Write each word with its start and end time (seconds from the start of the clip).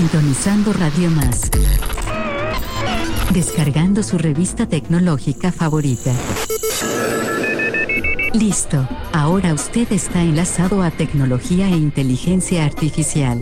Sintonizando 0.00 0.72
Radio 0.72 1.10
Más. 1.10 1.50
Descargando 3.34 4.02
su 4.02 4.16
revista 4.16 4.66
tecnológica 4.66 5.52
favorita. 5.52 6.14
Listo, 8.32 8.88
ahora 9.12 9.52
usted 9.52 9.92
está 9.92 10.22
enlazado 10.22 10.82
a 10.82 10.90
tecnología 10.90 11.66
e 11.68 11.72
inteligencia 11.72 12.64
artificial. 12.64 13.40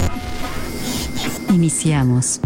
Iniciamos. 1.54 2.40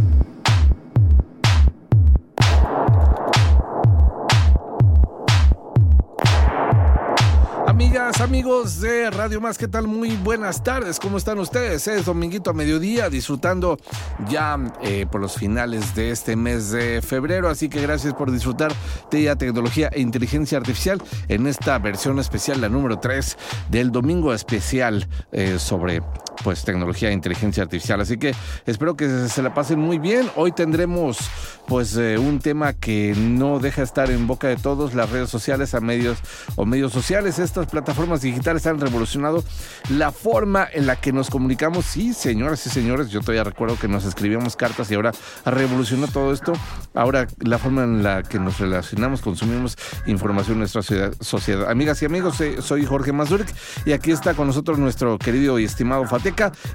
Amigos 8.23 8.80
de 8.80 9.11
Radio 9.11 9.41
Más, 9.41 9.59
¿qué 9.59 9.66
tal? 9.66 9.88
Muy 9.88 10.16
buenas 10.16 10.62
tardes, 10.62 11.00
¿cómo 11.00 11.18
están 11.18 11.41
ustedes? 11.41 11.88
Es 11.88 12.05
dominguito 12.05 12.50
a 12.50 12.52
mediodía, 12.52 13.11
disfrutando 13.11 13.79
ya 14.29 14.59
eh, 14.80 15.06
por 15.10 15.20
los 15.20 15.34
finales 15.34 15.97
de 15.97 16.12
este 16.12 16.37
mes 16.37 16.70
de 16.70 17.02
febrero, 17.02 17.48
así 17.48 17.69
que 17.69 17.83
gracias 17.83 18.14
por 18.14 18.30
disfrutar 18.30 18.73
de 19.11 19.23
ya 19.24 19.34
tecnología 19.34 19.88
e 19.92 20.00
inteligencia 20.00 20.56
artificial 20.56 21.02
en 21.27 21.48
esta 21.48 21.78
versión 21.80 22.20
especial, 22.20 22.61
la 22.61 22.69
número 22.69 23.00
3 23.00 23.37
del 23.70 23.91
domingo 23.91 24.33
especial 24.33 25.09
eh, 25.33 25.59
sobre 25.59 26.00
pues 26.42 26.64
tecnología 26.64 27.10
e 27.10 27.12
inteligencia 27.12 27.62
artificial. 27.62 28.00
Así 28.00 28.16
que 28.16 28.34
espero 28.66 28.96
que 28.96 29.28
se 29.28 29.42
la 29.42 29.54
pasen 29.54 29.78
muy 29.78 29.98
bien. 29.98 30.28
Hoy 30.36 30.52
tendremos 30.52 31.18
pues 31.66 31.96
eh, 31.96 32.18
un 32.18 32.41
tema 32.41 32.72
que 32.72 33.14
no 33.16 33.58
deja 33.58 33.82
estar 33.82 34.10
en 34.10 34.27
boca 34.27 34.48
de 34.48 34.56
todos, 34.56 34.95
las 34.95 35.10
redes 35.10 35.30
sociales 35.30 35.74
a 35.74 35.80
medios 35.80 36.18
o 36.56 36.66
medios 36.66 36.92
sociales. 36.92 37.38
Estas 37.38 37.66
plataformas 37.66 38.22
digitales 38.22 38.66
han 38.66 38.80
revolucionado 38.80 39.45
la 39.91 40.12
forma 40.12 40.66
en 40.72 40.86
la 40.86 40.96
que 40.96 41.12
nos 41.12 41.30
comunicamos. 41.30 41.84
Sí, 41.84 42.12
señoras 42.12 42.66
y 42.66 42.70
señores, 42.70 43.10
yo 43.10 43.20
todavía 43.20 43.44
recuerdo 43.44 43.78
que 43.78 43.88
nos 43.88 44.05
escribíamos 44.05 44.56
cartas 44.56 44.91
y 44.91 44.94
ahora 44.94 45.12
ha 45.44 45.50
revolucionado 45.50 46.12
todo 46.12 46.33
esto. 46.33 46.52
Ahora 46.94 47.27
la 47.39 47.58
forma 47.58 47.84
en 47.84 48.02
la 48.02 48.22
que 48.22 48.39
nos 48.39 48.58
relacionamos, 48.58 49.20
consumimos 49.20 49.77
información 50.06 50.55
en 50.55 50.58
nuestra 50.61 50.83
sociedad. 51.20 51.70
Amigas 51.70 52.02
y 52.02 52.06
amigos, 52.06 52.41
eh, 52.41 52.56
soy 52.61 52.84
Jorge 52.84 53.12
Mazurek 53.12 53.52
y 53.86 53.92
aquí 53.92 54.11
está 54.11 54.34
con 54.34 54.46
nosotros 54.46 54.78
nuestro 54.78 55.19
querido 55.19 55.58
y 55.58 55.64
estimado 55.64 56.05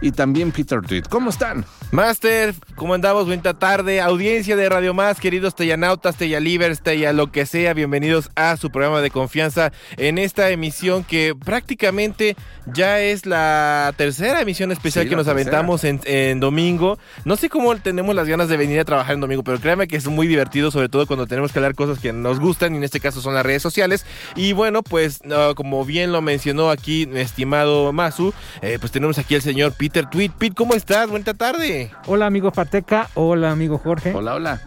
Y 0.02 0.12
también 0.12 0.52
Peter 0.52 0.82
Tweet. 0.82 1.04
¿Cómo 1.10 1.30
están? 1.30 1.64
Master, 1.92 2.54
¿cómo 2.76 2.94
andamos? 2.94 3.28
Buena 3.28 3.54
tarde, 3.54 4.02
audiencia 4.02 4.58
de 4.58 4.68
Radio 4.68 4.94
Más, 4.94 5.22
queridos 5.22 5.56
tellanautas, 5.56 6.18
tellalivers, 6.18 6.82
tella 6.82 7.14
lo 7.14 7.32
que 7.32 7.46
sea, 7.46 7.74
bienvenidos 7.74 8.30
a 8.36 8.58
su 8.58 8.70
programa 8.72 9.00
de 9.00 9.10
confianza 9.10 9.72
en 9.96 10.18
esta 10.18 10.50
emisión 10.50 11.06
que 11.06 11.34
prácticamente 11.34 12.36
ya 12.74 13.00
es 13.00 13.26
la 13.26 13.94
tercera 13.96 14.42
emisión 14.42 14.74
especial 14.74 15.06
Sí, 15.06 15.10
que 15.10 15.16
nos 15.16 15.26
tercera. 15.28 15.60
aventamos 15.60 15.86
en, 15.86 16.02
en 16.04 16.42
domingo. 16.42 17.00
No 17.24 17.38
sé 17.38 17.48
cómo 17.48 17.74
tenemos 17.78 18.14
las 18.16 18.28
ganas 18.28 18.50
de 18.50 18.58
venir 18.58 18.82
a 18.82 18.86
trabajar 18.86 19.14
en 19.14 19.22
domingo, 19.22 19.44
pero 19.46 19.60
créanme 19.62 19.88
que 19.88 19.96
es 19.96 20.08
muy 20.08 20.28
divertido, 20.28 20.72
sobre 20.72 20.90
todo 20.90 21.08
cuando 21.08 21.26
tenemos 21.26 21.54
que 21.54 21.60
hablar 21.60 21.74
cosas 21.74 22.00
que 22.00 22.12
nos 22.12 22.42
gustan, 22.42 22.74
y 22.74 22.78
en 22.78 22.84
este 22.84 23.00
caso 23.00 23.22
son 23.22 23.34
las 23.34 23.46
redes 23.46 23.62
sociales. 23.62 24.06
Y 24.36 24.52
bueno, 24.52 24.84
pues 24.84 25.24
no, 25.24 25.56
como 25.56 25.86
bien 25.86 26.12
lo 26.12 26.22
mencionó 26.22 26.70
aquí 26.70 27.08
mi 27.08 27.22
estimado 27.22 27.94
Masu, 27.94 28.34
eh, 28.62 28.76
pues 28.82 28.92
tenemos 28.92 29.18
aquí 29.18 29.37
al 29.38 29.44
señor 29.44 29.74
Peter 29.74 30.10
Tweet. 30.10 30.32
Pete, 30.38 30.56
¿cómo 30.56 30.74
estás? 30.74 31.10
Buena 31.10 31.34
tarde. 31.34 31.92
Hola 32.08 32.26
amigo 32.26 32.52
Pateca, 32.52 33.10
hola 33.14 33.52
amigo 33.52 33.78
Jorge. 33.78 34.14
Hola, 34.14 34.36
hola. 34.36 34.62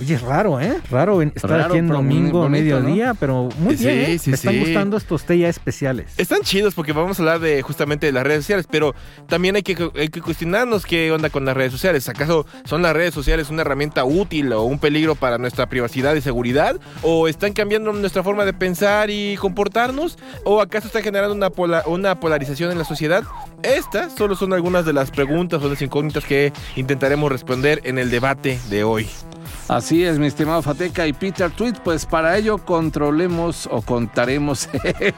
Oye, 0.00 0.14
es 0.14 0.22
raro, 0.22 0.60
¿eh? 0.60 0.80
Raro 0.90 1.22
estar 1.22 1.48
Raro, 1.50 1.64
aquí 1.66 1.78
en 1.78 1.88
domingo, 1.88 2.40
bonito, 2.40 2.48
mediodía, 2.80 3.14
pero 3.14 3.48
muy 3.58 3.76
Sí, 3.76 3.86
bien, 3.86 3.98
¿eh? 4.10 4.18
sí, 4.18 4.30
Me 4.30 4.34
están 4.36 4.54
sí. 4.54 4.60
gustando 4.60 4.96
estos 4.96 5.24
té 5.24 5.38
ya 5.38 5.48
especiales. 5.48 6.12
Están 6.16 6.40
chidos 6.42 6.74
porque 6.74 6.92
vamos 6.92 7.18
a 7.18 7.22
hablar 7.22 7.40
de 7.40 7.62
justamente 7.62 8.06
de 8.06 8.12
las 8.12 8.24
redes 8.24 8.44
sociales, 8.44 8.66
pero 8.68 8.94
también 9.28 9.54
hay 9.56 9.62
que, 9.62 9.76
hay 9.96 10.08
que 10.08 10.20
cuestionarnos 10.20 10.86
qué 10.86 11.12
onda 11.12 11.30
con 11.30 11.44
las 11.44 11.56
redes 11.56 11.72
sociales. 11.72 12.08
¿Acaso 12.08 12.46
son 12.64 12.82
las 12.82 12.94
redes 12.94 13.14
sociales 13.14 13.50
una 13.50 13.62
herramienta 13.62 14.04
útil 14.04 14.52
o 14.52 14.62
un 14.64 14.78
peligro 14.78 15.14
para 15.14 15.38
nuestra 15.38 15.68
privacidad 15.68 16.14
y 16.14 16.20
seguridad? 16.20 16.80
¿O 17.02 17.28
están 17.28 17.52
cambiando 17.52 17.92
nuestra 17.92 18.22
forma 18.22 18.44
de 18.44 18.52
pensar 18.54 19.08
y 19.10 19.36
comportarnos? 19.36 20.18
¿O 20.44 20.60
acaso 20.60 20.88
están 20.88 21.02
generando 21.04 21.34
una, 21.34 21.50
pola- 21.50 21.84
una 21.86 22.18
polarización 22.18 22.72
en 22.72 22.78
la 22.78 22.84
sociedad? 22.84 23.22
Estas 23.62 24.14
solo 24.16 24.34
son 24.34 24.52
algunas 24.52 24.84
de 24.84 24.92
las 24.94 25.10
preguntas 25.12 25.62
o 25.62 25.68
las 25.68 25.80
incógnitas 25.80 26.24
que 26.24 26.52
intentaremos 26.74 27.30
responder 27.30 27.80
en 27.84 27.98
el 27.98 28.10
debate 28.10 28.58
de 28.68 28.82
hoy. 28.84 29.08
Así 29.68 30.04
es, 30.04 30.18
mi 30.18 30.26
estimado 30.26 30.60
Fateca 30.60 31.06
y 31.06 31.12
Peter 31.12 31.50
Tweet. 31.50 31.74
Pues 31.84 32.04
para 32.04 32.36
ello 32.36 32.58
controlemos 32.58 33.68
o 33.70 33.80
contaremos 33.80 34.68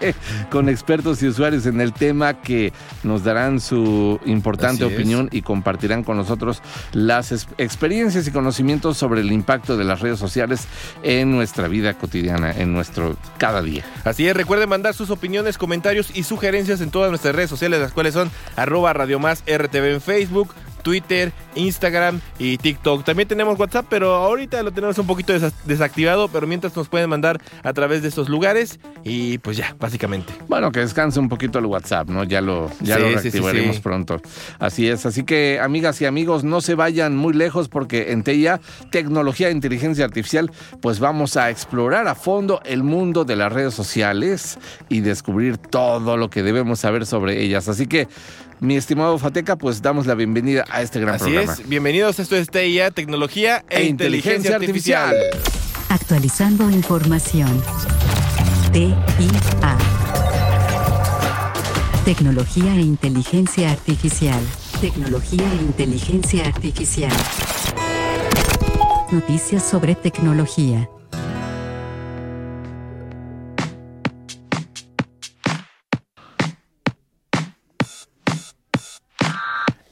con 0.50 0.68
expertos 0.68 1.22
y 1.22 1.28
usuarios 1.28 1.66
en 1.66 1.80
el 1.80 1.92
tema 1.92 2.34
que 2.34 2.72
nos 3.02 3.24
darán 3.24 3.60
su 3.60 4.20
importante 4.26 4.84
Así 4.84 4.92
es. 4.92 4.98
opinión 4.98 5.28
y 5.32 5.42
compartirán 5.42 6.04
con 6.04 6.16
nosotros 6.16 6.62
las 6.92 7.32
experiencias 7.58 8.28
y 8.28 8.30
conocimientos 8.30 8.96
sobre 8.96 9.22
el 9.22 9.32
impacto 9.32 9.76
de 9.76 9.84
las 9.84 10.00
redes 10.00 10.18
sociales 10.18 10.66
en 11.02 11.32
nuestra 11.32 11.68
vida 11.68 11.94
cotidiana, 11.94 12.52
en 12.52 12.72
nuestro 12.72 13.16
cada 13.38 13.62
día. 13.62 13.84
Así 14.04 14.26
es, 14.28 14.36
recuerden 14.36 14.68
mandar 14.68 14.94
sus 14.94 15.10
opiniones, 15.10 15.58
comentarios 15.58 16.10
y 16.14 16.22
sugerencias 16.22 16.80
en 16.80 16.90
todas 16.90 17.10
nuestras 17.10 17.34
redes 17.34 17.50
sociales, 17.50 17.80
las 17.80 17.92
cuales 17.92 18.14
son 18.14 18.30
arroba 18.56 18.92
Radio 18.92 19.18
Más 19.18 19.42
RTV 19.46 19.94
en 19.94 20.00
Facebook, 20.00 20.54
Twitter, 20.84 21.32
Instagram 21.56 22.20
y 22.38 22.58
TikTok. 22.58 23.02
También 23.04 23.26
tenemos 23.26 23.58
WhatsApp, 23.58 23.86
pero 23.90 24.14
ahorita 24.14 24.62
lo 24.62 24.70
tenemos 24.70 24.96
un 24.98 25.06
poquito 25.08 25.32
desa- 25.34 25.52
desactivado, 25.64 26.28
pero 26.28 26.46
mientras 26.46 26.76
nos 26.76 26.88
pueden 26.88 27.10
mandar 27.10 27.40
a 27.64 27.72
través 27.72 28.02
de 28.02 28.08
estos 28.08 28.28
lugares 28.28 28.78
y 29.02 29.38
pues 29.38 29.56
ya, 29.56 29.74
básicamente. 29.80 30.32
Bueno, 30.46 30.70
que 30.70 30.80
descanse 30.80 31.18
un 31.18 31.28
poquito 31.28 31.58
el 31.58 31.66
WhatsApp, 31.66 32.08
¿no? 32.08 32.22
Ya 32.22 32.40
lo, 32.40 32.70
ya 32.80 32.96
Sí, 32.96 33.02
lo 33.02 33.08
sí, 33.08 33.14
sí, 33.14 33.20
reactivaremos 33.30 33.76
sí. 33.76 33.82
pronto. 33.82 34.20
Así 34.60 34.88
es. 34.88 35.06
Así 35.06 35.24
que, 35.24 35.58
amigas 35.60 36.00
y 36.02 36.06
amigos, 36.06 36.44
no 36.44 36.60
se 36.60 36.74
vayan 36.74 37.16
muy 37.16 37.32
lejos 37.32 37.68
porque 37.68 38.12
en 38.12 38.22
TIA, 38.22 38.60
tecnología 38.90 39.48
e 39.48 39.52
inteligencia 39.52 40.04
artificial, 40.04 40.50
pues 40.82 41.00
vamos 41.00 41.36
a 41.36 41.48
explorar 41.50 42.06
a 42.08 42.14
fondo 42.14 42.60
el 42.64 42.82
mundo 42.82 43.24
de 43.24 43.36
las 43.36 43.52
redes 43.52 43.72
sociales 43.74 44.58
y 44.90 45.00
descubrir 45.00 45.56
todo 45.56 46.16
lo 46.18 46.28
que 46.30 46.42
debemos 46.42 46.80
saber 46.80 47.06
sobre 47.06 47.40
ellas. 47.42 47.68
Así 47.68 47.86
que, 47.86 48.06
mi 48.60 48.76
estimado 48.76 49.18
Fateca, 49.18 49.56
pues 49.56 49.82
damos 49.82 50.06
la 50.06 50.14
bienvenida 50.14 50.64
a 50.70 50.82
este 50.82 51.00
gran 51.00 51.16
Así 51.16 51.24
programa. 51.24 51.52
es, 51.52 51.68
bienvenidos, 51.68 52.18
esto 52.18 52.36
es 52.36 52.48
TIA, 52.48 52.90
Tecnología 52.90 53.64
e, 53.68 53.82
E 53.82 53.84
Inteligencia, 53.84 54.56
Inteligencia 54.56 54.56
Artificial. 54.56 55.16
Actualizando 55.88 56.70
información. 56.70 57.62
TIA. 58.72 58.96
Tecnología 62.04 62.74
e 62.74 62.80
inteligencia 62.80 63.70
artificial. 63.70 64.40
Tecnología 64.80 65.44
e 65.52 65.62
inteligencia 65.62 66.46
artificial. 66.46 67.12
Noticias 69.10 69.62
sobre 69.62 69.94
tecnología. 69.94 70.88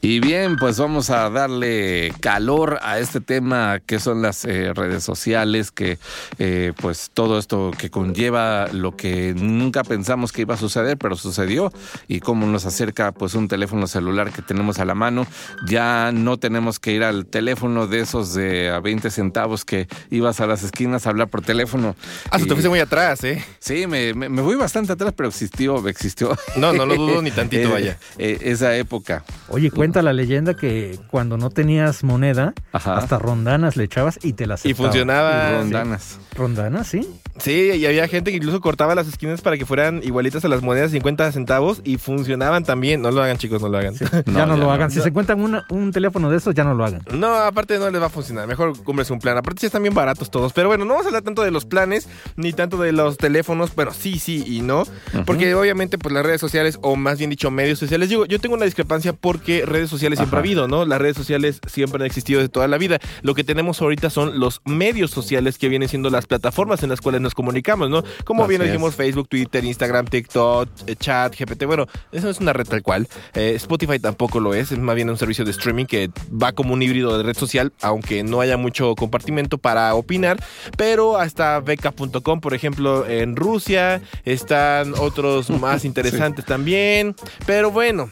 Y 0.04 0.18
bien, 0.18 0.56
pues 0.56 0.78
vamos 0.80 1.10
a 1.10 1.30
darle 1.30 2.12
calor 2.18 2.80
a 2.82 2.98
este 2.98 3.20
tema 3.20 3.78
que 3.78 4.00
son 4.00 4.20
las 4.20 4.44
eh, 4.44 4.72
redes 4.74 5.04
sociales, 5.04 5.70
que 5.70 5.96
eh, 6.40 6.72
pues 6.80 7.12
todo 7.14 7.38
esto 7.38 7.70
que 7.78 7.88
conlleva 7.88 8.66
lo 8.72 8.96
que 8.96 9.32
nunca 9.36 9.84
pensamos 9.84 10.32
que 10.32 10.42
iba 10.42 10.54
a 10.54 10.58
suceder, 10.58 10.98
pero 10.98 11.14
sucedió 11.14 11.72
y 12.08 12.18
cómo 12.18 12.48
nos 12.48 12.66
acerca 12.66 13.12
pues 13.12 13.34
un 13.36 13.46
teléfono 13.46 13.86
celular 13.86 14.32
que 14.32 14.42
tenemos 14.42 14.80
a 14.80 14.84
la 14.84 14.96
mano. 14.96 15.24
Ya 15.68 16.10
no 16.12 16.36
tenemos 16.36 16.80
que 16.80 16.91
ir 16.94 17.04
al 17.04 17.24
teléfono 17.26 17.86
de 17.86 18.00
esos 18.00 18.34
de 18.34 18.70
a 18.70 18.80
20 18.80 19.08
centavos 19.08 19.64
que 19.64 19.86
ibas 20.10 20.41
a 20.41 20.48
las 20.48 20.64
esquinas 20.64 21.06
a 21.06 21.10
hablar 21.10 21.28
por 21.28 21.42
teléfono. 21.42 21.94
Ah, 22.28 22.38
eso 22.38 22.46
te 22.46 22.50
Y- 22.50 22.54
fuiste 22.54 22.68
muy 22.70 22.80
atrás, 22.80 23.22
¿eh? 23.22 23.44
Sí, 23.60 23.86
me, 23.86 24.14
me, 24.14 24.28
me 24.28 24.42
fui 24.42 24.56
bastante 24.56 24.94
atrás, 24.94 25.12
pero 25.16 25.28
existió, 25.28 25.86
existió. 25.86 26.36
No, 26.56 26.72
no 26.72 26.86
lo 26.86 26.96
dudo 26.96 27.22
ni 27.22 27.30
tantito, 27.30 27.68
Eh, 27.68 27.72
vaya. 27.72 27.98
eh, 28.18 28.38
esa 28.42 28.76
época. 28.76 29.22
Oye, 29.48 29.70
cuenta 29.92 30.03
la 30.03 30.12
leyenda 30.14 30.54
que 30.54 30.98
cuando 31.10 31.36
no 31.36 31.50
tenías 31.50 32.03
moneda, 32.03 32.54
Ajá. 32.72 32.97
hasta 32.97 33.18
rondanas 33.18 33.77
le 33.77 33.84
echabas 33.84 34.18
y 34.22 34.33
te 34.33 34.47
las 34.47 34.65
Y 34.65 34.72
funcionaba. 34.74 35.50
Rondanas. 35.59 36.18
¿Rondanas, 36.34 36.86
sí? 36.86 37.06
Sí, 37.39 37.71
y 37.74 37.84
había 37.86 38.09
gente 38.09 38.30
que 38.30 38.36
incluso 38.39 38.60
cortaba 38.60 38.94
las 38.94 39.06
esquinas 39.09 39.41
para 39.42 39.56
que 39.59 39.66
fueran 39.66 40.00
igualitas 40.03 40.44
a 40.44 40.48
las 40.48 40.62
monedas 40.62 40.92
de 40.92 40.98
50 40.98 41.30
centavos 41.33 41.80
y 41.84 41.97
funcionaban 41.98 42.65
también. 42.65 43.03
No 43.03 43.10
lo 43.10 43.22
hagan, 43.22 43.36
chicos, 43.39 43.60
no 43.60 43.68
lo 43.68 43.78
hagan. 43.78 43.94
No, 44.27 44.33
ya 44.39 44.47
no 44.47 44.54
ya 44.54 44.60
lo 44.60 44.66
no. 44.66 44.72
hagan. 44.72 44.91
Si 44.91 45.00
se 45.00 45.09
encuentran 45.09 45.41
una- 45.42 45.65
un 45.71 45.92
teléfono 45.92 46.30
de 46.30 46.36
esos, 46.39 46.54
ya 46.54 46.65
no 46.65 46.74
lo 46.74 46.84
hagan. 46.84 47.03
No, 47.12 47.34
aparte 47.34 47.78
no 47.78 47.91
les 47.91 48.00
va 48.00 48.06
a 48.06 48.10
funcionar. 48.10 48.47
Mejor 48.47 48.83
cómprese 48.84 49.12
un 49.12 49.18
plan. 49.18 49.36
Aparte 49.36 49.60
sí 49.60 49.66
están 49.66 49.83
bien 49.83 49.94
baratos 49.94 50.30
todos. 50.30 50.53
Pero 50.53 50.68
bueno, 50.68 50.84
no 50.84 50.91
vamos 50.91 51.06
a 51.06 51.09
hablar 51.09 51.22
tanto 51.22 51.42
de 51.42 51.50
los 51.50 51.65
planes 51.66 52.09
ni 52.36 52.53
tanto 52.53 52.77
de 52.78 52.92
los 52.92 53.16
teléfonos. 53.18 53.71
Pero 53.74 53.92
sí, 53.92 54.18
sí 54.18 54.44
y 54.47 54.60
no. 54.62 54.84
Porque 55.27 55.54
obviamente 55.54 55.98
pues 55.98 56.15
las 56.15 56.24
redes 56.24 56.41
sociales 56.41 56.78
o 56.83 56.97
más 56.97 57.18
bien 57.18 57.30
dicho 57.30 57.50
medios 57.50 57.78
sociales. 57.78 58.09
Digo, 58.09 58.24
yo 58.27 58.39
tengo 58.41 58.54
una 58.54 58.65
discrepancia 58.66 59.12
porque 59.12 59.65
redes 59.66 59.81
sociales 59.90 60.18
siempre 60.18 60.36
ha 60.36 60.40
habido, 60.40 60.68
¿no? 60.68 60.84
Las 60.84 61.00
redes 61.00 61.16
sociales 61.16 61.60
siempre 61.66 62.02
han 62.02 62.06
existido 62.06 62.40
de 62.40 62.48
toda 62.48 62.68
la 62.68 62.78
vida. 62.78 62.98
Lo 63.22 63.34
que 63.34 63.44
tenemos 63.44 63.80
ahorita 63.80 64.10
son 64.10 64.38
los 64.38 64.60
medios 64.64 65.10
sociales 65.10 65.58
que 65.58 65.68
vienen 65.68 65.88
siendo 65.88 66.10
las 66.10 66.26
plataformas 66.26 66.82
en 66.82 66.90
las 66.90 67.00
cuales 67.00 67.20
nos 67.20 67.34
comunicamos, 67.34 67.90
¿no? 67.90 68.02
Como 68.24 68.44
Así 68.44 68.50
bien 68.50 68.62
es. 68.62 68.68
dijimos, 68.68 68.94
Facebook, 68.94 69.28
Twitter, 69.28 69.64
Instagram, 69.64 70.06
TikTok, 70.06 70.68
eh, 70.86 70.96
chat, 70.96 71.34
GPT. 71.38 71.64
Bueno, 71.66 71.86
eso 72.12 72.28
es 72.28 72.40
una 72.40 72.52
red 72.52 72.66
tal 72.66 72.82
cual. 72.82 73.08
Eh, 73.34 73.52
Spotify 73.56 73.98
tampoco 73.98 74.40
lo 74.40 74.54
es, 74.54 74.72
es 74.72 74.78
más 74.78 74.94
bien 74.94 75.10
un 75.10 75.16
servicio 75.16 75.44
de 75.44 75.50
streaming 75.50 75.86
que 75.86 76.10
va 76.30 76.52
como 76.52 76.74
un 76.74 76.82
híbrido 76.82 77.16
de 77.16 77.22
red 77.22 77.36
social, 77.36 77.72
aunque 77.80 78.22
no 78.22 78.40
haya 78.40 78.56
mucho 78.56 78.94
compartimento 78.94 79.58
para 79.58 79.94
opinar. 79.94 80.42
Pero 80.76 81.16
hasta 81.18 81.60
beca.com, 81.60 82.40
por 82.40 82.54
ejemplo, 82.54 83.06
en 83.06 83.36
Rusia, 83.36 84.02
están 84.24 84.94
otros 84.98 85.50
más 85.60 85.84
interesantes 85.84 86.44
también. 86.44 87.14
Pero 87.46 87.70
bueno, 87.70 88.08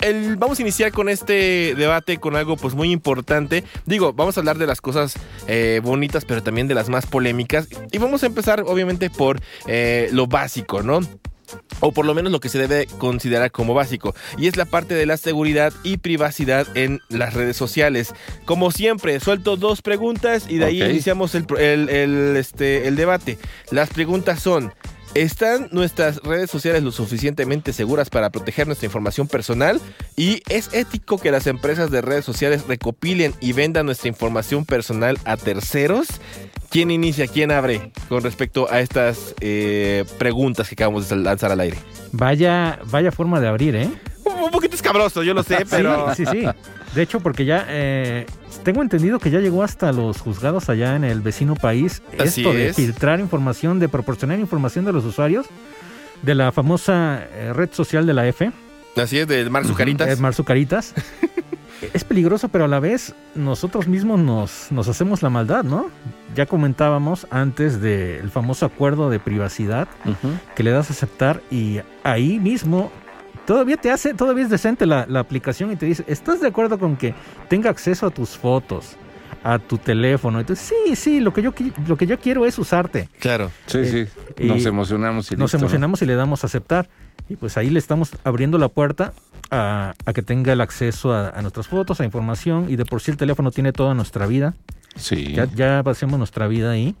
el- 0.00 0.36
vamos 0.36 0.58
a 0.58 0.62
iniciar 0.62 0.92
con 0.92 1.08
este 1.08 1.74
debate 1.76 2.18
con 2.18 2.36
algo 2.36 2.56
pues 2.56 2.74
muy 2.74 2.90
importante. 2.92 3.64
Digo, 3.86 4.12
vamos 4.12 4.36
a 4.36 4.40
hablar 4.40 4.58
de 4.58 4.66
las 4.66 4.80
cosas 4.80 5.14
eh, 5.46 5.80
bonitas, 5.82 6.24
pero 6.24 6.42
también 6.42 6.68
de 6.68 6.74
las 6.74 6.88
más 6.88 7.06
polémicas. 7.06 7.68
Y 7.92 7.98
vamos 7.98 8.22
a 8.22 8.26
empezar 8.26 8.62
obviamente 8.66 9.10
por 9.10 9.40
eh, 9.66 10.08
lo 10.12 10.26
básico, 10.26 10.82
¿no? 10.82 11.00
O 11.80 11.90
por 11.90 12.06
lo 12.06 12.14
menos 12.14 12.30
lo 12.30 12.38
que 12.38 12.48
se 12.48 12.58
debe 12.60 12.86
considerar 12.98 13.50
como 13.50 13.74
básico. 13.74 14.14
Y 14.38 14.46
es 14.46 14.56
la 14.56 14.66
parte 14.66 14.94
de 14.94 15.04
la 15.04 15.16
seguridad 15.16 15.72
y 15.82 15.96
privacidad 15.96 16.66
en 16.76 17.00
las 17.08 17.34
redes 17.34 17.56
sociales. 17.56 18.14
Como 18.44 18.70
siempre, 18.70 19.18
suelto 19.18 19.56
dos 19.56 19.82
preguntas 19.82 20.46
y 20.48 20.58
de 20.58 20.64
ahí 20.66 20.80
iniciamos 20.82 21.34
el, 21.34 21.44
pro- 21.46 21.58
el- 21.58 21.88
el, 21.88 22.36
este, 22.36 22.86
el 22.86 22.94
debate. 22.96 23.36
Las 23.72 23.88
preguntas 23.90 24.40
son... 24.40 24.72
¿Están 25.14 25.68
nuestras 25.72 26.18
redes 26.18 26.50
sociales 26.50 26.84
lo 26.84 26.92
suficientemente 26.92 27.72
seguras 27.72 28.10
para 28.10 28.30
proteger 28.30 28.68
nuestra 28.68 28.86
información 28.86 29.26
personal? 29.26 29.80
¿Y 30.16 30.42
es 30.48 30.72
ético 30.72 31.18
que 31.18 31.32
las 31.32 31.48
empresas 31.48 31.90
de 31.90 32.00
redes 32.00 32.24
sociales 32.24 32.66
recopilen 32.68 33.34
y 33.40 33.52
vendan 33.52 33.86
nuestra 33.86 34.08
información 34.08 34.64
personal 34.64 35.18
a 35.24 35.36
terceros? 35.36 36.06
¿Quién 36.70 36.92
inicia, 36.92 37.26
quién 37.26 37.50
abre 37.50 37.90
con 38.08 38.22
respecto 38.22 38.70
a 38.70 38.78
estas 38.78 39.34
eh, 39.40 40.04
preguntas 40.18 40.68
que 40.68 40.74
acabamos 40.74 41.08
de 41.08 41.16
lanzar 41.16 41.50
al 41.50 41.58
aire? 41.58 41.78
Vaya, 42.12 42.78
vaya 42.84 43.10
forma 43.10 43.40
de 43.40 43.48
abrir, 43.48 43.74
¿eh? 43.74 43.90
Un, 44.24 44.50
poquito 44.52 44.76
escabroso, 44.76 45.24
yo 45.24 45.34
lo 45.34 45.42
sé, 45.42 45.66
pero... 45.70 46.14
Sí, 46.14 46.24
sí, 46.24 46.40
sí. 46.40 46.46
De 46.94 47.02
hecho, 47.02 47.18
porque 47.18 47.44
ya 47.44 47.66
eh, 47.68 48.26
tengo 48.64 48.82
entendido 48.82 49.18
que 49.18 49.30
ya 49.30 49.40
llegó 49.40 49.62
hasta 49.62 49.92
los 49.92 50.18
juzgados 50.20 50.68
allá 50.68 50.96
en 50.96 51.04
el 51.04 51.20
vecino 51.20 51.54
país 51.54 52.02
Así 52.18 52.40
esto 52.42 52.52
de 52.52 52.68
es. 52.68 52.76
filtrar 52.76 53.20
información, 53.20 53.78
de 53.78 53.88
proporcionar 53.88 54.38
información 54.38 54.84
de 54.84 54.92
los 54.92 55.04
usuarios 55.04 55.46
de 56.22 56.34
la 56.34 56.52
famosa 56.52 57.22
eh, 57.32 57.52
red 57.54 57.70
social 57.72 58.06
de 58.06 58.14
la 58.14 58.26
F, 58.28 58.50
Así 58.96 59.18
es, 59.18 59.26
de 59.28 59.48
Mar 59.48 59.64
Zucaritas. 59.64 60.08
es 60.08 60.20
Marzucaritas. 60.20 60.94
es 61.94 62.04
peligroso, 62.04 62.48
pero 62.48 62.64
a 62.64 62.68
la 62.68 62.80
vez 62.80 63.14
nosotros 63.34 63.86
mismos 63.88 64.18
nos, 64.20 64.66
nos 64.70 64.88
hacemos 64.88 65.22
la 65.22 65.30
maldad, 65.30 65.64
¿no? 65.64 65.86
Ya 66.34 66.44
comentábamos 66.46 67.26
antes 67.30 67.80
del 67.80 68.30
famoso 68.30 68.66
acuerdo 68.66 69.08
de 69.08 69.18
privacidad 69.18 69.88
que 70.56 70.62
le 70.62 70.72
das 70.72 70.90
a 70.90 70.92
aceptar 70.92 71.40
y 71.50 71.80
ahí 72.04 72.38
mismo 72.38 72.92
todavía 73.50 73.76
te 73.76 73.90
hace, 73.90 74.14
todavía 74.14 74.44
es 74.44 74.50
decente 74.50 74.86
la, 74.86 75.06
la 75.08 75.18
aplicación 75.18 75.72
y 75.72 75.76
te 75.76 75.84
dice, 75.84 76.04
¿estás 76.06 76.40
de 76.40 76.46
acuerdo 76.46 76.78
con 76.78 76.96
que 76.96 77.14
tenga 77.48 77.68
acceso 77.68 78.06
a 78.06 78.10
tus 78.10 78.38
fotos, 78.38 78.96
a 79.42 79.58
tu 79.58 79.76
teléfono? 79.76 80.38
Entonces, 80.38 80.72
sí, 80.86 80.94
sí, 80.94 81.18
lo 81.18 81.32
que 81.32 81.42
yo, 81.42 81.52
lo 81.88 81.96
que 81.96 82.06
yo 82.06 82.16
quiero 82.20 82.46
es 82.46 82.56
usarte. 82.60 83.08
Claro. 83.18 83.50
Sí, 83.66 83.84
sí. 83.86 84.06
y 84.38 84.46
Nos 84.46 84.64
emocionamos 84.66 85.32
y 85.32 85.34
Nos 85.34 85.46
listo, 85.46 85.58
¿no? 85.58 85.62
emocionamos 85.64 86.00
y 86.00 86.06
le 86.06 86.14
damos 86.14 86.44
a 86.44 86.46
aceptar. 86.46 86.88
Y 87.28 87.34
pues 87.34 87.56
ahí 87.56 87.70
le 87.70 87.80
estamos 87.80 88.12
abriendo 88.22 88.56
la 88.56 88.68
puerta 88.68 89.14
a, 89.50 89.94
a 90.06 90.12
que 90.12 90.22
tenga 90.22 90.52
el 90.52 90.60
acceso 90.60 91.12
a, 91.12 91.30
a 91.30 91.42
nuestras 91.42 91.66
fotos, 91.66 92.00
a 92.00 92.04
información 92.04 92.66
y 92.68 92.76
de 92.76 92.84
por 92.84 93.00
sí 93.00 93.10
el 93.10 93.16
teléfono 93.16 93.50
tiene 93.50 93.72
toda 93.72 93.94
nuestra 93.94 94.28
vida. 94.28 94.54
Sí. 94.94 95.32
Ya, 95.34 95.46
ya 95.46 95.82
pasemos 95.82 96.18
nuestra 96.18 96.46
vida 96.46 96.70
ahí. 96.70 96.94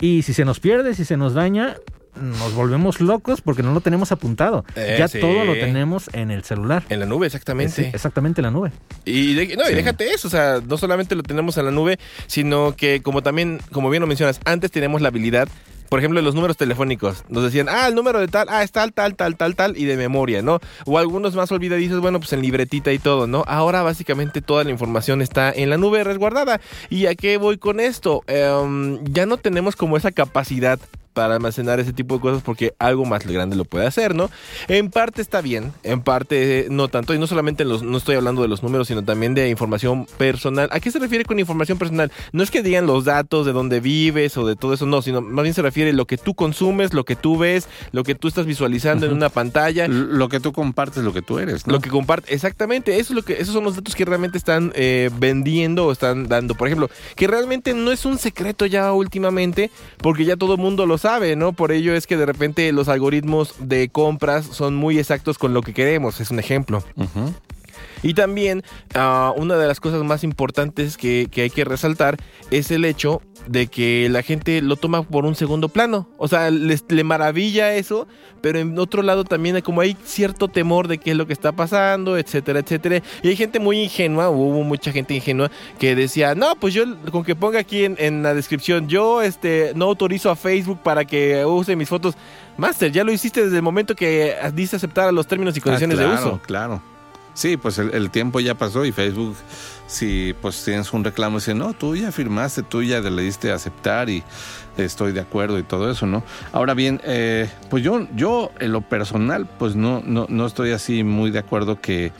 Y 0.00 0.22
si 0.22 0.32
se 0.32 0.46
nos 0.46 0.60
pierde, 0.60 0.94
si 0.94 1.04
se 1.04 1.18
nos 1.18 1.34
daña, 1.34 1.76
nos 2.14 2.54
volvemos 2.54 3.00
locos 3.00 3.40
porque 3.40 3.62
no 3.62 3.72
lo 3.72 3.80
tenemos 3.80 4.12
apuntado. 4.12 4.64
Eh, 4.76 4.96
ya 4.98 5.08
sí. 5.08 5.20
todo 5.20 5.44
lo 5.44 5.52
tenemos 5.54 6.10
en 6.12 6.30
el 6.30 6.44
celular. 6.44 6.82
En 6.88 7.00
la 7.00 7.06
nube, 7.06 7.26
exactamente. 7.26 7.84
Sí, 7.84 7.90
exactamente 7.92 8.40
en 8.40 8.44
la 8.46 8.50
nube. 8.50 8.72
Y, 9.04 9.34
de- 9.34 9.56
no, 9.56 9.64
y 9.64 9.68
Sí. 9.68 9.74
déjate 9.74 10.12
eso, 10.12 10.28
o 10.28 10.30
sea, 10.30 10.60
no 10.66 10.76
solamente 10.76 11.14
lo 11.14 11.22
tenemos 11.22 11.56
en 11.58 11.64
la 11.66 11.70
nube, 11.70 11.98
sino 12.26 12.74
que 12.76 13.02
como 13.02 13.22
también, 13.22 13.60
como 13.72 13.90
bien 13.90 14.00
lo 14.00 14.06
mencionas, 14.06 14.40
antes 14.44 14.70
teníamos 14.70 15.00
la 15.02 15.08
habilidad, 15.08 15.48
por 15.88 15.98
ejemplo, 15.98 16.22
los 16.22 16.36
números 16.36 16.56
telefónicos, 16.56 17.24
nos 17.28 17.42
decían, 17.42 17.68
ah, 17.68 17.88
el 17.88 17.96
número 17.96 18.20
de 18.20 18.28
tal, 18.28 18.46
ah, 18.48 18.62
es 18.62 18.70
tal, 18.70 18.92
tal, 18.92 19.16
tal, 19.16 19.36
tal, 19.36 19.56
tal, 19.56 19.76
y 19.76 19.86
de 19.86 19.96
memoria, 19.96 20.40
¿no? 20.40 20.60
O 20.86 20.98
algunos 20.98 21.34
más 21.34 21.50
olvidadizos, 21.50 22.00
bueno, 22.00 22.20
pues 22.20 22.32
en 22.32 22.42
libretita 22.42 22.92
y 22.92 23.00
todo, 23.00 23.26
¿no? 23.26 23.42
Ahora 23.48 23.82
básicamente 23.82 24.40
toda 24.40 24.62
la 24.62 24.70
información 24.70 25.20
está 25.20 25.50
en 25.50 25.68
la 25.68 25.78
nube 25.78 26.04
resguardada. 26.04 26.60
¿Y 26.90 27.06
a 27.06 27.16
qué 27.16 27.38
voy 27.38 27.58
con 27.58 27.80
esto? 27.80 28.22
Em, 28.28 29.02
ya 29.04 29.26
no 29.26 29.36
tenemos 29.38 29.74
como 29.74 29.96
esa 29.96 30.12
capacidad 30.12 30.78
para 31.20 31.34
almacenar 31.34 31.78
ese 31.80 31.92
tipo 31.92 32.14
de 32.14 32.22
cosas 32.22 32.42
porque 32.42 32.72
algo 32.78 33.04
más 33.04 33.26
grande 33.26 33.54
lo 33.54 33.66
puede 33.66 33.86
hacer, 33.86 34.14
¿no? 34.14 34.30
En 34.68 34.90
parte 34.90 35.20
está 35.20 35.42
bien, 35.42 35.70
en 35.82 36.00
parte 36.00 36.60
eh, 36.60 36.66
no 36.70 36.88
tanto, 36.88 37.12
y 37.12 37.18
no 37.18 37.26
solamente 37.26 37.62
en 37.62 37.68
los, 37.68 37.82
no 37.82 37.98
estoy 37.98 38.16
hablando 38.16 38.40
de 38.40 38.48
los 38.48 38.62
números, 38.62 38.88
sino 38.88 39.04
también 39.04 39.34
de 39.34 39.50
información 39.50 40.06
personal. 40.16 40.70
¿A 40.72 40.80
qué 40.80 40.90
se 40.90 40.98
refiere 40.98 41.26
con 41.26 41.38
información 41.38 41.76
personal? 41.76 42.10
No 42.32 42.42
es 42.42 42.50
que 42.50 42.62
digan 42.62 42.86
los 42.86 43.04
datos 43.04 43.44
de 43.44 43.52
dónde 43.52 43.80
vives 43.80 44.38
o 44.38 44.46
de 44.46 44.56
todo 44.56 44.72
eso, 44.72 44.86
no, 44.86 45.02
sino 45.02 45.20
más 45.20 45.42
bien 45.42 45.52
se 45.52 45.60
refiere 45.60 45.90
a 45.90 45.92
lo 45.92 46.06
que 46.06 46.16
tú 46.16 46.32
consumes, 46.32 46.94
lo 46.94 47.04
que 47.04 47.16
tú 47.16 47.36
ves, 47.36 47.68
lo 47.92 48.02
que 48.02 48.14
tú 48.14 48.26
estás 48.26 48.46
visualizando 48.46 49.04
en 49.04 49.12
una 49.12 49.28
pantalla. 49.28 49.88
Lo 49.88 50.30
que 50.30 50.40
tú 50.40 50.54
compartes, 50.54 51.04
lo 51.04 51.12
que 51.12 51.20
tú 51.20 51.38
eres, 51.38 51.66
¿no? 51.66 51.74
Lo 51.74 51.80
que 51.80 51.90
comparte, 51.90 52.32
exactamente, 52.32 52.98
eso 52.98 53.12
es 53.12 53.16
lo 53.16 53.22
que, 53.24 53.34
esos 53.34 53.52
son 53.52 53.64
los 53.64 53.76
datos 53.76 53.94
que 53.94 54.06
realmente 54.06 54.38
están 54.38 54.72
eh, 54.74 55.10
vendiendo 55.18 55.84
o 55.84 55.92
están 55.92 56.28
dando. 56.28 56.54
Por 56.54 56.68
ejemplo, 56.68 56.88
que 57.14 57.26
realmente 57.26 57.74
no 57.74 57.92
es 57.92 58.06
un 58.06 58.16
secreto 58.16 58.64
ya 58.64 58.94
últimamente, 58.94 59.70
porque 59.98 60.24
ya 60.24 60.36
todo 60.36 60.54
el 60.54 60.60
mundo 60.60 60.86
lo 60.86 60.96
sabe, 60.96 61.09
¿no? 61.36 61.52
Por 61.52 61.72
ello 61.72 61.94
es 61.94 62.06
que 62.06 62.16
de 62.16 62.26
repente 62.26 62.70
los 62.72 62.88
algoritmos 62.88 63.54
de 63.58 63.88
compras 63.88 64.46
son 64.46 64.74
muy 64.74 64.98
exactos 64.98 65.38
con 65.38 65.52
lo 65.54 65.62
que 65.62 65.74
queremos, 65.74 66.20
es 66.20 66.30
un 66.30 66.38
ejemplo. 66.38 66.84
Y 68.02 68.14
también 68.14 68.62
ah, 68.94 69.32
una 69.36 69.56
de 69.56 69.66
las 69.66 69.80
cosas 69.80 70.02
más 70.04 70.24
importantes 70.24 70.96
que, 70.96 71.28
que 71.30 71.42
hay 71.42 71.50
que 71.50 71.64
resaltar 71.64 72.16
es 72.50 72.70
el 72.70 72.84
hecho 72.84 73.20
de 73.46 73.66
que 73.68 74.08
la 74.10 74.22
gente 74.22 74.60
lo 74.62 74.76
toma 74.76 75.02
por 75.02 75.24
un 75.24 75.34
segundo 75.34 75.68
plano. 75.68 76.08
O 76.18 76.28
sea, 76.28 76.50
les, 76.50 76.84
le 76.88 77.04
maravilla 77.04 77.74
eso, 77.74 78.06
pero 78.40 78.58
en 78.58 78.78
otro 78.78 79.02
lado 79.02 79.24
también 79.24 79.60
como 79.62 79.80
hay 79.80 79.96
cierto 80.04 80.48
temor 80.48 80.88
de 80.88 80.98
qué 80.98 81.12
es 81.12 81.16
lo 81.16 81.26
que 81.26 81.32
está 81.32 81.52
pasando, 81.52 82.16
etcétera, 82.16 82.60
etcétera. 82.60 83.02
Y 83.22 83.28
hay 83.28 83.36
gente 83.36 83.58
muy 83.58 83.80
ingenua, 83.80 84.30
hubo 84.30 84.62
mucha 84.62 84.92
gente 84.92 85.14
ingenua 85.14 85.50
que 85.78 85.94
decía, 85.94 86.34
no, 86.34 86.54
pues 86.56 86.74
yo 86.74 86.84
con 87.10 87.24
que 87.24 87.34
ponga 87.34 87.60
aquí 87.60 87.84
en, 87.84 87.96
en 87.98 88.22
la 88.22 88.34
descripción, 88.34 88.88
yo 88.88 89.22
este 89.22 89.72
no 89.74 89.86
autorizo 89.86 90.30
a 90.30 90.36
Facebook 90.36 90.80
para 90.82 91.04
que 91.04 91.44
use 91.44 91.76
mis 91.76 91.88
fotos. 91.88 92.14
Master, 92.56 92.92
ya 92.92 93.04
lo 93.04 93.12
hiciste 93.12 93.42
desde 93.44 93.56
el 93.56 93.62
momento 93.62 93.94
que 93.94 94.36
dice 94.54 94.76
aceptar 94.76 95.08
a 95.08 95.12
los 95.12 95.26
términos 95.26 95.56
y 95.56 95.60
condiciones 95.60 95.98
Ah, 95.98 96.02
claro, 96.02 96.20
de 96.20 96.26
uso. 96.26 96.40
Claro. 96.46 96.82
Sí, 97.40 97.56
pues 97.56 97.78
el, 97.78 97.94
el 97.94 98.10
tiempo 98.10 98.38
ya 98.40 98.54
pasó 98.54 98.84
y 98.84 98.92
Facebook, 98.92 99.34
si 99.86 100.34
pues 100.42 100.62
tienes 100.62 100.92
un 100.92 101.02
reclamo, 101.02 101.38
dice, 101.38 101.54
no, 101.54 101.72
tú 101.72 101.96
ya 101.96 102.12
firmaste, 102.12 102.62
tú 102.62 102.82
ya 102.82 103.00
le 103.00 103.22
diste 103.22 103.50
aceptar 103.50 104.10
y 104.10 104.22
estoy 104.76 105.12
de 105.12 105.20
acuerdo 105.20 105.58
y 105.58 105.62
todo 105.62 105.90
eso, 105.90 106.04
¿no? 106.04 106.22
Ahora 106.52 106.74
bien, 106.74 107.00
eh, 107.02 107.48
pues 107.70 107.82
yo, 107.82 108.06
yo 108.14 108.52
en 108.60 108.72
lo 108.72 108.82
personal, 108.82 109.48
pues 109.58 109.74
no, 109.74 110.02
no, 110.04 110.26
no 110.28 110.44
estoy 110.44 110.72
así 110.72 111.02
muy 111.02 111.30
de 111.30 111.38
acuerdo 111.38 111.80
que 111.80 112.12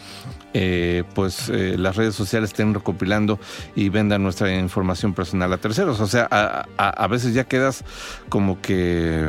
eh, 0.54 1.04
pues 1.14 1.50
eh, 1.50 1.76
las 1.76 1.97
redes 1.97 2.14
sociales 2.14 2.49
estén 2.49 2.73
recopilando 2.73 3.38
y 3.76 3.90
vendan 3.90 4.23
nuestra 4.23 4.56
información 4.56 5.12
personal 5.12 5.52
a 5.52 5.59
terceros. 5.59 6.00
O 6.00 6.06
sea, 6.06 6.28
a 6.30 7.06
veces 7.09 7.35
ya 7.35 7.44
quedas 7.44 7.85
como 8.30 8.59
que 8.62 9.28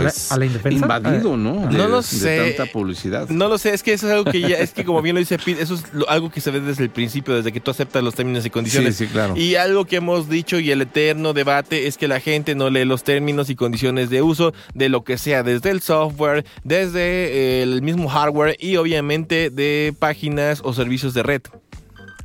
pues 0.00 0.32
a 0.32 0.38
la 0.38 0.46
indefensa? 0.46 0.78
invadido, 0.84 1.36
¿no? 1.36 1.70
No 1.70 1.88
lo 1.88 1.96
de 1.98 2.02
sé. 2.02 2.54
tanta 2.56 2.72
publicidad. 2.72 3.28
No 3.28 3.48
lo 3.48 3.58
sé, 3.58 3.74
es 3.74 3.82
que 3.82 3.92
eso 3.92 4.06
es 4.06 4.12
algo 4.12 4.30
que 4.30 4.40
ya, 4.40 4.56
es 4.58 4.72
que 4.72 4.84
como 4.84 5.02
bien 5.02 5.14
lo 5.14 5.20
dice 5.20 5.38
Pete, 5.38 5.62
eso 5.62 5.74
es 5.74 5.84
lo- 5.92 6.08
algo 6.08 6.30
que 6.30 6.40
se 6.40 6.50
ve 6.50 6.60
desde 6.60 6.82
el 6.82 6.90
principio, 6.90 7.34
desde 7.34 7.52
que 7.52 7.60
tú 7.60 7.70
aceptas 7.70 8.02
los 8.02 8.14
términos 8.14 8.44
y 8.46 8.50
condiciones. 8.50 8.96
Sí, 8.96 9.06
sí, 9.06 9.12
claro. 9.12 9.36
Y 9.36 9.54
algo 9.56 9.84
que 9.84 9.96
hemos 9.96 10.28
dicho 10.28 10.58
y 10.58 10.70
el 10.70 10.82
eterno 10.82 11.32
debate 11.32 11.86
es 11.86 11.96
que 11.98 12.08
la 12.08 12.20
gente 12.20 12.54
no 12.54 12.70
lee 12.70 12.84
los 12.84 13.04
términos 13.04 13.50
y 13.50 13.54
condiciones 13.56 14.10
de 14.10 14.22
uso 14.22 14.52
de 14.74 14.88
lo 14.88 15.04
que 15.04 15.18
sea, 15.18 15.42
desde 15.42 15.70
el 15.70 15.80
software, 15.82 16.44
desde 16.64 17.62
el 17.62 17.82
mismo 17.82 18.08
hardware 18.08 18.56
y 18.58 18.76
obviamente 18.76 19.50
de 19.50 19.94
páginas 19.98 20.60
o 20.64 20.72
servicios 20.72 21.14
de 21.14 21.22
red. 21.22 21.42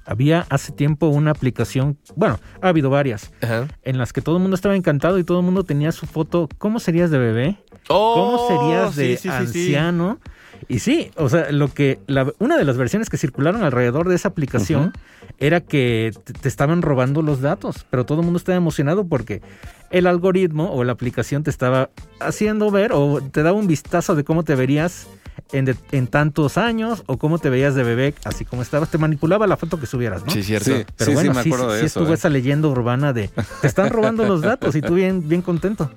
Había 0.08 0.46
hace 0.50 0.72
tiempo 0.72 1.08
una 1.08 1.32
aplicación, 1.32 1.98
bueno, 2.16 2.40
ha 2.62 2.70
habido 2.70 2.90
varias, 2.90 3.30
Ajá. 3.42 3.68
en 3.84 3.98
las 3.98 4.14
que 4.14 4.22
todo 4.22 4.38
el 4.38 4.42
mundo 4.42 4.56
estaba 4.56 4.76
encantado 4.76 5.20
y 5.20 5.26
todo 5.26 5.40
el 5.40 5.46
mundo 5.46 5.64
tenía 5.66 5.92
su 5.92 6.06
foto. 6.06 6.48
¿Cómo 6.58 6.80
serías 6.80 7.12
de 7.12 7.18
bebé? 7.20 7.58
¿Cómo 7.90 8.36
Oh, 8.36 8.48
serías 8.48 8.96
de 8.96 9.18
sí, 9.18 9.30
sí, 9.30 9.38
sí, 9.38 9.48
sí. 9.48 9.60
anciano? 9.60 10.20
Y 10.70 10.80
sí, 10.80 11.12
o 11.18 11.28
sea, 11.30 11.52
lo 11.52 11.68
que 11.74 12.00
la- 12.08 12.32
una 12.40 12.58
de 12.58 12.64
las 12.64 12.78
versiones 12.78 13.10
que 13.10 13.18
circularon 13.18 13.64
alrededor 13.64 14.08
de 14.10 14.16
esa 14.16 14.30
aplicación 14.30 14.94
era 15.40 15.60
que 15.62 16.12
te, 16.24 16.34
te 16.34 16.48
estaban 16.48 16.82
robando 16.82 17.22
los 17.22 17.42
datos, 17.42 17.86
pero 17.90 18.06
todo 18.06 18.22
el 18.22 18.26
mundo 18.26 18.38
estaba 18.38 18.56
emocionado 18.56 19.06
porque 19.08 19.42
el 19.92 20.08
algoritmo 20.08 20.72
o 20.74 20.84
la 20.84 20.94
aplicación 20.94 21.44
te 21.44 21.50
estaba 21.52 21.90
haciendo 22.20 22.72
ver 22.72 22.92
o 22.94 23.22
te 23.22 23.44
daba 23.44 23.58
un 23.58 23.68
vistazo 23.68 24.16
de 24.16 24.24
cómo 24.24 24.44
te 24.44 24.56
verías 24.56 25.08
en, 25.52 25.66
de- 25.66 25.76
en 25.92 26.08
tantos 26.08 26.58
años 26.58 27.04
o 27.08 27.18
cómo 27.18 27.40
te 27.40 27.50
veías 27.50 27.76
de 27.76 27.84
bebé, 27.84 28.14
así 28.26 28.46
como 28.46 28.62
estabas, 28.62 28.90
te 28.90 28.98
manipulaba 28.98 29.48
la 29.48 29.58
foto 29.58 29.80
que 29.80 29.86
subieras, 29.86 30.26
¿no? 30.26 30.32
Sí, 30.32 30.44
cierto. 30.44 30.76
Sí. 30.76 30.86
Pero 30.98 31.12
bueno, 31.14 31.34
me 31.34 31.44
sí, 31.44 31.50
acuerdo 31.50 31.72
de 31.72 31.80
sí 31.80 31.86
eso, 31.86 32.00
estuvo 32.00 32.12
¿eh? 32.14 32.16
esa 32.16 32.30
leyenda 32.30 32.68
urbana 32.68 33.14
de 33.14 33.30
te 33.62 33.68
están 33.68 33.90
robando 33.90 34.26
los 34.26 34.42
datos 34.42 34.76
y 34.76 34.82
tú 34.82 34.96
bien, 34.96 35.28
bien 35.28 35.42
contento. 35.42 35.92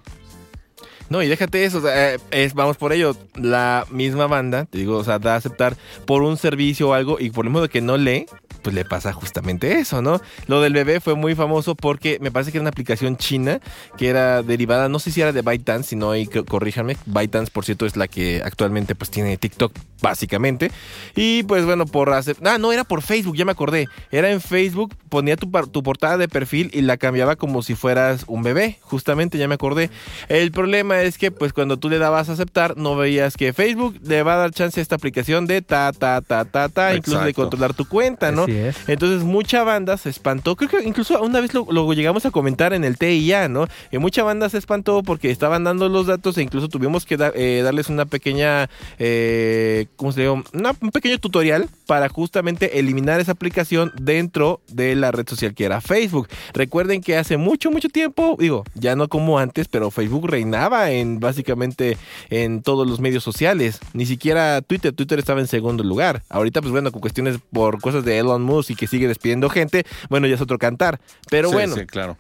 No, 1.11 1.23
y 1.23 1.29
déjate 1.29 1.65
eso, 1.65 1.79
o 1.79 1.81
sea, 1.83 2.15
eh, 2.15 2.19
es, 2.31 2.55
vamos 2.55 2.77
por 2.79 2.93
ello, 2.93 3.17
la 3.35 3.85
misma 3.91 4.27
banda, 4.29 4.65
te 4.67 4.79
digo, 4.79 4.97
o 4.97 5.05
sea, 5.05 5.19
da 5.19 5.35
a 5.35 5.37
aceptar 5.37 5.77
por 6.07 6.23
un 6.23 6.37
servicio 6.39 6.89
o 6.89 6.95
algo 6.95 7.19
y 7.21 7.31
por 7.31 7.45
el 7.45 7.51
modo 7.51 7.69
que 7.69 7.81
no 7.81 7.97
lee, 7.99 8.27
pues 8.63 8.75
le 8.75 8.85
pasa 8.85 9.13
justamente 9.13 9.79
eso, 9.81 10.03
¿no? 10.03 10.21
Lo 10.47 10.61
del 10.61 10.73
bebé 10.75 11.01
fue 11.01 11.15
muy 11.15 11.35
famoso 11.35 11.75
porque 11.75 12.19
me 12.21 12.31
parece 12.31 12.53
que 12.53 12.59
era 12.59 12.63
una 12.63 12.71
aplicación 12.71 13.17
china 13.17 13.59
que 13.97 14.09
era 14.09 14.43
derivada, 14.43 14.89
no 14.89 14.99
sé 14.99 15.11
si 15.11 15.21
era 15.21 15.33
de 15.33 15.43
ByteDance, 15.43 15.89
si 15.91 15.97
no, 15.97 16.11
ahí 16.11 16.27
c- 16.27 16.45
corríjanme. 16.45 16.97
ByteDance, 17.07 17.51
por 17.51 17.65
cierto, 17.65 17.87
es 17.87 17.97
la 17.97 18.07
que 18.07 18.43
actualmente 18.45 18.95
pues 18.95 19.11
tiene 19.11 19.37
TikTok, 19.39 19.73
básicamente. 20.03 20.71
Y 21.17 21.43
pues 21.45 21.65
bueno, 21.65 21.87
por 21.87 22.13
hacer... 22.13 22.37
Ah, 22.45 22.59
no, 22.59 22.71
era 22.71 22.85
por 22.85 23.01
Facebook, 23.01 23.35
ya 23.35 23.47
me 23.47 23.53
acordé. 23.53 23.89
Era 24.13 24.31
en 24.31 24.43
Facebook, 24.43 24.95
ponía 25.09 25.37
tu, 25.37 25.51
tu 25.73 25.83
portada 25.83 26.19
de 26.19 26.29
perfil 26.29 26.71
y 26.75 26.83
la 26.83 26.99
cambiaba 26.99 27.37
como 27.37 27.63
si 27.63 27.75
fueras 27.75 28.25
un 28.27 28.43
bebé, 28.43 28.77
justamente, 28.83 29.39
ya 29.39 29.49
me 29.49 29.55
acordé. 29.55 29.91
El 30.29 30.53
problema 30.53 31.00
es 31.03 31.19
que 31.19 31.31
pues 31.31 31.53
cuando 31.53 31.77
tú 31.79 31.89
le 31.89 31.99
dabas 31.99 32.29
a 32.29 32.33
aceptar, 32.33 32.77
no 32.77 32.97
veías 32.97 33.37
que 33.37 33.53
Facebook 33.53 33.97
le 34.03 34.23
va 34.23 34.35
a 34.35 34.37
dar 34.37 34.51
chance 34.53 34.81
a 34.81 34.83
esta 34.83 34.95
aplicación 34.97 35.47
de 35.47 35.63
ta, 35.63 35.93
ta, 35.93 36.21
ta, 36.21 36.45
ta, 36.45 36.69
ta, 36.69 36.95
incluso 36.97 37.19
de 37.27 37.35
controlar 37.35 37.75
tu 37.75 37.87
cuenta, 37.87 38.31
¿no? 38.33 38.43
Así 38.45 38.57
es. 38.57 38.77
Entonces 38.89 39.23
mucha 39.25 39.63
banda 39.65 39.97
se 39.97 40.09
espantó, 40.11 40.57
creo 40.57 40.69
que 40.71 40.83
incluso 40.87 41.21
una 41.23 41.41
vez 41.41 41.55
lo, 41.55 41.67
lo 41.71 41.93
llegamos 41.93 42.27
a 42.27 42.31
comentar 42.31 42.73
en 42.73 42.85
el 42.85 42.99
TIA, 42.99 43.49
¿no? 43.49 43.67
Y 43.91 43.99
mucha 43.99 44.23
banda 44.23 44.49
se 44.49 44.59
espantó 44.59 45.03
porque 45.03 45.31
estaban 45.31 45.65
dando 45.65 45.89
los 45.89 46.07
datos 46.07 46.37
e 46.39 46.43
incluso 46.43 46.69
tuvimos 46.69 47.05
que 47.07 47.17
da- 47.17 47.33
eh, 47.35 47.61
darles 47.65 47.89
una 47.89 48.07
pequeña, 48.07 48.69
eh, 48.99 49.87
¿cómo 49.97 50.13
se 50.13 50.25
llama? 50.25 50.45
Una- 50.53 50.75
un 50.81 50.91
pequeño 50.91 51.19
tutorial 51.19 51.69
para 51.87 52.09
justamente 52.09 52.79
eliminar 52.79 53.21
esa 53.21 53.33
aplicación 53.33 53.93
dentro 54.01 54.61
de 54.69 54.95
la 54.95 55.11
red 55.11 55.29
social 55.29 55.55
que 55.55 55.65
era 55.65 55.81
Facebook. 55.81 56.29
Recuerden 56.53 57.01
que 57.01 57.17
hace 57.17 57.37
mucho, 57.37 57.71
mucho 57.71 57.89
tiempo, 57.89 58.37
digo, 58.39 58.65
ya 58.75 58.95
no 58.97 59.09
como 59.09 59.39
antes, 59.39 59.67
pero 59.69 59.91
Facebook 59.91 60.29
reinaba 60.29 60.90
en 60.91 61.21
básicamente 61.21 61.97
en 62.31 62.63
todos 62.63 62.87
los 62.87 63.01
medios 63.01 63.25
sociales. 63.25 63.81
Ni 63.93 64.07
siquiera 64.07 64.61
Twitter, 64.63 64.93
Twitter 64.93 65.19
estaba 65.19 65.41
en 65.41 65.47
segundo 65.47 65.85
lugar. 65.85 66.23
Ahorita, 66.29 66.61
pues 66.61 66.73
bueno, 66.73 66.93
con 66.93 67.01
cuestiones 67.01 67.39
por 67.53 67.81
cosas 67.81 68.05
de 68.05 68.19
Elon 68.19 68.43
Musk 68.43 68.71
y 68.71 68.75
que 68.77 68.87
sigue 68.87 69.09
despidiendo 69.09 69.49
gente, 69.49 69.85
bueno, 70.09 70.27
ya 70.27 70.35
es 70.35 70.41
otro 70.41 70.59
cantar. 70.59 71.01
Pero 71.31 71.49
Sí, 71.49 71.55
bueno, 71.55 71.77
sí, 71.77 71.87
claro. 71.87 72.17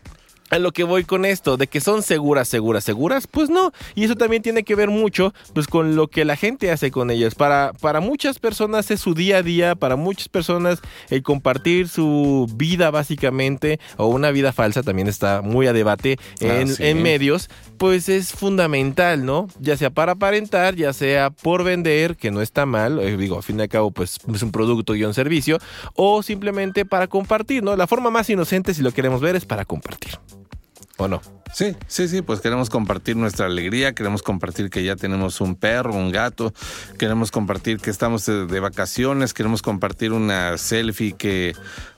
A 0.50 0.58
lo 0.58 0.72
que 0.72 0.84
voy 0.84 1.04
con 1.04 1.24
esto, 1.24 1.56
de 1.56 1.66
que 1.66 1.80
son 1.80 2.02
seguras, 2.02 2.48
seguras, 2.48 2.84
seguras, 2.84 3.26
pues 3.26 3.50
no. 3.50 3.72
Y 3.94 4.04
eso 4.04 4.16
también 4.16 4.42
tiene 4.42 4.64
que 4.64 4.74
ver 4.74 4.88
mucho, 4.90 5.32
pues 5.54 5.66
con 5.66 5.96
lo 5.96 6.08
que 6.08 6.24
la 6.24 6.36
gente 6.36 6.70
hace 6.70 6.90
con 6.90 7.10
ellas. 7.10 7.34
Para, 7.34 7.72
para 7.80 8.00
muchas 8.00 8.38
personas 8.38 8.90
es 8.90 9.00
su 9.00 9.14
día 9.14 9.38
a 9.38 9.42
día, 9.42 9.74
para 9.74 9.96
muchas 9.96 10.28
personas 10.28 10.80
el 11.08 11.22
compartir 11.22 11.88
su 11.88 12.46
vida 12.54 12.90
básicamente, 12.90 13.80
o 13.96 14.06
una 14.08 14.30
vida 14.30 14.52
falsa, 14.52 14.82
también 14.82 15.08
está 15.08 15.40
muy 15.42 15.66
a 15.66 15.72
debate 15.72 16.18
en, 16.40 16.50
Ah, 16.50 16.66
sí. 16.66 16.84
en 16.84 17.02
medios, 17.02 17.48
pues 17.78 18.08
es 18.08 18.32
fundamental, 18.32 19.24
¿no? 19.24 19.46
Ya 19.60 19.76
sea 19.76 19.90
para 19.90 20.12
aparentar, 20.12 20.74
ya 20.74 20.92
sea 20.92 21.30
por 21.30 21.64
vender, 21.64 22.16
que 22.16 22.30
no 22.30 22.42
está 22.42 22.66
mal, 22.66 22.98
eh, 22.98 23.16
digo, 23.16 23.36
al 23.36 23.42
fin 23.42 23.58
y 23.58 23.62
al 23.62 23.68
cabo, 23.68 23.90
pues 23.90 24.18
es 24.34 24.42
un 24.42 24.50
producto 24.52 24.94
y 24.94 25.04
un 25.04 25.14
servicio, 25.14 25.58
o 25.94 26.22
simplemente 26.22 26.84
para 26.84 27.06
compartir, 27.06 27.62
¿no? 27.62 27.76
La 27.76 27.86
forma 27.86 28.10
más 28.10 28.28
inocente, 28.30 28.74
si 28.74 28.82
lo 28.82 28.92
queremos 28.92 29.20
ver, 29.20 29.36
es 29.36 29.44
para 29.46 29.64
compartir. 29.64 30.18
¿O 31.00 31.08
no? 31.08 31.22
Sí, 31.54 31.74
sí, 31.88 32.08
sí, 32.08 32.20
pues 32.20 32.40
queremos 32.40 32.68
compartir 32.68 33.16
nuestra 33.16 33.46
alegría, 33.46 33.94
queremos 33.94 34.22
compartir 34.22 34.68
que 34.68 34.84
ya 34.84 34.96
tenemos 34.96 35.40
un 35.40 35.56
perro, 35.56 35.94
un 35.94 36.12
gato, 36.12 36.52
queremos 36.98 37.30
compartir 37.30 37.78
que 37.78 37.88
estamos 37.88 38.26
de, 38.26 38.46
de 38.46 38.60
vacaciones, 38.60 39.32
queremos 39.32 39.62
compartir 39.62 40.12
una 40.12 40.58
selfie 40.58 41.14
que 41.14 41.56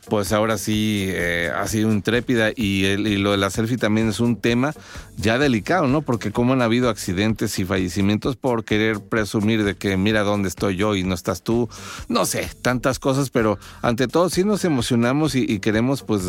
pues 0.08 0.32
ahora 0.32 0.58
sí 0.58 1.06
eh, 1.08 1.50
ha 1.54 1.66
sido 1.68 1.92
intrépida 1.92 2.50
y, 2.54 2.84
el- 2.86 3.06
y 3.06 3.16
lo 3.18 3.30
de 3.30 3.36
la 3.36 3.50
selfie 3.50 3.76
también 3.78 4.08
es 4.08 4.18
un 4.20 4.36
tema 4.36 4.74
ya 5.16 5.38
delicado, 5.38 5.86
¿no? 5.86 6.02
Porque 6.02 6.32
como 6.32 6.52
han 6.54 6.62
habido 6.62 6.88
accidentes 6.88 7.58
y 7.58 7.64
fallecimientos 7.64 8.36
por 8.36 8.64
querer 8.64 9.00
presumir 9.00 9.62
de 9.64 9.76
que 9.76 9.96
mira 9.96 10.22
dónde 10.22 10.48
estoy 10.48 10.76
yo 10.76 10.96
y 10.96 11.04
no 11.04 11.14
estás 11.14 11.42
tú, 11.42 11.68
no 12.08 12.24
sé, 12.26 12.50
tantas 12.62 12.98
cosas, 12.98 13.30
pero 13.30 13.58
ante 13.80 14.08
todo 14.08 14.28
sí 14.28 14.44
nos 14.44 14.64
emocionamos 14.64 15.34
y, 15.34 15.44
y 15.48 15.60
queremos 15.60 16.02
pues 16.02 16.22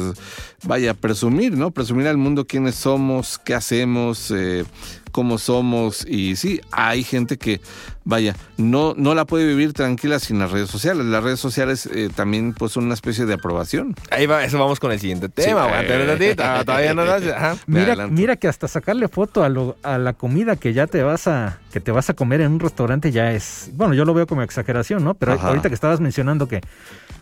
vaya, 0.63 0.93
presumir, 0.93 1.57
¿no? 1.57 1.71
Presumir 1.71 2.07
al 2.07 2.17
mundo 2.17 2.45
quiénes 2.45 2.75
somos, 2.75 3.39
qué 3.43 3.55
hacemos, 3.55 4.31
eh, 4.31 4.65
cómo 5.13 5.37
somos. 5.37 6.05
Y 6.05 6.35
sí, 6.35 6.59
hay 6.71 7.03
gente 7.05 7.37
que, 7.37 7.61
vaya, 8.03 8.35
no, 8.57 8.93
no 8.97 9.15
la 9.15 9.23
puede 9.23 9.47
vivir 9.47 9.71
tranquila 9.71 10.19
sin 10.19 10.39
las 10.39 10.51
redes 10.51 10.69
sociales. 10.69 11.05
Las 11.05 11.23
redes 11.23 11.39
sociales 11.39 11.85
eh, 11.85 12.09
también 12.13 12.51
pues 12.53 12.73
son 12.73 12.83
una 12.83 12.95
especie 12.95 13.25
de 13.25 13.35
aprobación. 13.35 13.95
Ahí 14.11 14.25
va, 14.25 14.43
eso 14.43 14.59
vamos 14.59 14.81
con 14.81 14.91
el 14.91 14.99
siguiente 14.99 15.29
tema. 15.29 15.67
Sí. 15.69 15.87
ratito, 16.05 16.43
ah, 16.45 16.63
todavía 16.65 16.93
no 16.93 17.03
ajá. 17.03 17.55
Mira, 17.67 18.07
mira 18.07 18.35
que 18.35 18.47
hasta 18.49 18.67
sacarle 18.67 19.07
foto 19.07 19.43
a, 19.43 19.49
lo- 19.49 19.77
a 19.83 19.97
la 19.97 20.11
comida 20.13 20.57
que 20.57 20.73
ya 20.73 20.87
te 20.87 21.01
vas 21.03 21.27
a 21.27 21.59
que 21.71 21.79
te 21.79 21.91
vas 21.91 22.09
a 22.09 22.13
comer 22.13 22.41
en 22.41 22.51
un 22.51 22.59
restaurante 22.59 23.11
ya 23.11 23.31
es, 23.31 23.69
bueno, 23.73 23.93
yo 23.93 24.03
lo 24.05 24.13
veo 24.13 24.27
como 24.27 24.41
exageración, 24.43 25.03
¿no? 25.03 25.13
Pero 25.13 25.33
Ajá. 25.33 25.47
ahorita 25.47 25.69
que 25.69 25.75
estabas 25.75 25.99
mencionando 25.99 26.47
que 26.47 26.61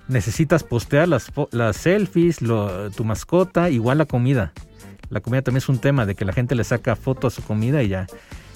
necesitas 0.08 0.64
postear 0.64 1.08
las, 1.08 1.32
las 1.52 1.78
selfies, 1.78 2.42
lo- 2.42 2.90
tu 2.92 3.04
mascota, 3.04 3.70
igual 3.70 3.98
la 4.00 4.06
comida. 4.06 4.54
La 5.12 5.20
comida 5.20 5.42
también 5.42 5.58
es 5.58 5.68
un 5.68 5.78
tema 5.78 6.06
de 6.06 6.16
que 6.16 6.24
la 6.24 6.32
gente 6.32 6.56
le 6.56 6.64
saca 6.64 6.96
foto 6.96 7.28
a 7.28 7.30
su 7.30 7.44
comida 7.44 7.84
y 7.84 7.90
ya. 7.90 8.08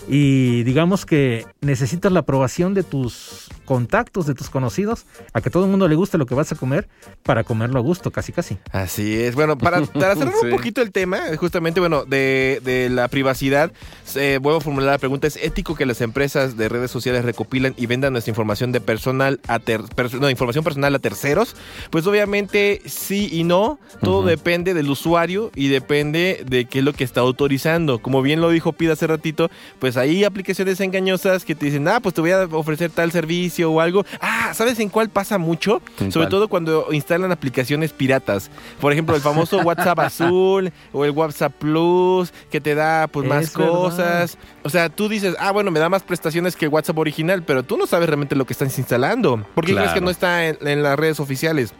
Y 0.07 0.63
digamos 0.63 1.05
que 1.05 1.45
necesitas 1.61 2.11
la 2.11 2.19
aprobación 2.21 2.73
de 2.73 2.83
tus 2.83 3.47
contactos, 3.65 4.27
de 4.27 4.35
tus 4.35 4.49
conocidos, 4.49 5.05
a 5.33 5.41
que 5.41 5.49
todo 5.49 5.65
el 5.65 5.71
mundo 5.71 5.87
le 5.87 5.95
guste 5.95 6.17
lo 6.19 6.25
que 6.27 6.35
vas 6.35 6.51
a 6.51 6.55
comer 6.55 6.87
para 7.23 7.43
comerlo 7.43 7.79
a 7.79 7.81
gusto, 7.81 8.11
casi 8.11 8.31
casi. 8.31 8.57
Así 8.71 9.15
es. 9.15 9.33
Bueno, 9.35 9.57
para, 9.57 9.81
para 9.85 10.15
cerrar 10.15 10.33
Sí. 10.39 10.45
un 10.47 10.51
poquito 10.51 10.81
el 10.81 10.91
tema, 10.91 11.19
justamente, 11.37 11.79
bueno, 11.79 12.05
de, 12.05 12.61
de 12.63 12.89
la 12.89 13.07
privacidad, 13.07 13.71
eh, 14.15 14.37
vuelvo 14.41 14.59
a 14.59 14.61
formular 14.61 14.91
la 14.91 14.97
pregunta, 14.99 15.25
¿es 15.27 15.37
ético 15.37 15.75
que 15.75 15.85
las 15.85 16.01
empresas 16.01 16.55
de 16.57 16.69
redes 16.69 16.91
sociales 16.91 17.25
recopilan 17.25 17.73
y 17.77 17.87
vendan 17.87 18.13
nuestra 18.13 18.29
información 18.31 18.71
de 18.71 18.81
personal 18.81 19.39
a 19.47 19.57
ter- 19.59 19.81
perso- 19.81 20.19
no, 20.19 20.29
información 20.29 20.63
personal 20.63 20.93
a 20.93 20.99
terceros? 20.99 21.55
Pues 21.89 22.05
obviamente 22.05 22.81
sí 22.85 23.29
y 23.31 23.43
no, 23.43 23.79
todo 24.01 24.23
depende 24.23 24.73
del 24.75 24.89
usuario 24.89 25.51
y 25.55 25.69
depende 25.69 26.43
de 26.47 26.65
qué 26.65 26.79
es 26.79 26.85
lo 26.85 26.93
que 26.93 27.03
está 27.03 27.21
autorizando. 27.21 27.99
Como 27.99 28.21
bien 28.21 28.41
lo 28.41 28.49
dijo 28.51 28.73
Pida 28.73 28.93
hace 28.93 29.07
ratito, 29.07 29.49
pues 29.79 29.94
hay 29.97 30.23
aplicaciones 30.23 30.79
engañosas 30.79 31.45
que 31.45 31.55
te 31.55 31.65
dicen, 31.67 31.87
ah, 31.87 31.99
pues 31.99 32.13
te 32.15 32.21
voy 32.21 32.31
a 32.31 32.43
ofrecer 32.45 32.89
tal 32.91 33.11
servicio 33.11 33.71
o 33.71 33.79
algo. 33.81 34.05
Ah, 34.21 34.53
¿sabes 34.53 34.79
en 34.79 34.89
cuál 34.89 35.09
pasa 35.09 35.37
mucho? 35.37 35.81
¿En 35.99 36.11
Sobre 36.11 36.25
cuál? 36.25 36.29
todo 36.29 36.47
cuando 36.47 36.87
instalan 36.91 37.31
aplicaciones 37.31 37.93
piratas. 37.93 38.49
Por 38.79 38.91
ejemplo, 38.91 39.15
el 39.15 39.21
famoso 39.21 39.59
WhatsApp 39.59 39.99
azul 39.99 40.71
o 40.93 41.05
el 41.05 41.11
WhatsApp 41.11 41.53
Plus 41.57 42.33
que 42.49 42.61
te 42.61 42.75
da 42.75 43.07
pues 43.07 43.27
más 43.27 43.43
Es 43.45 43.53
verdad. 43.57 43.71
cosas. 43.73 44.37
O 44.63 44.69
sea, 44.69 44.89
tú 44.89 45.09
dices, 45.09 45.35
ah, 45.39 45.51
bueno, 45.51 45.71
me 45.71 45.79
da 45.79 45.89
más 45.89 46.03
prestaciones 46.03 46.55
que 46.55 46.65
el 46.65 46.71
WhatsApp 46.71 46.97
original, 46.97 47.43
pero 47.43 47.63
tú 47.63 47.77
no 47.77 47.87
sabes 47.87 48.07
realmente 48.07 48.35
lo 48.35 48.45
que 48.45 48.53
estás 48.53 48.77
instalando. 48.77 49.45
¿Por 49.55 49.65
qué 49.65 49.73
crees 49.73 49.89
que 49.89 49.93
Claro. 49.93 50.05
no 50.05 50.11
está 50.11 50.47
en, 50.47 50.57
en 50.67 50.83
las 50.83 50.97
redes 50.97 51.19
oficiales? 51.19 51.73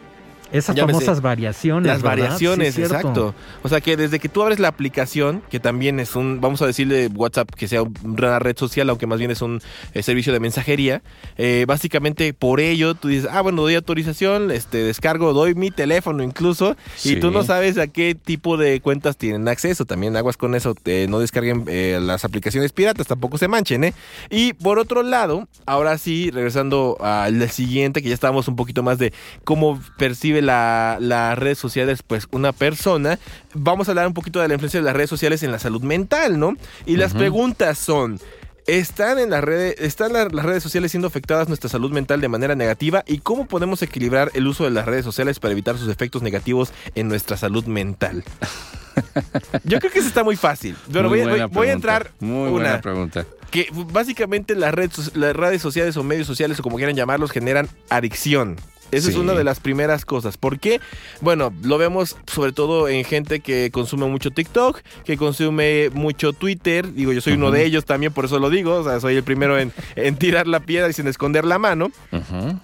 Esas 0.55 0.74
Llámese, 0.74 1.00
famosas 1.00 1.21
variaciones. 1.21 1.88
Las 1.88 2.01
¿verdad? 2.01 2.17
variaciones, 2.17 2.75
Sí, 2.75 2.81
exacto. 2.81 3.35
O 3.62 3.67
sea 3.67 3.81
que 3.81 3.97
desde 3.97 4.19
que 4.19 4.29
tú 4.29 4.41
abres 4.41 4.59
la 4.59 4.69
aplicación, 4.69 5.43
que 5.50 5.59
también 5.59 6.00
es 6.00 6.15
un, 6.15 6.39
vamos 6.39 6.62
a 6.62 6.65
decirle 6.65 7.07
WhatsApp 7.07 7.50
que 7.53 7.67
sea 7.67 7.83
una 7.83 8.39
red 8.39 8.57
social, 8.57 8.89
aunque 8.89 9.05
más 9.05 9.19
bien 9.19 9.31
es 9.31 9.41
un 9.41 9.62
eh, 9.93 10.01
servicio 10.01 10.31
de 10.31 10.39
mensajería, 10.39 11.01
eh, 11.38 11.65
básicamente 11.67 12.33
por 12.33 12.62
ello 12.62 12.95
tú 12.95 13.09
dices, 13.09 13.29
ah, 13.29 13.41
bueno, 13.41 13.63
doy 13.63 13.75
autorización, 13.75 14.50
este, 14.50 14.77
descargo, 14.77 15.33
doy 15.33 15.55
mi 15.55 15.71
teléfono 15.71 16.24
incluso, 16.24 16.77
y 17.03 17.17
tú 17.17 17.31
no 17.31 17.43
sabes 17.43 17.77
a 17.77 17.88
qué 17.88 18.15
tipo 18.15 18.55
de 18.55 18.79
cuentas 18.79 19.17
tienen 19.17 19.47
acceso. 19.50 19.83
También 19.83 20.15
aguas 20.15 20.38
con 20.38 20.55
eso, 20.55 20.74
eh, 20.85 21.07
no 21.09 21.19
descarguen 21.19 21.65
las 22.07 22.24
aplicaciones 22.24 22.71
piratas, 22.71 23.07
tampoco 23.07 23.38
se 23.38 23.50
manchen, 23.50 23.83
¿eh? 23.83 23.93
Y 24.29 24.53
por 24.53 24.79
otro 24.79 25.03
lado, 25.03 25.50
ahora 25.65 25.97
sí, 25.97 26.31
regresando 26.31 26.97
al 27.01 27.50
siguiente, 27.50 28.01
que 28.01 28.07
ya 28.07 28.13
estábamos 28.13 28.47
un 28.47 28.55
poquito 28.55 28.83
más 28.83 28.97
de 28.97 29.12
cómo 29.43 29.81
percibe 29.97 30.44
la- 30.45 30.97
las 30.99 31.37
redes 31.37 31.57
sociales, 31.57 32.01
pues 32.05 32.27
una 32.31 32.51
persona, 32.51 33.19
vamos 33.53 33.87
a 33.87 33.91
hablar 33.91 34.07
un 34.07 34.13
poquito 34.13 34.39
de 34.39 34.47
la 34.47 34.53
influencia 34.55 34.79
de 34.79 34.85
las 34.85 34.95
redes 34.95 35.09
sociales 35.09 35.43
en 35.43 35.51
la 35.51 35.59
salud 35.59 35.81
mental, 35.81 36.39
¿no? 36.39 36.55
Y 36.85 36.97
las 36.97 37.13
preguntas 37.13 37.77
son... 37.77 38.19
¿Están, 38.67 39.19
en 39.19 39.29
las 39.29 39.43
redes, 39.43 39.75
¿Están 39.77 40.11
la- 40.13 40.25
las 40.27 40.43
redes 40.43 40.63
sociales 40.63 40.89
siendo 40.89 41.07
afectadas 41.07 41.47
nuestra 41.47 41.69
salud 41.69 41.91
mental 41.91 42.19
de 42.19 42.27
manera 42.29 42.55
negativa? 42.55 43.03
¿Y 43.05 43.19
cómo 43.19 43.45
podemos 43.45 43.83
equilibrar 43.83 44.31
el 44.33 44.47
uso 44.47 44.63
de 44.63 44.71
las 44.71 44.85
redes 44.87 45.05
sociales 45.05 45.37
para 45.39 45.51
evitar 45.51 45.77
sus 45.77 45.87
efectos 45.87 46.23
negativos 46.23 46.73
en 46.95 47.07
nuestra 47.07 47.37
salud 47.37 47.65
mental? 47.65 48.23
Yo 49.65 49.79
creo 49.79 49.91
que 49.91 49.99
eso 49.99 50.07
está 50.07 50.23
muy 50.23 50.35
fácil. 50.35 50.75
Pero 50.91 51.09
Muy 51.09 51.19
voy, 51.19 51.27
voy- 51.27 51.29
buena 51.29 51.45
voy 51.47 51.67
a 51.67 51.71
entrar 51.73 52.11
Muy 52.19 52.39
una 52.39 52.49
buena 52.51 52.81
pregunta. 52.81 53.25
que 53.51 53.67
básicamente 53.71 54.55
las 54.55 54.73
redes, 54.73 55.15
las 55.15 55.35
redes 55.35 55.61
sociales 55.61 55.95
o 55.97 56.03
medios 56.03 56.25
sociales 56.25 56.59
o 56.59 56.63
como 56.63 56.77
quieran 56.77 56.95
llamarlos 56.95 57.29
generan 57.31 57.69
adicción. 57.89 58.55
Esa 58.95 59.09
es 59.09 59.15
una 59.15 59.33
de 59.33 59.43
las 59.43 59.59
primeras 59.59 60.05
cosas. 60.05 60.37
¿Por 60.37 60.59
qué? 60.59 60.79
Bueno, 61.21 61.53
lo 61.63 61.77
vemos 61.77 62.15
sobre 62.27 62.51
todo 62.51 62.87
en 62.87 63.03
gente 63.03 63.39
que 63.39 63.71
consume 63.71 64.05
mucho 64.07 64.31
TikTok, 64.31 64.81
que 65.03 65.17
consume 65.17 65.89
mucho 65.93 66.33
Twitter. 66.33 66.93
Digo, 66.93 67.11
yo 67.13 67.21
soy 67.21 67.33
uno 67.33 67.51
de 67.51 67.65
ellos 67.65 67.85
también, 67.85 68.13
por 68.13 68.25
eso 68.25 68.39
lo 68.39 68.49
digo. 68.49 68.75
O 68.75 68.83
sea, 68.83 68.99
soy 68.99 69.15
el 69.15 69.23
primero 69.23 69.57
en, 69.59 69.71
en 69.95 70.15
tirar 70.17 70.47
la 70.47 70.59
piedra 70.59 70.89
y 70.89 70.93
sin 70.93 71.07
esconder 71.07 71.45
la 71.45 71.59
mano 71.59 71.91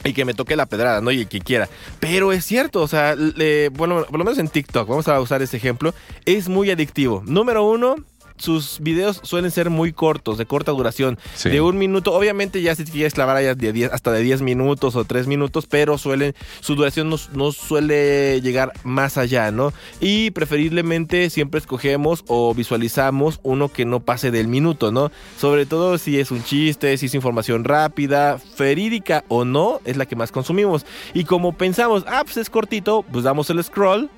y 0.04 0.14
que 0.14 0.26
me 0.26 0.34
toque 0.34 0.56
la 0.56 0.66
pedrada, 0.66 1.02
¿no? 1.02 1.12
Y 1.12 1.20
el 1.22 1.28
que 1.28 1.40
quiera. 1.42 1.70
Pero 2.00 2.32
es 2.32 2.46
cierto, 2.46 2.82
o 2.82 2.88
sea, 2.88 3.16
le- 3.16 3.70
bueno, 3.70 4.06
por 4.10 4.18
lo 4.20 4.26
menos 4.26 4.38
en 4.40 4.48
TikTok, 4.48 4.88
vamos 4.88 5.08
a 5.08 5.20
usar 5.20 5.42
ese 5.42 5.58
ejemplo, 5.58 5.94
es 6.26 6.48
muy 6.50 6.72
adictivo. 6.72 7.24
Número 7.26 7.64
uno, 7.64 7.96
sus 8.42 8.80
videos 8.82 9.20
suelen 9.24 9.52
ser 9.52 9.70
muy 9.70 9.94
cortos, 9.94 10.38
de 10.38 10.46
corta 10.46 10.72
duración, 10.72 11.18
Sí. 11.36 11.50
de 11.50 11.62
un 11.62 11.78
minuto. 11.78 12.14
Obviamente 12.14 12.62
ya 12.62 12.76
si 12.76 12.84
quieres 12.84 13.14
clavar 13.14 13.38
allá 13.38 13.56
de 13.56 13.72
10 13.72 13.94
hasta 13.94 14.12
de 14.12 14.22
10 14.24 14.42
minutos 14.42 14.96
o 14.96 15.06
3 15.06 15.28
minutos, 15.28 15.68
pero 15.68 15.98
suelen, 15.98 16.34
su 16.60 16.76
duración 16.76 17.10
no, 17.10 17.18
no 17.34 17.52
suele 17.52 18.42
llegar 18.42 18.72
más 18.84 19.18
allá, 19.18 19.52
¿no? 19.52 19.72
Y 20.00 20.32
preferiblemente 20.32 21.30
siempre 21.30 21.60
escogemos 21.60 22.24
o 22.28 22.54
visualizamos 22.54 23.40
uno 23.44 23.70
que 23.70 23.86
no 23.86 24.00
pase 24.02 24.32
del 24.32 24.48
minuto, 24.48 24.92
¿no? 24.92 25.12
Sobre 25.40 25.66
todo 25.66 25.98
si 25.98 26.20
es 26.20 26.32
un 26.32 26.44
chiste, 26.44 26.98
si 26.98 27.06
es 27.06 27.14
información 27.16 27.64
rápida, 27.64 28.40
verídica 28.58 29.24
o 29.28 29.46
no, 29.46 29.80
es 29.86 29.98
la 29.98 30.06
que 30.06 30.16
más 30.16 30.32
consumimos. 30.32 30.86
Y 31.14 31.24
como 31.26 31.54
pensamos, 31.54 32.04
ah, 32.08 32.22
pues 32.24 32.38
es 32.38 32.50
cortito, 32.50 33.04
pues 33.12 33.24
damos 33.24 33.50
el 33.50 33.64
scroll, 33.64 34.10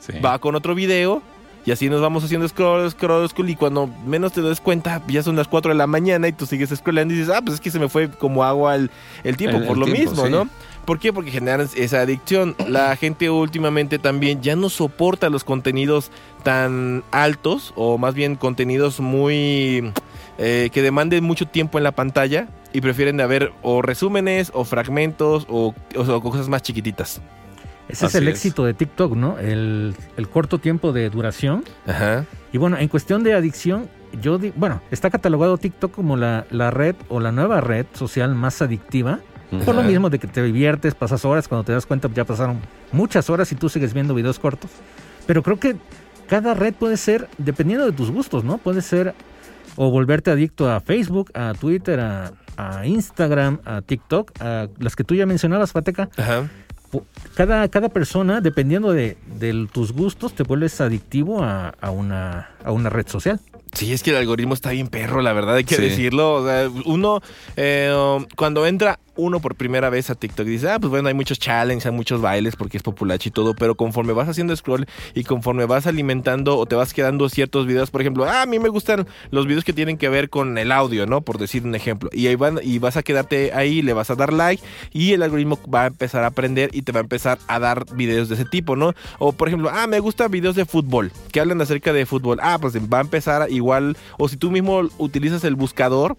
Sí. 0.00 0.14
va 0.24 0.38
con 0.38 0.54
otro 0.54 0.74
video. 0.74 1.22
Y 1.66 1.72
así 1.72 1.88
nos 1.90 2.00
vamos 2.00 2.24
haciendo 2.24 2.48
scroll, 2.48 2.90
scroll, 2.90 3.28
scroll. 3.28 3.50
Y 3.50 3.56
cuando 3.56 3.86
menos 4.06 4.32
te 4.32 4.40
des 4.42 4.60
cuenta, 4.60 5.02
ya 5.08 5.22
son 5.22 5.36
las 5.36 5.46
4 5.48 5.72
de 5.72 5.78
la 5.78 5.86
mañana 5.86 6.26
y 6.28 6.32
tú 6.32 6.46
sigues 6.46 6.70
scrollando 6.70 7.12
y 7.12 7.18
dices, 7.18 7.32
ah, 7.34 7.42
pues 7.42 7.54
es 7.56 7.60
que 7.60 7.70
se 7.70 7.78
me 7.78 7.88
fue 7.88 8.08
como 8.10 8.44
agua 8.44 8.74
el, 8.76 8.90
el 9.24 9.36
tiempo, 9.36 9.58
El- 9.58 9.64
por 9.66 9.74
el 9.76 9.80
lo 9.80 9.86
tiempo, 9.86 10.10
mismo, 10.10 10.24
sí. 10.26 10.32
¿no? 10.32 10.48
¿Por 10.86 10.98
qué? 10.98 11.12
Porque 11.12 11.30
generan 11.30 11.68
esa 11.76 12.00
adicción. 12.00 12.56
La 12.66 12.96
gente 12.96 13.28
últimamente 13.30 13.98
también 13.98 14.40
ya 14.40 14.56
no 14.56 14.70
soporta 14.70 15.28
los 15.28 15.44
contenidos 15.44 16.10
tan 16.42 17.04
altos, 17.10 17.72
o 17.76 17.98
más 17.98 18.14
bien 18.14 18.36
contenidos 18.36 18.98
muy. 19.00 19.92
eh, 20.38 20.70
que 20.72 20.80
demanden 20.80 21.22
mucho 21.22 21.46
tiempo 21.46 21.76
en 21.76 21.84
la 21.84 21.92
pantalla 21.92 22.48
y 22.72 22.80
prefieren 22.80 23.18
de 23.18 23.26
ver 23.26 23.52
o 23.62 23.82
resúmenes 23.82 24.50
o 24.54 24.64
fragmentos 24.64 25.46
o, 25.50 25.74
o- 25.94 26.00
o 26.00 26.20
cosas 26.22 26.48
más 26.48 26.62
chiquititas. 26.62 27.20
Ese 27.92 28.06
es 28.06 28.14
el 28.14 28.28
es. 28.28 28.34
éxito 28.34 28.64
de 28.64 28.74
TikTok, 28.74 29.14
¿no? 29.16 29.38
El, 29.38 29.94
el 30.16 30.28
corto 30.28 30.58
tiempo 30.58 30.92
de 30.92 31.08
duración. 31.10 31.64
Ajá. 31.86 32.24
Y 32.52 32.58
bueno, 32.58 32.78
en 32.78 32.88
cuestión 32.88 33.22
de 33.22 33.34
adicción, 33.34 33.88
yo 34.20 34.38
di- 34.38 34.52
bueno, 34.56 34.80
está 34.90 35.10
catalogado 35.10 35.56
TikTok 35.58 35.92
como 35.92 36.16
la, 36.16 36.46
la 36.50 36.70
red 36.70 36.96
o 37.08 37.20
la 37.20 37.32
nueva 37.32 37.60
red 37.60 37.86
social 37.92 38.34
más 38.34 38.60
adictiva. 38.62 39.20
Por 39.64 39.74
lo 39.74 39.82
mismo 39.82 40.10
de 40.10 40.20
que 40.20 40.28
te 40.28 40.42
diviertes, 40.44 40.94
pasas 40.94 41.24
horas, 41.24 41.48
cuando 41.48 41.64
te 41.64 41.72
das 41.72 41.84
cuenta 41.84 42.08
ya 42.14 42.24
pasaron 42.24 42.60
muchas 42.92 43.28
horas 43.30 43.50
y 43.50 43.56
tú 43.56 43.68
sigues 43.68 43.92
viendo 43.92 44.14
videos 44.14 44.38
cortos. 44.38 44.70
Pero 45.26 45.42
creo 45.42 45.58
que 45.58 45.74
cada 46.28 46.54
red 46.54 46.72
puede 46.72 46.96
ser, 46.96 47.28
dependiendo 47.36 47.84
de 47.84 47.90
tus 47.90 48.12
gustos, 48.12 48.44
¿no? 48.44 48.58
Puede 48.58 48.80
ser 48.80 49.12
o 49.74 49.90
volverte 49.90 50.30
adicto 50.30 50.70
a 50.70 50.78
Facebook, 50.78 51.32
a 51.34 51.52
Twitter, 51.58 51.98
a, 51.98 52.32
a 52.56 52.86
Instagram, 52.86 53.58
a 53.64 53.82
TikTok, 53.82 54.30
a 54.40 54.68
las 54.78 54.94
que 54.94 55.02
tú 55.02 55.16
ya 55.16 55.26
mencionabas, 55.26 55.72
Fateca. 55.72 56.08
Ajá. 56.16 56.48
Cada, 57.34 57.68
cada 57.68 57.88
persona, 57.88 58.40
dependiendo 58.40 58.92
de, 58.92 59.16
de 59.38 59.68
tus 59.72 59.92
gustos, 59.92 60.34
te 60.34 60.42
vuelves 60.42 60.80
adictivo 60.80 61.42
a, 61.42 61.68
a 61.80 61.90
una, 61.90 62.50
a 62.64 62.72
una 62.72 62.90
red 62.90 63.06
social. 63.06 63.38
Sí, 63.72 63.92
es 63.92 64.02
que 64.02 64.10
el 64.10 64.16
algoritmo 64.16 64.54
está 64.54 64.70
bien 64.70 64.88
perro, 64.88 65.22
la 65.22 65.32
verdad, 65.32 65.54
hay 65.54 65.64
que 65.64 65.76
Sí. 65.76 65.82
decirlo. 65.82 66.34
O 66.34 66.46
sea, 66.46 66.68
uno, 66.86 67.20
eh, 67.56 67.94
cuando 68.36 68.66
entra 68.66 68.98
uno 69.20 69.40
por 69.40 69.54
primera 69.54 69.90
vez 69.90 70.10
a 70.10 70.14
TikTok, 70.14 70.46
dice, 70.46 70.70
ah, 70.70 70.78
pues 70.78 70.90
bueno, 70.90 71.08
hay 71.08 71.14
muchos 71.14 71.38
challenges, 71.38 71.86
hay 71.86 71.92
muchos 71.92 72.20
bailes 72.20 72.56
porque 72.56 72.76
es 72.76 72.82
populacho 72.82 73.28
y 73.28 73.32
todo, 73.32 73.54
pero 73.54 73.74
conforme 73.74 74.12
vas 74.12 74.28
haciendo 74.28 74.56
scroll 74.56 74.86
y 75.14 75.24
conforme 75.24 75.66
vas 75.66 75.86
alimentando 75.86 76.56
o 76.58 76.66
te 76.66 76.74
vas 76.74 76.94
quedando 76.94 77.28
ciertos 77.28 77.66
videos, 77.66 77.90
por 77.90 78.00
ejemplo, 78.00 78.24
ah, 78.24 78.42
a 78.42 78.46
mí 78.46 78.58
me 78.58 78.68
gustan 78.68 79.06
los 79.30 79.46
videos 79.46 79.64
que 79.64 79.72
tienen 79.72 79.98
que 79.98 80.08
ver 80.08 80.30
con 80.30 80.58
el 80.58 80.72
audio, 80.72 81.06
¿no? 81.06 81.20
Por 81.20 81.38
decir 81.38 81.64
un 81.64 81.74
ejemplo. 81.74 82.10
Y 82.12 82.26
ahí 82.26 82.34
van, 82.34 82.58
y 82.62 82.78
vas 82.78 82.96
a 82.96 83.02
quedarte 83.02 83.52
ahí, 83.52 83.82
le 83.82 83.92
vas 83.92 84.10
a 84.10 84.14
dar 84.14 84.32
like 84.32 84.62
y 84.92 85.12
el 85.12 85.22
algoritmo 85.22 85.58
va 85.72 85.84
a 85.84 85.86
empezar 85.86 86.24
a 86.24 86.28
aprender 86.28 86.70
y 86.72 86.82
te 86.82 86.92
va 86.92 87.00
a 87.00 87.02
empezar 87.02 87.38
a 87.46 87.58
dar 87.58 87.84
videos 87.94 88.28
de 88.28 88.36
ese 88.36 88.44
tipo, 88.44 88.76
¿no? 88.76 88.94
O 89.18 89.32
por 89.32 89.48
ejemplo, 89.48 89.70
ah, 89.72 89.86
me 89.86 90.00
gustan 90.00 90.30
videos 90.30 90.56
de 90.56 90.64
fútbol, 90.64 91.12
que 91.32 91.40
hablan 91.40 91.60
acerca 91.60 91.92
de 91.92 92.06
fútbol. 92.06 92.38
Ah, 92.42 92.58
pues 92.60 92.76
va 92.76 92.98
a 92.98 93.02
empezar 93.02 93.50
igual, 93.50 93.96
o 94.18 94.28
si 94.28 94.36
tú 94.36 94.50
mismo 94.50 94.82
utilizas 94.98 95.44
el 95.44 95.54
buscador, 95.54 96.16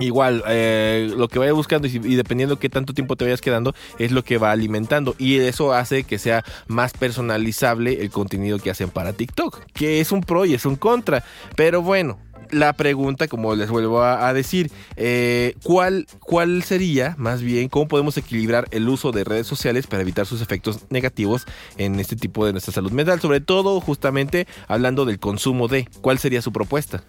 Igual, 0.00 0.42
eh, 0.48 1.12
lo 1.16 1.28
que 1.28 1.38
vaya 1.38 1.52
buscando 1.52 1.86
y, 1.86 1.98
dependiendo 1.98 2.58
qué 2.58 2.68
tanto 2.68 2.94
tiempo 2.94 3.16
te 3.16 3.24
vayas 3.24 3.40
quedando, 3.40 3.74
es 3.98 4.12
lo 4.12 4.24
que 4.24 4.38
va 4.38 4.50
alimentando. 4.50 5.14
Y 5.18 5.38
eso 5.38 5.72
hace 5.72 6.04
que 6.04 6.18
sea 6.18 6.44
más 6.66 6.92
personalizable 6.92 8.02
el 8.02 8.10
contenido 8.10 8.58
que 8.58 8.70
hacen 8.70 8.90
para 8.90 9.12
TikTok. 9.12 9.60
Que 9.72 10.00
es 10.00 10.12
un 10.12 10.22
pro 10.22 10.44
y 10.44 10.54
es 10.54 10.64
un 10.64 10.76
contra. 10.76 11.22
Pero 11.56 11.82
bueno, 11.82 12.18
la 12.50 12.72
pregunta, 12.72 13.28
como 13.28 13.54
les 13.54 13.70
vuelvo 13.70 14.02
a, 14.02 14.28
a 14.28 14.34
decir, 14.34 14.70
eh, 14.96 15.54
¿cuál, 15.62 16.06
¿cuál 16.20 16.62
sería, 16.62 17.14
más 17.18 17.42
bien, 17.42 17.68
cómo 17.68 17.88
podemos 17.88 18.16
equilibrar 18.16 18.68
el 18.70 18.88
uso 18.88 19.12
de 19.12 19.24
redes 19.24 19.46
sociales 19.46 19.86
para 19.86 20.02
evitar 20.02 20.26
sus 20.26 20.42
efectos 20.42 20.80
negativos 20.90 21.46
en 21.76 22.00
este 22.00 22.16
tipo 22.16 22.46
de 22.46 22.52
nuestra 22.52 22.72
salud 22.72 22.92
mental? 22.92 23.20
Sobre 23.20 23.40
todo, 23.40 23.80
justamente, 23.80 24.46
hablando 24.68 25.04
del 25.04 25.18
consumo 25.18 25.68
de, 25.68 25.88
¿cuál 26.00 26.18
sería 26.18 26.42
su 26.42 26.52
propuesta? 26.52 27.04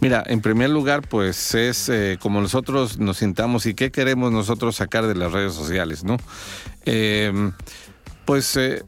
Mira, 0.00 0.22
en 0.26 0.40
primer 0.40 0.70
lugar, 0.70 1.02
pues 1.08 1.54
es 1.54 1.88
eh, 1.88 2.18
como 2.20 2.40
nosotros 2.40 2.98
nos 2.98 3.18
sintamos 3.18 3.66
y 3.66 3.74
qué 3.74 3.90
queremos 3.90 4.30
nosotros 4.30 4.76
sacar 4.76 5.06
de 5.06 5.14
las 5.14 5.32
redes 5.32 5.54
sociales, 5.54 6.04
¿no? 6.04 6.18
Eh, 6.84 7.52
pues 8.26 8.56
eh, 8.56 8.82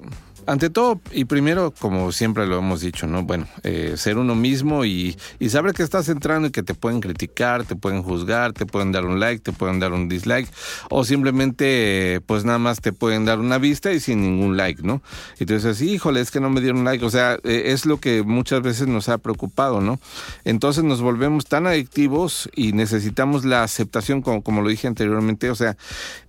ante 0.48 0.70
todo 0.70 0.98
y 1.12 1.26
primero, 1.26 1.74
como 1.78 2.11
siempre 2.11 2.46
lo 2.46 2.58
hemos 2.58 2.80
dicho, 2.80 3.06
¿no? 3.06 3.22
Bueno, 3.22 3.46
eh, 3.64 3.94
ser 3.96 4.16
uno 4.16 4.34
mismo 4.34 4.87
y, 4.87 5.14
y 5.38 5.50
saber 5.50 5.74
que 5.74 5.82
estás 5.82 6.08
entrando 6.08 6.48
y 6.48 6.50
que 6.50 6.62
te 6.62 6.72
pueden 6.72 7.00
criticar, 7.00 7.64
te 7.64 7.76
pueden 7.76 8.02
juzgar, 8.02 8.54
te 8.54 8.64
pueden 8.64 8.90
dar 8.90 9.04
un 9.04 9.20
like, 9.20 9.42
te 9.42 9.52
pueden 9.52 9.78
dar 9.78 9.92
un 9.92 10.08
dislike 10.08 10.48
o 10.88 11.04
simplemente, 11.04 12.22
pues 12.24 12.46
nada 12.46 12.58
más 12.58 12.80
te 12.80 12.94
pueden 12.94 13.26
dar 13.26 13.40
una 13.40 13.58
vista 13.58 13.92
y 13.92 14.00
sin 14.00 14.22
ningún 14.22 14.56
like, 14.56 14.82
¿no? 14.82 15.02
Y 15.38 15.44
tú 15.44 15.52
dices, 15.52 15.82
híjole, 15.82 16.20
es 16.20 16.30
que 16.30 16.40
no 16.40 16.48
me 16.48 16.62
dieron 16.62 16.82
like, 16.82 17.04
o 17.04 17.11
sea, 17.11 17.38
eh, 17.44 17.64
es 17.66 17.84
lo 17.84 18.00
que 18.00 18.22
muchas 18.22 18.62
veces 18.62 18.88
nos 18.88 19.11
ha 19.11 19.18
preocupado, 19.18 19.82
¿no? 19.82 20.00
Entonces 20.44 20.82
nos 20.82 21.02
volvemos 21.02 21.44
tan 21.44 21.66
adictivos 21.66 22.48
y 22.54 22.72
necesitamos 22.72 23.44
la 23.44 23.64
aceptación, 23.64 24.22
como, 24.22 24.42
como 24.42 24.62
lo 24.62 24.70
dije 24.70 24.87
anteriormente, 24.87 25.50
o 25.50 25.54
sea, 25.54 25.76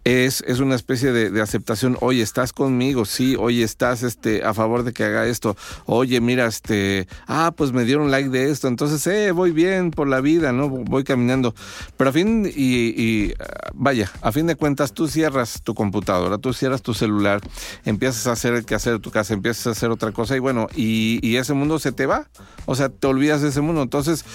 es, 0.03 0.43
es 0.47 0.59
una 0.59 0.75
especie 0.75 1.11
de, 1.11 1.41
aceptación, 1.41 1.97
oye, 2.01 2.21
estás 2.21 2.51
conmigo, 2.53 3.05
sí, 3.05 3.35
oye, 3.37 3.63
estás 3.63 4.03
este, 4.09 4.43
a 4.43 4.53
favor 4.53 4.83
de 4.83 4.91
que 4.91 5.05
haga 5.05 5.25
esto, 5.25 5.55
oye, 5.85 6.19
mira, 6.19 6.45
este, 6.45 7.07
ah, 7.27 7.53
pues 7.55 7.71
me 7.71 7.85
dieron 7.85 8.11
like 8.11 8.29
de 8.29 8.51
esto, 8.51 8.67
entonces, 8.67 9.05
eh, 9.07 9.31
voy 9.31 9.51
bien 9.51 9.91
por 9.91 10.07
la 10.07 10.19
vida, 10.19 10.51
¿no? 10.51 10.67
Voy 10.67 11.03
caminando. 11.05 11.55
Pero 11.95 12.09
a 12.09 12.13
fin, 12.13 12.45
y, 12.45 12.87
y, 13.01 13.33
vaya, 13.73 14.11
a 14.21 14.31
fin 14.31 14.47
de 14.47 14.55
cuentas, 14.55 14.93
tú 14.93 15.07
cierras 15.07 15.61
tu 15.63 15.73
computadora, 15.73 16.37
tú 16.37 16.53
cierras 16.53 16.81
tu 16.81 16.93
celular, 16.93 17.39
empiezas 17.85 18.27
a 18.27 18.33
hacer 18.33 18.53
el 18.53 18.65
que 18.65 18.75
hacer 18.75 18.99
tu 18.99 19.11
casa, 19.11 19.33
empiezas 19.33 19.67
a 19.67 19.71
hacer 19.71 19.89
otra 19.91 20.11
cosa 20.11 20.35
y 20.35 20.39
bueno, 20.39 20.67
y, 20.75 21.19
y 21.21 21.37
ese 21.37 21.53
mundo 21.53 21.79
se 21.79 21.91
te 21.91 22.05
va, 22.05 22.27
o 22.65 22.75
sea, 22.75 22.89
te 22.89 23.07
olvidas 23.07 23.41
de 23.41 23.49
ese 23.49 23.61
mundo. 23.61 23.81
Entonces, 23.81 24.25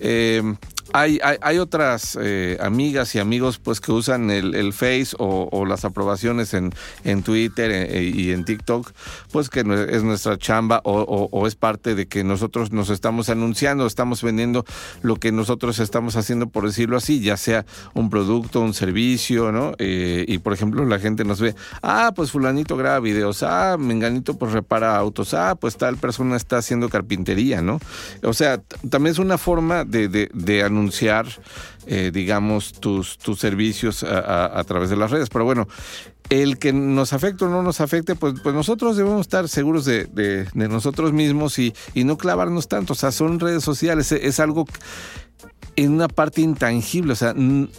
eh, 0.00 0.42
hay, 0.92 1.18
hay, 1.22 1.58
otras 1.58 2.18
eh, 2.20 2.58
amigas 2.60 3.14
y 3.14 3.18
amigos 3.18 3.58
pues 3.58 3.80
que 3.80 3.92
usan 3.92 4.30
el, 4.30 4.54
el 4.54 4.72
Face 4.72 5.08
o, 5.18 5.64
las 5.66 5.84
aprobaciones 5.84 6.54
en, 6.54 6.72
Twitter 7.22 7.70
eh, 7.70 8.02
y 8.14 8.30
en 8.30 8.44
TikTok, 8.44 8.90
pues 9.30 9.48
que 9.48 9.60
es 9.60 10.02
nuestra 10.02 10.38
chamba 10.38 10.80
o, 10.84 11.46
es 11.46 11.54
parte 11.54 11.94
de 11.94 12.06
que 12.06 12.24
nosotros 12.24 12.72
nos 12.72 12.90
estamos 12.90 13.28
anunciando, 13.28 13.86
estamos 13.86 14.22
vendiendo 14.22 14.64
lo 15.02 15.16
que 15.16 15.32
nosotros 15.32 15.78
estamos 15.78 16.16
haciendo, 16.16 16.48
por 16.48 16.66
decirlo 16.66 16.96
así, 16.96 17.20
ya 17.20 17.36
sea 17.36 17.64
un 17.94 18.10
producto, 18.10 18.60
un 18.60 18.74
servicio, 18.74 19.52
¿no? 19.52 19.72
Eh, 19.78 20.24
y 20.28 20.38
por 20.38 20.52
ejemplo 20.52 20.84
la 20.84 20.98
gente 20.98 21.24
nos 21.24 21.40
ve, 21.40 21.54
ah, 21.82 22.12
pues 22.14 22.30
fulanito 22.30 22.76
graba 22.76 23.00
videos, 23.00 23.42
ah, 23.42 23.76
menganito 23.78 24.36
pues 24.36 24.52
repara 24.52 24.96
autos, 24.96 25.34
ah, 25.34 25.54
pues 25.54 25.76
tal 25.76 25.96
persona 25.96 26.36
está 26.36 26.58
haciendo 26.58 26.88
carpintería, 26.88 27.62
¿no? 27.62 27.80
O 28.22 28.32
sea, 28.32 28.60
también 28.90 29.12
es 29.12 29.18
una 29.18 29.38
forma 29.38 29.84
de 29.84 30.62
anunciar, 30.64 30.81
eh, 31.86 32.10
digamos, 32.12 32.72
tus, 32.72 33.18
tus 33.18 33.38
servicios 33.38 34.02
a, 34.04 34.62
través 34.64 34.90
de 34.90 34.96
las 34.96 35.10
redes. 35.10 35.28
Pero 35.28 35.44
bueno, 35.44 35.68
el 36.30 36.58
que 36.58 36.72
nos 36.72 37.12
afecte 37.12 37.44
o 37.44 37.48
no 37.48 37.62
nos 37.62 37.80
afecte, 37.80 38.14
pues, 38.14 38.34
pues 38.42 38.54
nosotros 38.54 38.96
debemos 38.96 39.22
estar 39.22 39.48
seguros 39.48 39.84
de, 39.84 40.04
de- 40.06 40.48
nosotros 40.54 41.12
mismos 41.12 41.58
y, 41.58 41.74
y 41.94 42.04
no 42.04 42.16
clavarnos 42.16 42.68
tanto. 42.68 42.92
O 42.94 42.96
sea, 42.96 43.12
son 43.12 43.40
redes 43.40 43.64
sociales, 43.64 44.12
es, 44.12 44.22
es 44.24 44.40
algo 44.40 44.66
en 45.76 45.92
una 45.92 46.08
parte 46.08 46.40
intangible, 46.40 47.12
o 47.12 47.16
sea, 47.16 47.34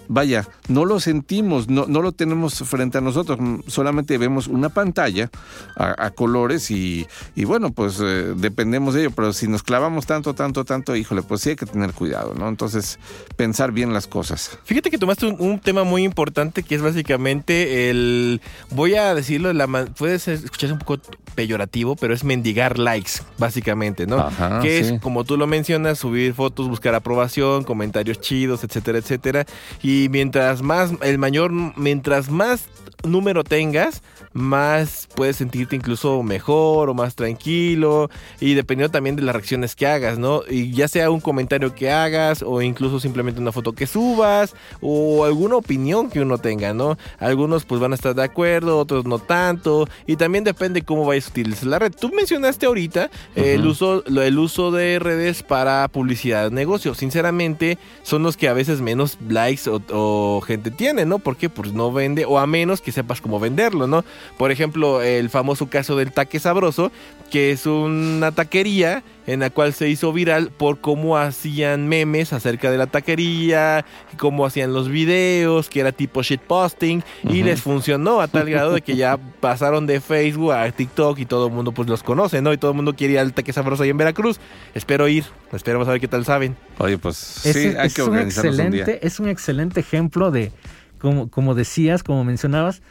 vaya, 0.07 0.47
no 0.67 0.85
lo 0.85 0.99
sentimos, 0.99 1.67
no, 1.67 1.85
no 1.87 2.01
lo 2.01 2.11
tenemos 2.11 2.55
frente 2.55 2.97
a 2.97 3.01
nosotros, 3.01 3.37
solamente 3.67 4.17
vemos 4.17 4.47
una 4.47 4.69
pantalla 4.69 5.29
a, 5.75 6.05
a 6.05 6.09
colores 6.11 6.71
y, 6.71 7.05
y 7.35 7.45
bueno, 7.45 7.71
pues 7.71 7.99
eh, 8.01 8.33
dependemos 8.35 8.93
de 8.93 9.01
ello, 9.01 9.11
pero 9.11 9.33
si 9.33 9.47
nos 9.47 9.63
clavamos 9.63 10.05
tanto, 10.05 10.33
tanto, 10.33 10.65
tanto, 10.65 10.95
híjole, 10.95 11.21
pues 11.21 11.41
sí 11.41 11.49
hay 11.49 11.55
que 11.55 11.65
tener 11.65 11.93
cuidado, 11.93 12.33
¿no? 12.33 12.47
Entonces, 12.49 12.99
pensar 13.35 13.71
bien 13.71 13.93
las 13.93 14.07
cosas. 14.07 14.57
Fíjate 14.63 14.89
que 14.89 14.97
tomaste 14.97 15.27
un, 15.27 15.35
un 15.39 15.59
tema 15.59 15.83
muy 15.83 16.03
importante 16.03 16.63
que 16.63 16.75
es 16.75 16.81
básicamente 16.81 17.89
el, 17.89 18.41
voy 18.71 18.95
a 18.95 19.13
decirlo, 19.13 19.49
de 19.49 19.53
la, 19.53 19.67
puede 19.67 20.15
escucharse 20.15 20.73
un 20.73 20.79
poco 20.79 20.99
peyorativo, 21.35 21.95
pero 21.95 22.13
es 22.13 22.23
mendigar 22.23 22.79
likes, 22.79 23.11
básicamente, 23.37 24.05
¿no? 24.07 24.19
Ajá, 24.19 24.59
que 24.61 24.83
sí. 24.83 24.93
es, 24.93 25.01
como 25.01 25.23
tú 25.23 25.37
lo 25.37 25.47
mencionas, 25.47 25.99
subir 25.99 26.33
fotos, 26.33 26.69
buscar 26.69 26.95
aprobación, 26.95 27.63
comentarios 27.83 28.21
chidos, 28.21 28.63
etcétera, 28.63 28.99
etcétera. 28.99 29.45
Y 29.81 30.07
mientras 30.09 30.61
más, 30.61 30.91
el 31.01 31.17
mayor, 31.17 31.51
mientras 31.51 32.29
más 32.29 32.69
número 33.03 33.43
tengas, 33.43 34.01
más 34.31 35.07
puedes 35.15 35.35
sentirte 35.35 35.75
incluso 35.75 36.23
mejor 36.23 36.89
o 36.89 36.93
más 36.93 37.15
tranquilo 37.15 38.09
y 38.39 38.53
dependiendo 38.53 38.91
también 38.91 39.15
de 39.15 39.21
las 39.21 39.35
reacciones 39.35 39.75
que 39.75 39.85
hagas, 39.85 40.17
¿no? 40.17 40.41
Y 40.49 40.71
ya 40.71 40.87
sea 40.87 41.11
un 41.11 41.19
comentario 41.19 41.75
que 41.75 41.91
hagas 41.91 42.41
o 42.41 42.61
incluso 42.61 42.99
simplemente 42.99 43.41
una 43.41 43.51
foto 43.51 43.73
que 43.73 43.87
subas 43.87 44.55
o 44.81 45.25
alguna 45.25 45.57
opinión 45.57 46.09
que 46.09 46.21
uno 46.21 46.37
tenga, 46.37 46.73
¿no? 46.73 46.97
Algunos 47.19 47.65
pues 47.65 47.81
van 47.81 47.91
a 47.91 47.95
estar 47.95 48.15
de 48.15 48.23
acuerdo, 48.23 48.79
otros 48.79 49.05
no 49.05 49.19
tanto 49.19 49.87
y 50.07 50.15
también 50.15 50.43
depende 50.43 50.83
cómo 50.83 51.05
vayas 51.05 51.27
a 51.27 51.31
utilizar 51.31 51.67
la 51.67 51.79
red. 51.79 51.93
Tú 51.93 52.09
mencionaste 52.09 52.65
ahorita 52.65 53.09
el 53.35 53.67
uso 53.67 54.03
el 54.05 54.39
uso 54.39 54.71
de 54.71 54.99
redes 54.99 55.43
para 55.43 55.87
publicidad 55.89 56.45
de 56.49 56.55
negocio. 56.55 56.95
Sinceramente, 56.95 57.72
son 58.01 58.23
los 58.23 58.37
que 58.37 58.47
a 58.47 58.53
veces 58.53 58.81
menos 58.81 59.17
likes 59.27 59.69
o, 59.69 59.81
o 59.91 60.41
gente 60.41 60.71
tiene, 60.71 61.05
¿no? 61.05 61.19
Porque 61.19 61.49
pues 61.49 61.73
no 61.73 61.91
vende 61.91 62.25
o 62.25 62.39
a 62.39 62.47
menos 62.47 62.81
que 62.81 62.91
sepas 62.91 63.21
cómo 63.21 63.39
venderlo, 63.39 63.87
¿no? 63.87 64.03
Por 64.37 64.51
ejemplo, 64.51 65.01
el 65.01 65.29
famoso 65.29 65.67
caso 65.69 65.95
del 65.95 66.11
taque 66.11 66.39
sabroso, 66.39 66.91
que 67.31 67.51
es 67.51 67.65
una 67.65 68.31
taquería 68.31 69.03
en 69.27 69.39
la 69.39 69.49
cual 69.49 69.73
se 69.73 69.89
hizo 69.89 70.11
viral 70.13 70.51
por 70.51 70.79
cómo 70.81 71.17
hacían 71.17 71.87
memes 71.87 72.33
acerca 72.33 72.69
de 72.71 72.77
la 72.77 72.87
taquería, 72.87 73.85
cómo 74.17 74.45
hacían 74.45 74.73
los 74.73 74.89
videos, 74.89 75.69
que 75.69 75.79
era 75.79 75.91
tipo 75.91 76.21
shitposting, 76.21 77.03
y 77.23 77.43
les 77.43 77.61
funcionó 77.61 78.21
a 78.21 78.27
tal 78.27 78.49
grado 78.49 78.73
de 78.73 78.81
que 78.81 78.95
ya 78.95 79.17
pasaron 79.39 79.87
de 79.87 80.01
Facebook 80.01 80.51
a 80.53 80.71
TikTok 80.71 81.19
y 81.19 81.25
todo 81.25 81.47
el 81.47 81.53
mundo 81.53 81.71
pues 81.71 81.87
los 81.87 82.03
conoce, 82.03 82.41
¿no? 82.41 82.53
Y 82.53 82.57
todo 82.57 82.71
el 82.71 82.75
mundo 82.75 82.95
quiere 82.95 83.13
ir 83.13 83.19
al 83.19 83.33
taque 83.33 83.53
sabroso 83.53 83.83
ahí 83.83 83.89
en 83.89 83.97
Veracruz. 83.97 84.39
Espero 84.73 85.07
ir, 85.07 85.25
esperemos 85.51 85.87
a 85.87 85.91
ver 85.91 86.01
qué 86.01 86.07
tal 86.07 86.25
saben. 86.25 86.55
Oye, 86.79 86.97
pues 86.97 87.45
Es, 87.45 87.57
sí, 87.57 87.73
hay 87.77 87.87
es 87.87 87.93
que 87.93 88.03
un 88.03 88.09
organizarnos 88.09 88.59
un 88.59 88.71
día. 88.71 88.81
excelente, 88.81 89.07
es 89.07 89.19
un 89.19 89.29
excelente 89.29 89.79
ejemplo 89.79 90.31
de, 90.31 90.51
como, 90.99 91.29
como 91.29 91.55
decías, 91.55 92.03
como 92.03 92.23
mencionabas, 92.23 92.81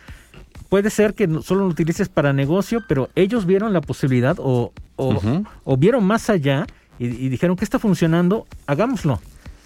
puede 0.73 0.89
ser 0.89 1.13
que 1.13 1.29
solo 1.43 1.65
lo 1.65 1.67
utilices 1.67 2.09
para 2.09 2.33
negocio, 2.33 2.83
pero 2.89 3.11
ellos 3.15 3.45
vieron 3.45 3.75
la 3.75 3.83
posibilidad 3.83 4.39
o, 4.39 4.73
o, 4.97 5.21
o 5.65 5.77
vieron 5.77 6.03
más 6.03 6.31
allá 6.31 6.67
y, 6.99 7.09
y 7.09 7.29
dijeron 7.29 7.57
que 7.57 7.65
está 7.65 7.79
funcionando, 7.79 8.47
hagámoslo. 8.67 9.21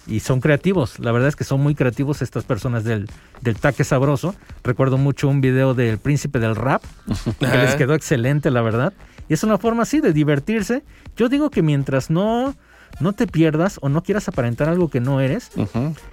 Y 0.05 0.19
son 0.19 0.41
creativos, 0.41 0.99
la 0.99 1.13
verdad 1.13 1.29
es 1.29 1.37
que 1.37 1.45
son 1.45 1.61
muy 1.61 1.75
creativos 1.75 2.21
estas 2.21 2.43
personas 2.43 2.83
del, 2.83 3.09
del 3.39 3.55
taque 3.55 3.85
sabroso. 3.85 4.35
Recuerdo 4.65 4.97
mucho 4.97 5.29
un 5.29 5.39
video 5.39 5.73
del 5.73 5.97
príncipe 5.97 6.39
del 6.39 6.57
rap, 6.57 6.83
que 7.39 7.47
les 7.47 7.75
quedó 7.75 7.93
excelente, 7.93 8.51
la 8.51 8.61
verdad. 8.61 8.91
Y 9.29 9.33
es 9.33 9.45
una 9.45 9.57
forma 9.57 9.83
así 9.83 10.01
de 10.01 10.11
divertirse. 10.11 10.83
Yo 11.15 11.29
digo 11.29 11.49
que 11.51 11.61
mientras 11.61 12.09
no, 12.09 12.53
no 12.99 13.13
te 13.13 13.27
pierdas 13.27 13.79
o 13.81 13.87
no 13.87 14.03
quieras 14.03 14.27
aparentar 14.27 14.67
algo 14.67 14.89
que 14.89 14.99
no 14.99 15.21
eres, 15.21 15.51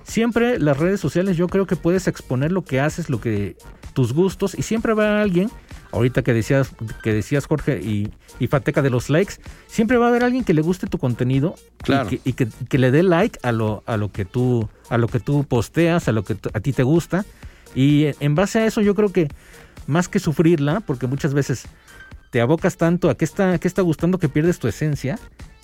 siempre 0.04 0.60
las 0.60 0.76
redes 0.78 1.00
sociales 1.00 1.36
yo 1.36 1.48
creo 1.48 1.66
que 1.66 1.74
puedes 1.74 2.06
exponer 2.06 2.52
lo 2.52 2.62
que 2.62 2.78
haces, 2.78 3.10
lo 3.10 3.20
que 3.20 3.56
tus 3.94 4.12
gustos 4.12 4.54
y 4.58 4.62
siempre 4.62 4.92
va 4.92 5.04
a 5.04 5.08
haber 5.08 5.20
alguien, 5.22 5.50
ahorita 5.92 6.22
que 6.22 6.34
decías 6.34 6.70
que 7.02 7.12
decías 7.14 7.46
Jorge 7.46 7.80
y, 7.80 8.10
y 8.38 8.46
Fateca 8.48 8.82
de 8.82 8.90
los 8.90 9.08
likes, 9.08 9.34
siempre 9.66 9.96
va 9.96 10.06
a 10.06 10.08
haber 10.10 10.24
alguien 10.24 10.44
que 10.44 10.52
le 10.52 10.60
guste 10.62 10.86
tu 10.86 10.98
contenido 10.98 11.54
Claro. 11.78 12.08
y, 12.10 12.18
que, 12.18 12.28
y 12.28 12.32
que- 12.34 12.48
que 12.68 12.78
le 12.78 12.90
dé 12.90 13.02
like 13.02 13.38
a 13.42 13.52
lo 13.52 13.82
a 13.86 13.96
lo 13.96 14.12
que 14.12 14.24
tú 14.24 14.68
a 14.90 14.98
lo 14.98 15.08
que 15.08 15.20
tú 15.20 15.44
posteas, 15.44 16.08
a 16.08 16.12
lo 16.12 16.24
que 16.24 16.36
a 16.52 16.60
ti 16.60 16.72
te 16.72 16.82
gusta 16.82 17.24
y 17.74 18.04
en- 18.06 18.16
en 18.20 18.34
base 18.34 18.58
a 18.58 18.66
eso 18.66 18.80
yo 18.82 18.94
creo 18.94 19.10
que 19.12 19.28
más 19.86 20.08
que 20.08 20.18
sufrirla, 20.18 20.80
porque 20.80 21.06
muchas 21.06 21.32
veces 21.34 21.64
te 22.30 22.40
abocas 22.40 22.76
tanto 22.76 23.10
a 23.10 23.16
qué 23.16 23.24
está, 23.24 23.58
qué 23.58 23.68
está 23.68 23.82
gustando 23.82 24.18
que 24.18 24.28
pierdes 24.28 24.58
tu 24.58 24.66
esencia 24.66 25.18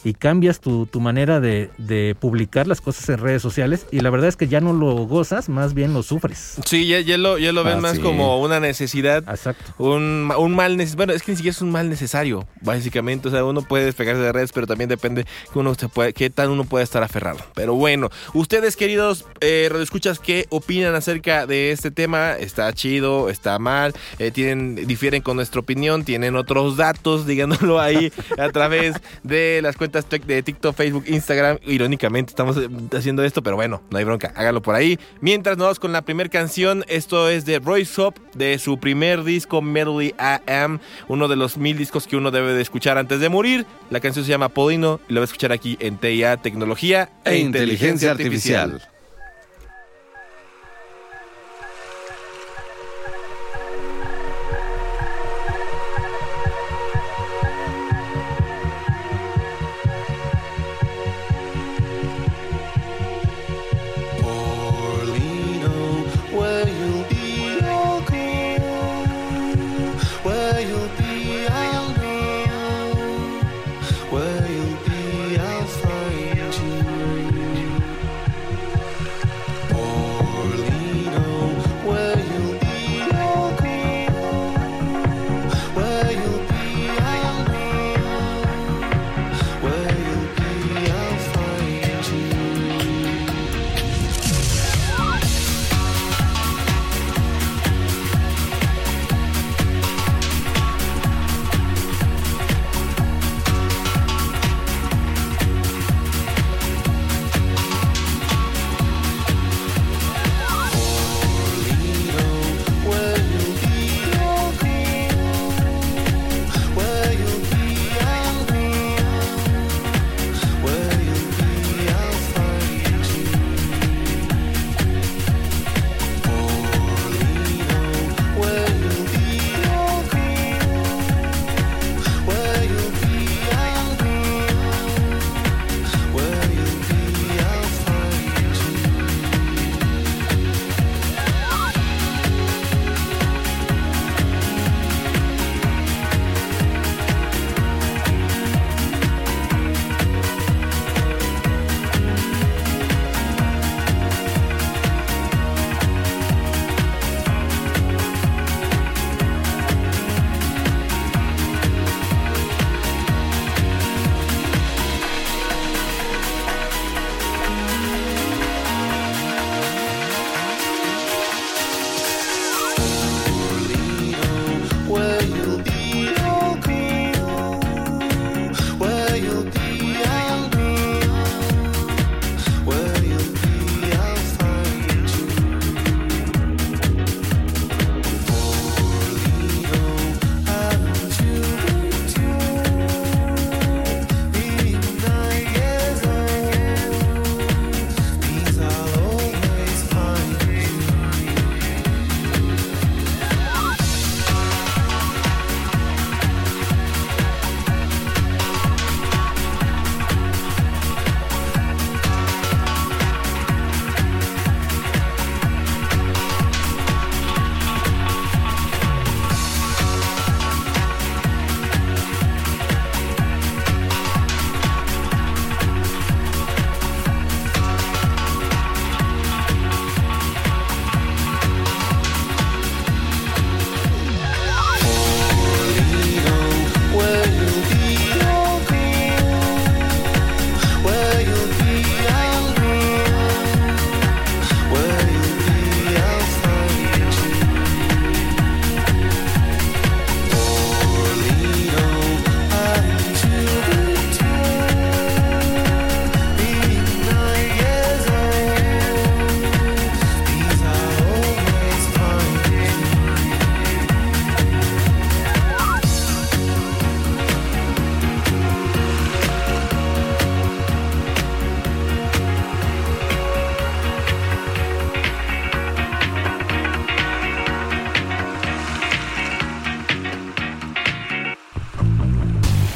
y 0.05 0.15
cambias 0.15 0.61
tu, 0.61 0.87
tu 0.87 1.01
manera 1.01 1.41
de, 1.41 1.71
de 1.79 2.17
publicar 2.19 2.67
las 2.67 2.81
cosas 2.81 3.09
en 3.09 3.19
redes 3.19 3.43
sociales 3.43 3.87
y 3.91 4.01
la 4.01 4.11
verdad 4.11 4.29
es 4.29 4.37
que 4.37 4.49
ya 4.49 4.61
no 4.61 4.73
lo 4.73 4.95
gozas, 5.07 5.49
más 5.49 5.75
bien 5.75 5.93
lo 5.95 6.03
sufres. 6.03 6.57
Sí, 6.65 6.87
ya, 6.87 7.01
ya 7.01 7.19
lo, 7.19 7.39
ya 7.39 7.53
lo 7.53 7.65
ven 7.65 7.79
Ah, 7.79 7.81
más 7.81 7.97
sí. 7.97 8.03
como 8.03 8.41
una 8.41 8.61
necesidad 8.61 9.25
Exacto. 9.29 9.73
Un, 9.79 10.33
un 10.37 10.55
mal 10.55 10.77
necesario. 10.77 10.97
Bueno, 10.97 11.13
es 11.13 11.23
que 11.23 11.33
ni 11.33 11.37
siquiera 11.37 11.53
es 11.55 11.63
un 11.63 11.71
mal 11.71 11.89
necesario, 11.89 12.47
básicamente. 12.63 13.29
O 13.29 13.31
sea, 13.31 13.45
uno 13.45 13.63
puede 13.63 13.85
despegarse 13.87 14.23
de 14.23 14.33
redes, 14.33 14.53
pero 14.53 14.67
también 14.67 14.89
depende 14.89 15.25
que 15.53 15.59
uno 15.59 15.75
se 15.75 15.89
puede, 15.89 16.13
qué 16.13 16.31
tan 16.31 16.51
uno 16.51 16.65
puede 16.65 16.85
estar 16.85 17.03
aferrado. 17.03 17.39
Pero 17.55 17.75
bueno, 17.75 18.09
ustedes, 18.35 18.77
queridos 18.77 19.25
eh, 19.41 19.69
radioescuchas, 19.71 20.19
¿qué 20.19 20.47
opinan 20.51 20.95
acerca 20.95 21.47
de 21.47 21.73
este 21.73 21.91
tema? 21.91 22.33
¿Está 22.33 22.73
chido? 22.73 23.29
¿Está 23.31 23.59
mal? 23.59 23.93
Eh, 24.19 24.31
¿tienen, 24.31 24.77
¿Difieren 24.87 25.23
con 25.23 25.37
nuestra 25.37 25.61
opinión? 25.61 26.05
¿Tienen 26.05 26.37
otros 26.37 26.77
datos? 26.77 27.27
Díganoslo 27.31 27.81
ahí 27.81 28.13
a 28.39 28.49
través 28.51 28.95
de 29.23 29.61
las 29.63 29.77
cuentas 29.77 29.90
tec- 29.93 30.25
de 30.25 30.43
TikTok, 30.43 30.75
Facebook, 30.77 31.05
Instagram. 31.07 31.59
Irónicamente 31.67 32.31
estamos 32.31 32.57
eh, 32.57 32.69
haciendo 32.97 33.23
esto, 33.25 33.43
pero 33.43 33.57
bueno, 33.57 33.83
no 33.91 33.99
hay 33.99 34.05
bronca. 34.05 34.33
Hágalo 34.37 34.63
por 34.63 34.75
ahí. 34.75 34.99
Mientras 35.21 35.57
nos 35.57 35.65
vamos 35.65 35.81
con 35.81 35.93
la 35.93 36.03
primera 36.03 36.29
canción, 36.31 36.85
esto 36.89 37.29
es 37.29 37.45
de 37.45 37.59
Royce 37.59 38.01
Hop, 38.01 38.15
de 38.35 38.59
su 38.59 38.79
primer 38.79 39.25
disco, 39.25 39.61
Medley 39.63 40.15
AM, 40.19 40.79
uno 41.09 41.29
de 41.29 41.37
los 41.37 41.57
mil 41.57 41.77
discos 41.77 42.07
que 42.07 42.17
uno 42.17 42.31
debe 42.31 42.53
de 42.55 42.63
escuchar 42.63 42.99
antes 42.99 43.21
de 43.21 43.29
morir. 43.29 43.67
La 43.91 44.01
canción 44.01 44.25
se 44.25 44.31
llama 44.31 44.49
Polino 44.49 45.01
y 45.09 45.13
lo 45.15 45.21
va 45.21 45.25
a 45.25 45.27
escuchar 45.27 45.53
aquí 45.53 45.77
en 45.81 45.99
TIA, 45.99 46.37
Tecnología 46.37 47.11
E 47.25 47.39
inteligencia 47.39 48.11
artificial. 48.13 48.83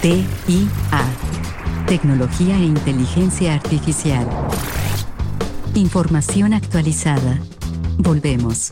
TIA. 0.05 1.03
Tecnología 1.87 2.59
e 2.59 2.65
inteligencia 2.65 3.55
artificial. 3.55 4.29
Información 5.75 6.53
actualizada. 6.53 7.39
Volvemos. 7.97 8.71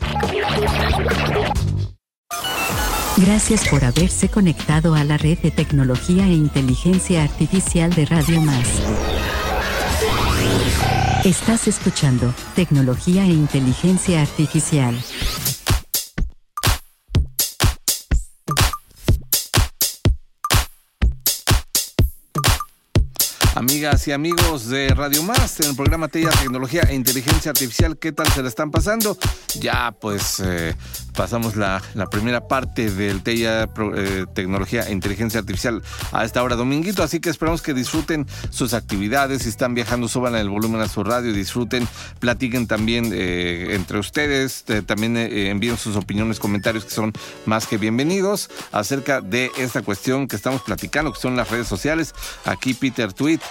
Gracias 3.17 3.67
por 3.67 3.83
haberse 3.83 4.29
conectado 4.29 4.93
a 4.93 5.03
la 5.03 5.17
red 5.17 5.39
de 5.39 5.49
tecnología 5.49 6.27
e 6.27 6.33
inteligencia 6.33 7.23
artificial 7.23 7.91
de 7.95 8.05
Radio 8.05 8.39
Más. 8.39 8.67
Estás 11.25 11.67
escuchando 11.67 12.31
Tecnología 12.53 13.23
e 13.23 13.29
Inteligencia 13.29 14.21
Artificial. 14.21 14.95
Amigas 23.63 24.05
y 24.09 24.11
amigos 24.11 24.67
de 24.67 24.89
Radio 24.89 25.23
Más, 25.23 25.61
en 25.61 25.69
el 25.69 25.75
programa 25.77 26.09
TEIA 26.09 26.31
Tecnología 26.31 26.81
e 26.81 26.95
Inteligencia 26.95 27.51
Artificial, 27.51 27.97
¿qué 27.97 28.11
tal 28.11 28.27
se 28.27 28.41
la 28.41 28.49
están 28.49 28.71
pasando? 28.71 29.17
Ya 29.57 29.95
pues 30.01 30.41
eh, 30.41 30.75
pasamos 31.15 31.55
la, 31.55 31.81
primera 32.11 32.45
parte 32.49 32.91
del 32.91 33.23
TEIA 33.23 33.69
eh, 33.95 34.25
Tecnología 34.35 34.81
e 34.81 34.91
Inteligencia 34.91 35.39
Artificial 35.39 35.81
a 36.11 36.25
esta 36.25 36.43
hora 36.43 36.57
dominguito, 36.57 37.03
así 37.03 37.21
que 37.21 37.29
esperamos 37.29 37.61
que 37.61 37.73
disfruten 37.73 38.27
sus 38.49 38.73
actividades, 38.73 39.43
si 39.43 39.49
están 39.49 39.75
viajando 39.75 40.09
suban 40.09 40.35
el 40.35 40.49
volumen 40.49 40.81
a 40.81 40.89
su 40.89 41.01
radio, 41.01 41.31
disfruten, 41.31 41.87
platiquen 42.19 42.67
también 42.67 43.11
eh, 43.13 43.75
entre 43.75 43.97
ustedes, 43.97 44.65
también 44.85 45.15
envíen 45.15 45.77
sus 45.77 45.95
opiniones, 45.95 46.37
comentarios 46.37 46.83
que 46.83 46.91
son 46.91 47.13
más 47.45 47.65
que 47.65 47.77
bienvenidos 47.77 48.49
acerca 48.73 49.21
de 49.21 49.51
esta 49.57 49.83
cuestión 49.83 50.27
que 50.27 50.35
estamos 50.35 50.63
platicando, 50.63 51.13
que 51.13 51.21
son 51.21 51.37
las 51.37 51.49
redes 51.49 51.67
sociales. 51.67 52.13
Aquí 52.43 52.73
Peter 52.73 53.13
Tweet, 53.13 53.39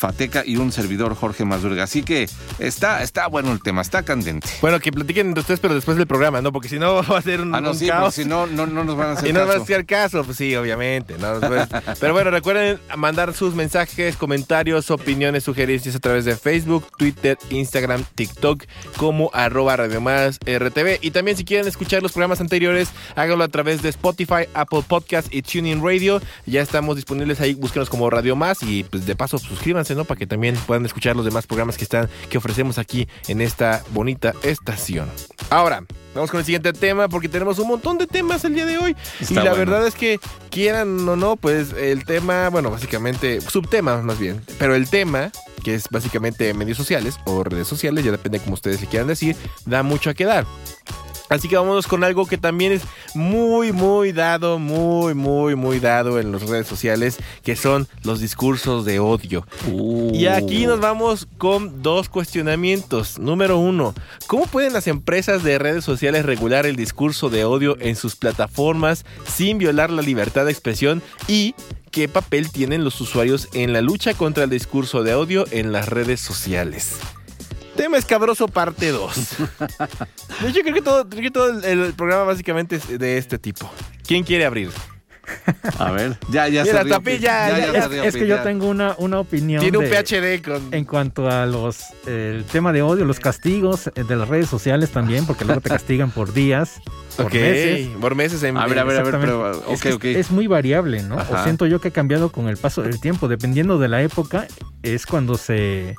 Fateca 0.00 0.42
y 0.46 0.56
un 0.56 0.72
servidor 0.72 1.14
Jorge 1.14 1.44
Mazurga. 1.44 1.82
Así 1.82 2.02
que 2.02 2.26
está, 2.58 3.02
está 3.02 3.26
bueno 3.26 3.52
el 3.52 3.62
tema, 3.62 3.82
está 3.82 4.02
candente. 4.02 4.48
Bueno, 4.62 4.80
que 4.80 4.90
platiquen 4.90 5.28
entre 5.28 5.42
ustedes, 5.42 5.60
pero 5.60 5.74
después 5.74 5.98
del 5.98 6.06
programa, 6.06 6.40
¿no? 6.40 6.52
Porque 6.52 6.70
si 6.70 6.78
no 6.78 7.02
va 7.08 7.18
a 7.18 7.22
ser 7.22 7.42
un, 7.42 7.54
ah, 7.54 7.60
no, 7.60 7.72
un 7.72 7.76
sí, 7.76 7.86
caos. 7.86 8.14
Si 8.14 8.24
no, 8.24 8.46
no, 8.46 8.66
no 8.66 8.82
nos 8.82 8.96
van 8.96 9.10
a 9.10 9.12
hacer 9.18 9.28
y 9.28 9.32
no 9.34 9.40
caso. 9.40 9.46
nos 9.46 9.56
va 9.56 9.60
a 9.60 9.62
hacer 9.62 9.86
caso, 9.86 10.24
pues 10.24 10.38
sí, 10.38 10.56
obviamente. 10.56 11.16
¿no? 11.18 11.38
Pero 12.00 12.14
bueno, 12.14 12.30
recuerden 12.30 12.80
mandar 12.96 13.34
sus 13.34 13.54
mensajes, 13.54 14.16
comentarios, 14.16 14.90
opiniones, 14.90 15.44
sugerencias 15.44 15.94
a 15.94 15.98
través 16.00 16.24
de 16.24 16.34
Facebook, 16.34 16.86
Twitter, 16.96 17.36
Instagram, 17.50 18.02
TikTok, 18.14 18.64
como 18.96 19.30
arroba 19.34 19.76
Radio 19.76 20.00
Más 20.00 20.38
RTV. 20.46 20.98
Y 21.02 21.10
también 21.10 21.36
si 21.36 21.44
quieren 21.44 21.68
escuchar 21.68 22.02
los 22.02 22.12
programas 22.12 22.40
anteriores, 22.40 22.88
háganlo 23.16 23.44
a 23.44 23.48
través 23.48 23.82
de 23.82 23.90
Spotify, 23.90 24.48
Apple 24.54 24.82
Podcast 24.88 25.32
y 25.32 25.42
TuneIn 25.42 25.84
Radio. 25.84 26.22
Ya 26.46 26.62
estamos 26.62 26.96
disponibles 26.96 27.40
ahí, 27.42 27.52
búsquenos 27.52 27.90
como 27.90 28.08
Radio 28.08 28.34
Más 28.34 28.62
y 28.62 28.84
pues 28.84 29.04
de 29.04 29.14
paso 29.14 29.38
suscríbanse, 29.38 29.89
¿no? 29.94 30.04
Para 30.04 30.18
que 30.18 30.26
también 30.26 30.56
puedan 30.66 30.84
escuchar 30.86 31.16
los 31.16 31.24
demás 31.24 31.46
programas 31.46 31.76
que 31.76 31.84
están, 31.84 32.08
que 32.28 32.38
ofrecemos 32.38 32.78
aquí 32.78 33.08
en 33.28 33.40
esta 33.40 33.82
bonita 33.90 34.34
estación. 34.42 35.08
Ahora, 35.50 35.84
vamos 36.14 36.30
con 36.30 36.40
el 36.40 36.46
siguiente 36.46 36.72
tema 36.72 37.08
porque 37.08 37.28
tenemos 37.28 37.58
un 37.58 37.68
montón 37.68 37.98
de 37.98 38.06
temas 38.06 38.44
el 38.44 38.54
día 38.54 38.66
de 38.66 38.78
hoy. 38.78 38.96
Está 39.20 39.32
y 39.32 39.36
la 39.36 39.50
bueno. 39.50 39.56
verdad 39.56 39.86
es 39.86 39.94
que 39.94 40.20
quieran 40.50 41.08
o 41.08 41.16
no, 41.16 41.36
pues 41.36 41.72
el 41.72 42.04
tema, 42.04 42.48
bueno, 42.50 42.70
básicamente, 42.70 43.40
subtemas 43.40 44.04
más 44.04 44.18
bien, 44.18 44.42
pero 44.58 44.74
el 44.74 44.88
tema 44.88 45.30
que 45.62 45.74
es 45.74 45.88
básicamente 45.90 46.54
medios 46.54 46.78
sociales 46.78 47.16
o 47.26 47.44
redes 47.44 47.68
sociales, 47.68 48.04
ya 48.04 48.10
depende 48.10 48.40
como 48.40 48.54
ustedes 48.54 48.80
le 48.80 48.86
quieran 48.86 49.08
decir, 49.08 49.36
da 49.66 49.82
mucho 49.82 50.10
a 50.10 50.14
quedar. 50.14 50.46
Así 51.30 51.48
que 51.48 51.56
vámonos 51.56 51.86
con 51.86 52.02
algo 52.02 52.26
que 52.26 52.38
también 52.38 52.72
es 52.72 52.82
muy, 53.14 53.72
muy 53.72 54.10
dado, 54.10 54.58
muy, 54.58 55.14
muy, 55.14 55.54
muy 55.54 55.78
dado 55.78 56.18
en 56.18 56.32
las 56.32 56.42
redes 56.42 56.66
sociales, 56.66 57.18
que 57.44 57.54
son 57.54 57.86
los 58.02 58.20
discursos 58.20 58.84
de 58.84 58.98
odio. 58.98 59.46
Uh. 59.70 60.10
Y 60.12 60.26
aquí 60.26 60.66
nos 60.66 60.80
vamos 60.80 61.28
con 61.38 61.82
dos 61.82 62.08
cuestionamientos. 62.08 63.20
Número 63.20 63.58
uno, 63.58 63.94
¿cómo 64.26 64.46
pueden 64.46 64.72
las 64.72 64.88
empresas 64.88 65.44
de 65.44 65.60
redes 65.60 65.84
sociales 65.84 66.26
regular 66.26 66.66
el 66.66 66.74
discurso 66.74 67.30
de 67.30 67.44
odio 67.44 67.76
en 67.80 67.94
sus 67.94 68.16
plataformas 68.16 69.04
sin 69.24 69.58
violar 69.58 69.90
la 69.90 70.02
libertad 70.02 70.46
de 70.46 70.50
expresión? 70.50 71.00
Y 71.28 71.54
qué 71.92 72.08
papel 72.08 72.50
tienen 72.50 72.82
los 72.82 73.00
usuarios 73.00 73.48
en 73.52 73.72
la 73.72 73.82
lucha 73.82 74.14
contra 74.14 74.44
el 74.44 74.50
discurso 74.50 75.04
de 75.04 75.14
odio 75.14 75.44
en 75.52 75.70
las 75.70 75.88
redes 75.88 76.20
sociales. 76.20 76.98
Tema 77.80 77.96
escabroso 77.96 78.46
parte 78.48 78.90
2. 78.90 79.36
De 80.42 80.48
hecho, 80.50 80.60
creo 80.60 80.74
que 80.74 80.82
todo, 80.82 81.08
creo 81.08 81.22
que 81.22 81.30
todo 81.30 81.48
el, 81.48 81.64
el 81.64 81.94
programa 81.94 82.24
básicamente 82.24 82.76
es 82.76 82.98
de 82.98 83.16
este 83.16 83.38
tipo. 83.38 83.70
¿Quién 84.06 84.22
quiere 84.22 84.44
abrir? 84.44 84.70
A 85.78 85.92
ver, 85.92 86.18
ya, 86.30 86.48
ya 86.48 86.62
Mira, 86.64 86.78
se 86.78 86.82
rió 86.84 86.92
Tapi, 86.94 87.10
Pi- 87.12 87.18
ya, 87.20 87.56
ya, 87.56 87.72
se 87.72 87.78
Es, 87.78 87.88
rió 87.88 88.02
es 88.02 88.16
que 88.16 88.26
yo 88.26 88.40
tengo 88.42 88.66
una, 88.68 88.96
una 88.98 89.20
opinión 89.20 89.62
Tiene 89.62 89.78
un 89.78 89.84
de- 89.84 89.90
PhD 90.02 90.42
con... 90.44 90.74
en 90.74 90.84
cuanto 90.84 91.30
a 91.30 91.46
los 91.46 91.84
el 92.06 92.44
tema 92.50 92.72
de 92.72 92.82
odio, 92.82 93.04
los 93.04 93.20
castigos 93.20 93.86
eh, 93.94 94.02
de 94.02 94.16
las 94.16 94.28
redes 94.28 94.48
sociales 94.48 94.90
también, 94.90 95.26
porque 95.26 95.44
luego 95.44 95.60
te 95.60 95.68
castigan 95.70 96.10
por 96.10 96.32
días, 96.32 96.80
por 97.16 97.26
Ok, 97.26 97.34
meses. 97.34 97.88
por 98.00 98.14
meses 98.16 98.42
en... 98.42 98.56
A 98.58 98.66
ver, 98.66 98.80
a 98.80 98.84
ver, 98.84 98.96
a 98.98 99.02
ver, 99.04 99.18
pero, 99.20 99.72
Es 99.72 99.80
que 99.80 100.10
es, 100.12 100.16
es 100.26 100.30
muy 100.32 100.48
variable, 100.48 101.02
¿no? 101.04 101.16
Ajá. 101.18 101.40
O 101.40 101.44
siento 101.44 101.64
yo 101.66 101.80
que 101.80 101.88
ha 101.88 101.92
cambiado 101.92 102.30
con 102.32 102.48
el 102.48 102.56
paso 102.56 102.82
del 102.82 103.00
tiempo. 103.00 103.28
Dependiendo 103.28 103.78
de 103.78 103.86
la 103.88 104.02
época, 104.02 104.48
es 104.82 105.06
cuando 105.06 105.36
se, 105.36 105.94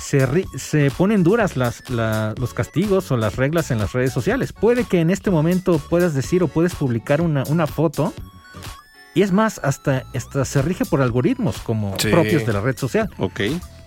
se, 0.00 0.26
ri- 0.28 0.46
se 0.58 0.90
ponen 0.90 1.22
duras 1.22 1.56
las, 1.56 1.88
la- 1.90 2.34
los 2.38 2.54
castigos 2.54 3.10
o 3.10 3.16
las 3.16 3.36
reglas 3.36 3.70
en 3.70 3.78
las 3.78 3.92
redes 3.92 4.12
sociales. 4.12 4.52
Puede 4.52 4.84
que 4.84 5.00
en 5.00 5.10
este 5.10 5.30
momento 5.30 5.78
puedas 5.78 6.14
decir 6.14 6.42
o 6.42 6.48
puedes 6.48 6.74
publicar 6.74 7.20
una, 7.20 7.44
una 7.48 7.66
foto. 7.66 8.12
Y 9.14 9.22
es 9.22 9.30
más, 9.32 9.60
hasta, 9.62 10.04
hasta 10.14 10.44
se 10.44 10.62
rige 10.62 10.84
por 10.86 11.02
algoritmos 11.02 11.58
como 11.58 11.94
Sí. 11.98 12.08
propios 12.08 12.46
de 12.46 12.52
la 12.52 12.60
red 12.62 12.76
social. 12.78 13.10
Ok. 13.18 13.40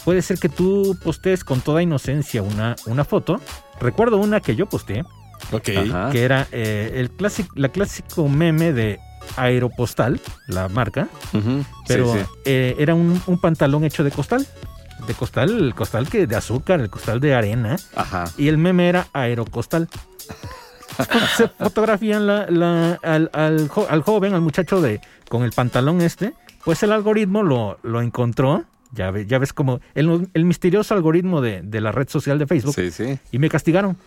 Puede 0.03 0.21
ser 0.21 0.37
que 0.37 0.49
tú 0.49 0.95
postees 1.03 1.43
con 1.43 1.61
toda 1.61 1.81
inocencia 1.81 2.43
una, 2.43 2.75
una 2.85 3.03
foto. 3.05 3.41
Recuerdo 3.79 4.17
una 4.17 4.39
que 4.39 4.55
yo 4.55 4.67
posteé, 4.67 5.03
Ok. 5.51 5.69
Ajá. 5.89 6.11
que 6.11 6.23
era 6.23 6.47
eh, 6.51 6.91
el 6.95 7.09
clásico, 7.09 7.49
la 7.57 7.69
clásico 7.69 8.29
meme 8.29 8.71
de 8.71 8.99
Aeropostal, 9.35 10.21
la 10.47 10.69
marca, 10.69 11.07
pero 11.87 12.13
Sí, 12.13 12.19
sí. 12.19 12.25
eh, 12.45 12.75
era 12.77 12.93
un, 12.93 13.19
un 13.25 13.39
pantalón 13.41 13.83
hecho 13.83 14.03
de 14.03 14.11
costal. 14.11 14.45
De 15.07 15.13
costal, 15.13 15.49
el 15.57 15.75
costal 15.75 16.09
que 16.09 16.25
de 16.27 16.35
azúcar, 16.35 16.79
el 16.79 16.89
costal 16.89 17.19
de 17.19 17.35
arena, 17.35 17.75
Ajá. 17.95 18.25
y 18.37 18.47
el 18.47 18.57
meme 18.57 18.89
era 18.89 19.07
Aerocostal. 19.13 19.87
Se 21.37 21.47
fotografían 21.49 22.25
la- 22.25 22.45
la- 22.49 22.93
al, 23.03 23.29
al 23.33 23.67
jo- 23.67 23.87
al 23.89 24.01
joven, 24.01 24.33
al 24.33 24.41
muchacho 24.41 24.81
de 24.81 25.01
con 25.29 25.43
el 25.43 25.51
pantalón 25.51 26.01
este, 26.01 26.33
pues 26.63 26.81
el 26.83 26.91
algoritmo 26.91 27.43
lo, 27.43 27.77
lo 27.83 28.01
encontró. 28.01 28.63
Ya, 28.93 29.11
ve- 29.11 29.25
ya 29.25 29.39
ves 29.39 29.51
como 29.51 29.81
el, 29.93 30.29
el 30.33 30.45
misterioso 30.45 30.93
algoritmo 30.93 31.41
de, 31.41 31.61
de 31.61 31.81
la 31.81 31.91
red 31.91 32.07
social 32.07 32.39
de 32.39 32.47
Facebook 32.47 32.73
Sí, 32.75 32.91
sí. 32.91 33.19
y 33.31 33.39
me 33.39 33.49
castigaron. 33.49 33.97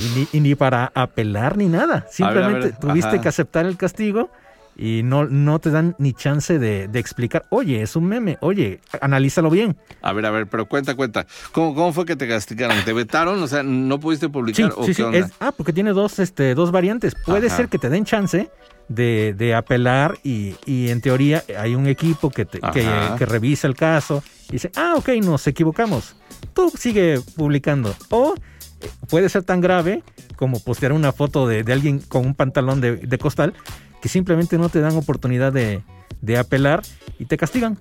Y 0.00 0.04
ni, 0.18 0.28
y 0.38 0.40
ni 0.40 0.54
para 0.54 0.90
apelar 0.94 1.56
ni 1.58 1.66
nada. 1.66 2.06
Simplemente 2.10 2.68
ver, 2.68 2.78
tuviste 2.78 3.20
que 3.20 3.28
aceptar 3.28 3.66
el 3.66 3.76
castigo 3.76 4.30
y 4.76 5.02
no, 5.02 5.26
no 5.26 5.58
te 5.58 5.70
dan 5.70 5.94
ni 5.98 6.12
chance 6.14 6.58
de, 6.58 6.88
de 6.88 6.98
explicar, 6.98 7.44
oye, 7.50 7.82
es 7.82 7.94
un 7.96 8.06
meme, 8.06 8.38
oye, 8.40 8.80
analízalo 9.00 9.50
bien. 9.50 9.76
A 10.00 10.12
ver, 10.12 10.26
a 10.26 10.30
ver, 10.30 10.46
pero 10.46 10.66
cuenta, 10.66 10.94
cuenta. 10.94 11.26
¿Cómo, 11.52 11.74
cómo 11.74 11.92
fue 11.92 12.06
que 12.06 12.16
te 12.16 12.26
castigaron? 12.26 12.82
¿Te 12.84 12.92
vetaron? 12.92 13.42
O 13.42 13.46
sea, 13.46 13.62
¿no 13.62 14.00
pudiste 14.00 14.26
Sí, 14.26 14.32
publicar? 14.32 14.72
¿O 14.76 14.82
sí, 14.84 14.86
qué 14.90 14.94
sí. 14.94 15.02
onda? 15.02 15.18
es- 15.18 15.32
ah, 15.40 15.52
porque 15.56 15.72
tiene 15.72 15.92
dos, 15.92 16.18
este, 16.18 16.54
dos 16.54 16.70
variantes. 16.72 17.14
Puede 17.14 17.48
Ajá. 17.48 17.56
ser 17.56 17.68
que 17.68 17.78
te 17.78 17.88
den 17.90 18.04
chance 18.04 18.50
de, 18.88 19.34
de 19.36 19.54
apelar 19.54 20.18
y, 20.24 20.54
y 20.66 20.88
en 20.90 21.00
teoría 21.00 21.44
hay 21.58 21.74
un 21.74 21.86
equipo 21.86 22.30
que, 22.30 22.44
te- 22.44 22.60
que, 22.60 23.26
revisa 23.26 23.66
el 23.68 23.74
caso 23.76 24.22
y 24.48 24.52
dice, 24.52 24.70
ah, 24.76 24.94
ok, 24.96 25.10
nos 25.22 25.46
equivocamos. 25.46 26.16
Tú 26.54 26.70
sigue 26.76 27.20
publicando. 27.36 27.94
O 28.10 28.34
eh, 28.80 28.90
puede 29.08 29.28
ser 29.28 29.44
tan 29.44 29.60
grave 29.60 30.02
como 30.36 30.58
postear 30.60 30.92
una 30.92 31.12
foto 31.12 31.46
de, 31.46 31.62
de 31.62 31.72
alguien 31.72 32.00
con 32.00 32.26
un 32.26 32.34
pantalón 32.34 32.80
de, 32.80 32.96
de 32.96 33.18
costal 33.18 33.54
que 34.02 34.08
simplemente 34.10 34.58
no 34.58 34.68
te 34.68 34.80
dan 34.80 34.96
oportunidad 34.96 35.52
de, 35.52 35.82
de 36.20 36.36
apelar 36.36 36.82
y 37.18 37.24
te 37.24 37.38
castigan. 37.38 37.78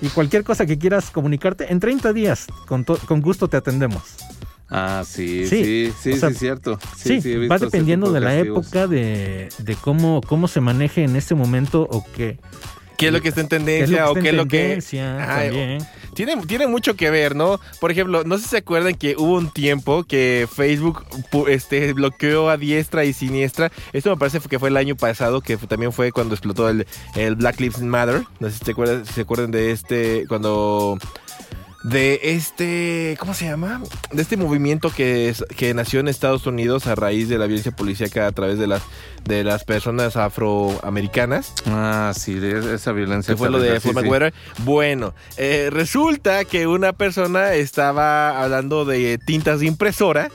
Y 0.00 0.08
cualquier 0.08 0.44
cosa 0.44 0.66
que 0.66 0.78
quieras 0.78 1.10
comunicarte, 1.10 1.72
en 1.72 1.80
30 1.80 2.12
días, 2.12 2.46
con, 2.66 2.84
to- 2.84 2.98
con 3.08 3.22
gusto 3.22 3.48
te 3.48 3.56
atendemos. 3.56 4.02
Ah, 4.68 5.04
sí, 5.06 5.46
Sí, 5.46 5.90
sí, 5.90 5.92
sí, 6.02 6.12
o 6.12 6.16
sea, 6.16 6.28
sí, 6.30 6.34
cierto. 6.34 6.78
Sí, 6.96 7.14
visto 7.14 7.48
va 7.48 7.58
dependiendo 7.58 8.12
de 8.12 8.20
la 8.20 8.34
castigos. 8.34 8.66
época, 8.66 8.86
de, 8.88 9.48
de 9.58 9.74
cómo, 9.76 10.20
cómo 10.20 10.48
se 10.48 10.60
maneje 10.60 11.04
en 11.04 11.16
este 11.16 11.34
momento 11.34 11.88
o 11.90 12.04
qué. 12.14 12.38
¿Qué 12.98 13.06
es 13.08 13.12
lo 13.12 13.20
que 13.22 13.28
está 13.28 13.42
en 13.42 13.48
qué 13.48 13.56
es 13.56 13.60
lo 13.62 13.66
tendencia 13.66 14.04
que 14.04 14.10
o 14.10 14.14
qué 14.14 14.28
es 14.30 14.34
lo 14.34 14.46
que... 14.46 14.58
tendencia 14.58 15.36
Ay, 15.36 15.48
también. 15.48 15.78
Tiene, 16.16 16.34
tiene 16.46 16.66
mucho 16.66 16.96
que 16.96 17.10
ver, 17.10 17.36
¿no? 17.36 17.60
Por 17.78 17.90
ejemplo, 17.90 18.24
no 18.24 18.38
sé 18.38 18.44
si 18.44 18.48
se 18.48 18.56
acuerdan 18.56 18.94
que 18.94 19.16
hubo 19.18 19.34
un 19.34 19.50
tiempo 19.50 20.04
que 20.04 20.48
Facebook 20.50 21.04
este, 21.46 21.92
bloqueó 21.92 22.48
a 22.48 22.56
diestra 22.56 23.04
y 23.04 23.12
siniestra. 23.12 23.70
Esto 23.92 24.08
me 24.08 24.16
parece 24.16 24.40
que 24.40 24.58
fue 24.58 24.70
el 24.70 24.78
año 24.78 24.96
pasado, 24.96 25.42
que 25.42 25.58
también 25.58 25.92
fue 25.92 26.12
cuando 26.12 26.34
explotó 26.34 26.70
el, 26.70 26.86
el 27.16 27.36
Black 27.36 27.60
Lives 27.60 27.82
Matter. 27.82 28.24
No 28.40 28.48
sé 28.48 28.56
si 28.56 28.64
si 29.04 29.12
se 29.12 29.20
acuerdan 29.20 29.50
de 29.50 29.72
este, 29.72 30.24
cuando 30.26 30.98
de 31.88 32.18
este, 32.22 33.16
¿cómo 33.20 33.32
se 33.32 33.44
llama? 33.46 33.80
De 34.10 34.20
este 34.22 34.36
movimiento 34.36 34.90
que, 34.90 35.28
es- 35.28 35.44
que 35.56 35.72
nació 35.72 36.00
en 36.00 36.08
Estados 36.08 36.44
Unidos 36.46 36.86
a 36.88 36.94
raíz 36.96 37.28
de 37.28 37.38
la 37.38 37.46
violencia 37.46 37.70
policíaca 37.70 38.26
a 38.26 38.32
través 38.32 38.58
de 38.58 38.66
las, 38.66 38.82
de 39.24 39.44
las 39.44 39.62
personas 39.64 40.16
afroamericanas. 40.16 41.52
Ah, 41.66 42.12
sí, 42.16 42.34
de 42.34 42.74
esa 42.74 42.90
violencia. 42.92 43.34
que 43.34 43.38
fue 43.38 43.50
lo 43.50 43.58
de 43.60 43.78
sí. 43.80 43.88
Bueno, 44.64 45.14
eh, 45.36 45.68
resulta 45.70 46.44
que 46.44 46.66
una 46.66 46.92
persona 46.92 47.54
estaba 47.54 48.42
hablando 48.42 48.84
de 48.84 49.18
tintas 49.18 49.60
de 49.60 49.66
impresora 49.66 50.30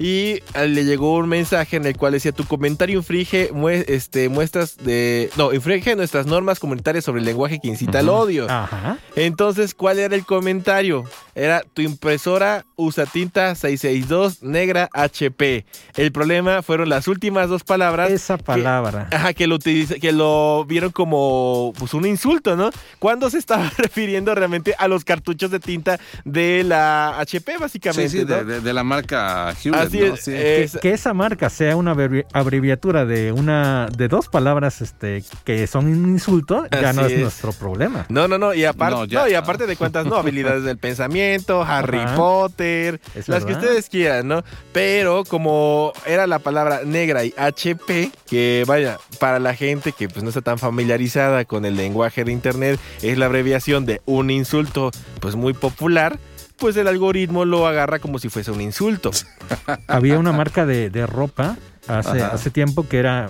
y 0.00 0.40
eh, 0.54 0.66
le 0.66 0.84
llegó 0.84 1.14
un 1.18 1.28
mensaje 1.28 1.76
en 1.76 1.84
el 1.84 1.94
cual 1.96 2.14
decía 2.14 2.32
tu 2.32 2.44
comentario 2.44 2.98
infringe 2.98 3.50
este, 3.86 4.28
muestras 4.30 4.78
de 4.78 5.28
no 5.36 5.52
infringe 5.52 5.94
nuestras 5.94 6.24
normas 6.26 6.58
comunitarias 6.58 7.04
sobre 7.04 7.20
el 7.20 7.26
lenguaje 7.26 7.60
que 7.62 7.68
incita 7.68 7.98
al 7.98 8.08
Ujú. 8.08 8.16
odio. 8.18 8.46
Ajá. 8.50 8.96
Entonces, 9.14 9.74
¿cuál 9.74 9.98
era 9.98 10.16
el 10.16 10.24
comentario? 10.24 11.04
Era 11.34 11.62
tu 11.74 11.82
impresora 11.82 12.64
usa 12.76 13.04
tinta 13.04 13.54
662 13.54 14.42
negra 14.42 14.88
HP. 14.94 15.66
El 15.96 16.12
problema 16.12 16.62
fueron 16.62 16.88
las 16.88 17.06
últimas 17.06 17.48
dos 17.50 17.62
palabras 17.62 18.10
Esa 18.10 18.38
palabra. 18.38 19.08
Ajá, 19.12 19.34
que 19.34 19.46
lo 19.46 19.56
utiliza- 19.58 20.00
que 20.00 20.12
lo 20.12 20.64
vieron 20.66 20.90
como 20.92 21.74
pues 21.78 21.92
un 21.92 22.06
insulto, 22.06 22.56
¿no? 22.56 22.70
Cuando 22.98 23.28
se 23.28 23.36
estaba 23.36 23.70
refiriendo 23.76 24.34
realmente 24.34 24.74
a 24.78 24.88
los 24.88 25.04
cartuchos 25.04 25.50
de 25.50 25.60
tinta 25.60 26.00
de 26.24 26.64
la 26.64 27.20
HP, 27.20 27.58
básicamente. 27.58 28.08
Sí, 28.08 28.18
sí, 28.20 28.24
¿no? 28.24 28.36
de, 28.36 28.44
de- 28.44 28.60
de 28.62 28.72
la 28.72 28.82
marca 28.82 29.54
Hewlett, 29.62 29.89
Así 29.90 30.00
¿no? 30.00 30.14
es, 30.14 30.20
Sí. 30.20 30.32
eh, 30.34 30.68
Que, 30.72 30.78
que 30.80 30.90
esa 30.92 31.12
marca 31.14 31.50
sea 31.50 31.76
una 31.76 31.94
abrevi- 31.94 32.24
abreviatura 32.32 33.04
de 33.04 33.32
una 33.32 33.88
de 33.96 34.08
dos 34.08 34.28
palabras 34.28 34.80
este 34.80 35.22
que 35.44 35.66
son 35.66 35.86
un 35.86 36.08
insulto, 36.10 36.66
ya 36.70 36.92
no 36.92 37.06
es, 37.06 37.12
es. 37.12 37.20
nuestro 37.20 37.52
problema. 37.52 38.06
No, 38.08 38.28
no, 38.28 38.38
no, 38.38 38.54
y 38.54 38.64
aparte, 38.64 38.94
No, 38.94 39.00
no, 39.02 39.06
ya. 39.06 39.28
y 39.28 39.34
aparte 39.34 39.66
de 39.66 39.76
cuántas 39.76 40.06
no, 40.06 40.16
habilidades 40.16 40.64
del 40.64 40.78
pensamiento, 40.78 41.62
Harry 41.62 41.98
Ajá. 41.98 42.16
Potter, 42.16 43.00
Es 43.14 43.28
las 43.28 43.44
que 43.44 43.52
ustedes 43.52 43.88
quieran, 43.88 44.28
¿no? 44.28 44.44
Pero 44.72 45.24
como 45.24 45.92
era 46.06 46.26
la 46.26 46.38
palabra 46.38 46.80
negra 46.84 47.24
y 47.24 47.34
HP, 47.36 48.10
que 48.28 48.64
vaya, 48.66 48.98
para 49.18 49.38
la 49.38 49.54
gente 49.54 49.92
que 49.92 50.08
pues 50.08 50.22
no 50.22 50.28
está 50.30 50.40
tan 50.42 50.58
familiarizada 50.58 51.44
con 51.44 51.64
el 51.64 51.76
lenguaje 51.76 52.24
de 52.24 52.32
internet, 52.32 52.78
es 53.02 53.18
la 53.18 53.26
abreviación 53.26 53.86
de 53.86 54.00
un 54.06 54.30
insulto 54.30 54.90
pues 55.20 55.34
muy 55.36 55.52
popular, 55.52 56.18
pues 56.60 56.76
el 56.76 56.86
algoritmo 56.86 57.44
lo 57.44 57.66
agarra 57.66 57.98
como 57.98 58.18
si 58.18 58.28
fuese 58.28 58.50
un 58.50 58.60
insulto. 58.60 59.10
Había 59.88 60.18
una 60.18 60.32
marca 60.32 60.66
de, 60.66 60.90
de 60.90 61.06
ropa 61.06 61.56
hace, 61.88 62.22
Ajá. 62.22 62.34
hace 62.34 62.50
tiempo 62.50 62.86
que 62.88 62.98
era, 62.98 63.28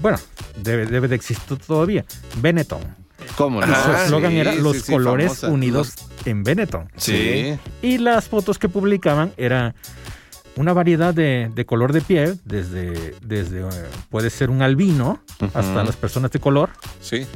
bueno, 0.00 0.18
debe, 0.62 0.86
debe 0.86 1.08
de 1.08 1.14
existir 1.16 1.58
todavía, 1.58 2.04
Benetton. 2.40 2.80
¿Cómo 3.36 3.60
no? 3.60 3.66
Su 3.66 3.72
Ah, 3.90 4.04
eslogan 4.04 4.32
Sí, 4.32 4.38
era 4.38 4.54
los 4.54 4.78
sí, 4.82 4.92
colores 4.92 5.26
famosa. 5.40 5.48
unidos 5.48 5.94
en 6.24 6.42
Benetton. 6.42 6.90
Sí. 6.96 7.56
Y 7.82 7.98
las 7.98 8.28
fotos 8.28 8.58
que 8.58 8.68
publicaban 8.68 9.32
era 9.36 9.74
una 10.56 10.72
variedad 10.72 11.14
de, 11.14 11.50
de 11.54 11.64
color 11.66 11.92
de 11.92 12.00
piel, 12.00 12.38
desde, 12.44 13.14
desde 13.22 13.60
eh, 13.60 13.68
puede 14.10 14.30
ser 14.30 14.50
un 14.50 14.62
albino 14.62 15.20
hasta 15.54 15.82
las 15.84 15.96
personas 15.96 16.30
de 16.32 16.38
color. 16.40 16.70
Sí. 17.00 17.26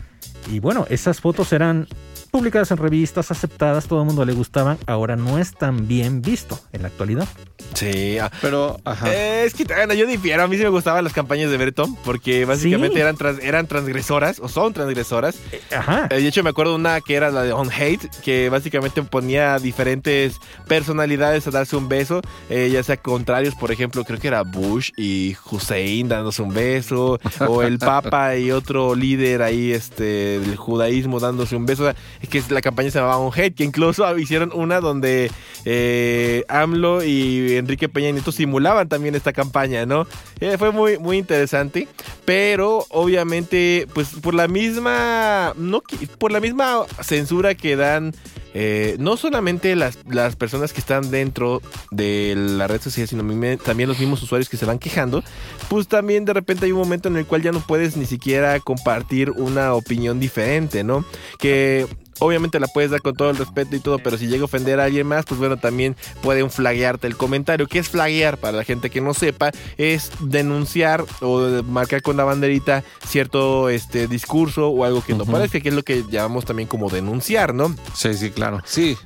Y 0.51 0.61
bueno, 0.61 0.87
esas 0.89 1.21
fotos 1.21 1.53
eran 1.53 1.89
publicadas 2.29 2.71
en 2.71 2.77
revistas, 2.79 3.31
aceptadas, 3.31 3.87
todo 3.87 4.01
el 4.01 4.07
mundo 4.07 4.25
le 4.25 4.33
gustaban. 4.33 4.79
Ahora 4.87 5.17
no 5.17 5.39
es 5.39 5.53
tan 5.55 5.89
bien 5.89 6.23
visto 6.23 6.59
en 6.73 6.83
la 6.83 6.89
actualidad. 6.89 7.27
Sí, 7.75 8.19
ah, 8.19 8.31
Pero, 8.41 8.79
ajá. 8.85 9.13
Eh, 9.13 9.45
es 9.45 9.55
que 9.55 9.65
bueno, 9.65 9.95
yo 9.95 10.07
difiero, 10.07 10.43
a 10.43 10.49
mí 10.49 10.57
sí 10.57 10.63
me 10.63 10.69
gustaban 10.71 11.05
las 11.05 11.13
campañas 11.13 11.51
de 11.51 11.57
Berton 11.57 11.95
porque 12.05 12.45
básicamente 12.45 12.95
Sí. 12.97 13.01
eran, 13.01 13.17
trans- 13.17 13.41
eran 13.43 13.67
transgresoras 13.67 14.39
o 14.41 14.49
son 14.49 14.73
transgresoras. 14.73 15.37
Eh, 15.53 15.61
Ajá. 15.77 16.07
Eh, 16.11 16.21
de 16.21 16.27
hecho, 16.29 16.43
me 16.43 16.51
acuerdo 16.51 16.75
una 16.75 17.01
que 17.01 17.15
era 17.15 17.31
la 17.31 17.43
de 17.43 17.53
On 17.53 17.71
Hate, 17.71 18.09
que 18.23 18.49
básicamente 18.49 19.03
ponía 19.03 19.59
diferentes 19.59 20.37
personalidades 20.67 21.47
a 21.47 21.51
darse 21.51 21.77
un 21.77 21.89
beso, 21.89 22.21
eh, 22.51 22.71
ya 22.73 22.83
sea 22.83 22.97
contrarios, 22.97 23.55
por 23.55 23.73
ejemplo, 23.73 24.05
creo 24.05 24.19
que 24.19 24.29
era 24.29 24.43
Bush 24.43 24.91
y 24.97 25.37
Hussein 25.51 26.09
dándose 26.09 26.43
un 26.43 26.53
beso, 26.55 27.19
o 27.47 27.63
el 27.63 27.79
Papa 27.79 28.37
y 28.37 28.51
otro 28.51 28.95
líder 28.95 29.43
ahí 29.43 29.73
este, 29.73 30.39
del 30.41 30.57
judaísmo 30.57 31.21
dándose 31.21 31.57
un 31.57 31.67
beso. 31.67 31.83
O 31.85 31.87
sea, 31.87 31.97
que 32.27 32.43
la 32.51 32.61
campaña 32.61 32.91
se 32.91 32.99
llamaba 32.99 33.19
On 33.19 33.33
Hate, 33.33 33.55
que 33.55 33.65
incluso 33.65 34.19
hicieron 34.19 34.51
una 34.55 34.81
donde 34.81 35.31
eh, 35.65 36.45
AMLO 36.49 37.05
y 37.05 37.57
Enrique 37.57 37.89
Peña 37.89 38.11
Nieto 38.11 38.33
simulaban 38.33 38.89
también 38.89 39.15
esta 39.15 39.33
campaña, 39.33 39.87
¿no? 39.87 40.07
Eh, 40.41 40.57
fue 40.59 40.71
muy, 40.73 40.99
muy 40.99 41.19
interesante, 41.19 41.89
pero 42.25 42.87
obviamente, 42.91 43.87
pues 43.93 44.09
por 44.23 44.35
la 44.35 44.49
misma, 44.49 45.53
no, 45.57 45.83
por 46.19 46.33
la 46.33 46.41
misma 46.41 46.85
censura 47.03 47.55
que 47.55 47.77
dan, 47.77 48.15
eh, 48.55 48.97
no 48.99 49.17
solamente 49.17 49.77
las, 49.77 49.99
las 50.09 50.37
personas 50.37 50.73
que 50.73 50.81
están 50.81 51.11
dentro 51.11 51.61
de 51.91 52.35
la 52.37 52.67
red 52.67 52.81
social, 52.81 53.07
sino 53.07 53.23
también 53.59 53.89
los 53.89 53.99
mismos 53.99 54.23
usuarios 54.23 54.49
que 54.49 54.57
se 54.57 54.67
van 54.67 54.79
quejando, 54.79 55.23
pues 55.69 55.89
también 55.89 56.25
de 56.25 56.33
repente 56.33 56.67
hay 56.67 56.73
un 56.73 56.79
momento 56.79 57.09
en 57.09 57.17
el 57.17 57.27
cual 57.27 57.43
ya 57.43 57.53
no 57.53 57.61
puedes 57.61 57.97
ni 57.97 58.07
siquiera 58.07 58.59
compartir 58.61 59.31
una 59.31 59.75
opinión 59.75 60.19
diferente, 60.19 60.85
¿no? 60.85 61.05
Que 61.39 61.87
obviamente 62.19 62.61
la 62.61 62.67
puedes 62.69 62.91
dar 62.91 63.03
con 63.03 63.15
todo 63.15 63.31
el 63.31 63.37
respeto 63.37 63.77
y 63.77 63.81
todo, 63.81 63.99
pero 63.99 64.19
si 64.19 64.27
llega 64.27 64.43
a 64.43 64.45
ofender 64.47 64.81
a 64.81 64.85
alguien 64.85 65.07
más, 65.07 65.25
pues 65.25 65.39
bueno, 65.39 65.57
también 65.57 65.97
pueden 66.23 66.51
flaguearte 66.51 67.07
el 67.07 67.17
comentario. 67.17 67.67
¿Qué 67.67 67.79
es 67.79 67.89
flaguear? 67.89 68.39
Para 68.39 68.57
la 68.57 68.65
gente 68.65 68.91
que 68.91 69.01
no 69.01 69.15
sepa, 69.15 69.51
es 69.77 70.11
denunciar 70.21 71.05
o 71.21 71.63
marcar 71.63 72.03
con 72.03 72.17
la 72.17 72.25
banderita 72.25 72.85
cierto 73.07 73.69
este 73.69 74.09
discurso 74.09 74.69
o 74.69 74.85
algo 74.85 75.03
que 75.03 75.15
no 75.15 75.25
parece, 75.25 75.61
que 75.63 75.69
es 75.69 75.75
lo 75.75 75.83
que 75.83 76.05
llamamos 76.11 76.45
también 76.45 76.69
como 76.69 76.89
denunciar, 76.89 77.55
¿no? 77.55 77.75
Sí, 77.95 78.15
sí, 78.15 78.31
claro. 78.31 78.61
Sí. 78.65 78.97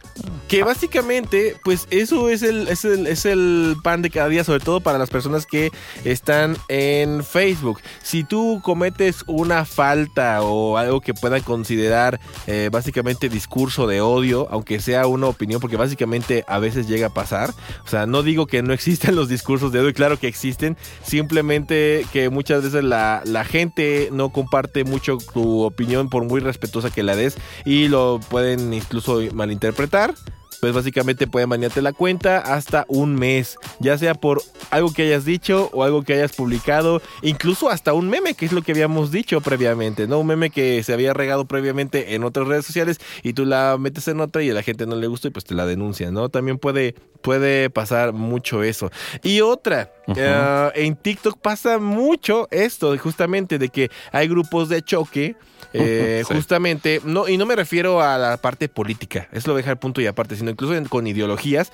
Que 0.49 0.63
básicamente, 0.63 1.57
pues 1.65 1.87
eso 1.91 2.29
es 2.29 2.43
el, 2.43 2.69
es 2.69 2.85
el, 2.85 3.07
es 3.07 3.25
el 3.25 3.77
pan 3.83 4.03
de 4.03 4.11
cada 4.11 4.29
día, 4.29 4.45
sobre 4.45 4.61
todo 4.61 4.81
para 4.81 4.99
las 4.99 5.11
personas 5.11 5.47
que 5.47 5.71
están 6.05 6.57
en 6.69 7.25
Facebook. 7.25 7.81
Si 8.03 8.25
tú 8.25 8.61
cometes 8.63 9.25
una 9.27 9.65
falta 9.65 10.43
o 10.43 10.77
algo 10.77 11.01
que 11.01 11.15
puedan 11.15 11.43
considerar 11.43 12.21
eh, 12.47 12.69
básicamente 12.71 13.02
discurso 13.29 13.87
de 13.87 14.01
odio, 14.01 14.49
aunque 14.51 14.81
sea 14.81 15.07
una 15.07 15.27
opinión, 15.27 15.61
porque 15.61 15.77
básicamente 15.77 16.45
a 16.47 16.59
veces 16.59 16.89
llega 16.89 17.09
a 17.09 17.15
pasar. 17.15 17.51
O 17.85 17.89
sea, 17.89 18.07
no 18.07 18.23
digo 18.23 18.47
que 18.47 18.63
no 18.63 18.73
existen 18.73 19.17
los 19.17 19.29
discursos 19.29 19.73
de 19.73 19.81
odio, 19.81 19.93
claro 19.93 20.19
que 20.19 20.29
existen, 20.29 20.77
simplemente 21.03 22.07
que 22.13 22.31
muchas 22.31 22.63
veces 22.63 22.85
la, 22.85 23.23
la 23.25 23.45
gente 23.45 24.09
no 24.13 24.31
comparte 24.31 24.85
mucho 24.85 25.19
tu 25.33 25.63
opinión 25.63 26.09
por 26.09 26.25
muy 26.25 26.41
respetuosa 26.41 26.91
que 26.91 27.03
la 27.03 27.17
des 27.17 27.37
y 27.65 27.89
lo 27.89 28.21
pueden 28.29 28.73
incluso 28.73 29.21
malinterpretar 29.35 30.15
pues 30.63 30.75
básicamente 30.75 31.27
pueden 31.27 31.49
banearte 31.49 31.83
la 31.83 31.93
cuenta 31.93 32.39
hasta 32.39 32.85
un 32.87 33.17
mes, 33.17 33.57
ya 33.81 33.99
sea 33.99 34.15
por 34.15 34.41
algo 34.71 34.93
que 34.93 35.03
hayas 35.03 35.25
dicho 35.25 35.69
o 35.73 35.83
algo 35.83 36.05
que 36.05 36.13
hayas 36.13 36.31
publicado, 36.37 37.03
incluso 37.21 37.69
hasta 37.69 37.95
un 37.95 38.09
meme, 38.09 38.35
que 38.35 38.47
es 38.47 38.53
lo 38.53 38.63
que 38.63 38.71
habíamos 38.71 39.11
dicho 39.11 39.41
previamente, 39.41 40.07
¿no? 40.07 40.21
Un 40.21 40.29
meme 40.29 40.51
que 40.51 40.85
se 40.85 40.93
había 40.93 41.15
regado 41.15 41.47
previamente 41.47 42.15
en 42.15 42.23
otras 42.23 42.47
redes 42.47 42.65
sociales 42.65 43.01
y 43.25 43.33
tú 43.33 43.45
la 43.45 43.77
metes 43.77 44.07
en 44.07 44.21
otra 44.21 44.45
y 44.45 44.51
a 44.51 44.55
la 44.55 44.63
gente 44.63 44.87
no 44.87 44.95
le 44.95 45.09
gusta 45.09 45.27
y 45.27 45.31
pues 45.33 45.45
te 45.45 45.57
la 45.57 45.67
denuncia, 45.67 46.13
¿no? 46.13 46.29
También 46.29 46.59
puede, 46.59 46.95
puede 47.23 47.69
pasar 47.69 48.13
mucho 48.13 48.63
eso. 48.63 48.93
Y 49.25 49.41
otra, 49.41 49.93
Eh, 50.17 50.71
en 50.75 50.97
TikTok 50.97 51.39
pasa 51.39 51.79
mucho 51.79 52.49
esto, 52.51 52.97
justamente 52.99 53.59
de 53.59 53.69
que 53.69 53.91
hay 54.11 54.29
grupos 54.29 54.69
de 54.69 54.83
choque. 54.83 55.37
eh, 55.73 56.23
Sí. 56.29 56.35
Justamente, 56.35 57.01
no, 57.05 57.29
y 57.29 57.37
no 57.37 57.47
me 57.47 57.55
refiero 57.57 58.03
a 58.03 58.19
la 58.19 58.37
parte 58.37 58.69
política, 58.69 59.29
es 59.33 59.47
lo 59.47 59.55
dejar 59.55 59.79
punto 59.79 60.01
y 60.01 60.07
aparte, 60.07 60.35
sino 60.37 60.51
incluso 60.51 60.75
en- 60.75 60.87
con 60.87 61.07
ideologías 61.07 61.73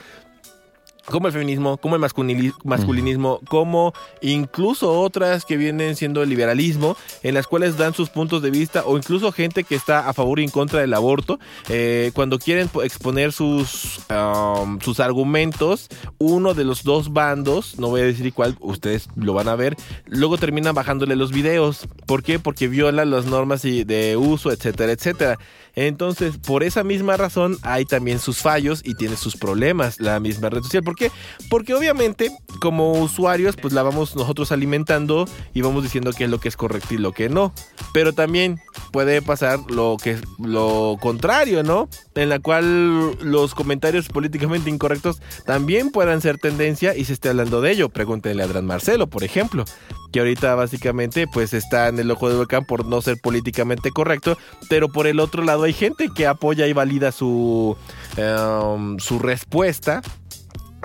como 1.10 1.26
el 1.26 1.32
feminismo, 1.32 1.76
como 1.78 1.96
el 1.96 2.02
masculini- 2.02 2.52
masculinismo, 2.64 3.40
como 3.48 3.92
incluso 4.20 5.00
otras 5.00 5.44
que 5.44 5.56
vienen 5.56 5.96
siendo 5.96 6.22
el 6.22 6.28
liberalismo, 6.28 6.96
en 7.22 7.34
las 7.34 7.46
cuales 7.46 7.76
dan 7.76 7.94
sus 7.94 8.10
puntos 8.10 8.42
de 8.42 8.50
vista, 8.50 8.82
o 8.84 8.96
incluso 8.96 9.32
gente 9.32 9.64
que 9.64 9.74
está 9.74 10.08
a 10.08 10.12
favor 10.12 10.38
y 10.40 10.44
en 10.44 10.50
contra 10.50 10.80
del 10.80 10.92
aborto, 10.94 11.38
eh, 11.68 12.10
cuando 12.14 12.38
quieren 12.38 12.68
po- 12.68 12.82
exponer 12.82 13.32
sus, 13.32 14.00
um, 14.10 14.78
sus 14.80 15.00
argumentos, 15.00 15.88
uno 16.18 16.54
de 16.54 16.64
los 16.64 16.82
dos 16.84 17.12
bandos, 17.12 17.78
no 17.78 17.88
voy 17.88 18.02
a 18.02 18.04
decir 18.04 18.32
cuál, 18.32 18.56
ustedes 18.60 19.08
lo 19.16 19.32
van 19.34 19.48
a 19.48 19.56
ver, 19.56 19.76
luego 20.06 20.36
terminan 20.38 20.74
bajándole 20.74 21.16
los 21.16 21.32
videos. 21.32 21.88
¿Por 22.06 22.22
qué? 22.22 22.38
Porque 22.38 22.68
viola 22.68 23.04
las 23.04 23.26
normas 23.26 23.62
de 23.62 24.16
uso, 24.16 24.50
etcétera, 24.52 24.92
etcétera. 24.92 25.38
Entonces, 25.86 26.38
por 26.38 26.64
esa 26.64 26.82
misma 26.82 27.16
razón, 27.16 27.56
hay 27.62 27.84
también 27.84 28.18
sus 28.18 28.38
fallos 28.38 28.82
y 28.84 28.96
tiene 28.96 29.16
sus 29.16 29.36
problemas 29.36 30.00
la 30.00 30.18
misma 30.18 30.48
red 30.50 30.60
social. 30.62 30.82
¿Por 30.82 30.96
qué? 30.96 31.12
Porque 31.48 31.72
obviamente, 31.72 32.32
como 32.60 32.94
usuarios, 32.94 33.54
pues 33.54 33.72
la 33.72 33.84
vamos 33.84 34.16
nosotros 34.16 34.50
alimentando 34.50 35.28
y 35.54 35.60
vamos 35.60 35.84
diciendo 35.84 36.10
qué 36.12 36.24
es 36.24 36.30
lo 36.30 36.40
que 36.40 36.48
es 36.48 36.56
correcto 36.56 36.94
y 36.94 36.98
lo 36.98 37.12
que 37.12 37.28
no. 37.28 37.54
Pero 37.92 38.12
también 38.12 38.60
puede 38.90 39.22
pasar 39.22 39.60
lo 39.70 39.98
que 40.02 40.12
es 40.12 40.22
lo 40.40 40.96
contrario, 41.00 41.62
¿no? 41.62 41.88
En 42.16 42.28
la 42.28 42.40
cual 42.40 43.16
los 43.20 43.54
comentarios 43.54 44.08
políticamente 44.08 44.70
incorrectos 44.70 45.20
también 45.46 45.92
puedan 45.92 46.20
ser 46.20 46.38
tendencia 46.38 46.96
y 46.96 47.04
se 47.04 47.12
esté 47.12 47.28
hablando 47.28 47.60
de 47.60 47.70
ello. 47.70 47.88
Pregúntenle 47.88 48.42
a 48.42 48.46
Adrián 48.46 48.66
Marcelo, 48.66 49.06
por 49.06 49.22
ejemplo. 49.22 49.64
Que 50.12 50.20
ahorita 50.20 50.54
básicamente 50.54 51.26
pues 51.26 51.52
está 51.54 51.88
en 51.88 51.98
el 51.98 52.10
ojo 52.10 52.28
del 52.28 52.38
huracán 52.38 52.64
por 52.64 52.86
no 52.86 53.00
ser 53.02 53.18
políticamente 53.20 53.90
correcto, 53.90 54.38
pero 54.68 54.88
por 54.88 55.06
el 55.06 55.20
otro 55.20 55.42
lado 55.42 55.64
hay 55.64 55.72
gente 55.72 56.08
que 56.14 56.26
apoya 56.26 56.66
y 56.66 56.72
valida 56.72 57.12
su, 57.12 57.76
em, 58.16 58.98
su 58.98 59.18
respuesta. 59.18 60.02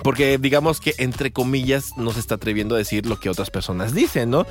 Porque 0.03 0.37
digamos 0.37 0.79
que 0.79 0.93
entre 0.97 1.31
comillas 1.31 1.97
no 1.97 2.11
se 2.11 2.19
está 2.19 2.35
atreviendo 2.35 2.75
a 2.75 2.77
decir 2.77 3.05
lo 3.05 3.19
que 3.19 3.29
otras 3.29 3.49
personas 3.49 3.93
dicen, 3.93 4.29
¿no? 4.29 4.45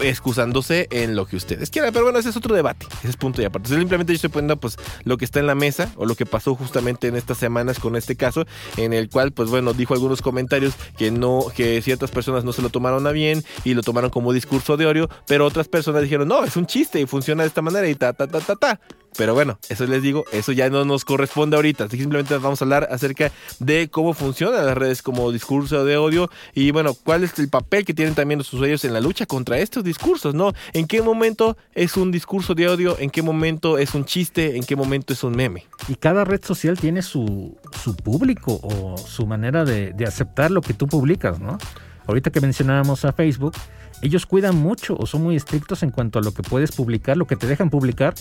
Excusándose 0.00 0.88
en 0.90 1.14
lo 1.14 1.26
que 1.26 1.36
ustedes 1.36 1.70
quieran. 1.70 1.92
Pero 1.92 2.04
bueno, 2.04 2.18
ese 2.18 2.30
es 2.30 2.36
otro 2.36 2.54
debate. 2.54 2.86
Ese 3.00 3.10
es 3.10 3.16
punto 3.16 3.42
y 3.42 3.44
aparte. 3.44 3.68
Simplemente 3.68 4.12
yo 4.12 4.16
estoy 4.16 4.30
poniendo 4.30 4.56
pues 4.56 4.76
lo 5.04 5.16
que 5.16 5.24
está 5.24 5.40
en 5.40 5.46
la 5.46 5.54
mesa 5.54 5.92
o 5.96 6.06
lo 6.06 6.14
que 6.14 6.26
pasó 6.26 6.54
justamente 6.54 7.08
en 7.08 7.16
estas 7.16 7.38
semanas 7.38 7.78
con 7.78 7.96
este 7.96 8.16
caso, 8.16 8.44
en 8.76 8.92
el 8.92 9.08
cual 9.08 9.32
pues 9.32 9.50
bueno, 9.50 9.72
dijo 9.72 9.94
algunos 9.94 10.22
comentarios 10.22 10.74
que 10.96 11.10
no, 11.10 11.46
que 11.54 11.80
ciertas 11.82 12.10
personas 12.10 12.44
no 12.44 12.52
se 12.52 12.62
lo 12.62 12.70
tomaron 12.70 13.06
a 13.06 13.12
bien 13.12 13.44
y 13.64 13.74
lo 13.74 13.82
tomaron 13.82 14.10
como 14.10 14.32
discurso 14.32 14.76
de 14.76 14.86
odio, 14.86 15.08
pero 15.26 15.46
otras 15.46 15.68
personas 15.68 16.02
dijeron, 16.02 16.28
no, 16.28 16.44
es 16.44 16.56
un 16.56 16.66
chiste 16.66 17.00
y 17.00 17.06
funciona 17.06 17.42
de 17.42 17.48
esta 17.48 17.62
manera 17.62 17.88
y 17.88 17.94
ta, 17.94 18.12
ta, 18.12 18.26
ta, 18.26 18.40
ta, 18.40 18.56
ta. 18.56 18.80
Pero 19.16 19.34
bueno, 19.34 19.58
eso 19.68 19.86
les 19.86 20.02
digo, 20.02 20.24
eso 20.32 20.52
ya 20.52 20.68
no 20.70 20.84
nos 20.84 21.04
corresponde 21.04 21.56
ahorita. 21.56 21.88
Simplemente 21.88 22.36
vamos 22.38 22.60
a 22.60 22.64
hablar 22.64 22.88
acerca 22.90 23.30
de 23.58 23.88
cómo 23.88 24.14
funcionan 24.14 24.66
las 24.66 24.76
redes 24.76 25.02
como 25.02 25.30
discurso 25.30 25.84
de 25.84 25.96
odio 25.96 26.30
y 26.54 26.70
bueno, 26.70 26.94
cuál 26.94 27.24
es 27.24 27.38
el 27.38 27.48
papel 27.48 27.84
que 27.84 27.94
tienen 27.94 28.14
también 28.14 28.38
los 28.38 28.52
usuarios 28.52 28.84
en 28.84 28.92
la 28.92 29.00
lucha 29.00 29.26
contra 29.26 29.58
estos 29.58 29.84
discursos, 29.84 30.34
¿no? 30.34 30.52
¿En 30.72 30.86
qué 30.86 31.02
momento 31.02 31.56
es 31.74 31.96
un 31.96 32.10
discurso 32.10 32.54
de 32.54 32.68
odio? 32.68 32.98
¿En 32.98 33.10
qué 33.10 33.22
momento 33.22 33.78
es 33.78 33.94
un 33.94 34.04
chiste? 34.04 34.56
¿En 34.56 34.64
qué 34.64 34.76
momento 34.76 35.12
es 35.12 35.22
un 35.22 35.36
meme? 35.36 35.66
Y 35.88 35.94
cada 35.94 36.24
red 36.24 36.44
social 36.44 36.78
tiene 36.78 37.02
su, 37.02 37.56
su 37.82 37.94
público 37.96 38.60
o 38.62 38.96
su 38.98 39.26
manera 39.26 39.64
de 39.64 40.04
aceptar 40.06 40.50
lo 40.50 40.60
que 40.60 40.74
tú 40.74 40.86
publicas, 40.86 41.38
¿no? 41.38 41.58
Ahorita 42.06 42.30
que 42.30 42.40
mencionábamos 42.40 43.04
a 43.04 43.12
Facebook, 43.12 43.54
ellos 44.02 44.26
cuidan 44.26 44.56
mucho 44.56 44.96
o 44.98 45.06
son 45.06 45.22
muy 45.22 45.36
estrictos 45.36 45.82
en 45.82 45.90
cuanto 45.90 46.18
a 46.18 46.22
lo 46.22 46.32
que 46.32 46.42
puedes 46.42 46.72
publicar, 46.72 47.16
lo 47.16 47.26
que 47.26 47.36
te 47.36 47.46
dejan 47.46 47.70
publicar 47.70 48.14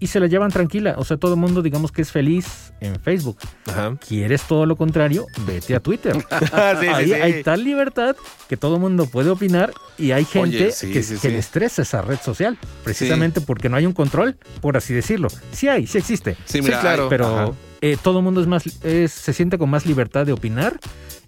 y 0.00 0.08
se 0.08 0.18
la 0.18 0.26
llevan 0.26 0.50
tranquila. 0.50 0.94
O 0.98 1.04
sea, 1.04 1.16
todo 1.18 1.34
el 1.34 1.40
mundo 1.40 1.62
digamos 1.62 1.92
que 1.92 2.02
es 2.02 2.10
feliz 2.10 2.72
en 2.80 2.98
Facebook. 2.98 3.38
Ajá. 3.66 3.96
¿Quieres 4.06 4.42
todo 4.42 4.66
lo 4.66 4.74
contrario? 4.76 5.26
Vete 5.46 5.74
a 5.76 5.80
Twitter. 5.80 6.16
Sí, 6.40 6.46
sí, 6.80 6.86
Ahí 6.88 7.06
sí. 7.06 7.12
hay 7.14 7.42
tal 7.44 7.62
libertad 7.62 8.16
que 8.48 8.56
todo 8.56 8.74
el 8.76 8.80
mundo 8.80 9.06
puede 9.06 9.30
opinar 9.30 9.72
y 9.98 10.12
hay 10.12 10.24
gente 10.24 10.56
Oye, 10.56 10.72
sí, 10.72 10.90
que, 10.92 11.02
sí, 11.02 11.14
que 11.14 11.20
sí. 11.20 11.28
le 11.28 11.38
estresa 11.38 11.82
esa 11.82 12.00
red 12.02 12.18
social, 12.22 12.58
precisamente 12.84 13.40
porque 13.40 13.68
no 13.68 13.76
hay 13.76 13.86
un 13.86 13.92
control, 13.92 14.36
por 14.60 14.76
así 14.76 14.94
decirlo. 14.94 15.28
Sí 15.52 15.68
hay, 15.68 15.86
sí 15.86 15.98
existe, 15.98 16.36
Sí, 16.46 16.62
mira, 16.62 16.80
claro. 16.80 17.08
pero 17.08 17.26
ajá. 17.26 17.52
eh, 17.80 17.96
todo 18.02 18.18
el 18.18 18.24
mundo 18.24 18.40
es 18.40 18.46
más, 18.46 18.64
es- 18.84 19.12
se 19.12 19.32
siente 19.32 19.58
con 19.58 19.68
más 19.70 19.84
libertad 19.86 20.24
de 20.26 20.32
opinar 20.32 20.78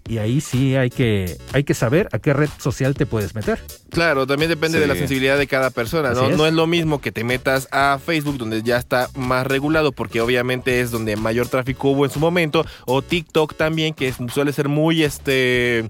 y 0.09 0.18
ahí 0.18 0.40
sí 0.40 0.74
hay 0.76 0.90
que, 0.90 1.36
hay 1.53 1.64
que 1.64 1.74
saber 1.74 2.09
a 2.12 2.18
qué 2.18 2.32
red 2.32 2.48
social 2.59 2.94
te 2.94 3.07
puedes 3.07 3.34
meter. 3.34 3.61
Claro, 3.90 4.26
también 4.26 4.48
depende 4.50 4.80
de 4.80 4.86
la 4.86 4.94
sensibilidad 4.94 5.38
de 5.38 5.46
cada 5.46 5.70
persona, 5.70 6.12
¿no? 6.12 6.28
Es. 6.30 6.36
No 6.36 6.46
es 6.46 6.53
lo 6.55 6.66
mismo 6.66 7.00
que 7.00 7.12
te 7.12 7.24
metas 7.24 7.68
a 7.70 7.98
Facebook, 8.05 8.38
donde 8.38 8.62
ya 8.62 8.78
está 8.78 9.09
más 9.14 9.46
regulado, 9.46 9.92
porque 9.92 10.20
obviamente 10.20 10.80
es 10.80 10.90
donde 10.90 11.16
mayor 11.16 11.48
tráfico 11.48 11.90
hubo 11.90 12.05
en 12.05 12.11
su 12.11 12.18
momento, 12.20 12.64
o 12.86 13.00
TikTok 13.03 13.55
también, 13.57 13.94
que 13.94 14.09
es- 14.09 14.16
suele 14.32 14.53
ser 14.53 14.68
muy, 14.68 15.03
este, 15.03 15.88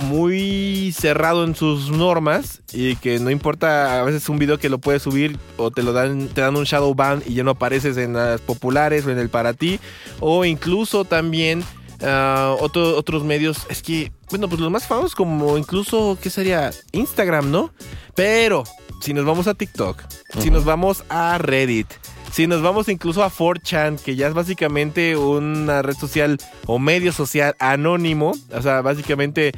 muy 0.00 0.94
cerrado 0.96 1.44
en 1.44 1.56
sus 1.56 1.90
normas 1.90 2.62
y 2.72 2.94
que 2.96 3.18
no 3.18 3.30
importa 3.30 4.00
a 4.00 4.04
veces 4.04 4.28
un 4.28 4.38
video 4.38 4.56
que 4.58 4.68
lo 4.68 4.78
puedes 4.78 5.02
subir 5.02 5.36
o 5.56 5.72
te 5.72 5.82
lo 5.82 5.92
dan 5.92 6.28
te 6.28 6.40
dan 6.40 6.54
un 6.56 6.64
shadow 6.64 6.94
ban 6.94 7.20
y 7.26 7.34
ya 7.34 7.42
no 7.42 7.50
apareces 7.52 7.96
en 7.96 8.12
las 8.12 8.40
populares 8.40 9.04
o 9.06 9.10
en 9.10 9.18
el 9.18 9.28
para 9.28 9.54
ti 9.54 9.80
o 10.20 10.44
incluso 10.44 11.04
también 11.04 11.64
otro- 12.00 12.96
otros 12.96 13.24
medios 13.24 13.58
es 13.68 13.82
que 13.82 14.12
bueno 14.30 14.48
pues 14.48 14.60
los 14.60 14.70
más 14.70 14.86
famosos 14.86 15.14
como 15.14 15.58
incluso 15.58 16.16
qué 16.22 16.30
sería 16.30 16.70
Instagram 16.92 17.50
no 17.50 17.72
pero 18.14 18.64
si 19.00 19.14
nos 19.14 19.24
vamos 19.24 19.46
a 19.46 19.54
TikTok 19.54 20.02
si 20.40 20.50
nos 20.50 20.64
vamos 20.64 21.04
a 21.08 21.38
Reddit 21.38 21.88
si 22.32 22.46
nos 22.46 22.60
vamos 22.60 22.90
incluso 22.90 23.24
a 23.24 23.30
4chan, 23.30 23.98
que 23.98 24.14
ya 24.14 24.28
es 24.28 24.34
básicamente 24.34 25.16
una 25.16 25.80
red 25.80 25.96
social 25.96 26.36
o 26.66 26.78
medio 26.78 27.10
social 27.10 27.56
anónimo, 27.58 28.34
o 28.52 28.60
sea, 28.62 28.82
básicamente 28.82 29.52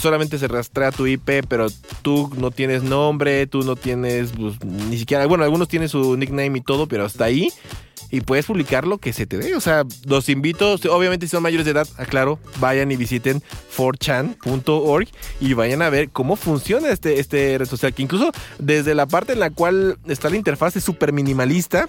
solamente 0.00 0.38
se 0.38 0.48
rastrea 0.48 0.90
tu 0.90 1.06
IP, 1.06 1.42
pero 1.46 1.66
tú 2.00 2.30
no 2.38 2.50
tienes 2.50 2.82
nombre, 2.82 3.46
tú 3.46 3.60
no 3.62 3.76
tienes 3.76 4.32
pues, 4.32 4.54
ni 4.64 4.96
siquiera, 4.96 5.26
bueno, 5.26 5.44
algunos 5.44 5.68
tienen 5.68 5.90
su 5.90 6.16
nickname 6.16 6.58
y 6.58 6.62
todo, 6.62 6.86
pero 6.88 7.04
hasta 7.04 7.24
ahí. 7.26 7.52
Y 8.14 8.20
puedes 8.20 8.46
publicar 8.46 8.86
lo 8.86 8.98
que 8.98 9.12
se 9.12 9.26
te 9.26 9.38
dé. 9.38 9.56
O 9.56 9.60
sea, 9.60 9.84
los 10.04 10.28
invito, 10.28 10.74
obviamente 10.88 11.26
si 11.26 11.30
son 11.30 11.42
mayores 11.42 11.64
de 11.64 11.72
edad, 11.72 11.88
aclaro, 11.96 12.38
vayan 12.60 12.92
y 12.92 12.96
visiten 12.96 13.42
4chan.org 13.76 15.08
y 15.40 15.52
vayan 15.54 15.82
a 15.82 15.90
ver 15.90 16.10
cómo 16.10 16.36
funciona 16.36 16.90
este, 16.90 17.18
este 17.18 17.58
red 17.58 17.66
social. 17.66 17.92
Que 17.92 18.02
incluso 18.02 18.30
desde 18.60 18.94
la 18.94 19.06
parte 19.06 19.32
en 19.32 19.40
la 19.40 19.50
cual 19.50 19.98
está 20.06 20.30
la 20.30 20.36
interfaz 20.36 20.76
es 20.76 20.84
súper 20.84 21.12
minimalista, 21.12 21.88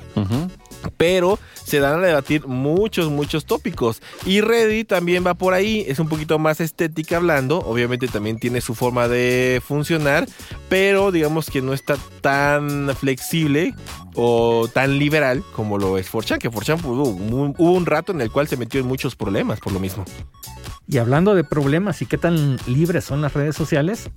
pero 0.98 1.38
se 1.64 1.80
dan 1.80 2.04
a 2.04 2.08
debatir 2.08 2.48
muchos, 2.48 3.12
muchos 3.12 3.46
tópicos. 3.46 4.02
Y 4.26 4.42
Reddit 4.42 4.88
también 4.88 5.26
va 5.26 5.36
por 5.36 5.54
ahí, 5.54 5.86
es 5.88 6.00
un 6.00 6.10
poquito 6.10 6.40
más 6.40 6.60
estética 6.60 7.18
hablando, 7.18 7.60
obviamente 7.60 8.08
también 8.08 8.40
tiene 8.40 8.62
su 8.62 8.74
forma 8.74 9.08
de 9.08 9.62
funcionar, 9.64 10.28
pero 10.70 11.12
digamos 11.12 11.52
que 11.52 11.62
no 11.62 11.74
está 11.74 11.98
tan 12.22 12.96
flexible 12.96 13.76
o 14.16 14.68
tan 14.74 14.98
liberal 14.98 15.44
como 15.54 15.78
lo 15.78 15.98
es 15.98 16.10
4chan, 16.16 16.40
que 16.40 16.50
4chan 16.50 16.80
pues, 16.82 16.86
hubo, 16.86 17.10
un- 17.10 17.56
hubo 17.58 17.72
un 17.74 17.86
rato 17.86 18.12
en 18.12 18.22
el 18.22 18.32
cual 18.32 18.48
se 18.48 18.58
metió 18.58 18.80
en 18.80 18.88
muchos 18.88 19.16
problemas 19.16 19.60
por 19.60 19.74
lo 19.74 19.80
mismo. 19.80 20.06
Y 20.88 20.98
hablando 21.00 21.34
de 21.34 21.44
problemas 21.44 22.02
y 22.04 22.06
qué 22.06 22.18
tan 22.20 22.58
libres 22.68 23.06
son 23.06 23.22
las 23.22 23.34
redes 23.34 23.56
sociales, 23.56 24.10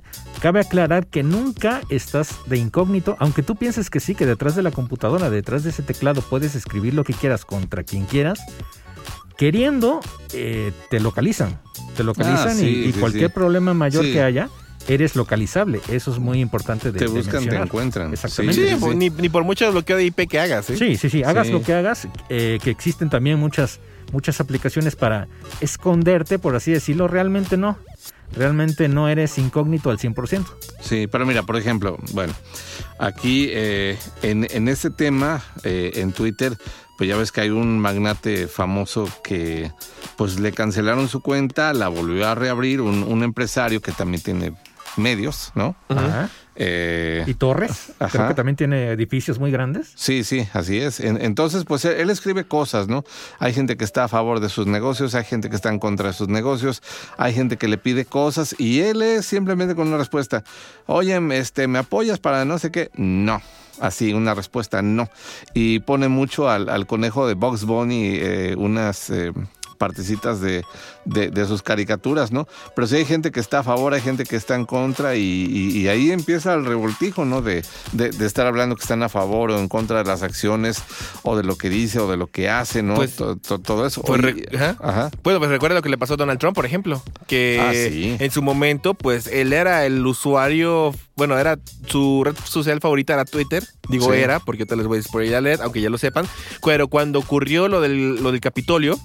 cabe 0.43 0.61
aclarar 0.61 1.07
que 1.07 1.23
nunca 1.23 1.81
estás 1.89 2.37
de 2.47 2.59
incógnito, 2.59 3.17
aunque 3.21 3.43
tú 3.43 3.57
pienses 3.57 3.89
que 3.89 4.01
sí, 4.01 4.15
que 4.15 4.27
detrás 4.27 4.55
de 4.55 4.63
la 4.63 4.71
computadora, 4.71 5.31
detrás 5.31 5.65
de 5.65 5.71
ese 5.71 5.83
teclado 5.83 6.21
puedes 6.21 6.55
escribir 6.55 6.93
lo 6.93 7.05
que 7.05 7.15
quieras 7.15 7.47
contra 7.47 7.85
quien 7.85 8.05
quieras, 8.05 8.39
queriendo, 9.37 10.01
eh, 10.33 10.73
te 10.91 11.01
localizan. 11.01 11.61
Te 11.97 12.05
localizan 12.05 12.49
Ah, 12.49 12.55
y- 12.55 12.59
sí, 12.59 12.85
y, 12.89 12.93
sí, 12.93 13.01
cualquier 13.01 13.31
sí. 13.31 13.35
problema 13.35 13.73
mayor 13.75 14.05
Sí. 14.05 14.13
que 14.13 14.23
haya, 14.23 14.49
eres 14.89 15.15
localizable. 15.17 15.81
Eso 15.89 16.11
es 16.13 16.19
muy 16.19 16.41
importante 16.41 16.91
de 16.93 16.99
Te 16.99 17.05
de 17.05 17.11
buscan, 17.11 17.47
te 17.47 17.57
encuentran. 17.57 18.13
Exactamente. 18.13 18.61
Sí, 18.61 18.69
Sí, 18.69 18.75
sí, 18.77 18.85
sí. 18.91 18.97
Ni, 18.97 19.11
ni 19.11 19.29
por 19.29 19.45
mucho 19.45 19.71
bloqueo 19.71 19.97
de 19.97 20.05
IP 20.05 20.29
que 20.29 20.41
hagas. 20.41 20.71
¿eh? 20.71 20.77
Sí, 20.77 20.97
sí, 20.97 21.11
sí. 21.11 21.23
Hagas 21.23 21.47
Sí. 21.49 21.53
lo 21.53 21.63
que 21.63 21.75
hagas, 21.75 22.09
eh, 22.29 22.59
que 22.63 22.71
existen 22.71 23.11
también 23.11 23.39
muchas, 23.39 23.81
muchas 24.13 24.41
aplicaciones 24.41 24.97
para 24.97 25.29
esconderte, 25.61 26.39
por 26.39 26.57
así 26.57 26.73
decirlo. 26.73 27.09
Realmente 27.09 27.57
no. 27.57 27.79
Realmente 28.35 28.89
no 28.89 29.09
eres 29.09 29.39
incógnito 29.39 29.91
al 29.91 29.99
100%. 29.99 30.45
Sí, 30.83 31.07
pero 31.11 31.25
mira, 31.25 31.45
por 31.45 31.57
ejemplo, 31.57 31.97
bueno, 32.13 32.35
aquí 32.99 33.49
eh, 33.51 33.97
en, 34.23 34.47
en 34.51 34.69
este 34.69 34.91
tema, 34.91 35.43
eh, 35.65 35.93
en 35.95 36.13
Twitter, 36.13 36.55
pues 36.99 37.09
ya 37.09 37.17
ves 37.17 37.33
que 37.33 37.41
hay 37.41 37.49
un 37.51 37.79
magnate 37.79 38.47
famoso 38.47 39.09
que 39.25 39.73
pues 40.17 40.39
le 40.41 40.53
cancelaron 40.53 41.09
su 41.09 41.23
cuenta, 41.23 41.73
la 41.73 41.89
volvió 41.89 42.29
a 42.29 42.35
reabrir, 42.35 42.83
un, 42.83 43.03
un 43.03 43.23
empresario 43.23 43.81
que 43.81 43.93
también 43.93 44.23
tiene 44.23 44.53
medios, 44.99 45.53
¿no? 45.55 45.77
Ajá. 45.89 46.29
Eh, 46.61 47.23
Y 47.29 47.35
Torres, 47.35 47.93
Ajá. 48.01 48.11
creo 48.11 48.29
que 48.29 48.35
también 48.35 48.57
tiene 48.57 48.89
edificios 48.91 49.39
muy 49.39 49.51
grandes. 49.53 49.93
Sí, 49.95 50.25
sí, 50.25 50.49
así 50.53 50.79
es. 50.79 50.99
En- 50.99 51.21
entonces, 51.23 51.65
pues 51.65 51.85
él, 51.85 51.95
él 52.01 52.11
escribe 52.11 52.45
cosas, 52.49 52.89
¿no? 52.89 53.05
Hay 53.39 53.53
gente 53.53 53.77
que 53.77 53.85
está 53.85 54.05
a 54.05 54.09
favor 54.09 54.41
de 54.41 54.49
sus 54.49 54.67
negocios, 54.67 55.15
hay 55.15 55.25
gente 55.25 55.51
que 55.51 55.57
está 55.57 55.69
en 55.69 55.79
contra 55.79 56.09
de 56.09 56.15
sus 56.15 56.29
negocios, 56.29 56.83
hay 57.17 57.33
gente 57.33 57.57
que 57.59 57.69
le 57.69 57.79
pide 57.79 58.05
cosas 58.05 58.57
y 58.59 58.81
él 58.81 59.03
es 59.03 59.25
simplemente 59.27 59.75
con 59.77 59.87
una 59.87 59.99
respuesta. 59.99 60.43
Oye, 60.87 61.17
este, 61.39 61.69
¿me 61.69 61.79
apoyas 61.79 62.19
para 62.19 62.45
no 62.45 62.59
sé 62.59 62.71
qué? 62.73 62.91
No. 62.95 63.41
Así, 63.81 64.13
una 64.13 64.35
respuesta 64.35 64.83
no. 64.83 65.09
Y 65.55 65.79
pone 65.79 66.09
mucho 66.09 66.51
al, 66.51 66.69
al 66.69 66.89
conejo 66.89 67.29
de 67.29 67.35
Box 67.35 67.63
Bunny 67.65 68.11
eh, 68.17 68.55
unas 68.59 69.09
eh, 69.11 69.33
partecitas 69.79 70.41
de, 70.41 70.65
de, 71.05 71.31
de 71.31 71.47
sus 71.47 71.63
caricaturas, 71.63 72.33
¿no? 72.33 72.47
Pero 72.75 72.87
sí 72.87 72.97
hay 72.97 73.05
gente 73.05 73.31
que 73.33 73.41
está 73.41 73.61
a 73.61 73.63
favor, 73.63 73.95
hay 73.95 74.01
gente 74.01 74.25
que 74.25 74.37
está 74.37 74.55
en 74.57 74.67
contra 74.67 75.15
y, 75.17 75.21
y- 75.23 75.79
y 75.79 75.89
ahí 75.89 76.11
empieza 76.11 76.53
el 76.55 76.65
revoltijo, 76.67 77.25
¿no? 77.25 77.41
De, 77.41 77.65
de, 77.93 78.11
de 78.11 78.27
estar 78.27 78.47
hablando 78.47 78.75
que 78.77 78.83
están 78.83 79.03
a 79.03 79.09
favor 79.09 79.51
o 79.51 79.59
en 79.59 79.69
contra 79.69 79.99
de 79.99 80.05
las 80.05 80.23
acciones 80.23 80.83
o 81.23 81.37
de 81.37 81.45
lo 81.45 81.57
que 81.57 81.71
dice 81.71 82.01
o 82.01 82.11
de 82.11 82.17
lo 82.17 82.27
que 82.27 82.49
hace, 82.51 82.83
¿no? 82.83 82.95
Pues- 82.97 83.17
To- 83.17 83.37
to- 83.37 83.59
todo 83.61 83.87
eso. 83.87 84.03
pues 84.03 84.23
Oye, 84.23 84.45
ajá. 84.55 84.77
ajá. 84.81 85.11
Bueno, 85.23 85.39
pues 85.39 85.51
recuerda 85.51 85.77
lo 85.77 85.83
que 85.83 85.89
le 85.89 85.97
pasó 85.99 86.15
a 86.15 86.17
Donald 86.17 86.39
Trump, 86.39 86.55
por 86.55 86.67
ejemplo, 86.67 87.03
que 87.27 87.59
Ah, 87.61 87.73
sí. 87.73 88.17
en 88.19 88.31
su 88.31 88.43
momento, 88.43 88.95
pues 88.95 89.27
él 89.29 89.53
era 89.53 89.87
el 89.87 90.05
usuario, 90.07 90.95
bueno, 91.17 91.39
era 91.39 91.59
su 91.87 92.23
red 92.25 92.35
social 92.45 92.81
favorita 92.81 93.15
era 93.15 93.25
Twitter, 93.25 93.65
digo 93.89 94.13
Sí. 94.13 94.19
era, 94.19 94.41
porque 94.41 94.67
te 94.67 94.75
les 94.77 94.87
voy 94.87 94.99
a 94.99 95.03
spoiler 95.03 95.29
aunque 95.63 95.81
ya 95.81 95.91
lo 95.91 95.99
sepan, 95.99 96.27
pero 96.65 96.89
cuando 96.89 97.19
ocurrió 97.21 97.69
lo 97.69 97.81
del, 97.81 98.23
lo 98.23 98.33
del 98.33 98.41
Capitolio, 98.41 98.99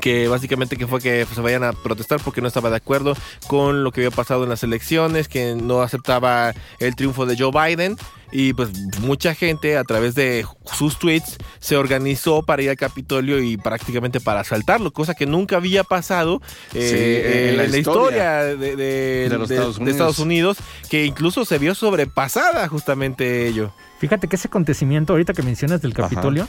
que 0.00 0.26
básicamente 0.28 0.76
que 0.76 0.86
fue 0.86 1.00
que 1.00 1.24
pues, 1.26 1.34
se 1.36 1.40
vayan 1.42 1.64
a 1.64 1.72
protestar 1.72 2.20
porque 2.24 2.40
no 2.40 2.48
estaba 2.48 2.70
de 2.70 2.76
acuerdo 2.76 3.14
con 3.46 3.84
lo 3.84 3.92
que 3.92 4.00
había 4.00 4.10
pasado 4.10 4.44
en 4.44 4.50
las 4.50 4.62
elecciones, 4.62 5.28
que 5.28 5.54
no 5.54 5.82
aceptaba 5.82 6.54
el 6.78 6.96
triunfo 6.96 7.26
de 7.26 7.36
Joe 7.38 7.50
Biden 7.52 7.96
y 8.34 8.54
pues 8.54 8.70
mucha 9.00 9.34
gente 9.34 9.76
a 9.76 9.84
través 9.84 10.14
de 10.14 10.46
sus 10.64 10.98
tweets 10.98 11.36
se 11.60 11.76
organizó 11.76 12.42
para 12.42 12.62
ir 12.62 12.70
al 12.70 12.76
Capitolio 12.76 13.42
y 13.42 13.58
prácticamente 13.58 14.20
para 14.20 14.40
asaltarlo, 14.40 14.90
cosa 14.90 15.14
que 15.14 15.26
nunca 15.26 15.56
había 15.56 15.84
pasado 15.84 16.40
eh, 16.72 16.88
Sí, 16.88 16.96
eh, 16.96 17.50
en 17.62 17.70
la 17.70 17.76
historia 17.78 18.42
de, 18.44 18.56
de- 18.56 19.28
de 19.28 19.38
los 19.38 19.48
de- 19.50 19.56
Estados 19.56 19.76
de 19.76 19.82
Unidos. 19.82 19.94
Estados 19.96 20.18
Unidos, 20.18 20.56
que 20.88 21.04
incluso 21.04 21.44
se 21.44 21.58
vio 21.58 21.74
sobrepasada 21.74 22.66
justamente 22.68 23.46
ello. 23.46 23.74
Fíjate 24.00 24.26
que 24.28 24.36
ese 24.36 24.48
acontecimiento, 24.48 25.12
ahorita 25.12 25.34
que 25.34 25.42
mencionas 25.42 25.82
del 25.82 25.92
Capitolio, 25.92 26.48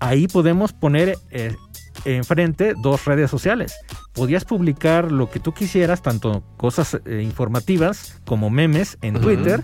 ahí 0.00 0.28
podemos 0.28 0.72
poner 0.74 1.18
eh, 1.30 1.56
enfrente 2.04 2.74
dos 2.80 3.04
redes 3.04 3.30
sociales. 3.30 3.74
Podías 4.12 4.44
publicar 4.44 5.10
lo 5.12 5.30
que 5.30 5.40
tú 5.40 5.52
quisieras, 5.52 6.02
tanto 6.02 6.42
cosas 6.56 6.98
eh, 7.04 7.22
informativas 7.22 8.20
como 8.24 8.50
memes 8.50 8.98
en. 9.02 9.20
Twitter. 9.20 9.62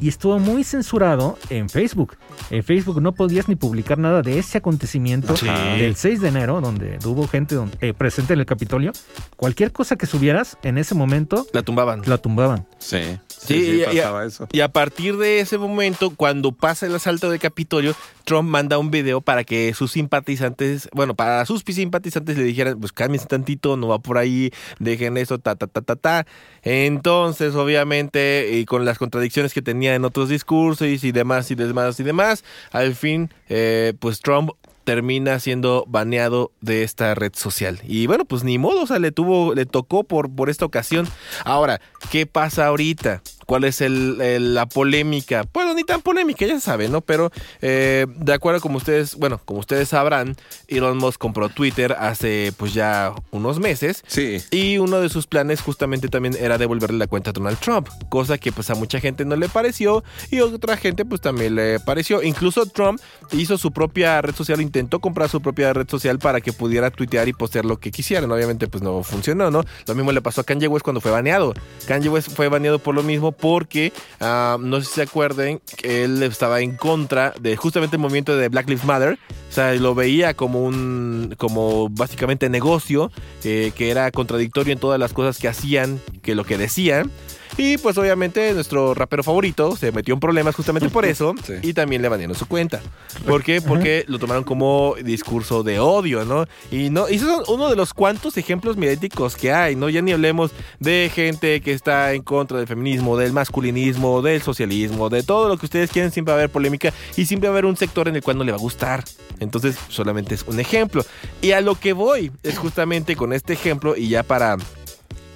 Y 0.00 0.08
estuvo 0.08 0.38
muy 0.38 0.62
censurado 0.62 1.36
en 1.50 1.68
Facebook. 1.68 2.16
En 2.50 2.62
Facebook 2.62 3.02
no 3.02 3.14
podías 3.14 3.48
ni 3.48 3.56
publicar 3.56 3.98
nada 3.98 4.22
de 4.22 4.38
ese 4.38 4.58
acontecimiento 4.58 5.36
Sí. 5.36 5.46
del 5.46 5.96
6 5.96 6.20
de 6.20 6.28
enero, 6.28 6.60
donde 6.60 7.00
hubo 7.04 7.26
gente 7.26 7.56
eh, 7.80 7.92
presente 7.94 8.34
en 8.34 8.38
el 8.38 8.46
Capitolio. 8.46 8.92
Cualquier 9.36 9.72
cosa 9.72 9.96
que 9.96 10.06
subieras 10.06 10.56
en 10.62 10.78
ese 10.78 10.94
momento 10.94 11.44
La 11.52 11.62
tumbaban. 11.62 12.02
la 12.06 12.18
tumbaban. 12.18 12.64
Sí, 12.78 12.98
Sí, 13.38 13.54
sí, 13.54 13.64
sí, 13.64 13.70
y- 13.78 13.82
y- 13.82 13.84
pasaba 13.84 14.24
eso. 14.26 14.48
Y 14.52 14.60
a 14.60 14.68
partir 14.68 15.16
de 15.16 15.40
ese 15.40 15.58
momento, 15.58 16.10
cuando 16.14 16.52
pasa 16.52 16.86
el 16.86 16.94
asalto 16.94 17.30
del 17.30 17.38
Capitolio, 17.40 17.94
Trump 18.24 18.48
manda 18.48 18.76
un 18.78 18.90
video 18.90 19.20
para 19.20 19.44
que 19.44 19.72
sus 19.74 19.92
simpatizantes, 19.92 20.88
bueno, 20.92 21.14
para 21.14 21.46
sus 21.46 21.62
simpatizantes 21.66 22.36
le 22.36 22.44
dijeran, 22.44 22.78
pues 22.78 22.92
cálmense 22.92 23.26
tantito, 23.26 23.76
no 23.76 23.88
va 23.88 24.00
por 24.00 24.18
ahí, 24.18 24.50
dejen 24.80 25.16
eso, 25.16 25.38
ta, 25.38 25.54
ta, 25.56 25.66
ta, 25.66 25.80
ta, 25.80 25.96
ta. 25.96 26.26
Entonces, 26.62 27.54
obviamente, 27.54 28.50
y 28.52 28.64
con 28.64 28.84
las 28.84 28.98
contradicciones 28.98 29.54
que 29.54 29.62
tenía 29.62 29.94
en 29.94 30.04
otros 30.04 30.28
discursos 30.28 30.86
y 30.86 31.12
demás 31.12 31.50
y 31.50 31.54
demás 31.54 31.98
y 32.00 32.02
demás, 32.02 32.44
al 32.72 32.94
fin, 32.94 33.30
eh, 33.48 33.94
pues 33.98 34.20
Trump 34.20 34.50
termina 34.88 35.38
siendo 35.38 35.84
baneado 35.86 36.50
de 36.62 36.82
esta 36.82 37.14
red 37.14 37.32
social. 37.34 37.78
Y 37.86 38.06
bueno, 38.06 38.24
pues 38.24 38.42
ni 38.42 38.56
modo, 38.56 38.84
o 38.84 38.86
sea, 38.86 38.98
le 38.98 39.12
tuvo, 39.12 39.52
le 39.52 39.66
tocó 39.66 40.02
por, 40.02 40.34
por 40.34 40.48
esta 40.48 40.64
ocasión. 40.64 41.06
Ahora, 41.44 41.82
¿qué 42.10 42.24
pasa 42.24 42.68
ahorita? 42.68 43.20
¿Cuál 43.48 43.64
es 43.64 43.80
el, 43.80 44.20
el- 44.20 44.52
la 44.54 44.66
polémica? 44.66 45.42
Bueno, 45.54 45.72
ni 45.72 45.82
tan 45.82 46.02
polémica, 46.02 46.44
ya 46.44 46.60
saben, 46.60 46.92
¿no? 46.92 47.00
Pero 47.00 47.30
eh, 47.62 48.06
de 48.14 48.34
acuerdo 48.34 48.60
como 48.60 48.76
ustedes, 48.76 49.14
bueno, 49.14 49.40
como 49.42 49.60
ustedes 49.60 49.88
sabrán, 49.88 50.36
Elon 50.66 50.98
Musk 50.98 51.18
compró 51.18 51.48
Twitter 51.48 51.96
hace 51.98 52.52
pues 52.58 52.74
ya 52.74 53.14
unos 53.30 53.58
meses. 53.58 54.04
Sí. 54.06 54.36
Y 54.50 54.76
uno 54.76 55.00
de 55.00 55.08
sus 55.08 55.26
planes 55.26 55.62
justamente 55.62 56.08
también 56.08 56.36
era 56.38 56.58
devolverle 56.58 56.98
la 56.98 57.06
cuenta 57.06 57.30
a 57.30 57.32
Donald 57.32 57.58
Trump, 57.58 57.88
cosa 58.10 58.36
que 58.36 58.52
pues 58.52 58.68
a 58.68 58.74
mucha 58.74 59.00
gente 59.00 59.24
no 59.24 59.34
le 59.34 59.48
pareció 59.48 60.04
y 60.30 60.40
otra 60.40 60.76
gente 60.76 61.06
pues 61.06 61.22
también 61.22 61.54
le 61.54 61.80
pareció. 61.80 62.22
Incluso 62.22 62.66
Trump 62.66 63.00
hizo 63.32 63.56
su 63.56 63.72
propia 63.72 64.20
red 64.20 64.34
social, 64.34 64.60
intentó 64.60 65.00
comprar 65.00 65.30
su 65.30 65.40
propia 65.40 65.72
red 65.72 65.88
social 65.88 66.18
para 66.18 66.42
que 66.42 66.52
pudiera 66.52 66.90
tuitear 66.90 67.26
y 67.28 67.32
postear 67.32 67.64
lo 67.64 67.80
que 67.80 67.90
quisieran. 67.92 68.30
Obviamente 68.30 68.68
pues 68.68 68.82
no 68.82 69.02
funcionó, 69.02 69.50
¿no? 69.50 69.64
Lo 69.86 69.94
mismo 69.94 70.12
le 70.12 70.20
pasó 70.20 70.42
a 70.42 70.44
Kanye 70.44 70.68
West 70.68 70.84
cuando 70.84 71.00
fue 71.00 71.12
baneado. 71.12 71.54
Kanye 71.86 72.10
West 72.10 72.30
fue 72.36 72.48
baneado 72.48 72.78
por 72.78 72.94
lo 72.94 73.02
mismo 73.02 73.32
porque, 73.40 73.92
ah, 74.20 74.56
no 74.60 74.80
sé 74.80 74.86
si 74.86 74.94
se 74.94 75.02
acuerden, 75.02 75.60
que 75.76 76.04
él 76.04 76.22
estaba 76.22 76.60
en 76.60 76.76
contra 76.76 77.34
de 77.40 77.56
justamente 77.56 77.96
el 77.96 78.02
movimiento 78.02 78.36
de 78.36 78.48
Black 78.48 78.68
Lives 78.68 78.84
Matter. 78.84 79.18
O 79.48 79.52
sea, 79.52 79.72
lo 79.74 79.94
veía 79.94 80.34
como 80.34 80.62
un, 80.62 81.34
como 81.38 81.88
básicamente 81.88 82.48
negocio, 82.48 83.10
eh, 83.44 83.72
que 83.74 83.90
era 83.90 84.10
contradictorio 84.10 84.72
en 84.72 84.78
todas 84.78 85.00
las 85.00 85.12
cosas 85.12 85.38
que 85.38 85.48
hacían, 85.48 86.00
que 86.22 86.34
lo 86.34 86.44
que 86.44 86.58
decían. 86.58 87.10
Y 87.58 87.76
pues 87.76 87.98
obviamente 87.98 88.54
nuestro 88.54 88.94
rapero 88.94 89.24
favorito 89.24 89.76
se 89.76 89.90
metió 89.90 90.14
en 90.14 90.20
problemas 90.20 90.54
justamente 90.54 90.88
por 90.88 91.04
eso 91.04 91.34
Sí. 91.44 91.54
y 91.62 91.72
también 91.72 92.00
le 92.02 92.08
banearon 92.08 92.36
su 92.36 92.46
cuenta. 92.46 92.80
¿Por 93.26 93.42
qué? 93.42 93.60
Porque 93.60 94.04
lo 94.06 94.20
tomaron 94.20 94.44
como 94.44 94.94
discurso 95.02 95.64
de 95.64 95.80
odio, 95.80 96.24
¿no? 96.24 96.46
Y 96.70 96.90
no, 96.90 97.08
y 97.08 97.16
esos 97.16 97.28
son 97.44 97.54
uno 97.56 97.68
de 97.68 97.74
los 97.74 97.92
cuantos 97.94 98.36
ejemplos 98.36 98.76
mediáticos 98.76 99.34
que 99.34 99.52
hay, 99.52 99.74
¿no? 99.74 99.88
Ya 99.88 100.00
ni 100.02 100.12
hablemos 100.12 100.52
de 100.78 101.10
gente 101.12 101.60
que 101.60 101.72
está 101.72 102.12
en 102.12 102.22
contra 102.22 102.58
del 102.58 102.68
feminismo, 102.68 103.16
del 103.16 103.32
masculinismo, 103.32 104.22
del 104.22 104.40
socialismo, 104.40 105.08
de 105.08 105.24
todo 105.24 105.48
lo 105.48 105.56
que 105.58 105.66
ustedes 105.66 105.90
quieren, 105.90 106.12
siempre 106.12 106.30
va 106.32 106.36
a 106.36 106.40
haber 106.42 106.50
polémica 106.50 106.92
y 107.16 107.26
siempre 107.26 107.48
va 107.48 107.54
a 107.54 107.56
haber 107.56 107.66
un 107.66 107.76
sector 107.76 108.06
en 108.06 108.14
el 108.14 108.22
cual 108.22 108.38
no 108.38 108.44
le 108.44 108.52
va 108.52 108.58
a 108.58 108.60
gustar. 108.60 109.02
Entonces, 109.40 109.76
solamente 109.88 110.36
es 110.36 110.44
un 110.46 110.60
ejemplo. 110.60 111.04
Y 111.42 111.50
a 111.52 111.60
lo 111.60 111.74
que 111.74 111.92
voy 111.92 112.30
es 112.44 112.56
justamente 112.56 113.16
con 113.16 113.32
este 113.32 113.52
ejemplo 113.54 113.96
y 113.96 114.08
ya 114.08 114.22
para 114.22 114.56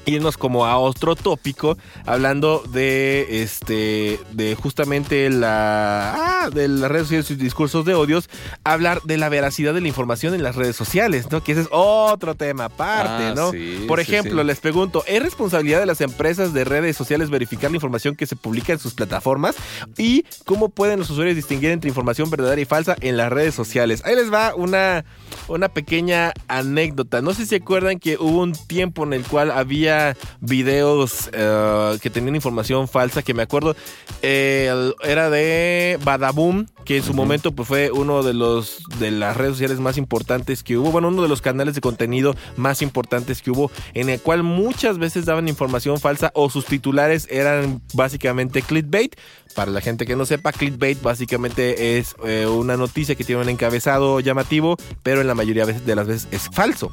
irnos 0.07 0.37
como 0.37 0.67
a 0.67 0.79
otro 0.79 1.17
tópico 1.17 1.77
hablando 2.07 2.63
de 2.73 3.43
este 3.43 4.19
de 4.33 4.55
justamente 4.55 5.29
la 5.31 6.43
ah, 6.45 6.51
de 6.51 6.69
las 6.69 6.91
redes 6.91 7.05
sociales 7.05 7.27
y 7.27 7.29
sus 7.35 7.39
discursos 7.39 7.85
de 7.85 7.95
odios 7.95 8.29
hablar 8.65 9.03
de 9.03 9.17
la 9.17 9.29
veracidad 9.29 9.75
de 9.75 9.81
la 9.81 9.89
información 9.89 10.35
en 10.35 10.43
las 10.43 10.57
redes 10.57 10.77
sociales 10.77 11.31
no 11.31 11.43
que 11.43 11.53
ese 11.53 11.63
es 11.63 11.69
otro 11.71 12.35
tema 12.35 12.67
aparte 12.67 13.25
Ah, 13.29 13.35
no 13.35 13.51
sí, 13.53 13.85
por 13.89 14.01
ejemplo 14.01 14.41
sí. 14.43 14.47
les 14.47 14.61
pregunto 14.61 15.05
es 15.07 15.23
responsabilidad 15.23 15.81
de 15.81 15.87
las 15.87 16.01
empresas 16.01 16.53
de 16.53 16.65
redes 16.65 16.97
sociales 16.97 17.31
verificar 17.31 17.71
la 17.71 17.77
información 17.77 18.17
que 18.17 18.27
se 18.27 18.37
publica 18.37 18.73
en 18.73 18.79
sus 18.79 18.95
plataformas 18.95 19.57
y 19.99 20.25
cómo 20.45 20.69
pueden 20.69 20.99
los 20.99 21.11
usuarios 21.11 21.37
distinguir 21.37 21.71
entre 21.71 21.89
información 21.89 22.31
verdadera 22.31 22.61
y 22.61 22.65
falsa 22.65 22.97
en 23.01 23.17
las 23.17 23.31
redes 23.33 23.55
sociales 23.55 24.03
ahí 24.05 24.15
les 24.17 24.33
va 24.33 24.55
una 24.55 25.05
una 25.49 25.69
pequeña 25.69 26.33
anécdota. 26.49 27.21
No 27.21 27.35
sé 27.35 27.43
si 27.43 27.49
se 27.51 27.57
acuerdan 27.57 27.99
que 27.99 28.17
hubo 28.19 28.41
un 28.41 28.53
tiempo 28.53 29.05
en 29.05 29.13
el 29.13 29.25
cual 29.25 29.51
había 29.51 29.92
videos 30.41 31.31
eh, 31.33 31.99
que 32.01 32.11
tenían 32.11 32.35
información 32.35 32.89
falsa, 32.89 33.23
que 33.23 33.35
me 33.35 33.43
acuerdo 33.43 33.77
eh, 34.23 34.93
era 35.03 35.31
de 35.31 35.99
Badaboom, 36.05 36.67
que 36.85 36.99
en 36.99 37.03
su 37.03 37.15
momento 37.15 37.53
pues, 37.53 37.69
fue 37.69 37.91
uno 37.91 38.23
de 38.23 38.35
los 38.35 38.83
de 38.99 39.11
las 39.11 39.37
redes 39.37 39.55
sociales 39.55 39.81
más 39.81 39.97
importantes 39.97 40.63
que 40.63 40.77
hubo, 40.77 40.91
bueno, 40.91 41.09
uno 41.09 41.23
de 41.23 41.29
los 41.29 41.43
canales 41.43 41.75
de 41.75 41.81
contenido 41.81 42.35
más 42.57 42.83
importantes 42.83 43.43
que 43.43 43.51
hubo, 43.51 43.71
en 43.95 44.09
el 44.09 44.21
cual 44.21 44.43
muchas 44.43 44.99
veces 44.99 45.25
daban 45.25 45.49
información 45.49 45.99
falsa 45.99 46.31
o 46.35 46.51
sus 46.51 46.67
titulares 46.67 47.27
eran 47.31 47.83
básicamente 47.95 48.63
clickbait. 48.63 49.17
Para 49.55 49.71
la 49.71 49.81
gente 49.81 50.07
que 50.07 50.17
no 50.17 50.25
sepa, 50.25 50.53
clickbait 50.53 51.01
básicamente 51.03 51.99
es 51.99 52.17
eh, 52.25 52.47
una 52.47 52.77
noticia 52.77 53.15
que 53.15 53.25
tiene 53.25 53.43
un 53.43 53.49
encabezado 53.49 54.21
llamativo, 54.21 54.77
pero 55.03 55.21
en 55.21 55.27
la 55.27 55.35
mayoría 55.35 55.67
de 55.67 55.95
las 55.95 56.07
veces 56.07 56.29
es 56.31 56.49
falso. 56.51 56.93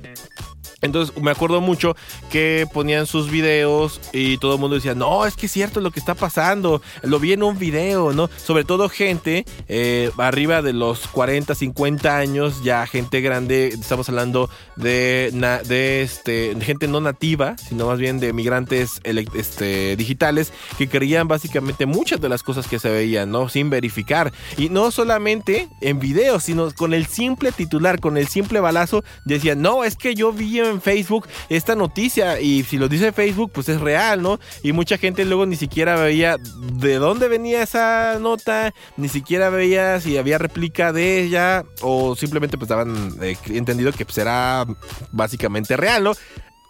Entonces 0.82 1.16
me 1.22 1.32
acuerdo 1.32 1.62
mucho 1.62 1.96
que 2.30 2.68
ponían 2.74 3.06
sus 3.06 3.30
videos 3.30 4.00
y 4.14 4.38
todo 4.38 4.56
el 4.56 4.60
mundo 4.60 4.76
decía, 4.76 4.96
no, 4.96 5.26
es 5.26 5.36
que 5.36 5.48
es 5.48 5.52
cierto 5.52 5.82
lo 5.82 5.92
que 5.92 6.00
está 6.00 6.16
pasando, 6.16 6.82
lo 7.04 7.20
vi 7.20 7.34
en 7.34 7.44
un 7.44 7.58
video, 7.58 8.14
¿no? 8.14 8.30
Sobre 8.38 8.64
todo 8.64 8.90
gente 8.90 9.46
eh, 9.68 10.12
arriba 10.18 10.62
de 10.62 10.74
los 10.74 11.08
40, 11.08 11.56
50 11.56 12.18
años, 12.18 12.64
ya 12.64 12.86
gente 12.88 13.22
grande, 13.22 13.70
estamos 13.70 14.10
hablando 14.10 14.50
de, 14.76 15.32
de, 15.68 16.02
este, 16.02 16.56
gente 16.62 16.88
no 16.88 17.02
nativa, 17.02 17.56
sino 17.58 17.88
más 17.88 18.00
bien 18.00 18.20
de 18.20 18.34
migrantes 18.34 19.02
este, 19.04 19.96
digitales 19.96 20.54
que 20.78 20.88
creían 20.88 21.28
básicamente 21.28 21.86
muchas 21.86 22.22
de 22.22 22.30
las 22.30 22.44
cosas 22.44 22.68
que 22.68 22.80
se 22.80 22.90
veían, 22.90 23.32
¿no? 23.32 23.50
Sin 23.50 23.70
verificar. 23.70 24.32
Y 24.58 24.70
no 24.70 24.92
solamente 24.92 25.70
en 25.82 26.00
videos, 26.00 26.44
sino 26.44 26.72
con 26.74 26.94
el 26.94 27.06
simple 27.06 27.52
titular, 27.52 28.00
con 28.00 28.18
el 28.18 28.28
simple 28.28 28.60
balazo, 28.60 29.04
decían, 29.26 29.62
no, 29.62 29.84
es 29.84 29.96
que 29.96 30.16
yo 30.16 30.32
vi 30.32 30.60
Facebook 30.82 31.28
esta 31.50 31.76
noticia 31.76 32.40
y 32.40 32.64
si 32.64 32.78
lo 32.78 32.88
dice 32.88 33.12
Facebook, 33.12 33.52
pues 33.54 33.70
es 33.70 33.82
real, 33.82 34.22
¿no? 34.22 34.40
Y 34.64 34.72
mucha 34.72 34.98
gente 34.98 35.26
luego 35.26 35.46
ni 35.46 35.56
siquiera 35.56 35.96
veía 35.96 36.38
de 36.74 36.96
dónde 36.96 37.28
venía 37.28 37.64
esa 37.64 38.18
nota, 38.20 38.74
ni 38.98 39.10
siquiera 39.10 39.50
veía 39.50 40.00
si 40.00 40.18
había 40.18 40.38
réplica 40.38 40.94
de 40.94 41.24
ella 41.24 41.66
o 41.82 42.16
simplemente 42.16 42.58
pues 42.58 42.70
daban 42.70 43.16
eh, 43.22 43.36
entendido 43.48 43.92
que 43.92 44.06
pues 44.06 44.18
era 44.18 44.66
básicamente 45.12 45.76
real, 45.78 46.04
¿no? 46.04 46.14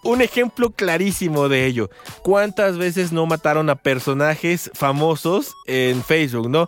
Un 0.02 0.22
ejemplo 0.22 0.70
clarísimo 0.70 1.50
de 1.50 1.66
ello. 1.66 1.90
¿Cuántas 2.24 2.78
veces 2.78 3.12
no 3.12 3.26
mataron 3.26 3.70
a 3.70 3.76
personajes 3.76 4.72
famosos 4.74 5.56
en 5.68 6.04
Facebook, 6.04 6.50
no? 6.50 6.68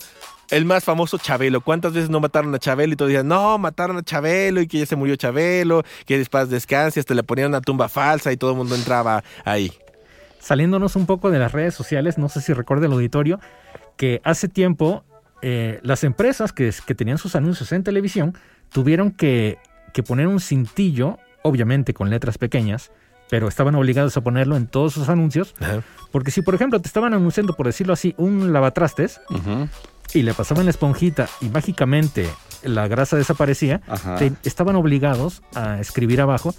El 0.52 0.66
más 0.66 0.84
famoso 0.84 1.18
Chabelo. 1.18 1.62
¿Cuántas 1.62 1.94
veces 1.94 2.10
no 2.10 2.20
mataron 2.20 2.54
a 2.54 2.60
Chabelo 2.60 2.94
y 2.94 2.96
todos 2.98 3.10
decían, 3.10 3.28
no, 3.30 3.58
mataron 3.58 3.98
a 3.98 4.04
Chabelo 4.04 4.60
y 4.62 4.68
que 4.68 4.80
ya 4.80 4.86
se 4.86 4.98
murió 4.98 5.16
Chabelo, 5.16 5.84
que 6.06 6.18
después 6.18 6.50
descanse, 6.50 7.00
hasta 7.00 7.14
le 7.14 7.24
ponían 7.24 7.48
una 7.48 7.62
tumba 7.62 7.88
falsa 7.88 8.34
y 8.34 8.38
todo 8.38 8.52
el 8.52 8.58
mundo 8.58 8.76
entraba 8.76 9.24
ahí? 9.46 9.72
Saliéndonos 10.40 10.98
un 10.98 11.06
poco 11.06 11.32
de 11.32 11.40
las 11.40 11.54
redes 11.54 11.74
sociales, 11.74 12.18
no 12.18 12.28
sé 12.28 12.42
si 12.42 12.52
recuerda 12.52 12.88
el 12.88 12.92
auditorio, 12.92 13.40
que 13.96 14.20
hace 14.26 14.50
tiempo 14.50 15.06
eh, 15.42 15.80
las 15.84 16.04
empresas 16.04 16.52
que, 16.52 16.74
que 16.86 16.96
tenían 16.96 17.18
sus 17.18 17.36
anuncios 17.36 17.72
en 17.72 17.84
televisión 17.84 18.38
tuvieron 18.74 19.12
que, 19.12 19.58
que 19.94 20.04
poner 20.04 20.28
un 20.28 20.42
cintillo, 20.42 21.18
obviamente 21.44 21.94
con 21.94 22.10
letras 22.10 22.38
pequeñas, 22.38 22.92
pero 23.30 23.48
estaban 23.48 23.76
obligados 23.76 24.18
a 24.18 24.22
ponerlo 24.22 24.58
en 24.58 24.68
todos 24.68 24.94
sus 24.94 25.08
anuncios, 25.08 25.56
porque 26.12 26.32
si 26.32 26.42
por 26.42 26.54
ejemplo 26.54 26.82
te 26.82 26.88
estaban 26.88 27.14
anunciando, 27.14 27.54
por 27.54 27.66
decirlo 27.66 27.94
así, 27.94 28.14
un 28.18 28.52
lavatrastes. 28.52 29.22
Y 30.14 30.22
le 30.24 30.34
pasaban 30.34 30.66
la 30.66 30.72
esponjita 30.72 31.28
y 31.42 31.50
mágicamente 31.50 32.28
la 32.64 32.88
grasa 32.88 33.18
desaparecía, 33.18 33.82
te- 34.20 34.34
estaban 34.44 34.76
obligados 34.76 35.42
a 35.56 35.80
escribir 35.80 36.22
abajo 36.22 36.54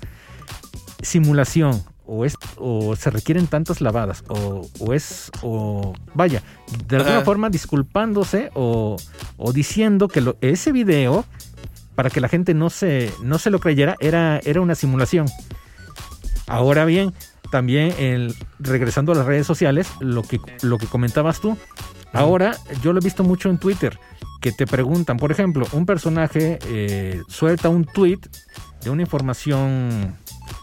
simulación 1.03 1.83
o 2.07 2.25
es 2.25 2.37
o 2.57 2.97
se 2.97 3.11
requieren 3.11 3.47
tantas 3.47 3.81
lavadas 3.81 4.25
o, 4.29 4.67
o 4.81 4.93
es 4.93 5.31
o 5.43 5.93
vaya 6.15 6.43
de 6.89 6.97
alguna 6.97 7.17
Ajá. 7.19 7.25
forma 7.25 7.51
disculpándose 7.51 8.51
o, 8.55 8.97
o 9.37 9.53
diciendo 9.53 10.09
que 10.09 10.21
lo- 10.21 10.37
ese 10.41 10.73
video 10.73 11.25
para 11.95 12.11
que 12.11 12.21
la 12.21 12.29
gente 12.29 12.55
no 12.55 12.71
se 12.71 13.13
no 13.23 13.39
se 13.39 13.51
lo 13.51 13.61
creyera 13.61 13.97
era 14.01 14.41
era 14.45 14.61
una 14.61 14.75
simulación 14.75 15.27
ahora 16.49 16.85
bien 16.85 17.13
también 17.51 17.95
el, 17.99 18.35
regresando 18.59 19.13
a 19.13 19.15
las 19.15 19.27
redes 19.27 19.47
sociales 19.47 19.89
lo 20.01 20.23
que 20.23 20.41
lo 20.63 20.79
que 20.79 20.87
comentabas 20.87 21.41
tú 21.41 21.57
ahora 22.13 22.57
yo 22.83 22.93
lo 22.93 23.01
he 23.01 23.05
visto 23.05 23.25
mucho 23.25 23.49
en 23.49 23.59
Twitter 23.59 23.99
que 24.41 24.53
te 24.53 24.67
preguntan 24.67 25.17
por 25.17 25.31
ejemplo 25.31 25.67
un 25.73 25.87
personaje 25.87 26.59
eh, 26.67 27.23
suelta 27.29 27.69
un 27.69 27.85
tweet 27.85 28.21
de 28.83 28.91
una 28.91 29.03
información 29.03 30.17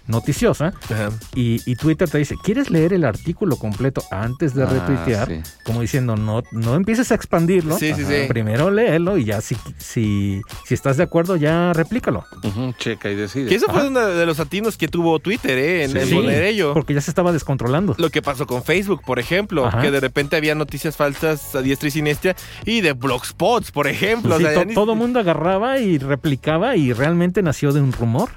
noticiosa 0.07 0.73
Ajá. 0.89 1.09
y, 1.35 1.61
y 1.69 1.75
Twitter 1.75 2.09
te 2.09 2.17
dice, 2.17 2.35
¿quieres 2.43 2.69
leer 2.69 2.93
el 2.93 3.05
artículo 3.05 3.55
completo 3.57 4.03
antes 4.11 4.53
de 4.53 4.63
Ah, 4.63 4.65
retuitear? 4.67 5.27
sí. 5.27 5.41
Como 5.63 5.81
diciendo, 5.81 6.15
no, 6.15 6.43
no 6.51 6.75
empieces 6.75 7.11
a 7.11 7.15
expandirlo. 7.15 7.77
Sí, 7.77 7.93
sí. 7.93 8.03
Primero 8.27 8.71
léelo 8.71 9.17
y 9.17 9.25
ya 9.25 9.41
si, 9.41 9.55
si, 9.77 10.41
si 10.65 10.73
estás 10.73 10.97
de 10.97 11.03
acuerdo 11.03 11.35
ya 11.35 11.73
replícalo. 11.73 12.25
Ujú, 12.43 12.73
checa 12.77 13.09
y 13.09 13.15
decide. 13.15 13.47
Que 13.49 13.55
eso 13.55 13.67
fue 13.71 13.87
uno 13.87 13.99
de 13.99 14.25
los 14.25 14.39
atinos 14.39 14.77
que 14.77 14.87
tuvo 14.87 15.19
Twitter, 15.19 15.57
¿eh? 15.57 15.83
En, 15.83 15.91
Sí. 15.91 15.97
en 15.99 16.15
poner 16.15 16.43
ello. 16.43 16.73
Porque 16.73 16.93
ya 16.93 17.01
se 17.01 17.11
estaba 17.11 17.31
descontrolando. 17.31 17.95
Lo 17.97 18.09
que 18.09 18.21
pasó 18.21 18.45
con 18.47 18.63
Facebook, 18.63 19.01
por 19.05 19.19
ejemplo, 19.19 19.65
Ajá. 19.65 19.81
que 19.81 19.91
de 19.91 19.99
repente 19.99 20.35
había 20.35 20.55
noticias 20.55 20.95
falsas 20.95 21.55
a 21.55 21.61
diestra 21.61 21.87
y 21.87 21.91
siniestra 21.91 22.35
y 22.65 22.81
de 22.81 22.93
blogspots, 22.93 23.71
por 23.71 23.87
ejemplo. 23.87 24.37
Sí, 24.37 24.43
o 24.43 24.45
sea, 24.47 24.53
to- 24.55 24.59
ya 24.61 24.65
ni- 24.65 24.73
todo 24.73 24.95
mundo 24.95 25.19
agarraba 25.19 25.79
y 25.79 25.97
replicaba 25.97 26.75
y 26.75 26.93
realmente 26.93 27.41
nació 27.41 27.71
de 27.71 27.81
un 27.81 27.91
rumor. 27.91 28.29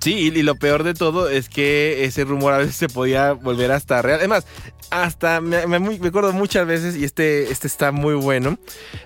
Sí, 0.00 0.32
y, 0.34 0.42
lo 0.42 0.54
peor 0.56 0.84
de 0.84 0.94
todo 0.94 1.28
es 1.28 1.48
que 1.48 2.04
ese 2.04 2.24
rumor 2.24 2.54
a 2.54 2.58
veces 2.58 2.76
se 2.76 2.88
podía 2.88 3.32
volver 3.32 3.70
hasta 3.72 4.00
real. 4.02 4.20
Es 4.20 4.28
más, 4.28 4.46
hasta 4.90 5.40
me, 5.40 5.56
acuerdo 5.56 6.32
muchas 6.32 6.66
veces, 6.66 6.96
y 6.96 7.04
este, 7.04 7.50
este 7.52 7.66
está 7.66 7.92
muy 7.92 8.14
bueno, 8.14 8.58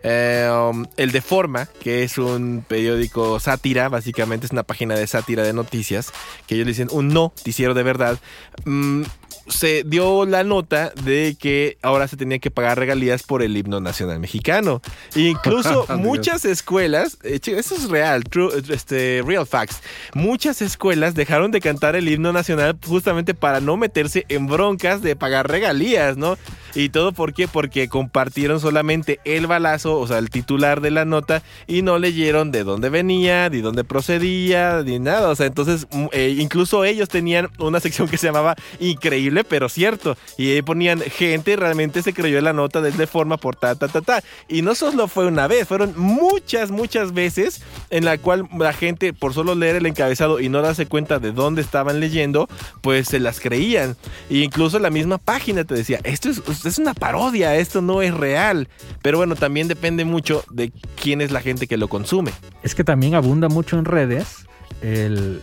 eh, 0.02 0.48
um, 0.52 0.86
el 0.96 1.12
de 1.12 1.20
Forma, 1.20 1.66
que 1.80 2.02
es 2.02 2.18
un 2.18 2.64
periódico 2.66 3.40
sátira, 3.40 3.88
básicamente 3.88 4.46
es 4.46 4.52
una 4.52 4.62
página 4.62 4.94
de 4.94 5.06
sátira 5.06 5.42
de 5.42 5.52
noticias, 5.52 6.12
que 6.46 6.54
ellos 6.54 6.66
dicen 6.66 6.88
un 6.90 7.08
noticiero 7.08 7.74
de 7.74 7.82
verdad. 7.82 8.18
mm, 8.64 9.02
se 9.48 9.84
dio 9.84 10.26
la 10.26 10.44
nota 10.44 10.92
de 11.04 11.36
que 11.38 11.78
ahora 11.82 12.08
se 12.08 12.16
tenía 12.16 12.38
que 12.38 12.50
pagar 12.50 12.78
regalías 12.78 13.22
por 13.22 13.42
el 13.42 13.56
himno 13.56 13.80
nacional 13.80 14.18
mexicano. 14.20 14.82
E 15.14 15.20
incluso 15.22 15.86
muchas 15.98 16.44
escuelas, 16.44 17.18
eh, 17.22 17.40
eso 17.44 17.74
es 17.74 17.88
real, 17.88 18.24
true, 18.24 18.50
este, 18.68 19.22
real 19.24 19.46
facts, 19.46 19.82
muchas 20.14 20.62
escuelas 20.62 21.14
dejaron 21.14 21.50
de 21.50 21.60
cantar 21.60 21.96
el 21.96 22.08
himno 22.08 22.32
nacional 22.32 22.78
justamente 22.86 23.34
para 23.34 23.60
no 23.60 23.76
meterse 23.76 24.26
en 24.28 24.46
broncas 24.46 25.02
de 25.02 25.16
pagar 25.16 25.48
regalías, 25.48 26.16
¿no? 26.16 26.36
Y 26.76 26.90
todo 26.90 27.12
por? 27.12 27.26
Porque 27.52 27.88
compartieron 27.88 28.60
solamente 28.60 29.18
el 29.24 29.46
balazo, 29.46 29.98
o 29.98 30.06
sea, 30.06 30.18
el 30.18 30.30
titular 30.30 30.80
de 30.80 30.90
la 30.90 31.04
nota, 31.04 31.42
y 31.66 31.82
no 31.82 31.98
leyeron 31.98 32.52
de 32.52 32.62
dónde 32.62 32.88
venía, 32.88 33.50
de 33.50 33.62
dónde 33.62 33.82
procedía, 33.82 34.82
ni 34.84 34.98
nada. 34.98 35.28
O 35.28 35.34
sea, 35.34 35.46
entonces, 35.46 35.86
mm, 35.90 36.06
eh, 36.12 36.36
incluso 36.38 36.84
ellos 36.84 37.08
tenían 37.08 37.48
una 37.58 37.80
sección 37.80 38.08
que 38.08 38.16
se 38.16 38.28
llamaba 38.28 38.54
Increíble, 38.78 39.42
pero 39.42 39.68
cierto. 39.68 40.16
Y 40.38 40.52
ahí 40.52 40.62
ponían 40.62 41.00
gente, 41.00 41.56
realmente 41.56 42.02
se 42.02 42.12
creyó 42.12 42.40
la 42.40 42.52
nota 42.52 42.80
desde 42.80 43.06
forma 43.06 43.38
por 43.38 43.56
ta, 43.56 43.74
ta, 43.74 43.88
ta, 43.88 44.02
ta. 44.02 44.22
Y 44.48 44.62
no 44.62 44.74
solo 44.74 45.08
fue 45.08 45.26
una 45.26 45.48
vez, 45.48 45.66
fueron 45.66 45.94
muchas, 45.96 46.70
muchas 46.70 47.12
veces 47.12 47.62
en 47.90 48.04
la 48.04 48.18
cual 48.18 48.48
la 48.56 48.72
gente, 48.72 49.12
por 49.12 49.34
solo 49.34 49.54
leer 49.54 49.76
el 49.76 49.86
encabezado 49.86 50.40
y 50.40 50.48
no 50.48 50.62
darse 50.62 50.86
cuenta 50.86 51.18
de 51.18 51.32
dónde 51.32 51.62
estaban 51.62 51.98
leyendo, 51.98 52.48
pues 52.82 53.08
se 53.08 53.18
las 53.18 53.40
creían. 53.40 53.96
E 54.30 54.38
incluso 54.38 54.78
la 54.78 54.90
misma 54.90 55.18
página 55.18 55.64
te 55.64 55.74
decía, 55.74 56.00
esto 56.04 56.30
es, 56.30 56.42
es 56.68 56.78
una 56.78 56.94
parodia, 56.94 57.56
esto 57.56 57.82
no 57.82 58.02
es 58.02 58.14
real. 58.14 58.68
Pero 59.02 59.18
bueno, 59.18 59.36
también 59.36 59.68
depende 59.68 60.04
mucho 60.04 60.44
de 60.50 60.72
quién 61.00 61.20
es 61.20 61.30
la 61.30 61.40
gente 61.40 61.66
que 61.66 61.76
lo 61.76 61.88
consume. 61.88 62.32
Es 62.62 62.74
que 62.74 62.84
también 62.84 63.14
abunda 63.14 63.48
mucho 63.48 63.78
en 63.78 63.84
redes 63.84 64.46
el, 64.82 65.40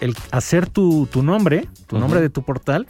el 0.00 0.14
hacer 0.30 0.66
tu, 0.68 1.06
tu 1.10 1.22
nombre, 1.22 1.68
tu 1.86 1.98
nombre 1.98 2.20
de 2.20 2.30
tu 2.30 2.42
portal, 2.42 2.86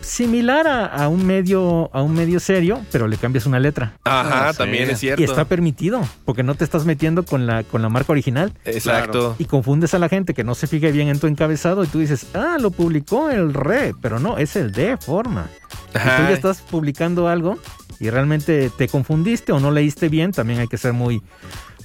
similar 0.00 0.66
a, 0.66 0.86
a 0.86 1.08
un 1.08 1.26
medio 1.26 1.90
a 1.94 2.02
un 2.02 2.14
medio 2.14 2.40
serio, 2.40 2.80
pero 2.92 3.08
le 3.08 3.16
cambias 3.16 3.46
una 3.46 3.58
letra. 3.58 3.94
Ajá, 4.04 4.48
Ah, 4.48 4.52
sí. 4.52 4.58
también 4.58 4.88
es 4.90 5.00
cierto. 5.00 5.20
Y 5.20 5.24
está 5.24 5.44
permitido, 5.44 6.00
porque 6.24 6.42
no 6.42 6.54
te 6.54 6.64
estás 6.64 6.84
metiendo 6.84 7.24
con 7.24 7.46
la, 7.46 7.62
con 7.64 7.82
la 7.82 7.88
marca 7.88 8.12
original 8.12 8.52
Exacto. 8.64 9.34
y 9.38 9.44
confundes 9.44 9.94
a 9.94 9.98
la 9.98 10.08
gente 10.08 10.34
que 10.34 10.44
no 10.44 10.54
se 10.54 10.66
fije 10.66 10.92
bien 10.92 11.08
en 11.08 11.18
tu 11.18 11.26
encabezado 11.26 11.84
y 11.84 11.86
tú 11.88 11.98
dices, 11.98 12.26
ah, 12.34 12.56
lo 12.60 12.70
publicó 12.70 13.30
el 13.30 13.52
re, 13.54 13.92
pero 14.00 14.18
no, 14.18 14.38
es 14.38 14.56
el 14.56 14.72
de 14.72 14.96
forma. 14.96 15.46
Si 15.88 15.92
tú 15.92 15.98
Ajá. 15.98 16.28
ya 16.28 16.34
estás 16.34 16.60
publicando 16.62 17.28
algo 17.28 17.58
y 18.00 18.10
realmente 18.10 18.70
te 18.76 18.88
confundiste 18.88 19.52
o 19.52 19.60
no 19.60 19.70
leíste 19.70 20.08
bien, 20.08 20.32
también 20.32 20.60
hay 20.60 20.68
que 20.68 20.78
ser 20.78 20.92
muy, 20.92 21.20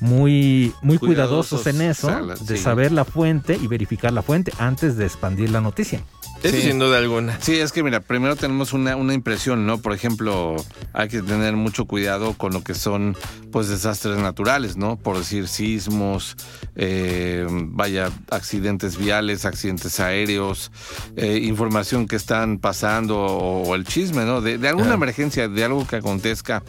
muy, 0.04 0.74
muy 0.82 0.97
cuidadosos, 0.97 1.62
Cuidadosos, 1.62 1.68
en 1.68 1.82
eso, 1.82 2.36
de 2.43 2.58
sí. 2.58 2.62
saber 2.62 2.91
la 2.91 3.06
fuente 3.06 3.58
y 3.60 3.68
verificar 3.68 4.12
la 4.12 4.22
fuente 4.22 4.51
antes 4.60 4.97
de 4.97 5.06
expandir 5.06 5.49
la 5.49 5.62
noticia. 5.62 6.01
Eso 6.44 6.56
Sí. 6.58 6.62
sin 6.64 6.78
duda 6.80 6.98
alguna. 6.98 7.39
Sí, 7.41 7.56
es 7.58 7.72
que 7.72 7.84
mira, 7.84 8.02
primero 8.02 8.36
tenemos 8.36 8.74
una, 8.74 8.96
una 8.96 9.14
impresión, 9.14 9.66
¿no? 9.66 9.78
Por 9.80 9.94
ejemplo, 9.94 10.56
hay 10.94 11.08
que 11.08 11.22
tener 11.22 11.56
mucho 11.56 11.86
cuidado 11.86 12.34
con 12.34 12.52
lo 12.54 12.64
que 12.64 12.74
son, 12.74 13.16
pues, 13.52 13.70
desastres 13.70 14.18
naturales, 14.18 14.76
¿no? 14.78 14.98
Por 14.98 15.18
decir 15.18 15.48
sismos, 15.48 16.36
eh, 16.76 17.48
vaya, 17.50 18.12
accidentes 18.30 18.98
viales, 18.98 19.46
accidentes 19.46 20.00
aéreos, 20.00 20.72
eh, 21.16 21.39
información 21.44 22.08
que 22.08 22.18
están 22.18 22.60
pasando 22.60 23.18
o, 23.20 23.64
o 23.64 23.76
el 23.76 23.86
chisme, 23.86 24.26
¿no? 24.26 24.41
De, 24.41 24.58
de 24.58 24.68
alguna 24.68 24.96
emergencia, 24.96 25.48
de 25.48 25.64
algo 25.64 25.88
que 25.88 25.96
acontezca, 25.96 26.62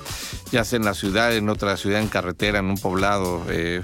ya 0.53 0.64
sea 0.64 0.77
en 0.79 0.85
la 0.85 0.95
ciudad, 0.95 1.35
en 1.35 1.49
otra 1.49 1.77
ciudad, 1.77 2.01
en 2.01 2.09
carretera, 2.09 2.61
en 2.61 2.66
un 2.66 2.79
poblado, 2.79 3.45
eh, 3.51 3.83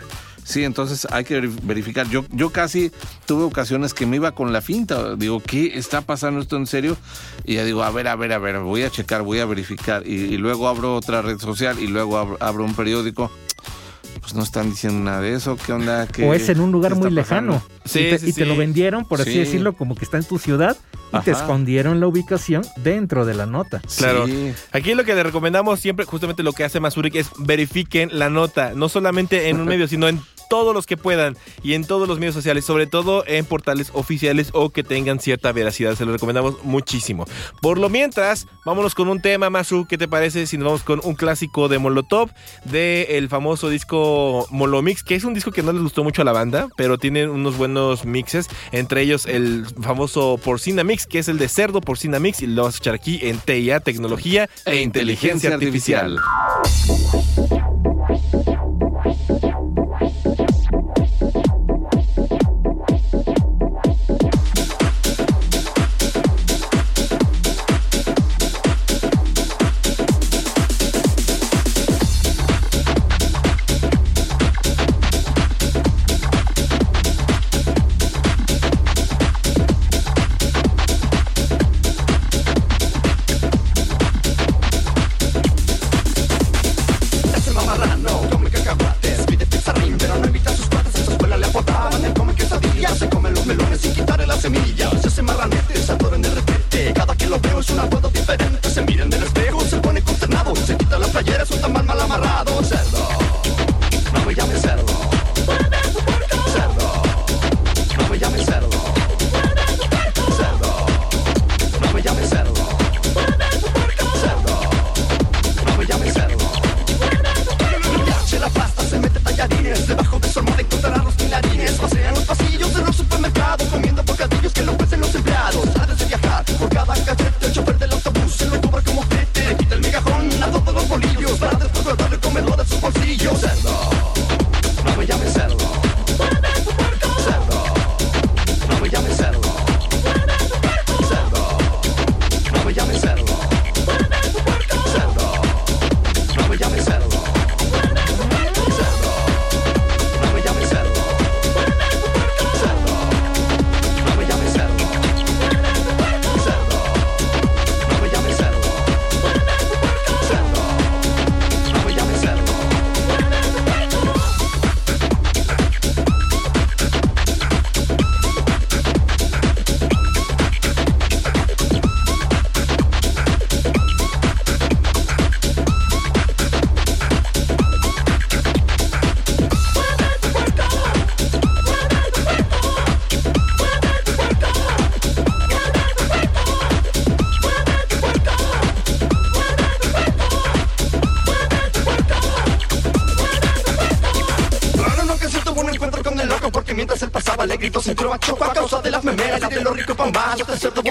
Sí, 0.50 0.64
entonces 0.64 1.06
hay 1.10 1.24
que 1.24 1.40
verif- 1.40 1.60
verificar. 1.62 2.08
Yo, 2.10 2.24
yo 2.32 2.50
casi 2.50 2.90
tuve 3.26 3.44
ocasiones 3.44 3.94
que 3.94 4.04
me 4.06 4.16
iba 4.16 4.32
con 4.32 4.52
la 4.52 4.60
finta. 4.60 5.14
Digo, 5.16 5.40
¿qué 5.40 5.78
está 5.78 6.00
pasando 6.00 6.40
esto 6.40 6.56
en 6.56 6.66
serio? 6.66 6.96
Y 7.44 7.54
ya 7.54 7.64
digo, 7.64 7.82
a 7.82 7.90
ver, 7.90 8.08
a 8.08 8.16
ver, 8.16 8.32
a 8.32 8.38
ver, 8.38 8.58
voy 8.58 8.82
a 8.82 8.90
checar, 8.90 9.22
voy 9.22 9.38
a 9.38 9.46
verificar. 9.46 10.02
Y, 10.06 10.14
y 10.14 10.36
luego 10.38 10.68
abro 10.68 10.96
otra 10.96 11.22
red 11.22 11.38
social 11.38 11.78
y 11.78 11.86
luego 11.86 12.18
abro, 12.18 12.36
abro 12.40 12.64
un 12.64 12.74
periódico. 12.74 13.30
Pues 14.20 14.34
no 14.34 14.42
están 14.42 14.68
diciendo 14.70 15.00
nada 15.02 15.20
de 15.22 15.34
eso. 15.34 15.56
¿Qué 15.56 15.72
onda? 15.72 16.06
¿Qué- 16.06 16.24
o 16.28 16.34
es 16.34 16.48
en 16.48 16.60
un 16.60 16.72
lugar 16.72 16.94
muy 16.94 17.14
pasando? 17.14 17.52
lejano. 17.54 17.62
Sí, 17.86 18.00
y 18.00 18.10
te, 18.10 18.18
sí, 18.18 18.26
y 18.30 18.32
te 18.32 18.42
sí. 18.42 18.48
lo 18.48 18.56
vendieron, 18.56 19.06
por 19.06 19.20
así 19.20 19.32
Sí. 19.32 19.38
decirlo, 19.38 19.72
como 19.74 19.94
que 19.94 20.04
está 20.04 20.18
en 20.18 20.24
tu 20.24 20.38
ciudad 20.38 20.76
y 21.12 21.18
te 21.20 21.30
escondieron 21.30 22.00
la 22.00 22.06
ubicación 22.06 22.62
dentro 22.82 23.24
de 23.24 23.34
la 23.34 23.46
nota. 23.46 23.80
Claro. 23.96 24.26
Sí. 24.26 24.52
Aquí 24.72 24.94
lo 24.94 25.04
que 25.04 25.14
le 25.14 25.22
recomendamos 25.22 25.80
siempre, 25.80 26.04
justamente 26.04 26.42
lo 26.42 26.52
que 26.52 26.64
hace 26.64 26.80
Masurik, 26.80 27.14
es 27.14 27.30
verifiquen 27.38 28.10
la 28.12 28.28
nota, 28.30 28.72
no 28.74 28.88
solamente 28.88 29.48
en 29.48 29.58
un 29.60 29.66
medio, 29.68 29.88
sino 29.88 30.06
en 30.08 30.20
todos 30.50 30.74
los 30.74 30.84
que 30.84 30.96
puedan 30.96 31.38
y 31.62 31.74
en 31.74 31.86
todos 31.86 32.08
los 32.08 32.18
medios 32.18 32.34
sociales, 32.34 32.64
sobre 32.64 32.88
todo 32.88 33.24
en 33.26 33.44
portales 33.44 33.90
oficiales 33.94 34.50
o 34.52 34.70
que 34.70 34.82
tengan 34.82 35.20
cierta 35.20 35.52
veracidad. 35.52 35.94
Se 35.94 36.04
lo 36.04 36.12
recomendamos 36.12 36.62
muchísimo. 36.64 37.24
Por 37.62 37.78
lo 37.78 37.88
mientras, 37.88 38.48
vámonos 38.66 38.96
con 38.96 39.08
un 39.08 39.22
tema, 39.22 39.48
Masu. 39.48 39.86
¿Qué 39.88 39.96
te 39.96 40.08
parece 40.08 40.46
si 40.46 40.58
nos 40.58 40.66
vamos 40.66 40.82
con 40.82 41.00
un 41.04 41.14
clásico 41.14 41.68
de 41.68 41.78
Molotov, 41.78 42.30
del 42.64 43.28
famoso 43.28 43.68
disco 43.68 44.46
Molomix, 44.50 45.04
que 45.04 45.14
es 45.14 45.24
un 45.24 45.34
disco 45.34 45.52
que 45.52 45.62
no 45.62 45.72
les 45.72 45.82
gustó 45.82 46.02
mucho 46.02 46.22
a 46.22 46.24
la 46.24 46.32
banda, 46.32 46.68
pero 46.76 46.98
tiene 46.98 47.28
unos 47.28 47.56
buenos 47.56 48.04
mixes, 48.04 48.48
entre 48.72 49.02
ellos 49.02 49.26
el 49.26 49.66
famoso 49.80 50.38
Porcina 50.42 50.82
Mix, 50.82 51.06
que 51.06 51.20
es 51.20 51.28
el 51.28 51.38
de 51.38 51.48
cerdo 51.48 51.80
Porcina 51.80 52.18
Mix, 52.18 52.42
y 52.42 52.48
lo 52.48 52.64
vas 52.64 52.74
a 52.74 52.76
escuchar 52.76 52.94
aquí 52.94 53.20
en 53.22 53.38
TIA, 53.38 53.78
Tecnología 53.78 54.50
e 54.66 54.80
Inteligencia 54.80 55.54
Artificial. 55.54 56.18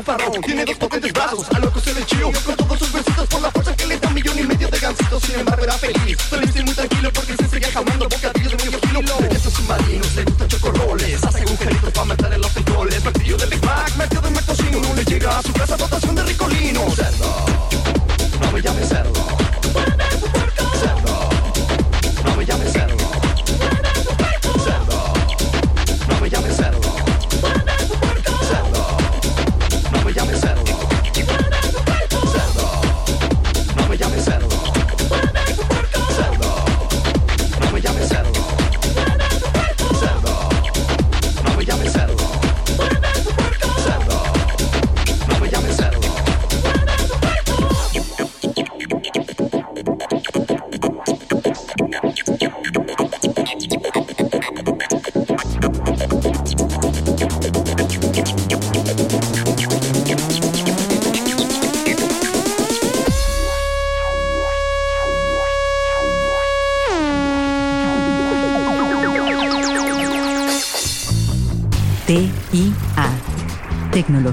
Bufarrón 0.10 0.42
tiene 0.42 0.66
dos 0.66 0.76
potentes 0.78 1.14
brazos, 1.14 1.48
a 1.54 1.60
loco 1.60 1.80
se 1.80 1.94
le 1.94 2.04
chió 2.04 2.32
con 2.44 2.56
todos 2.56 2.80
sus 2.80 2.92
besitos 2.92 3.28
por 3.28 3.42
la 3.42 3.52
fuerza 3.52 3.76
que 3.76 3.86
le 3.86 4.00
da 4.00 4.10
millón 4.10 4.40
y 4.40 4.42
medio 4.42 4.68
de 4.68 4.80
gancitos. 4.80 5.22
Sin 5.22 5.36
embargo 5.36 5.64
era 5.64 5.74
feliz, 5.74 6.18
feliz 6.18 6.56
y 6.56 6.64
muy 6.64 6.74
tranquilo 6.74 7.12
porque 7.14 7.36
se 7.38 7.48
seguía 7.48 7.72
jamando 7.72 8.10
bocadillos 8.10 8.52
de 8.52 8.58
medio 8.58 8.72
estilo. 8.72 9.02
Estos 9.30 9.54
submarinos 9.54 10.16
le 10.16 10.24
gustan 10.24 10.48
chocorroles, 10.48 11.24
hacen 11.24 11.48
agujeritos 11.48 11.94
para 11.94 12.06
meter 12.06 12.34
en 12.34 12.42
los 12.42 12.52
controles. 12.52 13.04
Martillo 13.04 13.38
de 13.38 13.46
Big 13.46 13.64
Mac, 13.64 13.96
metido 13.98 14.28
en 14.28 14.34
Mactocino, 14.34 14.80
no 14.80 14.94
le 14.96 15.04
llega 15.06 15.38
a 15.38 15.44
su 15.44 15.54
casa 15.54 15.78
dotación 15.78 15.99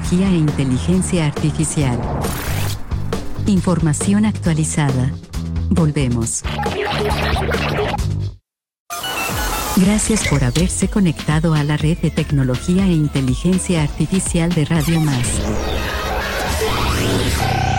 Tecnología 0.09 0.37
e 0.37 0.39
inteligencia 0.39 1.27
artificial. 1.27 1.99
Información 3.47 4.25
actualizada. 4.25 5.11
Volvemos. 5.69 6.45
Gracias 9.75 10.29
por 10.29 10.45
haberse 10.45 10.87
conectado 10.87 11.55
a 11.55 11.65
la 11.65 11.77
red 11.77 11.99
de 11.99 12.13
tecnología 12.13 12.87
e 12.87 12.93
inteligencia 12.93 13.83
artificial 13.83 14.53
de 14.53 14.65
Radio 14.67 15.01
Más. 15.01 15.41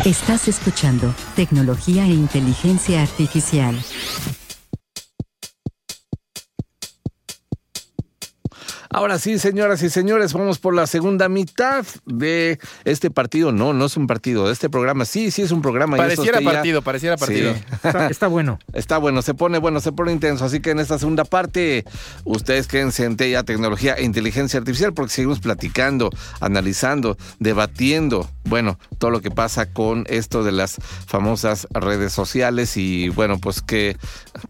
Estás 0.04 0.50
escuchando 0.50 1.14
Tecnología 1.38 2.06
e 2.06 2.10
Inteligencia 2.10 3.04
Artificial. 3.04 3.74
Ahora 8.98 9.20
sí, 9.20 9.38
señoras 9.38 9.84
y 9.84 9.92
señores, 9.92 10.34
vamos 10.34 10.58
por 10.58 10.74
la 10.74 10.88
segunda 10.88 11.30
mitad 11.30 11.86
de 12.08 12.58
este 12.84 13.12
partido. 13.12 13.52
No, 13.52 13.72
no 13.72 13.86
es 13.86 13.96
un 13.96 14.08
partido, 14.08 14.48
de 14.48 14.54
este 14.54 14.72
programa. 14.72 15.06
Sí, 15.06 15.30
sí 15.30 15.44
es 15.44 15.52
un 15.52 15.62
programa. 15.62 15.98
Pareciera 15.98 16.40
ya- 16.42 16.52
partido, 16.52 16.82
pareciera 16.82 17.16
partido. 17.16 17.54
Sí. 17.54 17.60
Está, 17.74 18.08
está 18.08 18.26
bueno. 18.28 18.58
Está 18.74 18.98
bueno, 18.98 19.22
se 19.22 19.36
pone 19.36 19.60
bueno, 19.60 19.82
se 19.82 19.92
pone 19.92 20.12
intenso. 20.14 20.46
Así 20.46 20.62
que 20.62 20.72
en 20.72 20.80
esta 20.80 20.98
segunda 20.98 21.26
parte, 21.26 21.86
ustedes 22.24 22.66
quédense 22.66 23.06
en 23.06 23.18
TEA 23.18 23.44
Tecnología 23.44 23.94
e 23.94 24.04
Inteligencia 24.04 24.58
Artificial, 24.58 24.94
porque 24.96 25.14
seguimos 25.14 25.42
platicando, 25.42 26.10
analizando, 26.40 27.18
debatiendo, 27.38 28.28
bueno, 28.46 28.80
todo 28.98 29.12
lo 29.12 29.22
que 29.22 29.30
pasa 29.30 29.72
con 29.72 30.06
esto 30.10 30.44
de 30.44 30.54
las 30.54 30.78
famosas 31.06 31.68
redes 31.72 32.14
sociales 32.14 32.78
y, 32.78 33.10
bueno, 33.10 33.38
pues 33.38 33.62
qué, 33.62 33.96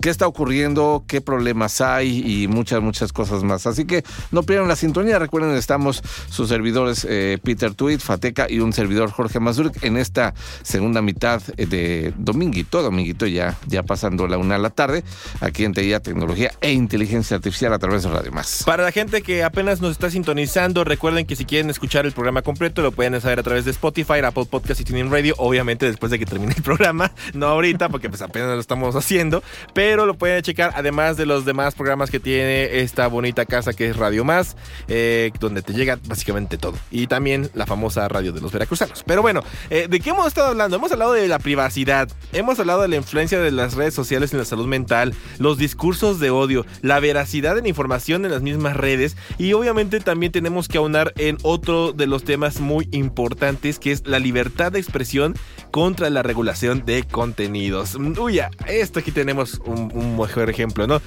qué 0.01 0.09
está 0.09 0.25
ocurriendo, 0.25 1.03
qué 1.05 1.19
problemas 1.19 1.81
hay 1.81 2.23
y 2.25 2.47
muchas, 2.47 2.81
muchas 2.81 3.11
cosas 3.11 3.43
más. 3.43 3.67
Así 3.67 3.83
que 3.83 4.05
no 4.36 4.36
pierdan 4.43 4.67
la 4.67 4.75
sintonía. 4.75 5.19
Recuerden, 5.19 5.55
estamos 5.55 6.01
sus 6.29 6.49
servidores 6.49 7.05
eh, 7.09 7.37
Peter 7.43 7.73
Tweet, 7.73 7.99
Fateca 7.99 8.47
y 8.49 8.59
un 8.59 8.73
servidor 8.73 9.11
Jorge 9.11 9.39
Mazurek 9.39 9.83
en 9.83 9.97
esta 9.97 10.33
segunda 10.63 11.01
mitad 11.01 11.41
eh, 11.57 11.65
de 11.65 12.13
Dominguito, 12.17 12.81
Dominguito 12.81 13.25
ya, 13.25 13.57
ya 13.67 13.83
pasando 13.83 14.27
la 14.27 14.37
una 14.37 14.55
de 14.55 14.61
la 14.61 14.69
tarde, 14.69 15.03
aquí 15.41 15.63
en 15.63 15.73
TIA 15.73 15.99
Tecnología 15.99 16.51
e 16.61 16.71
Inteligencia 16.71 17.37
Artificial 17.37 17.73
a 17.73 17.79
través 17.79 18.03
de 18.03 18.09
Radio 18.09 18.31
Más. 18.31 18.63
Para 18.65 18.83
la 18.83 18.91
gente 18.91 19.21
que 19.21 19.43
apenas 19.43 19.81
nos 19.81 19.91
está 19.91 20.09
sintonizando, 20.09 20.83
recuerden 20.83 21.25
que 21.25 21.35
si 21.35 21.45
quieren 21.45 21.69
escuchar 21.69 22.05
el 22.05 22.11
programa 22.11 22.41
completo 22.41 22.81
lo 22.81 22.91
pueden 22.91 23.19
saber 23.21 23.39
a 23.39 23.43
través 23.43 23.65
de 23.65 23.71
Spotify, 23.71 24.19
Apple 24.23 24.45
Podcast 24.49 24.81
y 24.81 24.83
TuneIn 24.83 25.11
Radio, 25.11 25.35
obviamente 25.37 25.85
después 25.85 26.11
de 26.11 26.19
que 26.19 26.25
termine 26.25 26.53
el 26.55 26.63
programa, 26.63 27.11
no 27.33 27.47
ahorita 27.47 27.89
porque 27.89 28.09
pues 28.09 28.21
apenas 28.21 28.49
lo 28.49 28.59
estamos 28.59 28.95
haciendo, 28.95 29.43
pero 29.73 30.05
lo 30.05 30.15
pueden 30.15 30.41
checar 30.41 30.71
además 30.75 31.17
de 31.17 31.25
los 31.25 31.45
demás 31.45 31.75
programas 31.75 32.11
que 32.11 32.19
tiene 32.19 32.79
esta 32.79 33.07
bonita 33.07 33.45
casa 33.45 33.73
que 33.73 33.89
es 33.89 33.97
Radio 33.97 34.23
Más, 34.27 34.57
eh, 34.89 35.31
donde 35.39 35.61
te 35.61 35.73
llega 35.73 35.97
básicamente 36.05 36.57
todo 36.57 36.77
y 36.91 37.07
también 37.07 37.49
la 37.53 37.65
famosa 37.65 38.07
radio 38.09 38.33
de 38.33 38.41
los 38.41 38.51
veracruzanos. 38.51 39.03
Pero 39.07 39.21
bueno, 39.21 39.41
eh, 39.69 39.87
¿de 39.89 39.99
qué 40.01 40.09
hemos 40.09 40.27
estado 40.27 40.49
hablando? 40.49 40.75
Hemos 40.75 40.91
hablado 40.91 41.13
de 41.13 41.27
la 41.29 41.39
privacidad, 41.39 42.09
hemos 42.33 42.59
hablado 42.59 42.81
de 42.81 42.89
la 42.89 42.97
influencia 42.97 43.39
de 43.39 43.51
las 43.51 43.75
redes 43.75 43.93
sociales 43.93 44.33
en 44.33 44.39
la 44.39 44.45
salud 44.45 44.67
mental, 44.67 45.13
los 45.39 45.57
discursos 45.57 46.19
de 46.19 46.29
odio, 46.29 46.65
la 46.81 46.99
veracidad 46.99 47.55
de 47.55 47.61
la 47.61 47.69
información 47.69 48.25
en 48.25 48.31
las 48.31 48.41
mismas 48.41 48.75
redes 48.75 49.15
y 49.37 49.53
obviamente 49.53 50.01
también 50.01 50.33
tenemos 50.33 50.67
que 50.67 50.77
aunar 50.77 51.13
en 51.15 51.37
otro 51.43 51.93
de 51.93 52.05
los 52.07 52.25
temas 52.25 52.59
muy 52.59 52.89
importantes 52.91 53.79
que 53.79 53.93
es 53.93 54.05
la 54.05 54.19
libertad 54.19 54.73
de 54.73 54.79
expresión 54.79 55.35
contra 55.71 56.09
la 56.09 56.21
regulación 56.21 56.85
de 56.85 57.03
contenidos. 57.03 57.97
Mm, 57.97 58.19
Uy, 58.19 58.35
ya, 58.35 58.49
esto 58.67 58.99
aquí 58.99 59.11
tenemos 59.11 59.61
un, 59.65 59.89
un 59.93 60.17
mejor 60.17 60.49
ejemplo, 60.49 60.85
¿no? 60.85 61.01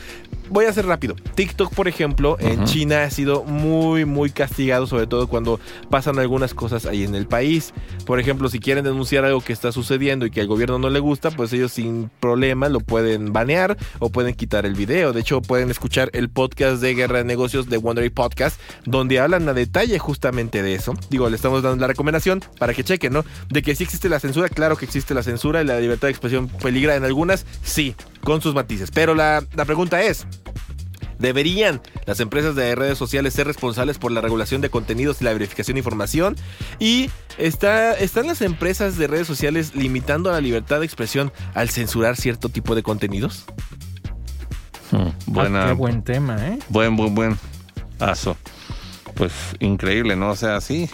Voy 0.48 0.64
a 0.64 0.72
ser 0.72 0.86
rápido. 0.86 1.14
TikTok, 1.34 1.74
por 1.74 1.86
ejemplo, 1.86 2.36
en. 2.40 2.64
China 2.64 3.09
ha 3.10 3.12
sido 3.12 3.42
muy, 3.42 4.04
muy 4.04 4.30
castigado, 4.30 4.86
sobre 4.86 5.08
todo 5.08 5.26
cuando 5.26 5.58
pasan 5.90 6.18
algunas 6.20 6.54
cosas 6.54 6.86
ahí 6.86 7.02
en 7.02 7.16
el 7.16 7.26
país. 7.26 7.74
Por 8.06 8.20
ejemplo, 8.20 8.48
si 8.48 8.60
quieren 8.60 8.84
denunciar 8.84 9.24
algo 9.24 9.40
que 9.40 9.52
está 9.52 9.72
sucediendo 9.72 10.26
y 10.26 10.30
que 10.30 10.40
al 10.40 10.46
gobierno 10.46 10.78
no 10.78 10.90
le 10.90 11.00
gusta, 11.00 11.32
pues 11.32 11.52
ellos 11.52 11.72
sin 11.72 12.08
problema 12.20 12.68
lo 12.68 12.78
pueden 12.78 13.32
banear 13.32 13.76
o 13.98 14.10
pueden 14.10 14.34
quitar 14.34 14.64
el 14.64 14.74
video. 14.74 15.12
De 15.12 15.20
hecho, 15.20 15.42
pueden 15.42 15.70
escuchar 15.70 16.10
el 16.12 16.28
podcast 16.28 16.80
de 16.80 16.94
Guerra 16.94 17.18
de 17.18 17.24
Negocios 17.24 17.68
de 17.68 17.78
Wondery 17.78 18.10
Podcast, 18.10 18.60
donde 18.84 19.18
hablan 19.18 19.48
a 19.48 19.54
detalle 19.54 19.98
justamente 19.98 20.62
de 20.62 20.74
eso. 20.74 20.94
Digo, 21.10 21.28
le 21.28 21.34
estamos 21.34 21.62
dando 21.62 21.80
la 21.80 21.88
recomendación 21.88 22.44
para 22.58 22.74
que 22.74 22.84
chequen, 22.84 23.12
¿no? 23.12 23.24
De 23.48 23.62
que 23.62 23.74
sí 23.74 23.82
existe 23.82 24.08
la 24.08 24.20
censura, 24.20 24.48
claro 24.48 24.76
que 24.76 24.84
existe 24.84 25.14
la 25.14 25.24
censura 25.24 25.62
y 25.62 25.64
la 25.64 25.80
libertad 25.80 26.06
de 26.06 26.12
expresión 26.12 26.48
peligra 26.48 26.94
en 26.94 27.02
algunas, 27.02 27.44
sí, 27.64 27.96
con 28.22 28.40
sus 28.40 28.54
matices. 28.54 28.92
Pero 28.92 29.16
la, 29.16 29.44
la 29.56 29.64
pregunta 29.64 30.00
es, 30.00 30.26
¿Deberían 31.20 31.80
las 32.06 32.18
empresas 32.18 32.54
de 32.56 32.74
redes 32.74 32.98
sociales 32.98 33.34
ser 33.34 33.46
responsables 33.46 33.98
por 33.98 34.10
la 34.10 34.20
regulación 34.20 34.60
de 34.60 34.70
contenidos 34.70 35.20
y 35.20 35.24
la 35.24 35.32
verificación 35.32 35.74
de 35.74 35.80
información? 35.80 36.34
¿Y 36.78 37.10
está, 37.38 37.92
están 37.94 38.26
las 38.26 38.40
empresas 38.40 38.96
de 38.96 39.06
redes 39.06 39.26
sociales 39.26 39.74
limitando 39.74 40.32
la 40.32 40.40
libertad 40.40 40.80
de 40.80 40.86
expresión 40.86 41.30
al 41.54 41.68
censurar 41.70 42.16
cierto 42.16 42.48
tipo 42.48 42.74
de 42.74 42.82
contenidos? 42.82 43.44
Hmm, 44.90 45.10
Buena, 45.26 45.64
Ah, 45.64 45.66
qué 45.68 45.72
buen 45.74 46.02
tema, 46.02 46.36
¿eh? 46.48 46.58
buen, 46.68 46.96
buen, 46.96 47.14
buen 47.14 47.38
aso. 48.00 48.36
Pues 49.20 49.32
increíble, 49.58 50.16
¿no? 50.16 50.30
O 50.30 50.34
sea, 50.34 50.62
sí. 50.62 50.88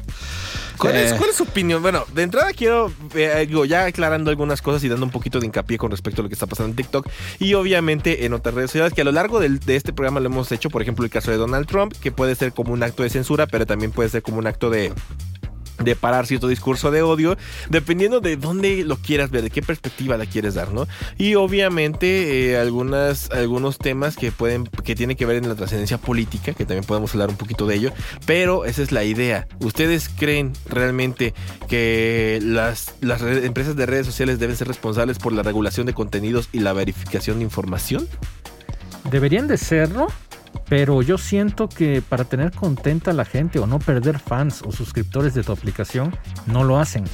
¿Cuál, 0.79 0.97
es, 0.97 1.13
Eh, 1.13 1.15
cuál 1.17 1.31
es 1.31 1.37
su 1.37 1.45
opinión? 1.45 1.81
Bueno, 1.81 2.05
de 2.13 2.25
entrada 2.25 2.53
quiero, 2.53 2.93
eh, 3.15 3.45
digo, 3.47 3.65
ya 3.65 3.85
aclarando 3.85 4.31
algunas 4.31 4.61
cosas 4.63 4.83
y 4.83 4.89
dando 4.89 5.07
un 5.07 5.13
poquito 5.13 5.39
de 5.39 5.47
hincapié 5.47 5.79
con 5.79 5.93
respecto 5.93 6.21
a 6.21 6.25
lo 6.25 6.29
que 6.29 6.35
está 6.35 6.49
pasando 6.49 6.71
en 6.71 6.75
TikTok 6.77 7.09
y 7.39 7.55
obviamente 7.55 8.27
en 8.27 8.33
otras 8.33 8.57
redes 8.57 8.73
sociales 8.73 8.93
que 8.95 9.03
a 9.03 9.05
lo 9.05 9.13
largo 9.13 9.39
del- 9.39 9.61
de 9.61 9.77
este 9.77 9.93
programa 9.93 10.19
lo 10.19 10.27
hemos 10.27 10.51
hecho, 10.51 10.71
por 10.71 10.83
ejemplo 10.83 11.05
el 11.05 11.11
caso 11.13 11.31
de 11.31 11.37
Donald 11.37 11.69
Trump, 11.69 11.95
que 12.03 12.11
puede 12.11 12.35
ser 12.35 12.53
como 12.53 12.73
un 12.73 12.83
acto 12.83 13.05
de 13.05 13.11
censura, 13.11 13.47
pero 13.47 13.65
también 13.65 13.93
puede 13.93 14.09
ser 14.09 14.23
como 14.23 14.39
un 14.39 14.49
acto 14.49 14.69
de 14.69 14.93
de 15.79 15.97
parar 15.97 16.27
cierto 16.27 16.49
discurso 16.49 16.91
de 16.91 17.03
odio, 17.03 17.37
dependiendo 17.69 18.21
de 18.21 18.37
dónde 18.37 18.85
lo 18.85 18.97
quieras 18.97 19.31
ver, 19.31 19.43
de 19.43 19.51
qué 19.51 19.63
perspectiva 19.63 20.17
la 20.17 20.27
quieres 20.27 20.55
dar, 20.55 20.73
¿no? 20.73 20.87
Y 21.19 21.35
obviamente 21.35 22.51
eh, 22.51 22.59
algunas, 22.59 23.31
algunos 23.31 23.79
temas 23.79 24.17
que 24.17 24.33
pueden, 24.33 24.65
que 24.67 24.95
tienen 24.95 25.17
que 25.17 25.27
ver 25.27 25.37
en 25.37 25.49
la 25.49 25.55
trascendencia 25.55 25.99
política, 25.99 26.53
que 26.55 26.65
también 26.65 26.85
podemos 26.85 27.13
hablar 27.13 27.31
un 27.31 27.37
poquito 27.37 27.67
de 27.67 27.77
ello, 27.77 27.93
pero 28.25 28.65
esa 28.65 28.83
es 28.83 28.93
la 28.93 29.05
idea. 29.05 29.47
¿Ustedes 29.61 30.09
creen 30.09 30.53
realmente 30.69 31.35
que 31.69 32.39
las, 32.43 32.95
las 33.01 33.23
empresas 33.23 33.77
de 33.77 33.87
redes 33.87 34.07
sociales 34.07 34.39
deben 34.39 34.57
ser 34.57 34.69
responsables 34.69 35.19
por 35.19 35.33
la 35.33 35.43
regulación 35.43 35.87
de 35.87 35.95
contenidos 35.95 36.49
y 36.53 36.61
la 36.61 36.73
verificación 36.73 37.39
de 37.39 37.45
información? 37.45 38.09
Deberían 39.11 39.47
de 39.47 39.57
serlo, 39.57 40.09
pero 40.69 41.03
yo 41.03 41.19
siento 41.19 41.69
que 41.69 42.03
para 42.07 42.25
tener 42.25 42.53
contenta 42.53 43.11
a 43.11 43.15
la 43.15 43.25
gente 43.25 43.59
o 43.59 43.67
no 43.67 43.79
perder 43.79 44.19
fans 44.19 44.63
o 44.67 44.73
suscriptores 44.73 45.35
de 45.35 45.43
tu 45.43 45.53
aplicación, 45.53 46.17
no 46.47 46.65
lo 46.65 46.79
hacen. 46.79 47.05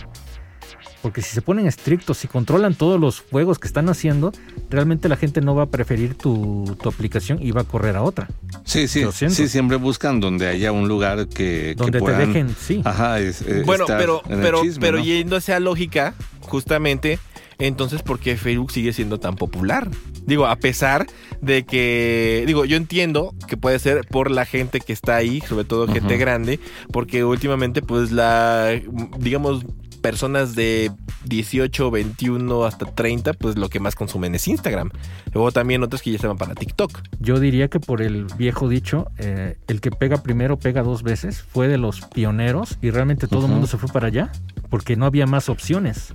Porque 1.03 1.21
si 1.21 1.35
se 1.35 1.43
ponen 1.43 1.67
estrictos 1.67 2.23
y 2.25 2.29
controlan 2.29 2.77
todos 2.77 3.01
los 3.01 3.19
juegos 3.21 3.59
que 3.59 3.67
están 3.67 3.89
haciendo, 3.89 4.31
realmente 4.71 5.09
la 5.09 5.17
gente 5.17 5.41
no 5.41 5.53
va 5.57 5.65
a 5.65 5.67
preferir 5.67 6.15
tu, 6.17 6.77
tu 6.81 6.89
aplicación 6.89 7.43
y 7.43 7.51
va 7.51 7.63
a 7.63 7.65
correr 7.65 7.97
a 7.97 8.03
otra. 8.03 8.29
Sí, 8.65 8.87
sí, 8.87 9.01
Lo 9.03 9.11
siento. 9.11 9.35
sí, 9.35 9.49
siempre 9.49 9.79
buscan 9.79 10.21
donde 10.21 10.47
haya 10.47 10.71
un 10.71 10.87
lugar 10.87 11.27
que, 11.27 11.35
que 11.35 11.75
Donde 11.77 11.99
te 11.99 12.05
puedan- 12.05 12.29
dejen, 12.29 12.55
sí. 12.57 12.83
Ajá, 12.85 13.19
es- 13.19 13.43
eh, 13.43 13.65
Bueno, 13.67 13.83
estar 13.85 13.99
pero, 13.99 14.23
en 14.27 14.33
el 14.35 14.41
pero, 14.43 14.63
chisme, 14.63 14.81
pero 14.81 14.99
¿no? 14.99 15.05
yendo 15.05 15.35
a 15.35 15.39
esa 15.41 15.59
lógica, 15.59 16.15
justamente, 16.43 17.19
entonces, 17.67 18.03
¿por 18.03 18.19
qué 18.19 18.37
Facebook 18.37 18.73
sigue 18.73 18.93
siendo 18.93 19.19
tan 19.19 19.37
popular? 19.37 19.89
Digo, 20.27 20.47
a 20.47 20.57
pesar 20.57 21.07
de 21.41 21.65
que, 21.65 22.45
digo, 22.47 22.65
yo 22.65 22.77
entiendo 22.77 23.35
que 23.49 23.57
puede 23.57 23.79
ser 23.79 24.07
por 24.07 24.31
la 24.31 24.45
gente 24.45 24.81
que 24.81 24.93
está 24.93 25.17
ahí, 25.17 25.41
sobre 25.41 25.65
todo 25.65 25.87
gente 25.89 26.17
grande, 26.17 26.61
porque 26.93 27.25
últimamente, 27.25 27.83
pues, 27.83 28.13
la, 28.13 28.71
digamos, 29.19 29.65
personas 30.03 30.55
de 30.55 30.91
18, 31.25 31.91
21 31.91 32.65
hasta 32.65 32.85
30, 32.85 33.33
pues 33.35 33.57
lo 33.57 33.71
que 33.71 33.81
más 33.81 33.95
consumen 33.95 34.35
es 34.35 34.49
Instagram. 34.49 34.91
Luego 35.33 35.53
también 35.53 35.83
otros 35.83 36.03
que 36.03 36.11
ya 36.11 36.19
se 36.19 36.27
van 36.27 36.37
para 36.37 36.55
TikTok. 36.55 37.01
Yo 37.21 37.39
diría 37.41 37.69
que 37.69 37.81
por 37.81 38.03
el 38.03 38.27
viejo 38.37 38.69
dicho, 38.69 39.07
eh, 39.19 39.57
el 39.69 39.81
que 39.81 39.91
pega 39.91 40.23
primero 40.23 40.59
pega 40.59 40.83
dos 40.83 41.03
veces, 41.03 41.41
fue 41.43 41.69
de 41.69 41.79
los 41.79 42.03
pioneros 42.03 42.79
y 42.83 42.91
realmente 42.91 43.29
todo 43.29 43.47
el 43.47 43.53
mundo 43.53 43.67
se 43.67 43.79
fue 43.79 43.89
para 43.89 44.09
allá 44.09 44.33
porque 44.69 44.97
no 44.97 45.07
había 45.07 45.27
más 45.27 45.49
opciones. 45.49 46.13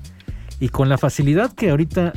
Y 0.59 0.69
con 0.69 0.89
la 0.89 0.97
facilidad 0.97 1.53
que 1.53 1.69
ahorita, 1.69 2.13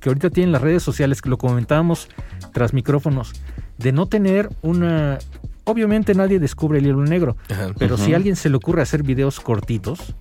que 0.00 0.08
ahorita 0.08 0.30
tienen 0.30 0.52
las 0.52 0.62
redes 0.62 0.82
sociales, 0.82 1.20
que 1.20 1.28
lo 1.28 1.38
comentábamos 1.38 2.08
tras 2.52 2.72
micrófonos, 2.72 3.32
de 3.78 3.92
no 3.92 4.06
tener 4.06 4.48
una... 4.62 5.18
Obviamente 5.64 6.14
nadie 6.14 6.38
descubre 6.40 6.78
el 6.78 6.86
hilo 6.86 7.02
negro, 7.04 7.36
Ajá. 7.50 7.68
pero 7.78 7.96
si 7.96 8.12
a 8.12 8.16
alguien 8.16 8.34
se 8.36 8.50
le 8.50 8.56
ocurre 8.56 8.82
hacer 8.82 9.02
videos 9.04 9.38
cortitos 9.40 10.14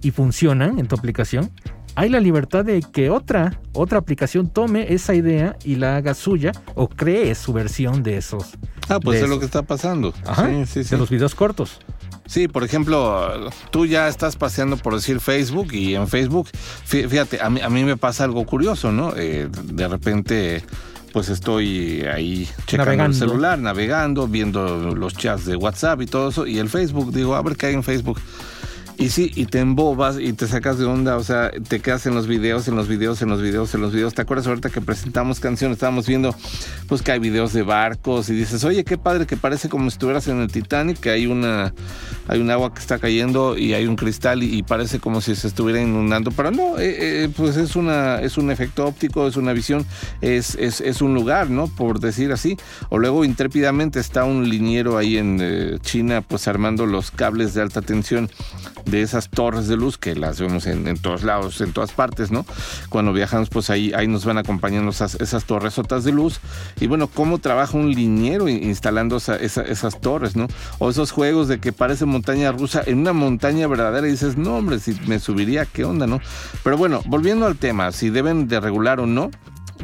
y 0.00 0.12
funcionan 0.12 0.78
en 0.78 0.86
tu 0.86 0.94
aplicación, 0.94 1.50
hay 1.96 2.08
la 2.08 2.20
libertad 2.20 2.64
de 2.64 2.80
que 2.80 3.10
otra, 3.10 3.60
otra 3.72 3.98
aplicación 3.98 4.48
tome 4.48 4.92
esa 4.92 5.14
idea 5.14 5.56
y 5.64 5.76
la 5.76 5.96
haga 5.96 6.14
suya 6.14 6.52
o 6.74 6.88
cree 6.88 7.34
su 7.34 7.52
versión 7.52 8.02
de 8.04 8.16
esos. 8.18 8.56
Ah, 8.88 9.00
pues 9.00 9.22
es 9.22 9.28
lo 9.28 9.40
que 9.40 9.46
está 9.46 9.62
pasando. 9.62 10.12
Ajá, 10.24 10.48
Sí, 10.48 10.66
sí, 10.66 10.84
sí. 10.84 10.90
de 10.90 10.98
los 10.98 11.10
videos 11.10 11.34
cortos. 11.34 11.80
Sí, 12.26 12.48
por 12.48 12.64
ejemplo, 12.64 13.50
tú 13.70 13.86
ya 13.86 14.08
estás 14.08 14.36
paseando 14.36 14.76
por 14.76 14.94
decir 14.94 15.20
Facebook 15.20 15.72
y 15.72 15.94
en 15.94 16.08
Facebook, 16.08 16.48
fí- 16.88 17.08
fíjate, 17.08 17.40
a 17.40 17.50
mí, 17.50 17.60
a 17.60 17.68
mí 17.70 17.84
me 17.84 17.96
pasa 17.96 18.24
algo 18.24 18.44
curioso, 18.44 18.90
¿no? 18.92 19.12
Eh, 19.16 19.48
de 19.64 19.88
repente, 19.88 20.64
pues 21.12 21.28
estoy 21.28 22.02
ahí 22.02 22.48
checando 22.66 22.84
Navegando. 22.86 23.12
el 23.16 23.18
celular, 23.18 23.58
navegando, 23.58 24.26
viendo 24.28 24.94
los 24.94 25.14
chats 25.16 25.46
de 25.46 25.56
WhatsApp 25.56 26.02
y 26.02 26.06
todo 26.06 26.28
eso, 26.30 26.46
y 26.46 26.58
el 26.58 26.68
Facebook, 26.68 27.12
digo, 27.12 27.36
a 27.36 27.42
ver 27.42 27.56
qué 27.56 27.66
hay 27.66 27.74
en 27.74 27.82
Facebook. 27.84 28.20
Y 28.98 29.10
sí, 29.10 29.30
y 29.34 29.44
te 29.44 29.58
embobas 29.58 30.18
y 30.18 30.32
te 30.32 30.46
sacas 30.46 30.78
de 30.78 30.86
onda, 30.86 31.16
o 31.16 31.22
sea, 31.22 31.50
te 31.50 31.80
quedas 31.80 32.06
en 32.06 32.14
los 32.14 32.26
videos, 32.26 32.66
en 32.66 32.76
los 32.76 32.88
videos, 32.88 33.20
en 33.20 33.28
los 33.28 33.42
videos, 33.42 33.74
en 33.74 33.82
los 33.82 33.92
videos. 33.92 34.14
¿Te 34.14 34.22
acuerdas 34.22 34.46
ahorita 34.46 34.70
que 34.70 34.80
presentamos 34.80 35.38
canciones? 35.38 35.76
Estábamos 35.76 36.06
viendo, 36.06 36.34
pues 36.88 37.02
que 37.02 37.12
hay 37.12 37.18
videos 37.18 37.52
de 37.52 37.62
barcos 37.62 38.30
y 38.30 38.34
dices, 38.34 38.64
oye, 38.64 38.84
qué 38.84 38.96
padre 38.96 39.26
que 39.26 39.36
parece 39.36 39.68
como 39.68 39.90
si 39.90 39.96
estuvieras 39.96 40.28
en 40.28 40.40
el 40.40 40.50
Titanic, 40.50 40.98
que 40.98 41.10
hay 41.10 41.26
una, 41.26 41.74
hay 42.26 42.40
un 42.40 42.50
agua 42.50 42.72
que 42.72 42.80
está 42.80 42.98
cayendo 42.98 43.58
y 43.58 43.74
hay 43.74 43.86
un 43.86 43.96
cristal 43.96 44.42
y, 44.42 44.62
parece 44.62 44.98
como 44.98 45.20
si 45.20 45.36
se 45.36 45.48
estuviera 45.48 45.80
inundando. 45.80 46.30
Pero 46.30 46.50
no, 46.50 46.78
eh, 46.78 47.24
eh, 47.24 47.28
pues 47.36 47.58
es 47.58 47.76
una, 47.76 48.20
es 48.22 48.38
un 48.38 48.50
efecto 48.50 48.86
óptico, 48.86 49.28
es 49.28 49.36
una 49.36 49.52
visión, 49.52 49.84
es, 50.22 50.54
es, 50.54 50.80
es 50.80 51.02
un 51.02 51.12
lugar, 51.12 51.50
¿no? 51.50 51.68
Por 51.68 52.00
decir 52.00 52.32
así. 52.32 52.56
O 52.88 52.98
luego 52.98 53.26
intrépidamente 53.26 54.00
está 54.00 54.24
un 54.24 54.48
liniero 54.48 54.96
ahí 54.96 55.18
en 55.18 55.38
eh, 55.42 55.78
China, 55.82 56.22
pues 56.22 56.48
armando 56.48 56.86
los 56.86 57.10
cables 57.10 57.52
de 57.52 57.60
alta 57.60 57.82
tensión 57.82 58.30
de 58.86 59.02
esas 59.02 59.28
torres 59.28 59.68
de 59.68 59.76
luz 59.76 59.98
que 59.98 60.14
las 60.14 60.40
vemos 60.40 60.66
en, 60.66 60.96
todos 60.98 61.22
lados, 61.22 61.60
en 61.60 61.72
todas 61.72 61.92
partes, 61.92 62.30
¿no? 62.30 62.46
Cuando 62.88 63.12
viajamos, 63.12 63.48
pues 63.50 63.68
ahí, 63.70 63.92
ahí 63.94 64.06
nos 64.08 64.24
van 64.24 64.38
acompañando 64.38 64.90
esas, 64.90 65.16
esas 65.16 65.44
torresotas 65.44 66.04
de 66.04 66.12
luz. 66.12 66.40
Y 66.80 66.86
bueno, 66.86 67.08
cómo 67.08 67.38
trabaja 67.38 67.76
un 67.76 67.90
liniero 67.90 68.48
in- 68.48 68.62
instalando 68.62 69.16
esa- 69.16 69.36
esa- 69.36 69.62
esas 69.62 70.00
torres, 70.00 70.36
¿no? 70.36 70.46
O 70.78 70.88
esos 70.90 71.10
juegos 71.10 71.48
de 71.48 71.58
que 71.58 71.72
parece 71.72 72.04
montaña 72.06 72.52
rusa 72.52 72.82
en 72.86 72.98
una 72.98 73.12
montaña 73.12 73.66
verdadera 73.66 74.06
y 74.06 74.12
dices, 74.12 74.36
no, 74.36 74.56
hombre, 74.56 74.78
si 74.78 74.98
me 75.06 75.18
subiría, 75.18 75.66
¿qué 75.66 75.84
onda, 75.84 76.06
no? 76.06 76.20
Pero 76.62 76.76
bueno, 76.76 77.02
volviendo 77.06 77.46
al 77.46 77.56
tema, 77.56 77.92
si 77.92 78.10
deben 78.10 78.48
de 78.48 78.60
regular 78.60 79.00
o 79.00 79.06
no, 79.06 79.30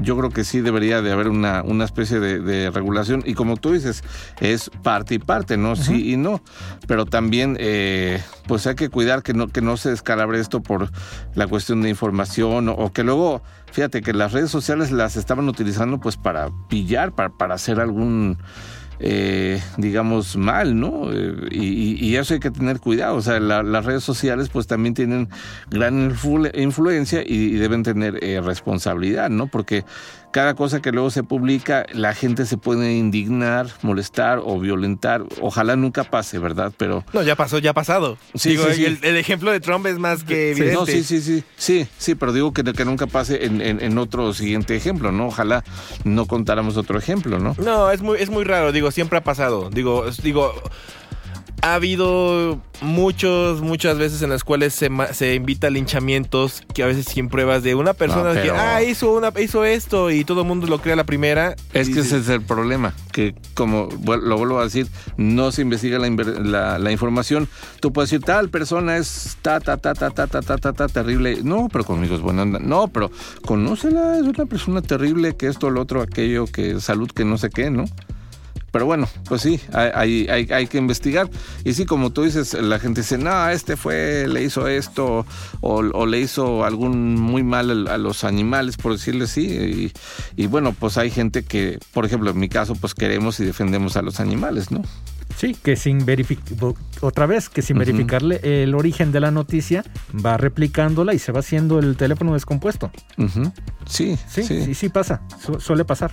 yo 0.00 0.16
creo 0.16 0.30
que 0.30 0.44
sí 0.44 0.60
debería 0.60 1.02
de 1.02 1.12
haber 1.12 1.28
una, 1.28 1.62
una 1.62 1.84
especie 1.84 2.20
de, 2.20 2.40
de 2.40 2.70
regulación. 2.70 3.22
Y 3.26 3.34
como 3.34 3.56
tú 3.56 3.72
dices, 3.72 4.02
es 4.40 4.70
parte 4.82 5.14
y 5.14 5.18
parte, 5.18 5.56
¿no? 5.56 5.76
Sí 5.76 6.12
y 6.12 6.16
no, 6.16 6.40
pero 6.86 7.06
también 7.06 7.56
eh, 7.60 8.22
pues 8.46 8.66
hay 8.66 8.74
que 8.74 8.88
cuidar 8.88 9.22
que 9.22 9.34
no, 9.34 9.48
que 9.48 9.60
no 9.60 9.76
se 9.76 9.90
descalabre 9.90 10.40
esto 10.40 10.62
por 10.62 10.90
la 11.34 11.46
cuestión 11.46 11.82
de 11.82 11.88
información 11.90 12.68
o, 12.68 12.72
o 12.72 12.92
que 12.92 13.04
luego, 13.04 13.42
fíjate 13.70 14.02
que 14.02 14.12
las 14.12 14.32
redes 14.32 14.50
sociales 14.50 14.90
las 14.90 15.16
estaban 15.16 15.48
utilizando 15.48 15.98
pues 16.00 16.16
para 16.16 16.50
pillar, 16.68 17.12
para, 17.12 17.30
para 17.30 17.54
hacer 17.54 17.80
algún... 17.80 18.38
eh, 19.04 19.60
digamos 19.78 20.36
mal, 20.36 20.78
¿no? 20.78 21.12
Eh, 21.12 21.34
y, 21.50 22.06
y- 22.06 22.16
eso 22.16 22.34
hay 22.34 22.40
que 22.40 22.50
tener 22.52 22.78
cuidado. 22.78 23.16
O 23.16 23.22
sea, 23.22 23.40
la- 23.40 23.62
las 23.64 23.84
redes 23.84 24.04
sociales 24.04 24.48
pues 24.48 24.66
también 24.68 24.94
tienen 24.94 25.28
gran 25.70 26.10
influ- 26.12 26.50
influencia 26.56 27.22
y, 27.22 27.34
y 27.54 27.56
deben 27.56 27.82
tener 27.82 28.22
eh, 28.22 28.40
responsabilidad, 28.40 29.28
¿no? 29.28 29.48
Porque 29.48 29.84
cada 30.32 30.54
cosa 30.54 30.82
que 30.82 30.90
luego 30.92 31.10
se 31.10 31.22
publica, 31.22 31.86
la 31.92 32.14
gente 32.14 32.46
se 32.46 32.56
puede 32.56 32.94
indignar, 32.94 33.68
molestar 33.82 34.40
o 34.44 34.58
violentar. 34.58 35.22
Ojalá 35.40 35.76
nunca 35.76 36.04
pase, 36.04 36.38
¿verdad? 36.38 36.72
Pero 36.76 37.04
No, 37.12 37.22
ya 37.22 37.36
pasó, 37.36 37.58
ya 37.58 37.70
ha 37.70 37.74
pasado. 37.74 38.18
Sí, 38.34 38.50
Digo, 38.50 38.64
sí, 38.68 38.74
sí. 38.74 38.84
El, 38.86 38.98
el 39.02 39.16
ejemplo 39.16 39.52
de 39.52 39.60
Trump 39.60 39.86
es 39.86 39.98
más 39.98 40.24
que 40.24 40.50
evidente. 40.52 40.74
no, 40.74 40.86
sí, 40.86 41.04
sí, 41.04 41.20
sí, 41.20 41.44
sí, 41.56 41.86
sí, 41.98 42.14
pero 42.14 42.32
digo 42.32 42.52
que, 42.52 42.64
que 42.64 42.84
nunca 42.84 43.06
pase 43.06 43.44
en, 43.44 43.60
en- 43.60 43.80
en 43.82 43.98
otro 43.98 44.32
siguiente 44.34 44.74
ejemplo, 44.74 45.12
¿no? 45.12 45.26
Ojalá 45.26 45.62
no 46.04 46.26
contáramos 46.26 46.76
otro 46.76 46.98
ejemplo, 46.98 47.38
¿no? 47.38 47.54
No, 47.58 47.90
es 47.90 48.00
muy, 48.02 48.18
es 48.18 48.30
muy 48.30 48.44
raro, 48.44 48.72
digo, 48.72 48.90
siempre 48.90 49.18
ha 49.18 49.24
pasado. 49.24 49.70
Digo, 49.70 50.04
digo, 50.22 50.52
ha 51.62 51.74
habido 51.74 52.60
muchos, 52.80 53.60
muchas 53.62 53.96
veces 53.96 54.20
en 54.22 54.30
las 54.30 54.42
cuales 54.42 54.74
se, 54.74 54.90
se 55.12 55.34
invita 55.36 55.68
a 55.68 55.70
linchamientos 55.70 56.62
que 56.74 56.82
a 56.82 56.86
veces 56.86 57.06
sin 57.06 57.28
pruebas 57.28 57.62
de 57.62 57.76
una 57.76 57.94
persona 57.94 58.34
No, 58.34 58.42
que, 58.42 58.50
ah, 58.50 58.82
hizo, 58.82 59.12
una, 59.12 59.32
hizo 59.40 59.64
esto 59.64 60.10
y 60.10 60.24
todo 60.24 60.40
el 60.42 60.48
mundo 60.48 60.66
lo 60.66 60.80
cree 60.80 60.94
a 60.94 60.96
la 60.96 61.04
primera. 61.04 61.54
Es 61.72 61.88
que 61.88 62.00
ese 62.00 62.18
es 62.18 62.28
el 62.28 62.42
problema, 62.42 62.94
que 63.12 63.34
como 63.54 63.88
lo 64.04 64.36
vuelvo 64.36 64.58
a 64.58 64.64
decir, 64.64 64.88
no 65.16 65.52
se 65.52 65.62
investiga 65.62 65.98
la, 66.00 66.08
la- 66.10 66.78
la 66.80 66.90
información. 66.92 67.48
Tú 67.80 67.92
puedes 67.92 68.10
decir, 68.10 68.24
tal 68.24 68.48
persona 68.48 68.96
es 68.96 69.36
ta, 69.42 69.60
ta, 69.60 69.76
ta, 69.76 69.94
ta, 69.94 70.10
ta, 70.10 70.26
ta, 70.26 70.40
ta, 70.42 70.58
ta, 70.58 70.72
ta, 70.72 70.88
terrible. 70.88 71.38
No, 71.44 71.68
pero 71.70 71.84
conmigo 71.84 72.14
es 72.16 72.20
buena 72.20 72.42
onda. 72.42 72.58
No, 72.58 72.88
pero 72.88 73.10
conócela, 73.46 74.16
es 74.16 74.22
una 74.22 74.46
persona 74.46 74.82
terrible, 74.82 75.36
que 75.36 75.46
esto, 75.46 75.70
lo 75.70 75.80
otro, 75.82 76.02
aquello, 76.02 76.46
que 76.46 76.80
salud, 76.80 77.08
que 77.10 77.24
no 77.24 77.38
sé 77.38 77.50
qué, 77.50 77.70
¿no? 77.70 77.84
Pero 78.72 78.86
bueno, 78.86 79.06
pues 79.28 79.42
sí, 79.42 79.60
hay, 79.72 80.26
hay, 80.28 80.48
hay- 80.50 80.66
que 80.66 80.78
investigar. 80.78 81.28
Y 81.62 81.74
sí, 81.74 81.84
como 81.84 82.10
tú 82.10 82.22
dices, 82.22 82.54
la 82.54 82.78
gente 82.78 83.02
dice, 83.02 83.18
no, 83.18 83.48
este 83.50 83.76
fue, 83.76 84.26
le 84.26 84.42
hizo 84.42 84.66
esto, 84.66 85.26
o, 85.60 85.74
o 85.92 86.06
le 86.06 86.20
hizo 86.20 86.64
algún 86.64 87.14
muy 87.20 87.42
mal 87.42 87.70
al- 87.70 87.88
a 87.88 87.98
los 87.98 88.24
animales, 88.24 88.78
por 88.78 88.92
decirle 88.92 89.24
así. 89.24 89.46
Y, 89.46 89.92
y 90.42 90.46
bueno, 90.46 90.72
pues 90.72 90.96
hay 90.96 91.10
gente 91.10 91.42
que, 91.44 91.78
por 91.92 92.06
ejemplo, 92.06 92.30
en 92.30 92.38
mi 92.38 92.48
caso, 92.48 92.74
pues 92.74 92.94
queremos 92.94 93.38
y 93.40 93.44
defendemos 93.44 93.96
a 93.98 94.02
los 94.02 94.18
animales, 94.20 94.70
¿no? 94.70 94.82
Sí, 95.36 95.54
que 95.62 95.76
sin 95.76 96.04
verificar, 96.04 96.44
otra 97.00 97.24
vez, 97.26 97.48
que 97.48 97.62
sin 97.62 97.78
verificarle 97.78 98.40
el 98.62 98.74
origen 98.74 99.12
de 99.12 99.20
la 99.20 99.30
noticia, 99.30 99.82
va 100.24 100.36
replicándola 100.36 101.14
y 101.14 101.18
se 101.18 101.32
va 101.32 101.40
haciendo 101.40 101.78
el 101.78 101.96
teléfono 101.96 102.34
descompuesto. 102.34 102.90
Sí, 103.86 104.16
Sí, 104.28 104.42
sí, 104.44 104.74
sí, 104.74 104.88
pasa, 104.90 105.22
su- 105.42 105.58
suele 105.60 105.84
pasar. 105.84 106.12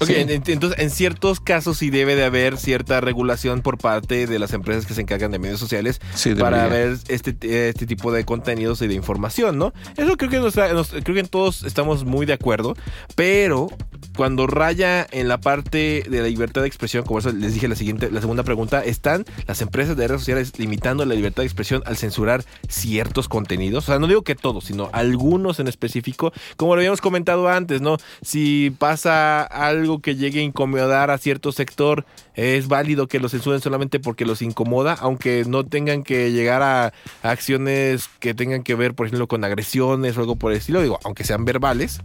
Ok, 0.00 0.06
Sí. 0.08 0.14
en- 0.16 0.30
entonces 0.30 0.78
en 0.78 0.90
ciertos 0.90 1.40
casos 1.40 1.78
sí 1.78 1.90
debe 1.90 2.14
de 2.16 2.24
haber 2.24 2.56
cierta 2.56 3.00
regulación 3.00 3.60
por 3.62 3.78
parte 3.78 4.26
de 4.26 4.38
las 4.38 4.52
empresas 4.52 4.86
que 4.86 4.94
se 4.94 5.02
encargan 5.02 5.30
de 5.30 5.38
medios 5.38 5.60
sociales 5.60 6.00
Sí, 6.14 6.34
para 6.34 6.66
ver 6.68 6.96
este, 7.08 7.68
este 7.68 7.86
tipo 7.86 8.10
de 8.12 8.24
contenidos 8.24 8.80
y 8.82 8.86
de 8.88 8.94
información, 8.94 9.58
¿no? 9.58 9.72
Eso 9.96 10.16
creo 10.16 10.30
que 10.30 10.38
nos, 10.40 10.56
nos- 10.56 10.90
creo 10.90 11.14
que 11.14 11.24
todos 11.24 11.62
estamos 11.64 12.04
muy 12.04 12.24
de 12.26 12.32
acuerdo, 12.32 12.74
pero 13.14 13.68
cuando 14.16 14.46
raya 14.46 15.06
en 15.10 15.28
la 15.28 15.38
parte 15.40 16.02
de 16.08 16.22
la 16.22 16.28
libertad 16.28 16.62
de 16.62 16.66
expresión, 16.68 17.04
como 17.04 17.18
eso 17.20 17.30
les 17.32 17.54
dije 17.54 17.68
la 17.68 17.76
siguiente, 17.76 18.10
la 18.10 18.20
segunda 18.20 18.42
pregunta, 18.42 18.82
¿están 18.84 19.24
las 19.46 19.60
empresas 19.62 19.96
de 19.96 20.08
redes 20.08 20.22
sociales 20.22 20.52
limitando 20.58 21.04
la 21.04 21.14
libertad 21.14 21.42
de 21.42 21.46
expresión 21.46 21.82
al 21.86 21.96
censurar 21.96 22.44
ciertos 22.68 23.28
contenidos? 23.28 23.84
O 23.84 23.86
sea, 23.86 23.98
no 23.98 24.06
digo 24.06 24.22
que 24.22 24.34
todos, 24.34 24.64
sino 24.64 24.88
algunos 24.92 25.60
en 25.60 25.68
específico, 25.68 26.32
como 26.56 26.74
lo 26.74 26.80
habíamos 26.80 27.00
comentado 27.00 27.48
antes, 27.48 27.80
¿no? 27.80 27.96
Si 28.22 28.72
pasa 28.78 29.42
algo 29.42 29.89
que 29.98 30.14
llegue 30.14 30.40
a 30.40 30.42
incomodar 30.44 31.10
a 31.10 31.18
cierto 31.18 31.50
sector, 31.50 32.06
es 32.34 32.68
válido 32.68 33.08
que 33.08 33.18
lo 33.18 33.28
censuren 33.28 33.60
solamente 33.60 33.98
porque 33.98 34.24
los 34.24 34.40
incomoda, 34.40 34.96
aunque 35.00 35.44
no 35.46 35.66
tengan 35.66 36.04
que 36.04 36.30
llegar 36.30 36.62
a, 36.62 36.92
a 37.22 37.30
acciones 37.30 38.08
que 38.20 38.32
tengan 38.32 38.62
que 38.62 38.76
ver, 38.76 38.94
por 38.94 39.06
ejemplo, 39.06 39.26
con 39.26 39.44
agresiones 39.44 40.16
o 40.16 40.20
algo 40.20 40.36
por 40.36 40.52
el 40.52 40.58
estilo, 40.58 40.80
digo, 40.80 41.00
aunque 41.04 41.24
sean 41.24 41.44
verbales. 41.44 42.00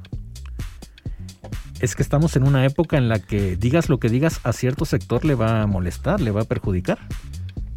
Es 1.80 1.96
que 1.96 2.02
estamos 2.02 2.36
en 2.36 2.48
una 2.48 2.66
época 2.66 2.98
en 2.98 3.10
la 3.10 3.20
que 3.20 3.58
digas 3.58 3.90
lo 3.90 4.00
que 4.00 4.10
digas 4.10 4.40
a 4.44 4.54
cierto 4.54 4.86
sector 4.86 5.26
le 5.26 5.36
va 5.36 5.62
a 5.62 5.68
molestar, 5.68 6.22
le 6.22 6.32
va 6.32 6.42
a 6.42 6.46
perjudicar. 6.46 6.98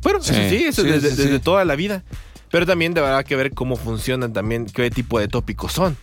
Bueno, 0.02 0.20
Sí, 0.22 0.32
eso 0.32 0.48
sí, 0.48 0.64
eso 0.64 0.82
sí, 0.82 0.88
desde, 0.88 1.10
sí, 1.10 1.16
desde 1.16 1.36
sí. 1.36 1.40
toda 1.40 1.64
la 1.64 1.76
vida. 1.76 2.04
Pero 2.50 2.64
también 2.64 2.94
deberá 2.94 3.22
que 3.24 3.36
ver 3.36 3.52
cómo 3.52 3.76
funcionan 3.76 4.32
también, 4.32 4.66
qué 4.66 4.90
tipo 4.90 5.18
de 5.18 5.28
tópicos 5.28 5.72
son. 5.72 5.96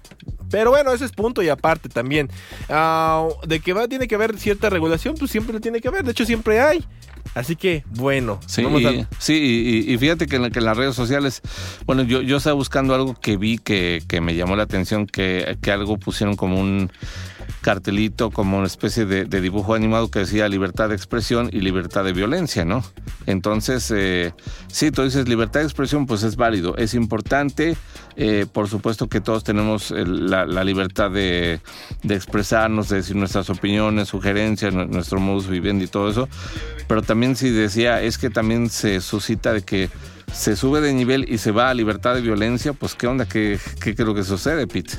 Pero 0.50 0.72
bueno, 0.72 0.92
ese 0.92 1.06
es 1.06 1.12
punto 1.12 1.42
y 1.42 1.50
aparte 1.50 1.90
también. 1.90 2.30
Ah, 2.70 3.28
de 3.48 3.60
que 3.60 3.74
va, 3.74 3.88
tiene 3.88 4.08
que 4.08 4.16
haber 4.16 4.38
cierta 4.38 4.70
regulación, 4.70 5.16
pues 5.16 5.32
siempre 5.32 5.60
tiene 5.60 5.82
que 5.82 5.88
haber. 5.88 6.04
De 6.04 6.12
hecho, 6.12 6.26
siempre 6.26 6.60
hay. 6.62 6.86
Así 7.34 7.56
que, 7.56 7.84
bueno. 7.90 8.40
Sí, 8.46 8.64
vamos 8.64 8.86
a- 8.86 8.92
y, 8.92 9.08
sí 9.20 9.34
y, 9.88 9.94
y 9.94 9.98
fíjate 9.98 10.28
que 10.28 10.38
en, 10.38 10.44
la- 10.44 10.50
que 10.52 10.60
en 10.60 10.66
las 10.66 10.78
redes 10.78 10.96
sociales, 10.96 11.42
bueno, 11.86 12.04
yo, 12.04 12.22
yo 12.22 12.38
estaba 12.38 12.54
buscando 12.54 12.96
algo 12.96 13.14
que 13.20 13.36
vi 13.38 13.58
que, 13.58 14.02
que 14.08 14.22
me 14.22 14.36
llamó 14.36 14.56
la 14.56 14.64
atención, 14.64 15.06
que, 15.08 15.58
que 15.62 15.72
algo 15.72 15.98
pusieron 15.98 16.36
como 16.36 16.60
un 16.60 16.92
cartelito, 17.62 18.30
como 18.30 18.58
una 18.58 18.68
especie 18.68 19.06
de, 19.06 19.26
de 19.26 19.42
dibujo 19.42 19.74
animado 19.74 20.10
que 20.12 20.20
decía 20.20 20.48
libertad 20.48 20.90
de 20.90 20.96
expresión 20.96 21.50
y 21.52 21.62
libertad 21.62 22.04
de 22.04 22.14
violencia, 22.14 22.64
¿no? 22.64 22.84
Entonces, 23.26 23.92
eh, 23.96 24.34
sí, 24.68 24.92
tú 24.92 25.02
dices 25.04 25.28
libertad 25.28 25.62
de 25.62 25.66
expresión, 25.66 26.06
pues 26.06 26.22
es 26.24 26.36
válido, 26.36 26.78
es 26.78 26.94
importante, 26.94 27.76
eh, 28.18 28.46
por 28.52 28.68
supuesto 28.70 29.08
que 29.10 29.20
todos 29.20 29.44
tenemos 29.44 29.90
la, 29.92 30.46
la 30.46 30.64
libertad 30.64 31.10
de, 31.10 31.60
de 32.04 32.16
expresarnos, 32.16 32.90
de 32.90 32.98
decir 32.98 33.16
nuestras 33.16 33.50
opiniones, 33.50 34.10
sugerencias, 34.10 34.72
nu- 34.74 34.86
nuestro 34.86 35.20
modus 35.20 35.48
vivendi 35.48 35.86
y 35.86 35.88
todo 35.88 36.10
eso, 36.10 36.30
pero 36.88 37.02
también 37.02 37.15
si 37.36 37.50
decía, 37.50 38.02
es 38.02 38.18
que 38.18 38.30
también 38.30 38.70
se 38.70 39.02
suscita 39.02 39.54
de 39.54 39.62
que 39.62 39.90
se 40.34 40.56
sube 40.56 40.82
de 40.82 40.94
nivel 40.94 41.26
y 41.32 41.38
se 41.38 41.52
va 41.52 41.70
a 41.70 41.74
libertad 41.74 42.14
de 42.16 42.22
violencia, 42.22 42.74
pues 42.74 42.94
qué 42.96 43.08
onda, 43.08 43.26
qué, 43.26 43.58
qué 43.80 43.96
creo 43.96 44.14
que 44.14 44.24
sucede, 44.24 44.68
Pete. 44.68 44.94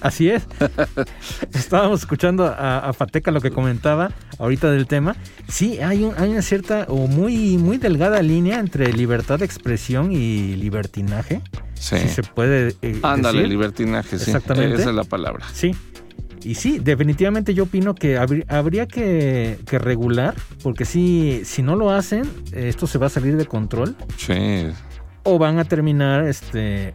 Así 0.00 0.28
es. 0.30 0.46
Estábamos 1.52 2.00
escuchando 2.00 2.44
a, 2.46 2.78
a 2.80 2.92
Pateca 2.92 3.30
lo 3.30 3.40
que 3.40 3.50
comentaba 3.50 4.10
ahorita 4.38 4.70
del 4.70 4.86
tema. 4.86 5.16
Sí, 5.48 5.78
hay, 5.80 6.04
un- 6.04 6.14
hay 6.16 6.30
una 6.30 6.42
cierta 6.42 6.84
o 6.88 7.06
muy, 7.08 7.56
muy 7.58 7.78
delgada 7.78 8.22
línea 8.22 8.58
entre 8.60 8.92
libertad 8.92 9.38
de 9.40 9.44
expresión 9.44 10.12
y 10.12 10.54
libertinaje. 10.56 11.42
Sí. 11.74 11.98
Si 11.98 12.08
se 12.08 12.22
puede 12.22 12.76
eh, 12.82 12.98
Ándale, 13.02 13.38
decir. 13.38 13.50
libertinaje, 13.50 14.18
sí. 14.18 14.30
Exactamente. 14.30 14.76
Esa 14.80 14.90
es 14.90 14.96
la 14.96 15.04
palabra. 15.04 15.46
Sí. 15.52 15.74
Y 16.46 16.54
sí, 16.54 16.78
definitivamente 16.78 17.54
yo 17.54 17.64
opino 17.64 17.94
que 17.96 18.16
habrí- 18.18 18.44
habría 18.46 18.86
que, 18.86 19.58
que 19.66 19.78
regular, 19.80 20.34
porque 20.62 20.84
si, 20.84 21.40
si 21.44 21.60
no 21.60 21.74
lo 21.74 21.90
hacen, 21.90 22.22
esto 22.52 22.86
se 22.86 22.98
va 22.98 23.06
a 23.06 23.10
salir 23.10 23.36
de 23.36 23.46
control 23.46 23.96
Sí. 24.16 24.68
o 25.24 25.38
van 25.40 25.58
a 25.58 25.64
terminar 25.64 26.24
este, 26.28 26.94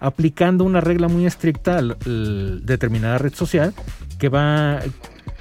aplicando 0.00 0.64
una 0.64 0.80
regla 0.80 1.08
muy 1.08 1.26
estricta 1.26 1.78
a 1.78 1.82
determinada 1.82 3.18
red 3.18 3.34
social 3.34 3.74
que 4.18 4.30
va, 4.30 4.78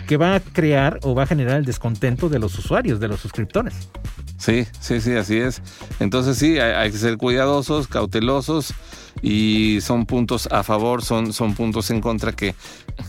que 0.08 0.18
va 0.18 0.36
a 0.36 0.40
crear 0.40 1.00
o 1.04 1.16
va 1.16 1.24
a 1.24 1.28
generar 1.28 1.58
el 1.58 1.66
descontento 1.66 2.30
de 2.30 2.40
los 2.40 2.58
usuarios, 2.58 3.00
de 3.00 3.08
los 3.08 3.20
suscriptores. 3.20 3.90
Sí, 4.38 4.66
sí, 4.80 5.02
sí, 5.02 5.14
así 5.16 5.38
es. 5.38 5.62
Entonces 6.00 6.38
sí, 6.38 6.60
hay, 6.60 6.92
que 6.92 6.98
ser 6.98 7.18
cuidadosos, 7.18 7.88
cautelosos 7.88 8.74
y 9.22 9.80
son 9.82 10.06
puntos 10.06 10.48
a 10.50 10.64
favor, 10.64 11.04
son, 11.04 11.34
son 11.34 11.56
puntos 11.56 11.92
en 11.92 12.00
contra 12.00 12.32
que, 12.32 12.56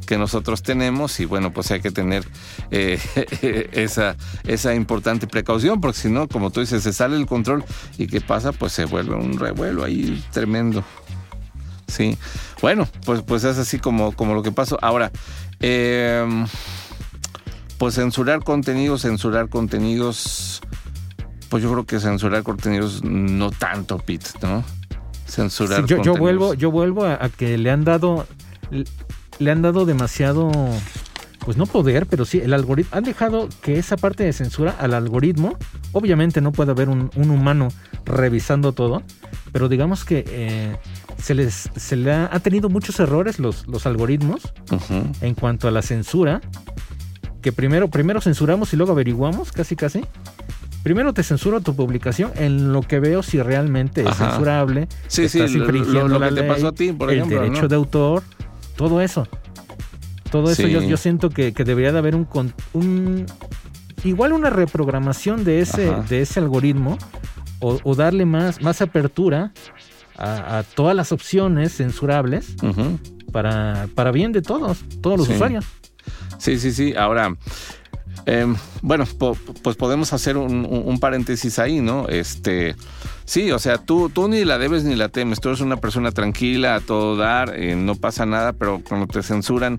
que 0.06 0.18
nosotros 0.18 0.62
tenemos 0.62 1.20
y 1.20 1.24
bueno, 1.24 1.52
pues 1.52 1.70
hay 1.70 1.80
que 1.80 1.92
tener 1.92 2.24
eh, 2.72 2.98
esa, 3.72 4.16
esa 4.44 4.74
importante 4.74 5.28
precaución 5.28 5.80
porque 5.80 5.98
si 5.98 6.08
no, 6.08 6.26
como 6.26 6.50
tú 6.50 6.60
dices, 6.60 6.82
se 6.82 6.92
sale 6.92 7.16
el 7.16 7.26
control 7.26 7.64
y 7.96 8.08
¿qué 8.08 8.20
pasa? 8.20 8.50
Pues 8.52 8.72
se 8.72 8.84
vuelve 8.84 9.14
un 9.14 9.38
revuelo 9.38 9.84
ahí 9.84 10.22
tremendo. 10.32 10.82
Sí, 11.86 12.16
bueno, 12.60 12.88
pues, 13.04 13.22
pues 13.22 13.44
es 13.44 13.58
así 13.58 13.78
como, 13.78 14.12
como 14.12 14.34
lo 14.34 14.42
que 14.42 14.52
pasó. 14.52 14.78
Ahora, 14.80 15.10
eh, 15.60 16.26
pues 17.78 17.94
censurar 17.94 18.42
contenidos, 18.44 19.02
censurar 19.02 19.48
contenidos, 19.48 20.60
pues 21.48 21.62
yo 21.62 21.70
creo 21.72 21.84
que 21.86 21.98
censurar 22.00 22.42
contenidos 22.42 23.02
no 23.04 23.50
tanto, 23.50 23.98
Pete, 23.98 24.30
¿no? 24.42 24.62
Censurar 25.26 25.82
Sí, 25.82 25.82
yo, 25.82 25.88
yo 25.88 25.96
contenidos. 25.96 26.18
vuelvo, 26.20 26.54
yo 26.54 26.70
vuelvo 26.70 27.04
a, 27.04 27.14
a 27.24 27.28
que 27.28 27.56
le 27.56 27.70
han 27.70 27.84
dado, 27.84 28.26
le 29.38 29.50
han 29.50 29.62
dado 29.62 29.86
demasiado, 29.86 30.50
pues 31.44 31.56
no 31.56 31.66
poder, 31.66 32.06
pero 32.06 32.24
sí 32.24 32.38
el 32.40 32.52
algoritmo. 32.52 32.90
Han 32.96 33.04
dejado 33.04 33.48
que 33.62 33.78
esa 33.78 33.96
parte 33.96 34.24
de 34.24 34.32
censura 34.32 34.74
al 34.78 34.92
algoritmo, 34.92 35.56
obviamente 35.92 36.40
no 36.40 36.52
puede 36.52 36.72
haber 36.72 36.88
un, 36.88 37.10
un 37.16 37.30
humano 37.30 37.68
revisando 38.04 38.72
todo, 38.72 39.02
pero 39.52 39.68
digamos 39.68 40.04
que 40.04 40.24
eh, 40.28 40.76
se 41.22 41.34
les, 41.34 41.70
se 41.76 41.96
le 41.96 42.12
ha, 42.12 42.28
ha 42.32 42.40
tenido 42.40 42.68
muchos 42.68 42.98
errores 43.00 43.38
los, 43.38 43.66
los 43.68 43.86
algoritmos 43.86 44.40
en 45.20 45.34
cuanto 45.34 45.68
a 45.68 45.70
la 45.70 45.82
censura, 45.82 46.40
que 47.42 47.52
primero, 47.52 47.88
primero 47.88 48.20
censuramos 48.20 48.72
y 48.72 48.76
luego 48.76 48.92
averiguamos, 48.92 49.52
casi 49.52 49.76
casi. 49.76 50.02
Primero 50.82 51.12
te 51.12 51.22
censuro 51.22 51.60
tu 51.60 51.76
publicación 51.76 52.32
en 52.36 52.72
lo 52.72 52.80
que 52.80 53.00
veo 53.00 53.22
si 53.22 53.40
realmente 53.42 54.00
es 54.00 54.06
Ajá. 54.08 54.30
censurable. 54.30 54.88
Sí, 55.08 55.28
sí, 55.28 55.38
estás 55.40 55.54
infringiendo 55.54 56.08
lo- 56.08 56.20
que 56.20 56.34
te 56.34 56.40
ley, 56.40 56.48
pasó 56.48 56.68
a 56.68 56.72
ti, 56.72 56.92
por 56.92 57.10
el 57.10 57.18
ejemplo, 57.18 57.40
derecho 57.42 57.62
¿no? 57.62 57.68
de 57.68 57.76
autor, 57.76 58.22
todo 58.76 59.00
eso. 59.02 59.28
Todo 60.30 60.50
eso 60.50 60.62
Sí. 60.62 60.70
yo, 60.70 60.80
yo 60.82 60.96
siento 60.96 61.28
que, 61.28 61.52
que 61.52 61.64
debería 61.64 61.92
de 61.92 61.98
haber 61.98 62.14
un, 62.14 62.24
con- 62.24 62.54
un 62.72 63.26
igual 64.04 64.32
una 64.32 64.48
reprogramación 64.48 65.44
de 65.44 65.60
ese, 65.60 65.90
Ajá. 65.90 66.02
de 66.08 66.22
ese 66.22 66.40
algoritmo 66.40 66.96
o, 67.58 67.78
o 67.82 67.94
darle 67.94 68.24
más, 68.24 68.62
más 68.62 68.80
apertura 68.80 69.52
a, 70.20 70.58
a 70.58 70.62
todas 70.62 70.94
las 70.94 71.12
opciones 71.12 71.72
censurables 71.76 72.54
para, 73.32 73.88
para 73.94 74.10
bien 74.12 74.32
de 74.32 74.42
todos, 74.42 74.78
todos 75.00 75.18
los 75.18 75.26
Sí. 75.26 75.34
usuarios. 75.34 75.64
Sí, 76.38 76.58
sí, 76.58 76.72
sí. 76.72 76.94
Ahora, 76.96 77.36
em, 78.26 78.56
bueno, 78.82 79.04
po- 79.18 79.36
pues 79.62 79.76
podemos 79.76 80.12
hacer 80.12 80.36
un, 80.36 80.64
un- 80.64 80.82
un 80.86 81.00
paréntesis 81.00 81.58
ahí, 81.58 81.80
¿no? 81.80 82.08
Este, 82.08 82.74
sí, 83.24 83.50
o 83.52 83.58
sea, 83.58 83.78
tú, 83.78 84.08
tú 84.10 84.28
ni 84.28 84.44
la 84.44 84.58
debes 84.58 84.84
ni 84.84 84.94
la 84.96 85.08
temes. 85.08 85.40
Tú 85.40 85.48
eres 85.50 85.60
una 85.60 85.76
persona 85.76 86.12
tranquila, 86.12 86.76
a 86.76 86.80
todo 86.80 87.16
dar, 87.16 87.54
eh, 87.56 87.76
no 87.76 87.94
pasa 87.94 88.26
nada, 88.26 88.52
pero 88.52 88.80
cuando 88.86 89.06
te 89.06 89.22
censuran 89.22 89.78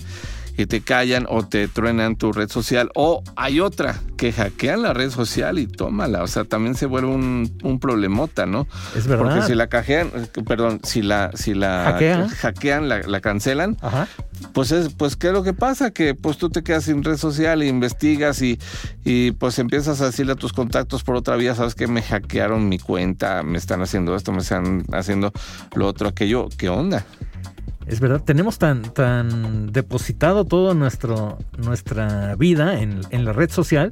y 0.58 0.66
te 0.66 0.82
callan 0.82 1.26
o 1.30 1.48
te 1.48 1.68
truenan 1.68 2.16
tu 2.16 2.32
red 2.34 2.50
social, 2.50 2.92
o 2.96 3.24
hay 3.36 3.60
otra 3.60 4.00
que 4.18 4.32
hackean 4.32 4.84
la 4.84 4.94
red 4.94 5.10
social 5.10 5.58
y 5.58 5.66
tómala. 5.68 6.22
O 6.24 6.28
sea, 6.28 6.44
también 6.44 6.76
se 6.76 6.86
vuelve 6.86 7.10
un, 7.10 7.52
un 7.64 7.80
problemota, 7.80 8.46
¿no? 8.46 8.68
Es 8.96 9.08
verdad. 9.08 9.26
Porque 9.26 9.42
si 9.48 9.56
la 9.56 9.68
cajean, 9.68 10.12
eh, 10.14 10.44
perdón, 10.46 10.80
si 10.84 11.02
la, 11.02 11.32
si 11.34 11.54
la 11.54 11.86
Hackean. 11.94 12.28
hackean, 12.30 12.90
la, 12.90 13.00
la 13.00 13.20
cancelan, 13.22 13.78
Ajá. 13.82 14.08
pues 14.54 14.72
es, 14.72 14.94
pues 14.94 15.16
qué 15.16 15.28
es 15.28 15.34
lo 15.34 15.42
que 15.44 15.54
pasa, 15.54 15.92
que 15.92 16.14
pues 16.14 16.38
tú 16.38 16.50
te 16.50 16.62
quedas 16.64 16.84
sin 16.84 17.04
red 17.04 17.18
social 17.18 17.62
e 17.64 17.68
investigas 17.68 18.42
y, 18.44 18.60
y 19.04 19.32
pues 19.32 19.58
empiezas 19.58 20.02
a 20.02 20.06
decirle 20.06 20.34
a 20.34 20.36
tus 20.36 20.54
contactos 20.54 21.04
por 21.04 21.16
otra 21.16 21.36
vía, 21.36 21.56
sabes 21.56 21.74
que 21.74 21.88
me 21.88 22.02
hackearon 22.04 22.70
mi 22.70 22.78
cuenta, 22.78 23.42
me 23.42 23.58
están 23.58 23.82
haciendo 23.82 24.16
esto, 24.16 24.32
me 24.32 24.40
están 24.40 24.84
haciendo 24.92 25.32
lo 25.76 25.88
otro, 25.88 26.08
aquello, 26.10 26.48
¿qué 26.58 26.70
onda? 26.70 27.06
Es 27.88 28.00
verdad, 28.00 28.22
tenemos 28.24 28.58
tan, 28.58 28.84
tan 28.94 29.72
depositado 29.72 30.74
nuestro, 30.74 31.38
nuestra 31.58 32.36
vida 32.36 32.80
en, 32.80 33.02
en 33.10 33.26
la 33.26 33.34
red 33.34 33.50
social 33.50 33.92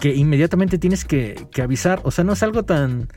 que 0.00 0.14
inmediatamente 0.14 0.78
tienes 0.78 1.04
que, 1.04 1.46
que 1.52 1.62
avisar. 1.62 2.00
O 2.04 2.10
sea, 2.10 2.24
no 2.24 2.32
es 2.32 2.42
algo 2.42 2.64
tan, 2.64 3.08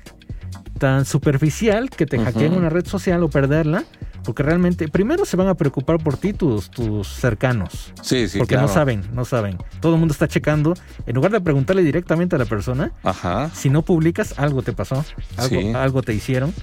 tan 0.79 1.05
superficial 1.05 1.89
que 1.89 2.05
te 2.05 2.19
hackeen 2.19 2.53
una 2.53 2.69
red 2.69 2.85
social 2.85 3.23
o 3.23 3.29
perderla, 3.29 3.83
porque 4.23 4.43
realmente 4.43 4.87
primero 4.87 5.25
se 5.25 5.35
van 5.37 5.47
a 5.47 5.55
preocupar 5.55 5.97
por 5.97 6.17
ti 6.17 6.33
tus, 6.33 6.69
tus 6.69 7.07
cercanos. 7.07 7.93
Sí, 8.01 8.27
sí, 8.27 8.37
porque 8.37 8.55
claro. 8.55 8.67
no 8.67 8.73
saben, 8.73 9.01
no 9.13 9.25
saben. 9.25 9.57
Todo 9.81 9.93
el 9.95 9.99
mundo 9.99 10.13
está 10.13 10.27
checando. 10.27 10.73
En 11.05 11.15
lugar 11.15 11.31
de 11.31 11.41
preguntarle 11.41 11.83
directamente 11.83 12.35
a 12.35 12.39
la 12.39 12.45
persona, 12.45 12.91
Ajá. 13.03 13.49
si 13.53 13.69
no 13.69 13.81
publicas, 13.81 14.37
algo 14.37 14.61
te 14.61 14.71
pasó, 14.73 15.03
algo, 15.37 15.61
Sí. 15.61 15.71
algo 15.73 16.01
te 16.03 16.13
hicieron. 16.13 16.53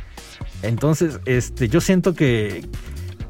Entonces, 0.63 1.21
este, 1.27 1.69
yo 1.69 1.81
siento 1.81 2.15
que, 2.15 2.67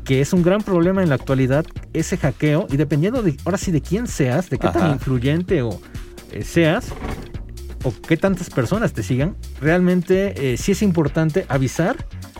que 0.04 0.20
es 0.20 0.32
un 0.32 0.42
gran 0.42 0.62
problema 0.62 1.02
en 1.02 1.08
la 1.08 1.14
actualidad 1.14 1.64
ese 1.92 2.16
hackeo 2.16 2.66
y 2.70 2.76
dependiendo 2.76 3.22
de, 3.22 3.36
ahora 3.44 3.58
sí, 3.58 3.70
de 3.70 3.80
quién 3.80 4.06
seas, 4.06 4.50
de 4.50 4.58
qué 4.58 4.68
tan 4.68 4.92
influyente 4.92 5.62
o 5.62 5.80
eh, 6.32 6.42
seas 6.42 6.92
o 7.84 7.92
qué 8.06 8.16
tantas 8.16 8.50
personas 8.50 8.92
te 8.92 9.02
sigan, 9.02 9.36
realmente 9.60 10.52
eh, 10.52 10.56
sí 10.56 10.72
es 10.72 10.82
importante 10.82 11.46
avisar 11.48 11.96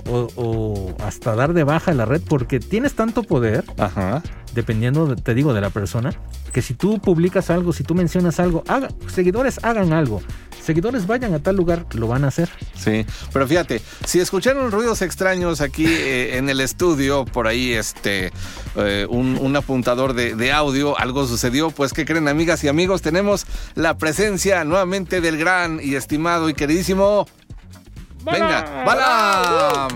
o, 0.08 0.28
o 0.36 0.96
hasta 1.04 1.34
dar 1.34 1.54
de 1.54 1.64
baja 1.64 1.92
la 1.94 2.04
red 2.04 2.20
porque 2.28 2.60
tienes 2.60 2.94
tanto 2.94 3.22
poder 3.22 3.64
Ajá. 3.78 4.22
Dependiendo, 4.54 5.06
de- 5.06 5.16
te 5.20 5.34
digo, 5.34 5.52
de 5.54 5.60
la 5.60 5.70
persona, 5.70 6.12
que 6.52 6.62
si 6.62 6.74
tú 6.74 6.98
publicas 7.00 7.50
algo, 7.50 7.72
si 7.72 7.84
tú 7.84 7.94
mencionas 7.94 8.40
algo, 8.40 8.64
haga, 8.68 8.88
seguidores 9.12 9.60
hagan 9.62 9.92
algo. 9.92 10.20
Seguidores 10.62 11.06
vayan 11.06 11.32
a 11.32 11.38
tal 11.38 11.56
lugar, 11.56 11.86
lo 11.94 12.06
van 12.06 12.22
a 12.24 12.28
hacer. 12.28 12.50
Sí, 12.76 13.06
pero 13.32 13.46
fíjate, 13.48 13.80
si 14.04 14.20
escucharon 14.20 14.70
ruidos 14.70 15.00
extraños 15.02 15.60
aquí 15.62 15.86
eh, 15.88 16.36
en 16.36 16.48
el 16.50 16.60
estudio, 16.60 17.24
por 17.24 17.46
ahí 17.46 17.72
este 17.72 18.30
eh, 18.76 19.06
un, 19.08 19.38
un 19.40 19.56
apuntador 19.56 20.12
de, 20.12 20.34
de 20.34 20.52
audio, 20.52 20.98
algo 20.98 21.26
sucedió, 21.26 21.70
pues 21.70 21.92
¿qué 21.94 22.04
creen 22.04 22.28
amigas 22.28 22.62
y 22.62 22.68
amigos? 22.68 23.00
Tenemos 23.00 23.46
la 23.74 23.96
presencia 23.96 24.62
nuevamente 24.64 25.20
del 25.22 25.38
gran 25.38 25.80
y 25.82 25.94
estimado 25.94 26.48
y 26.50 26.54
queridísimo... 26.54 27.26
Venga, 28.22 28.84
¡Bala! 28.84 29.88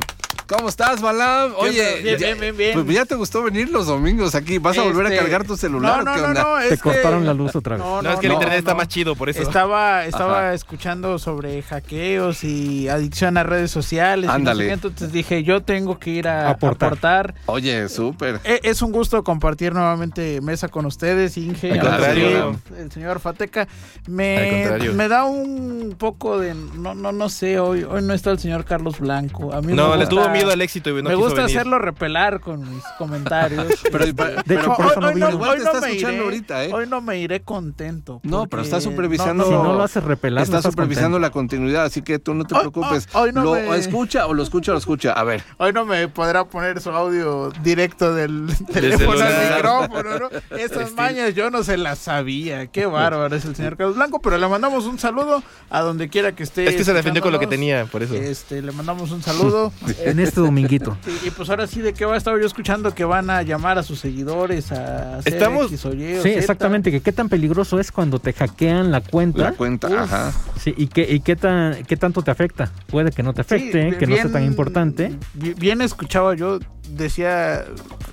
¿Cómo 0.46 0.68
estás, 0.68 1.00
Balam? 1.00 1.52
Oye, 1.56 2.02
Bien, 2.02 2.18
ya, 2.18 2.26
bien, 2.26 2.38
bien, 2.40 2.56
bien. 2.56 2.84
Pues 2.84 2.94
ya 2.94 3.06
te 3.06 3.14
gustó 3.14 3.42
venir 3.42 3.70
los 3.70 3.86
domingos 3.86 4.34
aquí. 4.34 4.58
¿Vas 4.58 4.76
a 4.76 4.82
volver 4.82 5.06
a 5.06 5.08
Este, 5.08 5.20
cargar 5.20 5.46
tu 5.46 5.56
celular 5.56 6.04
no, 6.04 6.12
o 6.12 6.14
qué 6.14 6.20
no, 6.20 6.26
onda? 6.28 6.42
No, 6.42 6.60
no, 6.60 6.68
Te 6.68 6.76
cortaron 6.76 7.24
la 7.24 7.32
luz 7.32 7.56
otra 7.56 7.76
vez. 7.76 7.84
No, 7.84 8.02
No, 8.02 8.10
es 8.12 8.18
que 8.18 8.26
el 8.26 8.32
no, 8.32 8.34
internet 8.34 8.58
está 8.58 8.72
no. 8.72 8.76
más 8.76 8.88
chido 8.88 9.16
por 9.16 9.30
eso. 9.30 9.40
Estaba, 9.40 10.04
estaba 10.04 10.40
Ajá. 10.40 10.54
escuchando 10.54 11.18
sobre 11.18 11.62
hackeos 11.62 12.44
y 12.44 12.90
adicción 12.90 13.38
a 13.38 13.42
redes 13.42 13.70
sociales. 13.70 14.24
y 14.24 14.26
no 14.26 14.32
sé 14.32 14.36
Ándale. 14.36 14.66
qué, 14.66 14.72
entonces 14.74 15.12
dije, 15.12 15.42
yo 15.44 15.62
tengo 15.62 15.98
que 15.98 16.10
ir 16.10 16.28
a 16.28 16.50
Aportar. 16.50 16.88
aportar. 16.88 17.34
Oye, 17.46 17.88
súper. 17.88 18.38
E- 18.44 18.60
Es 18.64 18.82
un 18.82 18.92
gusto 18.92 19.24
compartir 19.24 19.72
nuevamente 19.72 20.42
mesa 20.42 20.68
con 20.68 20.84
ustedes, 20.84 21.38
Inge, 21.38 21.72
Al 21.72 21.80
contrario. 21.80 22.60
El 22.76 22.92
señor 22.92 23.18
Fateca. 23.18 23.62
Al 23.62 24.12
Me, 24.12 24.60
contrario. 24.60 24.92
me 24.92 25.08
da 25.08 25.24
un 25.24 25.94
poco 25.98 26.38
de... 26.38 26.52
No, 26.54 26.94
no, 26.94 27.12
no 27.12 27.28
sé, 27.30 27.58
hoy, 27.58 27.82
hoy 27.84 28.02
no 28.02 28.12
está 28.12 28.30
el 28.30 28.38
señor 28.38 28.66
Carlos 28.66 28.98
Blanco. 29.00 29.50
A 29.54 29.62
mí 29.62 29.72
No, 29.72 29.92
le 29.96 30.04
gusta- 30.04 30.08
tuvo 30.10 30.33
miedo 30.34 30.50
al 30.52 30.60
éxito 30.60 30.90
y 30.90 31.02
no 31.02 31.08
me 31.08 31.14
gusta 31.14 31.42
venir. 31.42 31.56
hacerlo 31.58 31.78
repelar 31.78 32.40
con 32.40 32.60
mis 32.74 32.84
comentarios. 32.98 33.66
Pero, 33.90 34.04
Este, 34.04 34.14
pero- 34.14 34.42
De 34.44 34.54
hecho, 34.56 34.74
por 34.74 34.86
eso 34.86 35.00
no 35.00 35.06
hoy, 35.08 35.14
no 35.20 35.28
está 35.54 35.80
me 35.80 35.86
escuchando 35.88 36.12
iré, 36.12 36.24
ahorita, 36.24 36.64
¿eh? 36.64 36.70
Hoy 36.72 36.86
no 36.86 37.00
me 37.00 37.18
iré 37.18 37.40
contento. 37.42 38.20
No, 38.22 38.46
pero 38.46 38.62
está 38.62 38.80
supervisando- 38.80 39.44
Si 39.44 39.50
no 39.50 39.74
lo 39.74 39.82
haces 39.82 40.02
repelar, 40.04 40.42
Está 40.44 40.62
supervisando 40.62 41.16
contento. 41.16 41.18
la 41.20 41.30
continuidad, 41.30 41.84
así 41.84 42.02
que 42.02 42.18
tú 42.18 42.34
no 42.34 42.44
te 42.44 42.54
preocupes. 42.54 43.08
hoy- 43.12 43.28
hoy 43.28 43.32
no 43.32 43.42
¿Lo 43.44 43.52
me- 43.54 43.76
escucha 43.76 44.26
o 44.26 44.34
lo 44.34 44.42
escucha 44.42 44.72
o 44.72 44.74
lo 44.74 44.78
escucha? 44.78 45.12
A 45.12 45.24
ver. 45.24 45.42
Hoy 45.58 45.72
no 45.72 45.84
me 45.84 46.08
podrá 46.08 46.44
poner 46.44 46.80
su 46.80 46.90
audio 46.90 47.50
directo 47.62 48.14
del 48.14 48.46
teléfono 48.72 49.20
al 49.22 49.54
micrófono, 49.54 50.18
¿no? 50.18 50.56
Esas 50.58 50.92
mañas 50.92 51.34
yo 51.34 51.50
no 51.50 51.62
se 51.62 51.76
las 51.76 51.98
sabía. 51.98 52.66
Qué 52.68 52.86
bárbaro 52.86 53.34
es 53.36 53.44
el 53.44 53.54
señor 53.56 53.76
Carlos 53.76 53.96
Blanco, 53.96 54.20
pero 54.20 54.38
le 54.38 54.48
mandamos 54.48 54.86
un 54.86 54.98
saludo 54.98 55.42
a 55.70 55.80
donde 55.80 56.08
quiera 56.08 56.32
que 56.32 56.42
esté. 56.42 56.66
Es 56.68 56.74
que 56.76 56.84
se 56.84 56.92
defendió 56.92 57.22
con 57.22 57.32
lo 57.32 57.38
que 57.38 57.46
tenía, 57.46 57.84
por 57.86 58.02
eso. 58.02 58.14
Este, 58.14 58.62
le 58.62 58.72
mandamos 58.72 59.10
un 59.10 59.22
saludo. 59.22 59.72
En 60.04 60.18
este 60.24 60.40
dominguito. 60.40 60.96
Sí, 61.04 61.18
y 61.26 61.30
pues 61.30 61.48
ahora 61.50 61.66
sí, 61.66 61.80
¿de 61.80 61.92
qué 61.92 62.04
va? 62.04 62.16
Estaba 62.16 62.38
yo 62.40 62.46
escuchando 62.46 62.94
que 62.94 63.04
van 63.04 63.30
a 63.30 63.42
llamar 63.42 63.78
a 63.78 63.82
sus 63.82 63.98
seguidores 64.00 64.72
a 64.72 65.18
hacer 65.18 65.34
Estamos- 65.34 65.66
X 65.66 65.84
o 65.86 65.94
Y 65.94 66.14
o 66.14 66.22
Sí, 66.22 66.30
Z. 66.30 66.38
exactamente. 66.40 66.90
Que 66.90 67.00
qué 67.00 67.12
tan 67.12 67.28
peligroso 67.28 67.78
es 67.78 67.92
cuando 67.92 68.18
te 68.18 68.32
hackean 68.32 68.90
la 68.90 69.00
cuenta. 69.00 69.42
La 69.42 69.52
cuenta, 69.52 69.88
Uf. 69.88 69.94
ajá. 69.98 70.32
Sí, 70.60 70.74
y 70.76 70.86
qué, 70.88 71.06
y 71.12 71.20
qué 71.20 71.36
tan, 71.36 71.84
qué 71.84 71.96
tanto 71.96 72.22
te 72.22 72.30
afecta. 72.30 72.70
Puede 72.86 73.10
que 73.10 73.22
no 73.22 73.32
te 73.34 73.42
Sí, 73.42 73.54
afecte, 73.54 73.96
que 73.98 74.06
no 74.06 74.16
sea 74.16 74.30
tan 74.32 74.44
importante. 74.44 75.12
bi- 75.34 75.54
Bien 75.54 75.80
escuchaba 75.82 76.34
yo, 76.34 76.58
decía, 76.90 77.64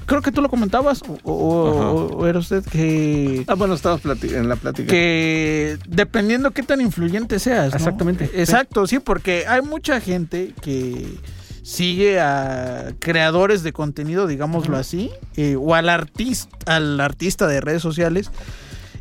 creo 0.06 0.22
que 0.22 0.32
tú 0.32 0.42
lo 0.42 0.50
comentabas, 0.50 1.02
o, 1.08 1.18
o- 1.24 2.08
o 2.18 2.28
era 2.28 2.40
usted 2.40 2.64
que, 2.66 3.44
Ah, 3.48 3.56
bueno, 3.56 3.74
estabas 3.76 4.02
en 4.06 4.50
la 4.50 4.56
plática. 4.56 4.90
que 4.90 5.78
dependiendo 5.88 6.52
qué 6.52 6.64
tan 6.64 6.82
influyente 6.82 7.40
seas. 7.40 7.72
¿no? 7.72 7.78
Exactamente, 7.78 8.26
sí. 8.28 8.32
Exacto, 8.36 8.88
sí, 8.88 9.00
porque 9.00 9.46
hay 9.48 9.62
mucha 9.62 10.00
gente 10.02 10.54
que 10.62 11.18
sigue 11.64 12.20
a 12.20 12.94
creadores 13.00 13.64
de 13.64 13.74
contenido, 13.74 14.28
digámoslo 14.28 14.78
así, 14.78 15.12
eh, 15.36 15.56
o 15.60 15.76
al 15.76 15.90
artista, 15.90 16.58
al 16.66 17.00
artista 17.00 17.48
de 17.48 17.62
redes 17.62 17.82
sociales. 17.82 18.32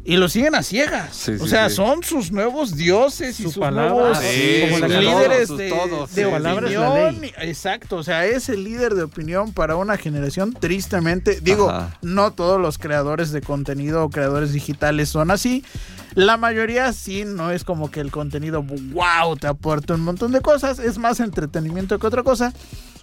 Y 0.03 0.17
lo 0.17 0.29
siguen 0.29 0.55
a 0.55 0.63
ciegas. 0.63 1.15
Sí, 1.15 1.37
sí, 1.37 1.45
o 1.45 1.47
sea, 1.47 1.69
sí. 1.69 1.77
son 1.77 2.03
sus 2.03 2.33
nuevos 2.33 2.75
dioses 2.75 3.39
y 3.39 3.43
Su 3.43 3.51
sus 3.53 3.61
palabra, 3.61 3.91
nuevos 3.93 4.19
como 4.19 4.87
líderes 4.89 5.49
todo, 5.49 6.07
de, 6.07 6.27
opinión. 6.27 7.25
Exacto, 7.39 7.97
o 7.97 8.03
sea, 8.03 8.25
es 8.25 8.49
el 8.49 8.65
líder 8.65 8.95
de 8.95 9.03
opinión 9.03 9.53
para 9.53 9.77
una 9.77 9.99
generación, 9.99 10.55
tristemente. 10.55 11.41
Digo, 11.43 11.69
Ajá. 11.69 11.99
no 12.01 12.33
todos 12.33 12.61
los 12.61 12.79
creadores 12.79 13.31
de 13.31 13.43
contenido 13.43 14.05
o 14.05 14.11
creadores 14.11 14.53
digitales 14.53 15.11
son 15.11 15.31
así. 15.31 15.65
La 16.15 16.37
mayoría 16.37 16.93
sí, 16.93 17.25
no 17.25 17.51
es 17.51 17.63
como 17.63 17.91
que 17.91 18.01
el 18.01 18.11
contenido, 18.11 18.63
wow, 18.63 19.37
te 19.37 19.47
aporta 19.47 19.95
un 19.95 20.01
montón 20.01 20.33
de 20.33 20.41
cosas. 20.41 20.79
Es 20.79 20.99
más 20.99 21.21
entretenimiento 21.21 21.99
que 21.99 22.07
otra 22.07 22.23
cosa. 22.23 22.53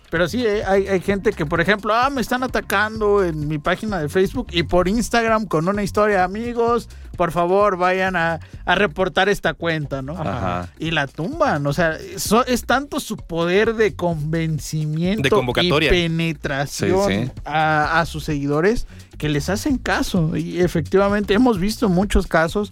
Pero 0.09 0.29
sí, 0.29 0.45
eh, 0.45 0.63
hay, 0.65 0.87
hay 0.87 1.01
gente 1.01 1.33
que, 1.33 1.45
por 1.45 1.59
ejemplo, 1.59 1.93
ah, 1.93 2.09
me 2.09 2.21
están 2.21 2.41
atacando 2.43 3.23
en 3.25 3.47
mi 3.47 3.57
página 3.57 3.99
de 3.99 4.07
Facebook 4.07 4.47
y 4.51 4.63
por 4.63 4.87
Instagram 4.87 5.45
con 5.45 5.67
una 5.67 5.83
historia, 5.83 6.23
amigos, 6.23 6.87
por 7.17 7.31
favor, 7.33 7.75
vayan 7.77 8.15
a, 8.15 8.39
a 8.63 8.75
reportar 8.75 9.27
esta 9.27 9.53
cuenta, 9.53 10.01
¿no? 10.01 10.13
Ajá. 10.13 10.69
Y 10.79 10.91
la 10.91 11.07
tumban, 11.07 11.67
o 11.67 11.73
sea, 11.73 11.97
so- 12.17 12.45
es 12.45 12.63
tanto 12.65 12.99
su 13.01 13.17
poder 13.17 13.73
de 13.75 13.95
convencimiento 13.95 15.23
De 15.23 15.29
convocatoria. 15.29 15.87
y 15.89 15.91
penetración 15.91 17.07
Sí, 17.11 17.25
sí. 17.25 17.31
A, 17.45 17.99
a 17.99 18.05
sus 18.05 18.23
seguidores 18.23 18.87
que 19.17 19.29
les 19.29 19.49
hacen 19.49 19.77
caso. 19.77 20.37
Y 20.37 20.59
efectivamente 20.61 21.33
hemos 21.33 21.59
visto 21.59 21.89
muchos 21.89 22.27
casos. 22.27 22.71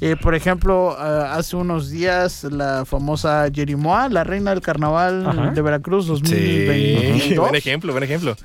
Eh, 0.00 0.16
por 0.20 0.34
ejemplo, 0.34 0.94
ah, 0.98 1.34
hace 1.36 1.56
unos 1.56 1.90
días 1.90 2.44
la 2.44 2.84
famosa 2.84 3.46
Jerimoa, 3.52 4.08
la 4.10 4.24
reina 4.24 4.50
del 4.50 4.60
carnaval 4.60 5.26
Ajá. 5.26 5.50
de 5.52 5.62
Veracruz 5.62 6.06
Sí, 6.06 6.10
2022, 6.66 7.38
buen 7.38 7.54
ejemplo, 7.54 7.92
buen 7.92 8.04
ejemplo. 8.04 8.36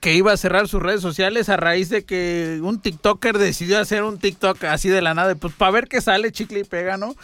que 0.00 0.14
iba 0.14 0.32
a 0.32 0.36
cerrar 0.36 0.68
sus 0.68 0.80
redes 0.80 1.00
sociales 1.00 1.48
a 1.48 1.56
raíz 1.56 1.88
de 1.88 2.04
que 2.04 2.60
un 2.62 2.80
TikToker 2.80 3.38
decidió 3.38 3.80
hacer 3.80 4.04
un 4.04 4.18
TikTok 4.18 4.62
así 4.64 4.88
de 4.88 5.02
la 5.02 5.14
nada, 5.14 5.34
pues 5.34 5.52
para 5.54 5.72
ver 5.72 5.88
qué 5.88 6.00
sale 6.00 6.30
chicle 6.30 6.60
y 6.60 6.64
pega, 6.64 6.96
¿no? 6.96 7.14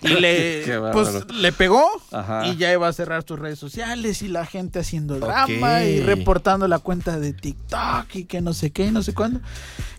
Y 0.02 0.08
le, 0.08 0.64
pues, 0.92 1.26
le 1.34 1.52
pegó 1.52 1.84
Ajá. 2.10 2.46
y 2.46 2.56
ya 2.56 2.72
iba 2.72 2.88
a 2.88 2.92
cerrar 2.92 3.22
sus 3.26 3.38
redes 3.38 3.58
sociales 3.58 4.22
y 4.22 4.28
la 4.28 4.46
gente 4.46 4.78
haciendo 4.78 5.18
drama 5.18 5.84
y 5.84 6.00
reportando 6.00 6.66
la 6.68 6.78
cuenta 6.78 7.18
de 7.18 7.34
TikTok 7.34 8.06
y 8.14 8.24
que 8.24 8.40
no 8.40 8.54
sé 8.54 8.70
qué, 8.70 8.90
no 8.92 9.02
sé 9.02 9.12
cuándo. 9.12 9.40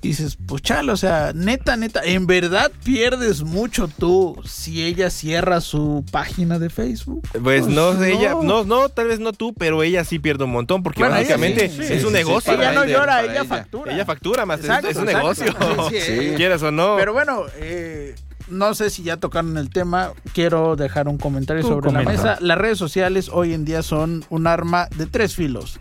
Y 0.02 0.08
dices, 0.10 0.38
pues 0.48 0.64
chale, 0.64 0.92
o 0.92 0.98
sea, 0.98 1.32
neta, 1.36 1.78
neta, 1.78 2.02
en 2.04 2.26
verdad 2.26 2.72
pierdes 2.84 3.44
mucho 3.44 3.88
tú 3.88 4.36
si 4.44 4.84
ella 4.84 5.12
cierra 5.12 5.62
su 5.62 6.04
página 6.12 6.58
de 6.58 6.72
Facebook. 6.72 7.22
Pues 7.44 7.68
no, 7.68 7.94
no. 7.94 8.04
ella, 8.04 8.36
no, 8.42 8.64
no, 8.64 8.90
tal 8.90 9.08
vez 9.08 9.20
no 9.20 9.34
tú, 9.34 9.54
pero 9.54 9.84
ella 9.84 10.04
sí 10.04 10.18
pierde 10.18 10.46
un 10.46 10.52
montón 10.52 10.82
porque 10.82 11.02
Bueno, 11.02 11.14
básicamente 11.16 11.70
sí, 11.70 11.84
sí, 11.86 11.94
es 11.94 12.02
sí, 12.02 12.08
un 12.08 12.14
negocio. 12.14 12.54
ella 12.54 12.72
no 12.72 12.86
llora, 12.86 13.22
ella, 13.22 13.32
ella. 13.34 13.46
factura. 13.46 13.94
Ella 13.94 14.06
factura 14.06 14.46
más, 14.48 14.60
es- 14.62 14.66
Exacto, 14.66 14.88
es, 14.90 14.98
un 14.98 15.10
exacto. 15.10 15.68
negocio. 15.68 15.96
Quieras 16.36 16.64
o 16.64 16.72
no. 16.72 16.96
Pero 16.98 17.14
bueno, 17.14 17.44
eh, 17.58 18.16
no 18.52 18.74
sé 18.74 18.90
si 18.90 19.04
ya 19.04 19.18
tocaron 19.18 19.58
el 19.58 19.70
tema. 19.70 20.12
Quiero 20.34 20.76
dejar 20.76 21.08
un 21.08 21.18
comentario 21.18 21.62
Tú 21.64 21.70
sobre 21.70 21.88
comenta. 21.88 22.12
la 22.12 22.18
mesa. 22.18 22.38
Las 22.42 22.58
redes 22.58 22.78
sociales 22.78 23.30
hoy 23.34 23.54
en 23.54 23.66
día 23.66 23.82
son 23.82 24.24
un 24.30 24.46
arma 24.48 24.88
de 24.98 25.08
tres 25.08 25.36
filos. 25.36 25.80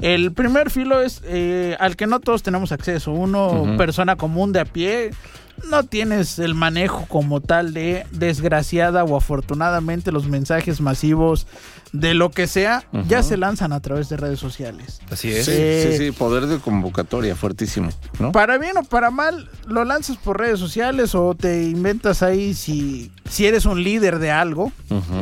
El 0.00 0.32
primer 0.32 0.70
filo 0.70 1.00
es 1.02 1.22
eh, 1.24 1.76
al 1.80 1.96
que 1.96 2.06
no 2.06 2.20
todos 2.20 2.42
tenemos 2.42 2.72
acceso. 2.72 3.12
Uno, 3.12 3.74
persona 3.76 4.16
común 4.16 4.52
de 4.52 4.60
a 4.60 4.64
pie. 4.64 5.10
No 5.68 5.82
tienes 5.84 6.38
el 6.38 6.54
manejo 6.54 7.06
como 7.08 7.40
tal 7.40 7.72
de 7.74 8.06
desgraciada 8.12 9.04
o 9.04 9.16
afortunadamente 9.16 10.12
los 10.12 10.26
mensajes 10.26 10.80
masivos 10.80 11.46
de 11.92 12.14
lo 12.14 12.30
que 12.30 12.46
sea 12.46 12.84
ya 13.08 13.22
se 13.24 13.36
lanzan 13.36 13.72
a 13.72 13.80
través 13.80 14.08
de 14.08 14.16
redes 14.16 14.38
sociales. 14.38 15.00
Así 15.10 15.30
es. 15.32 15.44
Sí, 15.46 15.52
Eh, 15.54 15.88
sí, 15.98 16.04
sí, 16.06 16.12
poder 16.12 16.46
de 16.46 16.58
convocatoria 16.58 17.34
fuertísimo, 17.34 17.90
¿no? 18.20 18.30
Para 18.32 18.58
bien 18.58 18.76
o 18.76 18.84
para 18.84 19.10
mal, 19.10 19.48
lo 19.66 19.84
lanzas 19.84 20.16
por 20.16 20.38
redes 20.38 20.60
sociales 20.60 21.14
o 21.16 21.34
te 21.34 21.64
inventas 21.64 22.22
ahí 22.22 22.54
si, 22.54 23.10
si 23.28 23.46
eres 23.46 23.64
un 23.64 23.82
líder 23.82 24.18
de 24.20 24.30
algo. 24.30 24.72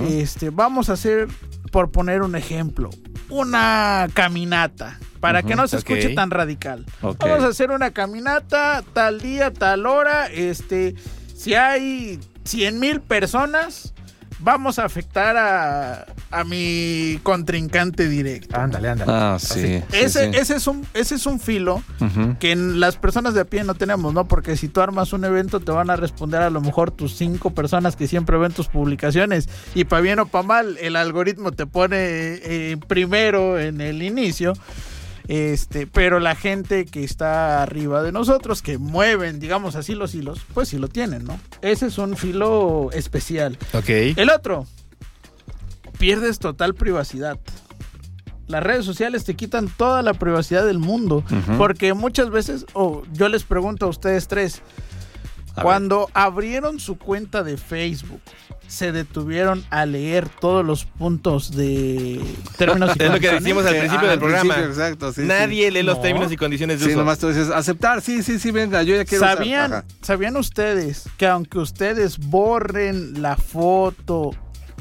Este, 0.08 0.50
vamos 0.50 0.90
a 0.90 0.92
hacer, 0.94 1.28
por 1.70 1.90
poner 1.90 2.22
un 2.22 2.36
ejemplo, 2.36 2.90
una 3.28 4.08
caminata. 4.14 4.98
Para 5.20 5.42
que 5.42 5.56
no 5.56 5.66
se 5.66 5.78
escuche 5.78 6.14
tan 6.14 6.30
radical. 6.30 6.86
Vamos 7.02 7.42
a 7.42 7.48
hacer 7.48 7.72
una 7.72 7.90
caminata 7.90 8.84
tal 8.92 9.20
día, 9.20 9.52
tal 9.52 9.84
hora. 9.86 10.26
Este, 10.26 10.94
si 11.34 11.54
hay 11.54 12.20
100 12.44 12.78
mil 12.78 13.00
personas, 13.00 13.94
vamos 14.38 14.78
a 14.78 14.84
afectar 14.84 15.36
a, 15.36 16.06
a 16.30 16.44
mi 16.44 17.18
contrincante 17.22 18.08
directo. 18.08 18.56
Ándale, 18.56 18.88
ándale. 18.90 19.12
Ah, 19.12 19.36
sí. 19.40 19.60
sí, 19.60 19.82
ese, 19.92 20.32
sí. 20.32 20.38
Ese, 20.38 20.56
es 20.56 20.66
un, 20.66 20.86
ese 20.94 21.16
es 21.16 21.26
un 21.26 21.40
filo 21.40 21.82
que 22.38 22.52
en 22.52 22.80
las 22.80 22.96
personas 22.96 23.34
de 23.34 23.40
a 23.40 23.44
pie 23.44 23.64
no 23.64 23.74
tenemos, 23.74 24.14
¿no? 24.14 24.26
Porque 24.26 24.56
si 24.56 24.68
tú 24.68 24.80
armas 24.80 25.12
un 25.12 25.24
evento 25.24 25.60
te 25.60 25.72
van 25.72 25.90
a 25.90 25.96
responder 25.96 26.42
a 26.42 26.50
lo 26.50 26.60
mejor 26.60 26.90
tus 26.90 27.16
cinco 27.16 27.50
personas 27.50 27.96
que 27.96 28.06
siempre 28.06 28.36
ven 28.38 28.52
tus 28.52 28.68
publicaciones 28.68 29.48
y 29.74 29.84
para 29.84 30.02
bien 30.02 30.18
o 30.18 30.26
para 30.26 30.46
mal 30.46 30.78
el 30.80 30.96
algoritmo 30.96 31.52
te 31.52 31.66
pone 31.66 31.96
eh, 31.98 32.76
primero 32.86 33.58
en 33.58 33.80
el 33.80 34.02
inicio. 34.02 34.52
Este, 35.28 35.86
pero 35.86 36.20
la 36.20 36.34
gente 36.34 36.86
que 36.86 37.04
está 37.04 37.62
arriba 37.62 38.02
de 38.02 38.12
nosotros, 38.12 38.62
que 38.62 38.78
mueven, 38.78 39.38
digamos 39.38 39.76
así, 39.76 39.94
los 39.94 40.14
hilos, 40.14 40.40
pues 40.54 40.70
sí 40.70 40.78
lo 40.78 40.88
tienen, 40.88 41.24
¿no? 41.24 41.38
Ese 41.60 41.86
es 41.86 41.98
un 41.98 42.16
filo 42.16 42.88
especial. 42.92 43.58
Ok. 43.74 43.88
El 43.88 44.30
otro, 44.30 44.66
pierdes 45.98 46.38
total 46.38 46.74
privacidad. 46.74 47.38
Las 48.46 48.62
redes 48.62 48.86
sociales 48.86 49.24
te 49.24 49.36
quitan 49.36 49.68
toda 49.68 50.00
la 50.00 50.14
privacidad 50.14 50.64
del 50.64 50.78
mundo. 50.78 51.22
Porque 51.58 51.92
muchas 51.92 52.30
veces, 52.30 52.64
o 52.72 53.02
yo 53.12 53.28
les 53.28 53.44
pregunto 53.44 53.84
a 53.84 53.88
ustedes 53.90 54.26
tres, 54.28 54.62
A 55.58 55.62
cuando 55.62 56.08
abrieron 56.14 56.80
su 56.80 56.98
cuenta 56.98 57.42
de 57.42 57.56
Facebook, 57.56 58.20
se 58.66 58.92
detuvieron 58.92 59.64
a 59.70 59.86
leer 59.86 60.28
todos 60.28 60.64
los 60.64 60.84
puntos 60.84 61.56
de 61.56 62.20
términos 62.58 62.90
y 62.98 63.02
Es 63.02 63.10
lo 63.10 63.18
que 63.18 63.28
condiciones? 63.28 63.42
decimos 63.44 63.66
al 63.66 63.76
principio 63.76 64.06
ah, 64.06 64.10
del 64.10 64.18
programa. 64.18 64.54
principio, 64.54 64.68
exacto, 64.70 65.12
sí, 65.12 65.22
Nadie 65.22 65.70
lee 65.70 65.82
los 65.82 65.96
No. 65.96 66.02
términos 66.02 66.32
y 66.32 66.36
condiciones 66.36 66.78
de 66.80 66.84
Sí, 66.84 66.90
uso. 66.90 66.98
nomás 66.98 67.18
tú 67.18 67.28
dices, 67.28 67.48
aceptar, 67.50 68.02
sí, 68.02 68.22
sí, 68.22 68.38
sí, 68.38 68.50
venga, 68.50 68.82
yo 68.82 68.94
ya 68.94 69.04
quiero 69.06 69.24
usar". 69.24 69.38
¿Sabían. 69.38 69.84
¿Sabían 70.02 70.36
ustedes 70.36 71.04
que 71.16 71.26
aunque 71.26 71.58
ustedes 71.58 72.18
borren 72.18 73.22
la 73.22 73.36
foto 73.36 74.32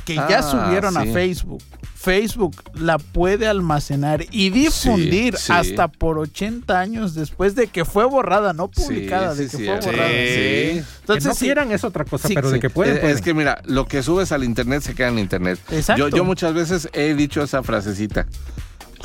que 0.03 0.15
ya 0.15 0.39
Ah, 0.39 0.43
subieron 0.43 0.95
a. 0.97 1.05
Facebook, 1.05 1.63
Facebook 2.07 2.55
la 2.73 2.99
puede 2.99 3.47
almacenar 3.47 4.25
y 4.31 4.49
difundir 4.49 5.35
sí. 5.35 5.51
hasta 5.51 5.89
por 5.89 6.17
80 6.17 6.79
años 6.79 7.15
después 7.15 7.53
de 7.53 7.67
que 7.67 7.83
fue 7.83 8.05
borrada, 8.05 8.53
no 8.53 8.69
publicada, 8.69 9.35
Sí, 9.35 9.43
de 9.43 9.49
que 9.49 9.57
sí, 9.57 9.65
fue 9.65 9.75
borrada. 9.75 10.07
Sí. 10.07 10.83
Entonces, 11.01 11.23
que 11.23 11.27
no 11.27 11.35
quieran 11.35 11.71
es 11.73 11.83
otra 11.83 12.05
cosa, 12.05 12.29
Sí, 12.29 12.33
pero 12.33 12.49
de 12.49 12.61
que 12.61 12.69
pueden, 12.69 13.01
pueden. 13.01 13.13
Es 13.13 13.21
que 13.21 13.33
mira, 13.33 13.61
lo 13.65 13.87
que 13.87 14.01
subes 14.03 14.31
al 14.31 14.45
internet 14.45 14.83
se 14.83 14.95
queda 14.95 15.09
en 15.09 15.19
internet. 15.19 15.59
Exacto. 15.69 16.07
Yo, 16.07 16.15
yo 16.15 16.23
muchas 16.23 16.53
veces 16.53 16.87
he 16.93 17.13
dicho 17.13 17.43
esa 17.43 17.61
frasecita. 17.61 18.25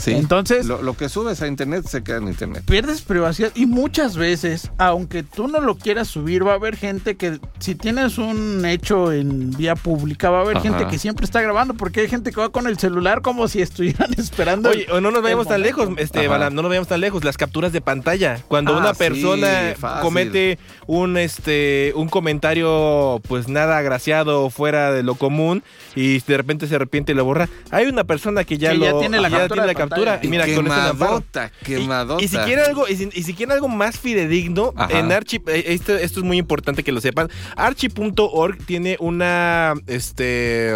Sí. 0.03 0.13
Entonces- 0.13 0.67
lo, 0.67 0.83
lo 0.83 0.97
que 0.97 1.09
subes 1.09 1.41
a 1.43 1.47
internet 1.47 1.87
se 1.87 2.03
queda 2.03 2.17
en 2.19 2.29
internet. 2.29 2.65
pierdes 2.67 3.03
privacidad 3.03 3.53
y 3.55 3.67
muchas 3.67 4.17
veces, 4.17 4.71
aunque 4.79 5.23
tú 5.23 5.47
no 5.49 5.61
lo 5.61 5.77
quieras 5.77 6.09
subir, 6.09 6.47
va 6.47 6.53
a 6.53 6.55
haber 6.57 6.77
gente 6.77 7.17
que 7.17 7.39
si 7.61 7.75
tienes 7.77 8.19
un 8.19 8.65
hecho 8.67 9.13
en 9.13 9.51
vía 9.53 9.77
pública, 9.77 10.31
va 10.31 10.39
a 10.39 10.43
haber 10.43 10.57
Ajá. 10.57 10.69
gente 10.71 10.87
que 10.89 10.99
siempre 10.99 11.25
está 11.25 11.41
grabando 11.41 11.75
porque 11.75 12.01
hay 12.01 12.09
gente 12.09 12.33
que 12.33 12.41
va 12.41 12.49
con 12.49 12.67
el 12.67 12.79
celular 12.79 13.23
como 13.23 13.47
si 13.47 13.63
estuvieran 13.63 14.11
esperando. 14.19 14.71
Oye, 14.71 14.87
o 14.91 15.01
no 15.01 15.11
nos 15.13 15.23
vayamos 15.23 15.47
el 15.47 15.53
tan 15.53 15.63
lejos, 15.63 15.89
este. 15.99 16.27
Balam, 16.27 16.55
no 16.55 16.63
nos 16.63 16.69
vayamos 16.71 16.89
tan 16.89 17.01
lejos. 17.01 17.23
Las 17.25 17.37
capturas 17.37 17.73
de 17.73 17.81
pantalla. 17.81 18.39
Cuando 18.49 18.75
Ah, 18.75 18.79
una 18.79 18.95
persona 18.95 19.75
comete 20.01 20.59
un, 20.87 21.17
este, 21.17 21.93
un 21.95 22.09
comentario, 22.09 23.21
pues 23.29 23.49
nada 23.49 23.79
agraciado 23.79 24.45
o 24.45 24.51
fuera 24.51 24.93
de 24.93 25.03
lo 25.03 25.15
común 25.15 25.63
y 25.95 26.19
de 26.21 26.37
repente 26.37 26.67
se 26.67 26.75
arrepiente 26.77 27.13
y 27.13 27.15
lo 27.15 27.25
borra. 27.25 27.49
Hay 27.71 27.87
una 27.87 28.05
persona 28.05 28.45
que 28.45 28.59
ya 28.59 28.73
Que 28.73 28.79
ya 28.79 28.91
lo 28.93 28.99
tiene 29.01 29.21
la 29.21 29.29
ya 29.29 29.39
captura 29.39 29.63
tiene 29.63 29.67
la 29.67 29.75
captura. 29.75 29.92
Pantalla. 29.97 30.21
Y 30.23 30.29
mira, 30.29 30.45
quemadota, 30.47 31.51
Y- 31.63 31.65
quemadota. 31.65 32.23
Y, 32.25 32.29
si 32.29 32.37
quieren 32.39 32.65
algo, 32.65 32.89
y 32.89 32.97
si, 32.97 33.09
y 33.13 33.23
si 33.23 33.35
quieren 33.35 33.53
algo 33.53 33.69
más 33.69 33.99
fidedigno, 33.99 34.73
Ajá. 34.77 34.99
en 34.99 35.13
Archie, 35.13 35.41
eh, 35.47 35.65
esto, 35.69 35.97
esto 35.97 36.21
es 36.21 36.25
muy 36.27 36.39
importante 36.39 36.83
que 36.83 36.93
lo 36.93 37.01
sepan. 37.01 37.29
Archie.org 37.57 38.59
tiene 38.65 38.97
una 39.01 39.75
este 39.87 40.75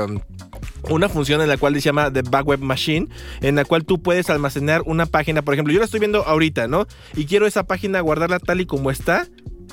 una 0.88 1.08
función 1.08 1.40
en 1.40 1.48
la 1.48 1.56
cual 1.56 1.74
se 1.74 1.80
llama 1.80 2.12
The 2.12 2.22
Back 2.22 2.46
Web 2.46 2.60
Machine, 2.60 3.08
en 3.40 3.56
la 3.56 3.64
cual 3.64 3.84
tú 3.84 4.00
puedes 4.00 4.30
almacenar 4.30 4.82
una 4.86 5.06
página, 5.06 5.42
por 5.42 5.54
ejemplo, 5.54 5.72
yo 5.72 5.80
la 5.80 5.84
estoy 5.84 6.00
viendo 6.00 6.24
ahorita, 6.24 6.68
¿no? 6.68 6.86
Y 7.14 7.26
quiero 7.26 7.46
esa 7.46 7.64
página 7.64 8.00
guardarla 8.00 8.38
tal 8.38 8.60
y 8.60 8.66
como 8.66 8.90
está 8.90 9.26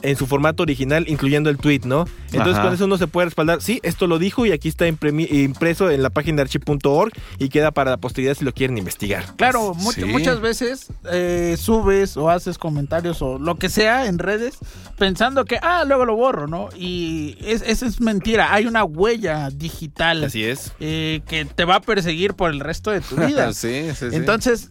en 0.04 0.16
su 0.16 0.28
formato 0.28 0.62
original, 0.64 1.06
incluyendo 1.08 1.50
el 1.50 1.58
tweet, 1.58 1.82
¿no? 1.86 2.06
Entonces 2.28 2.54
Ajá. 2.56 2.64
con 2.64 2.74
eso 2.74 2.86
uno 2.86 2.98
se 2.98 3.08
puede 3.08 3.26
respaldar. 3.26 3.62
Sí, 3.62 3.80
esto 3.84 4.06
lo 4.08 4.20
dijo 4.20 4.46
y 4.46 4.52
aquí 4.52 4.68
está 4.70 4.86
impreso 4.88 5.90
en 5.90 6.04
la 6.04 6.10
página 6.10 6.38
de 6.38 6.42
archie.org 6.44 7.12
y 7.40 7.50
queda 7.50 7.72
para 7.72 7.92
la 7.92 7.98
posteridad 7.98 8.36
si 8.36 8.46
lo 8.46 8.54
quieren 8.54 8.78
investigar. 8.78 9.26
Claro, 9.38 9.74
mu- 9.74 9.92
Sí. 9.92 10.06
muchas 10.06 10.42
veces 10.42 10.88
eh, 11.12 11.56
subes 11.60 12.18
o 12.18 12.30
haces 12.30 12.58
comentarios 12.58 13.22
o 13.22 13.40
lo 13.40 13.56
que 13.56 13.70
sea 13.70 14.06
en 14.08 14.20
redes 14.20 14.58
pensando 14.98 15.46
que, 15.46 15.58
ah, 15.62 15.84
luego 15.88 16.06
lo 16.06 16.16
borro, 16.16 16.48
¿no? 16.48 16.70
Y 16.78 17.38
es, 17.42 17.64
eso 17.66 17.86
es 17.86 18.00
mentira. 18.02 18.54
Hay 18.54 18.66
una 18.66 18.84
huella 18.84 19.50
digital 19.50 20.24
Así 20.24 20.44
es. 20.44 20.74
eh, 20.80 21.22
que 21.28 21.46
te 21.46 21.66
va 21.66 21.76
a 21.76 21.82
perseguir 21.82 22.34
por 22.34 22.52
el 22.52 22.60
resto 22.60 22.92
de 22.92 23.02
tu 23.02 23.16
vida. 23.16 23.54
sí, 23.54 23.86
sí, 23.96 24.10
sí. 24.10 24.16
Entonces, 24.16 24.70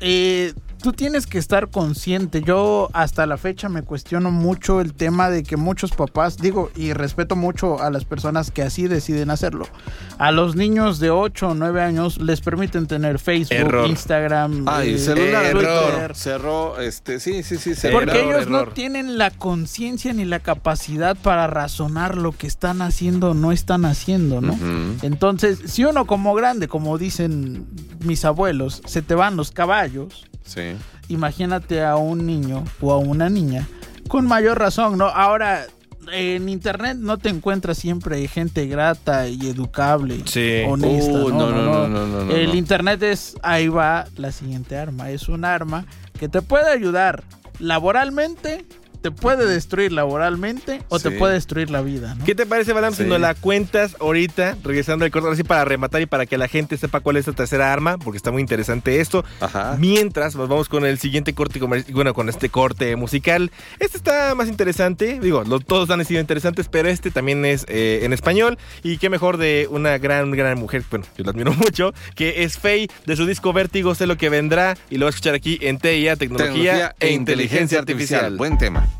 eh, 0.00 0.52
tú 0.82 0.92
tienes 0.92 1.26
que 1.26 1.38
estar 1.38 1.70
consciente. 1.70 2.42
Yo 2.42 2.90
hasta 2.92 3.24
la 3.26 3.36
fecha 3.36 3.68
me 3.68 3.82
cuestiono 3.82 4.30
mucho 4.30 4.80
el 4.80 4.92
tema 4.94 5.30
de 5.30 5.42
que 5.44 5.56
muchos 5.56 5.92
papás, 5.92 6.36
digo, 6.38 6.70
y 6.76 6.92
respeto 6.92 7.36
mucho 7.36 7.80
a 7.80 7.90
las 7.90 8.04
personas 8.04 8.50
que 8.50 8.62
así 8.62 8.88
deciden 8.88 9.30
hacerlo. 9.30 9.66
A 10.18 10.32
los 10.32 10.56
niños 10.56 10.98
de 10.98 11.10
8 11.10 11.48
o 11.50 11.54
9 11.54 11.80
años 11.82 12.20
les 12.20 12.40
permiten 12.40 12.86
tener 12.86 13.18
Facebook, 13.18 13.56
Error. 13.56 13.86
Instagram, 13.88 14.64
Ah, 14.68 14.84
y 14.84 14.94
eh, 14.94 14.98
celular, 14.98 15.44
error. 15.44 15.62
Twitter, 15.62 16.16
cerró, 16.16 16.80
este, 16.80 17.20
sí, 17.20 17.42
sí, 17.42 17.56
sí, 17.56 17.74
cerró. 17.74 17.98
Porque 18.00 18.18
Error, 18.18 18.34
ellos 18.34 18.48
no 18.48 18.66
tienen 18.68 19.18
la 19.18 19.30
conciencia 19.30 20.12
ni 20.12 20.24
la 20.24 20.40
capacidad 20.40 21.16
para 21.16 21.46
razonar 21.46 22.16
lo 22.16 22.32
que 22.32 22.46
están 22.46 22.82
haciendo 22.82 23.30
o 23.30 23.34
no 23.34 23.52
están 23.52 23.84
haciendo, 23.84 24.40
¿no? 24.40 24.58
Entonces, 25.02 25.60
si 25.66 25.84
uno 25.84 26.06
como 26.06 26.34
grande, 26.34 26.68
como 26.68 26.98
dicen 26.98 27.66
mis 28.00 28.24
abuelos, 28.24 28.82
se 28.86 29.02
te 29.02 29.14
van 29.14 29.36
los 29.36 29.50
caballos, 29.52 30.26
Sí. 30.44 30.74
imagínate 31.08 31.84
a 31.84 31.96
un 31.96 32.26
niño 32.26 32.64
o 32.80 32.92
a 32.92 32.98
una 32.98 33.28
niña 33.30 33.66
con 34.08 34.26
mayor 34.26 34.58
razón, 34.58 34.98
¿no? 34.98 35.06
Ahora, 35.06 35.64
en 36.12 36.48
internet 36.48 36.96
no 36.98 37.16
te 37.18 37.28
encuentras 37.28 37.78
siempre 37.78 38.26
gente 38.28 38.66
grata 38.66 39.28
y 39.28 39.48
educable, 39.48 40.20
Sí. 40.26 40.62
honesta. 40.66 41.12
Uh, 41.12 41.28
no, 41.30 41.50
no, 41.50 41.88
no, 41.88 42.06
no, 42.24 42.30
El 42.32 42.54
internet 42.56 43.02
es, 43.04 43.36
ahí 43.42 43.68
va 43.68 44.06
la 44.16 44.32
siguiente 44.32 44.76
arma, 44.76 45.10
es 45.10 45.28
un 45.28 45.44
arma 45.44 45.86
que 46.18 46.28
te 46.28 46.42
puede 46.42 46.70
ayudar 46.70 47.22
laboralmente, 47.60 48.64
te 49.02 49.10
puede 49.10 49.46
destruir 49.46 49.92
laboralmente 49.92 50.80
o 50.88 51.00
te 51.00 51.10
puede 51.10 51.34
destruir 51.34 51.70
la 51.70 51.82
vida, 51.82 52.14
¿no? 52.14 52.24
¿Qué 52.24 52.34
te 52.34 52.46
parece, 52.46 52.72
Balam, 52.72 52.94
si 52.94 53.02
nos 53.02 53.20
la 53.20 53.34
cuentas 53.34 53.96
ahorita, 54.00 54.56
regresando 54.62 55.04
al 55.04 55.10
corte, 55.10 55.26
ahora 55.26 55.36
sí 55.36 55.42
para 55.42 55.64
rematar 55.64 56.02
y 56.02 56.06
para 56.06 56.24
que 56.24 56.38
la 56.38 56.46
gente 56.46 56.76
sepa 56.76 57.00
cuál 57.00 57.16
es 57.16 57.26
la 57.26 57.32
tercera 57.32 57.72
arma, 57.72 57.98
porque 57.98 58.16
está 58.16 58.30
muy 58.30 58.40
interesante 58.40 59.00
esto. 59.00 59.24
Ajá. 59.40 59.76
Mientras 59.78 60.36
nos 60.36 60.48
vamos 60.48 60.68
con 60.68 60.86
el 60.86 60.98
siguiente 60.98 61.34
corte, 61.34 61.58
bueno, 61.60 62.14
con 62.14 62.28
este 62.28 62.48
corte 62.48 62.94
musical. 62.94 63.50
Este 63.80 63.96
está 63.96 64.34
más 64.36 64.48
interesante, 64.48 65.18
digo, 65.20 65.42
los, 65.42 65.64
todos 65.64 65.90
han 65.90 66.04
sido 66.04 66.20
interesantes, 66.20 66.68
pero 66.68 66.88
este 66.88 67.10
también 67.10 67.44
es 67.44 67.66
eh, 67.68 68.00
en 68.04 68.12
español. 68.12 68.56
Y 68.84 68.98
qué 68.98 69.10
mejor 69.10 69.36
de 69.36 69.66
una 69.68 69.98
gran, 69.98 70.30
gran 70.30 70.58
mujer, 70.58 70.84
bueno, 70.90 71.06
yo 71.18 71.24
la 71.24 71.32
admiro 71.32 71.52
mucho, 71.58 71.92
que 72.14 72.44
es 72.44 72.56
Faye, 72.56 72.88
de 73.04 73.16
su 73.16 73.26
disco 73.26 73.52
Vértigo, 73.52 73.96
sé 73.96 74.06
lo 74.06 74.16
que 74.16 74.28
vendrá, 74.28 74.76
y 74.90 74.98
lo 74.98 75.06
vas 75.06 75.14
a 75.14 75.16
escuchar 75.16 75.34
aquí 75.34 75.58
en 75.60 75.78
TIA, 75.78 76.14
Tecnología, 76.14 76.52
Tecnología 76.52 76.94
e 77.00 77.10
Inteligencia 77.10 77.80
Artificial. 77.80 78.36
Buen 78.36 78.58
tema. 78.58 78.91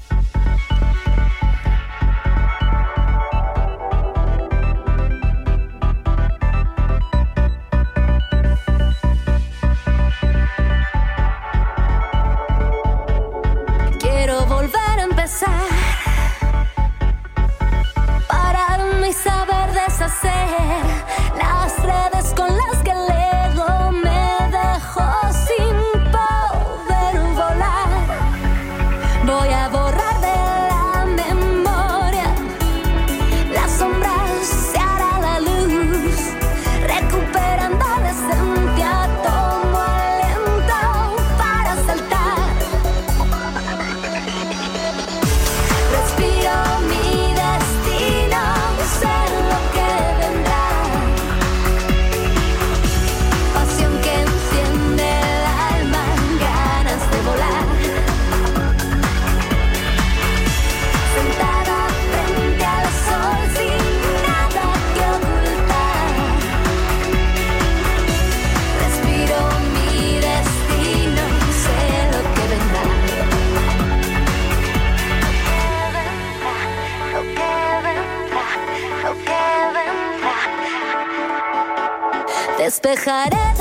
dejaré. 83.03 83.52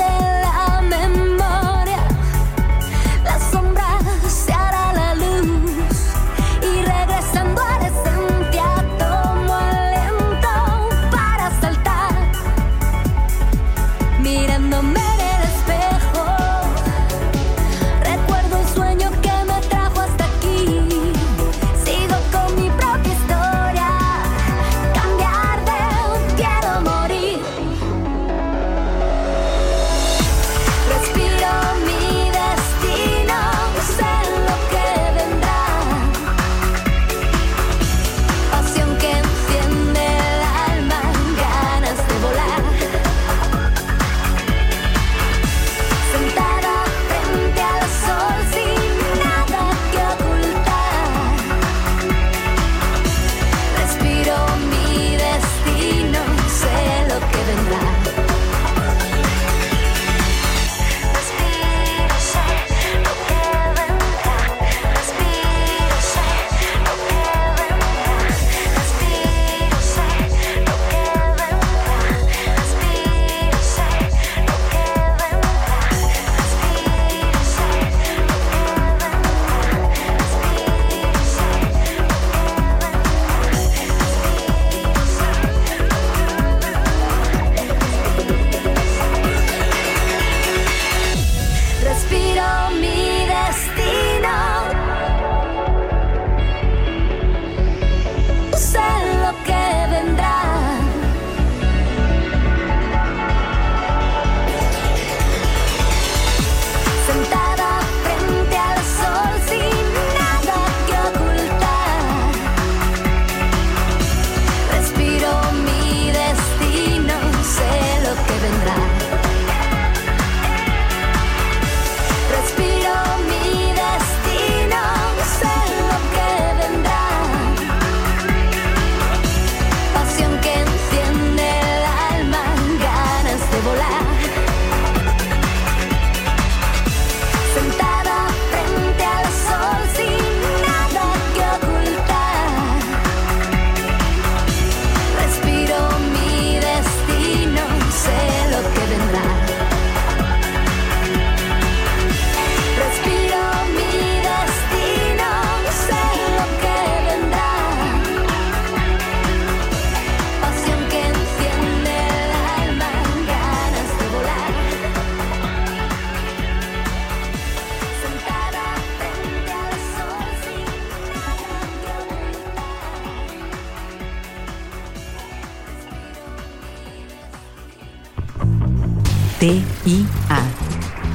TIA. 179.42 180.40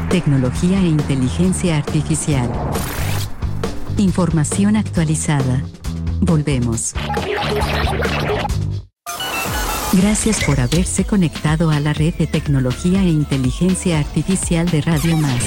Tecnología 0.10 0.82
e 0.82 0.88
inteligencia 0.88 1.78
artificial. 1.78 2.52
Información 3.96 4.76
actualizada. 4.76 5.64
Volvemos. 6.20 6.94
Gracias 9.94 10.44
por 10.44 10.60
haberse 10.60 11.06
conectado 11.06 11.72
a 11.72 11.80
la 11.80 11.94
red 11.94 12.16
de 12.16 12.28
tecnología 12.28 13.02
e 13.02 13.08
inteligencia 13.08 13.98
artificial 13.98 14.70
de 14.70 14.82
Radio 14.82 15.16
Más. 15.16 15.46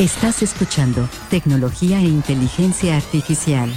Estás 0.00 0.42
escuchando 0.42 1.08
Tecnología 1.30 2.00
e 2.00 2.06
Inteligencia 2.06 2.96
Artificial. 2.96 3.72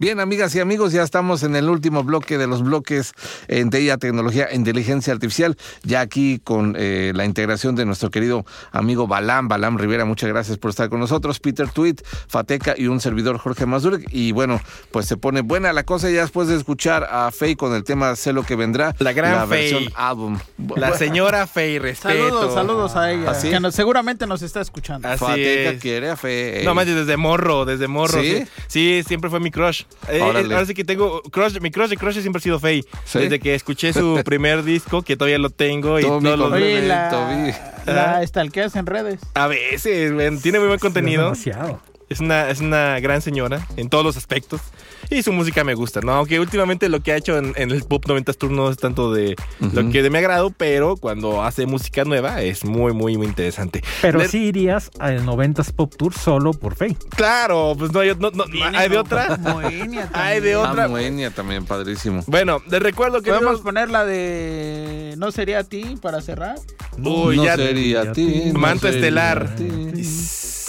Bien, 0.00 0.20
amigas 0.20 0.54
y 0.54 0.60
amigos, 0.60 0.92
ya 0.92 1.02
estamos 1.02 1.42
en 1.42 1.56
el 1.56 1.68
último 1.68 2.04
bloque 2.04 2.38
de 2.38 2.46
los 2.46 2.62
bloques 2.62 3.12
en 3.48 3.68
TIA, 3.70 3.98
tecnología 3.98 4.44
e 4.44 4.54
inteligencia 4.54 5.12
artificial. 5.12 5.56
Ya 5.82 6.00
aquí 6.00 6.40
con 6.44 6.76
eh, 6.78 7.10
la 7.16 7.24
integración 7.24 7.74
de 7.74 7.84
nuestro 7.84 8.08
querido 8.10 8.46
amigo 8.70 9.08
Balam, 9.08 9.48
Balam 9.48 9.76
Rivera, 9.76 10.04
muchas 10.04 10.28
gracias 10.28 10.56
por 10.56 10.70
estar 10.70 10.88
con 10.88 11.00
nosotros. 11.00 11.40
Peter 11.40 11.68
Tweet, 11.68 11.96
Fateca 12.28 12.74
y 12.78 12.86
un 12.86 13.00
servidor 13.00 13.38
Jorge 13.38 13.66
Mazurek. 13.66 14.06
Y 14.12 14.30
bueno, 14.30 14.60
pues 14.92 15.06
se 15.06 15.16
pone 15.16 15.40
buena 15.40 15.72
la 15.72 15.82
cosa 15.82 16.08
ya 16.10 16.20
después 16.20 16.46
de 16.46 16.54
escuchar 16.56 17.02
a 17.10 17.32
Faye 17.32 17.56
con 17.56 17.74
el 17.74 17.82
tema 17.82 18.14
Sé 18.14 18.32
lo 18.32 18.44
que 18.44 18.54
vendrá. 18.54 18.94
La 19.00 19.12
gran 19.12 19.48
versión 19.48 19.82
Faye. 19.84 19.94
álbum. 19.96 20.38
La 20.76 20.96
señora 20.96 21.48
Fey, 21.48 21.80
respeto. 21.80 22.14
Saludos, 22.14 22.54
saludos 22.54 22.94
a 22.96 23.10
ella, 23.12 23.32
que 23.42 23.58
nos- 23.58 23.74
seguramente 23.74 24.28
nos 24.28 24.42
está 24.42 24.60
escuchando. 24.60 25.08
Así 25.08 25.24
Fateca 25.24 25.70
es. 25.70 25.80
quiere 25.82 26.10
a 26.10 26.16
Faye. 26.16 26.62
No 26.64 26.74
manches, 26.76 26.94
desde 26.94 27.16
morro, 27.16 27.64
desde 27.64 27.88
morro. 27.88 28.20
¿Sí? 28.22 28.44
Sí, 28.44 28.48
Sí, 28.68 29.02
siempre 29.08 29.28
fue 29.28 29.40
mi 29.40 29.50
crush. 29.50 29.82
Eh, 30.08 30.20
Órale. 30.22 30.48
eh, 30.48 30.54
ahora 30.54 30.66
sí 30.66 30.74
que 30.74 30.84
tengo 30.84 31.20
crush, 31.22 31.58
mi 31.60 31.70
crush 31.70 31.90
de 31.90 31.96
crush 31.96 32.18
siempre 32.20 32.38
ha 32.38 32.42
sido 32.42 32.58
Faye. 32.58 32.84
¿Sí? 33.04 33.18
Desde 33.18 33.40
que 33.40 33.54
escuché 33.54 33.92
su 33.92 34.20
primer 34.24 34.62
disco, 34.62 35.02
que 35.02 35.16
todavía 35.16 35.38
lo 35.38 35.50
tengo 35.50 35.98
y 35.98 36.02
Tommy 36.02 36.24
todos 36.24 36.38
los- 36.38 36.52
Oye, 36.52 36.86
la, 36.86 37.52
la 37.86 38.26
stalkeas 38.26 38.74
en 38.76 38.86
redes. 38.86 39.20
a 39.34 39.46
veces, 39.48 40.12
tiene 40.42 40.58
muy 40.58 40.68
buen 40.68 40.80
contenido. 40.80 41.24
Demasiado. 41.24 41.80
Es 42.08 42.20
una, 42.20 42.48
es 42.48 42.60
una 42.60 42.98
gran 43.00 43.20
señora 43.20 43.66
en 43.76 43.90
todos 43.90 44.02
los 44.04 44.16
aspectos. 44.16 44.62
Y 45.10 45.22
su 45.22 45.32
música 45.32 45.64
me 45.64 45.74
gusta, 45.74 46.00
¿no? 46.02 46.12
Aunque 46.12 46.38
últimamente 46.38 46.88
lo 46.90 47.00
que 47.02 47.12
ha 47.12 47.16
hecho 47.16 47.38
en, 47.38 47.54
en 47.56 47.70
el 47.70 47.82
Pop 47.84 48.04
90 48.06 48.32
Tour 48.34 48.50
no 48.50 48.70
es 48.70 48.76
tanto 48.76 49.12
de 49.12 49.36
lo 49.58 49.88
que 49.90 50.02
de 50.02 50.10
mi 50.10 50.18
agrado, 50.18 50.50
pero 50.50 50.96
cuando 50.98 51.42
hace 51.42 51.64
música 51.66 52.04
nueva 52.04 52.42
es 52.42 52.62
muy, 52.64 52.92
muy, 52.92 53.16
muy 53.16 53.26
interesante. 53.26 53.82
Pero 54.02 54.18
Le- 54.18 54.28
sí 54.28 54.44
irías 54.44 54.90
al 54.98 55.24
90s 55.24 55.72
Pop 55.72 55.94
Tour 55.96 56.12
solo 56.12 56.52
por 56.52 56.74
Faye. 56.74 56.96
Claro, 57.16 57.74
pues 57.78 57.90
no 57.92 58.00
hay, 58.00 58.14
no- 58.18 58.30
no- 58.32 58.44
¿hay 58.76 58.88
de 58.90 58.98
otra. 58.98 59.38
Moenia 59.38 60.10
Hay 60.12 60.40
de 60.40 60.52
también. 60.52 60.56
otra. 60.72 60.84
Ah, 60.84 60.88
Moenia 60.88 61.30
también, 61.30 61.64
padrísimo. 61.64 62.22
Bueno, 62.26 62.60
les 62.70 62.82
recuerdo 62.82 63.22
que 63.22 63.30
Podemos 63.30 63.60
poner 63.62 63.90
la 63.90 64.04
de 64.04 65.14
No 65.16 65.32
sería 65.32 65.60
a 65.60 65.64
ti 65.64 65.96
para 66.02 66.20
cerrar. 66.20 66.56
Uy, 66.98 67.36
no 67.36 67.44
ya- 67.44 67.56
sería 67.56 68.02
a 68.02 68.12
ti. 68.12 68.50
no 68.52 68.58
Manto 68.58 68.80
sería 68.88 68.98
estelar. 68.98 69.42
a 69.52 69.54
ti. 69.54 69.64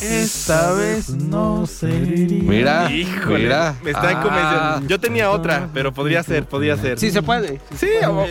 Esta 0.01 0.73
vez 0.73 1.09
no 1.09 1.65
sería. 1.65 2.43
Mira, 2.43 2.91
Híjole, 2.91 3.39
mira. 3.39 3.75
me 3.83 3.91
están 3.91 4.15
Ah. 4.17 4.21
convenciendo. 4.21 4.87
Yo 4.89 4.99
tenía 4.99 5.29
otra, 5.31 5.69
pero 5.73 5.93
podría 5.93 6.23
ser, 6.23 6.45
podría 6.45 6.77
ser. 6.77 6.99
Sí 6.99 7.11
se 7.11 7.21
puede. 7.21 7.59
Sí, 7.77 7.87
Digo, 8.01 8.25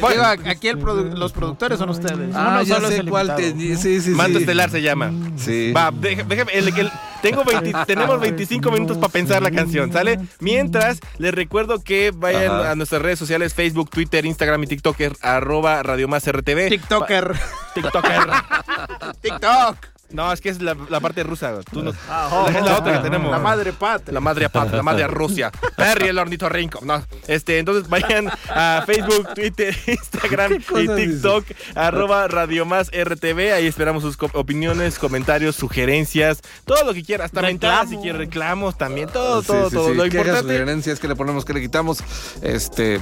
aquí 0.47 0.69
el 0.69 0.79
produ- 0.79 1.15
los 1.17 1.33
productores 1.33 1.79
son 1.79 1.91
ustedes. 1.91 2.35
Ah, 2.35 2.49
Uno 2.53 2.63
ya 2.63 2.75
solo 2.77 2.89
es 2.89 2.95
sé 2.95 3.01
el 3.01 3.09
cuál 3.11 3.35
te 3.37 3.49
invitado. 3.49 3.83
Sí, 3.83 4.01
sí, 4.01 4.11
Manto 4.11 4.39
sí. 4.39 4.45
estelar 4.45 4.71
se 4.71 4.83
llama. 4.83 5.13
Sí. 5.37 5.73
Va, 5.73 5.91
déjame, 5.93 6.53
el- 6.53 6.69
el- 6.79 6.91
tengo 7.23 7.43
20 7.45 7.73
tenemos 7.87 8.21
25 8.21 8.71
minutos 8.71 8.97
para 8.97 9.13
pensar 9.13 9.43
la 9.43 9.51
canción, 9.51 9.93
¿sale? 9.93 10.21
Mientras, 10.41 11.01
les 11.19 11.35
recuerdo 11.35 11.81
que 11.83 12.13
vayan 12.15 12.53
Ajá. 12.53 12.71
a 12.71 12.75
nuestras 12.77 13.03
redes 13.03 13.19
sociales, 13.19 13.55
Facebook, 13.55 13.91
Twitter, 13.91 14.25
Instagram 14.25 14.63
y 14.63 14.67
TikToker, 14.69 15.15
arroba 15.23 15.83
Radio 15.83 16.07
Más 16.09 16.25
RTV. 16.27 16.69
TikToker. 16.69 17.33
TikToker. 17.75 18.29
TikTok. 19.21 19.98
No, 20.11 20.33
es 20.33 20.41
que 20.41 20.49
es 20.49 20.63
la, 20.63 20.75
la 20.89 21.01
parte 21.01 21.23
rusa. 21.23 21.61
Tú 21.71 21.83
no- 21.83 21.93
Ah, 22.09 22.47
es 22.49 22.55
la 22.65 22.79
otra 22.79 22.95
que 22.95 22.99
tenemos. 23.01 23.31
La 23.31 23.39
madre 23.39 23.73
patria. 23.75 24.13
La 24.15 24.21
madre 24.21 24.49
patria, 24.49 24.77
la 24.79 24.83
madre 24.83 25.07
Rusia. 25.07 25.51
Perry 25.77 26.09
el 26.09 26.19
ornitorrinco. 26.19 26.81
No, 26.83 27.03
este, 27.27 27.59
entonces 27.59 27.89
vayan 27.91 28.31
a 28.49 28.83
Facebook, 28.87 29.35
Twitter, 29.35 29.77
Instagram 29.87 30.55
y 30.55 30.89
TikTok, 30.89 31.45
arroba 31.75 32.27
Radio 32.29 32.65
Más 32.65 32.89
RTV. 32.91 33.53
Ahí 33.55 33.67
esperamos 33.67 34.03
sus 34.03 34.17
opiniones, 34.33 34.99
comentarios, 34.99 35.57
sugerencias, 35.57 36.41
todo 36.65 36.85
lo 36.85 36.95
que 36.95 37.03
quieras. 37.03 37.27
Hasta 37.27 37.43
mentadas 37.43 37.91
si 37.91 37.97
quieres, 37.99 38.19
reclamos 38.19 38.79
también, 38.79 39.09
todo, 39.11 39.43
Sí, 39.43 39.49
todo, 39.49 39.69
sí, 39.69 39.77
todo. 39.77 39.89
sí. 39.91 39.95
Lo 39.95 40.07
importante. 40.07 40.41
sugerencias 40.41 40.99
que 41.01 41.09
le 41.09 41.17
ponemos, 41.17 41.45
que 41.45 41.53
le 41.53 41.61
quitamos. 41.61 42.03
Este, 42.41 43.01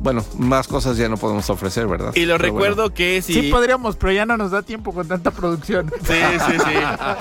bueno, 0.00 0.24
más 0.38 0.68
cosas 0.68 0.96
ya 0.96 1.08
no 1.08 1.16
podemos 1.16 1.48
ofrecer, 1.50 1.86
¿verdad? 1.86 2.12
Y 2.14 2.24
lo 2.26 2.36
Pero 2.36 2.52
recuerdo 2.52 2.94
que 2.94 3.20
si. 3.22 3.34
Sí 3.34 3.50
podríamos, 3.50 3.96
pero 3.96 4.12
ya 4.12 4.26
no 4.26 4.36
nos 4.36 4.50
da 4.50 4.62
tiempo 4.62 4.92
con 4.92 5.06
tanta 5.08 5.30
producción. 5.30 5.90
Sí, 6.08 6.14
sí, 6.46 6.52
sí. 6.58 6.74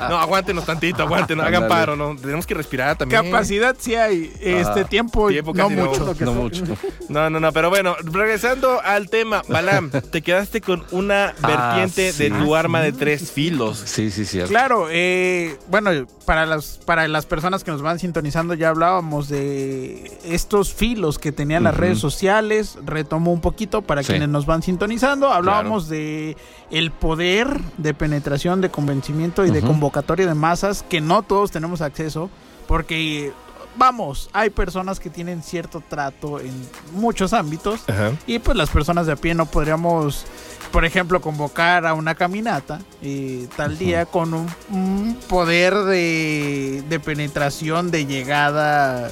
No, 0.10 0.18
aguántenos 0.18 0.66
tantito, 0.66 1.04
aguántenos, 1.04 1.45
hagan 1.45 1.64
Ándale. 1.64 1.82
paro, 1.82 1.95
¿no? 1.95 2.16
Tenemos 2.16 2.45
que 2.45 2.54
respirar 2.54 2.98
también. 2.98 3.24
Capacidad 3.24 3.76
sí 3.78 3.95
hay. 3.95 4.32
Este 4.40 4.62
Ajá. 4.82 4.84
tiempo, 4.86 5.28
Tiempo 5.30 5.54
no 5.54 5.70
mucho. 5.70 6.16
no 6.20 6.34
mucho. 6.34 6.64
No, 7.10 7.30
no, 7.30 7.40
no, 7.40 7.52
pero 7.52 7.70
bueno, 7.70 7.95
regresando 8.04 8.82
al 8.82 9.10
tema, 9.10 9.41
Balam, 9.49 9.90
te 10.12 10.22
quedaste 10.22 10.62
con 10.62 10.84
una 10.91 11.34
vertiente 11.41 12.10
Ah, 12.10 12.14
sí. 12.14 12.24
de 12.24 12.32
tu 12.32 12.56
arma 12.56 12.82
de 12.82 12.91
tres 12.94 13.32
filos. 13.32 13.82
Sí, 13.86 14.12
sí, 14.12 14.26
sí. 14.26 14.40
Claro, 14.48 14.88
eh, 14.90 15.58
bueno, 15.70 15.91
para 16.26 16.45
las, 16.45 16.80
para 16.86 17.08
las 17.08 17.26
personas 17.26 17.64
que 17.64 17.72
nos 17.72 17.82
van 17.82 17.99
sintonizando 17.99 18.54
ya 18.54 18.70
hablábamos 18.70 19.28
de 19.30 20.12
estos 20.26 20.74
filos 20.74 21.20
que 21.20 21.32
tenían 21.32 21.64
las 21.64 21.76
redes 21.76 21.99
sociales, 21.99 22.66
retomo 22.85 23.31
un 23.31 23.39
poquito 23.41 23.81
para 23.81 24.03
Sí. 24.03 24.10
quienes 24.14 24.30
nos 24.30 24.45
van 24.45 24.61
sintonizando, 24.64 25.31
hablábamos 25.31 25.88
de 25.88 26.35
el 26.72 26.91
poder 26.91 27.60
de 27.77 27.94
penetración, 27.94 28.61
de 28.61 28.69
convencimiento 28.69 29.45
y 29.45 29.52
de 29.52 29.61
convocatoria 29.61 30.27
de 30.27 30.34
masas 30.34 30.84
que 30.89 30.99
no 31.02 31.22
todos 31.23 31.52
tenemos 31.52 31.81
acceso 31.81 32.30
porque 32.68 33.31
vamos, 33.77 34.30
hay 34.34 34.49
personas 34.49 34.99
que 34.99 35.10
tienen 35.10 35.44
cierto 35.44 35.84
trato 35.88 36.39
en 36.39 36.52
muchos 36.94 37.31
ámbitos 37.34 37.81
Ajá. 37.88 38.11
y 38.26 38.39
pues 38.39 38.57
las 38.57 38.69
personas 38.72 39.06
de 39.06 39.11
a 39.14 39.15
pie 39.15 39.35
no 39.35 39.45
podríamos, 39.45 40.26
por 40.72 40.84
ejemplo, 40.84 41.22
convocar 41.22 41.85
a 41.85 41.94
una 41.94 42.15
caminata 42.15 42.80
eh, 43.03 43.48
tal 43.56 43.77
día 43.77 44.06
con 44.07 44.34
un, 44.34 44.48
un 44.72 45.15
poder 45.30 45.76
de, 45.76 46.84
de 46.89 46.99
penetración, 46.99 47.91
de 47.91 48.07
llegada, 48.07 49.11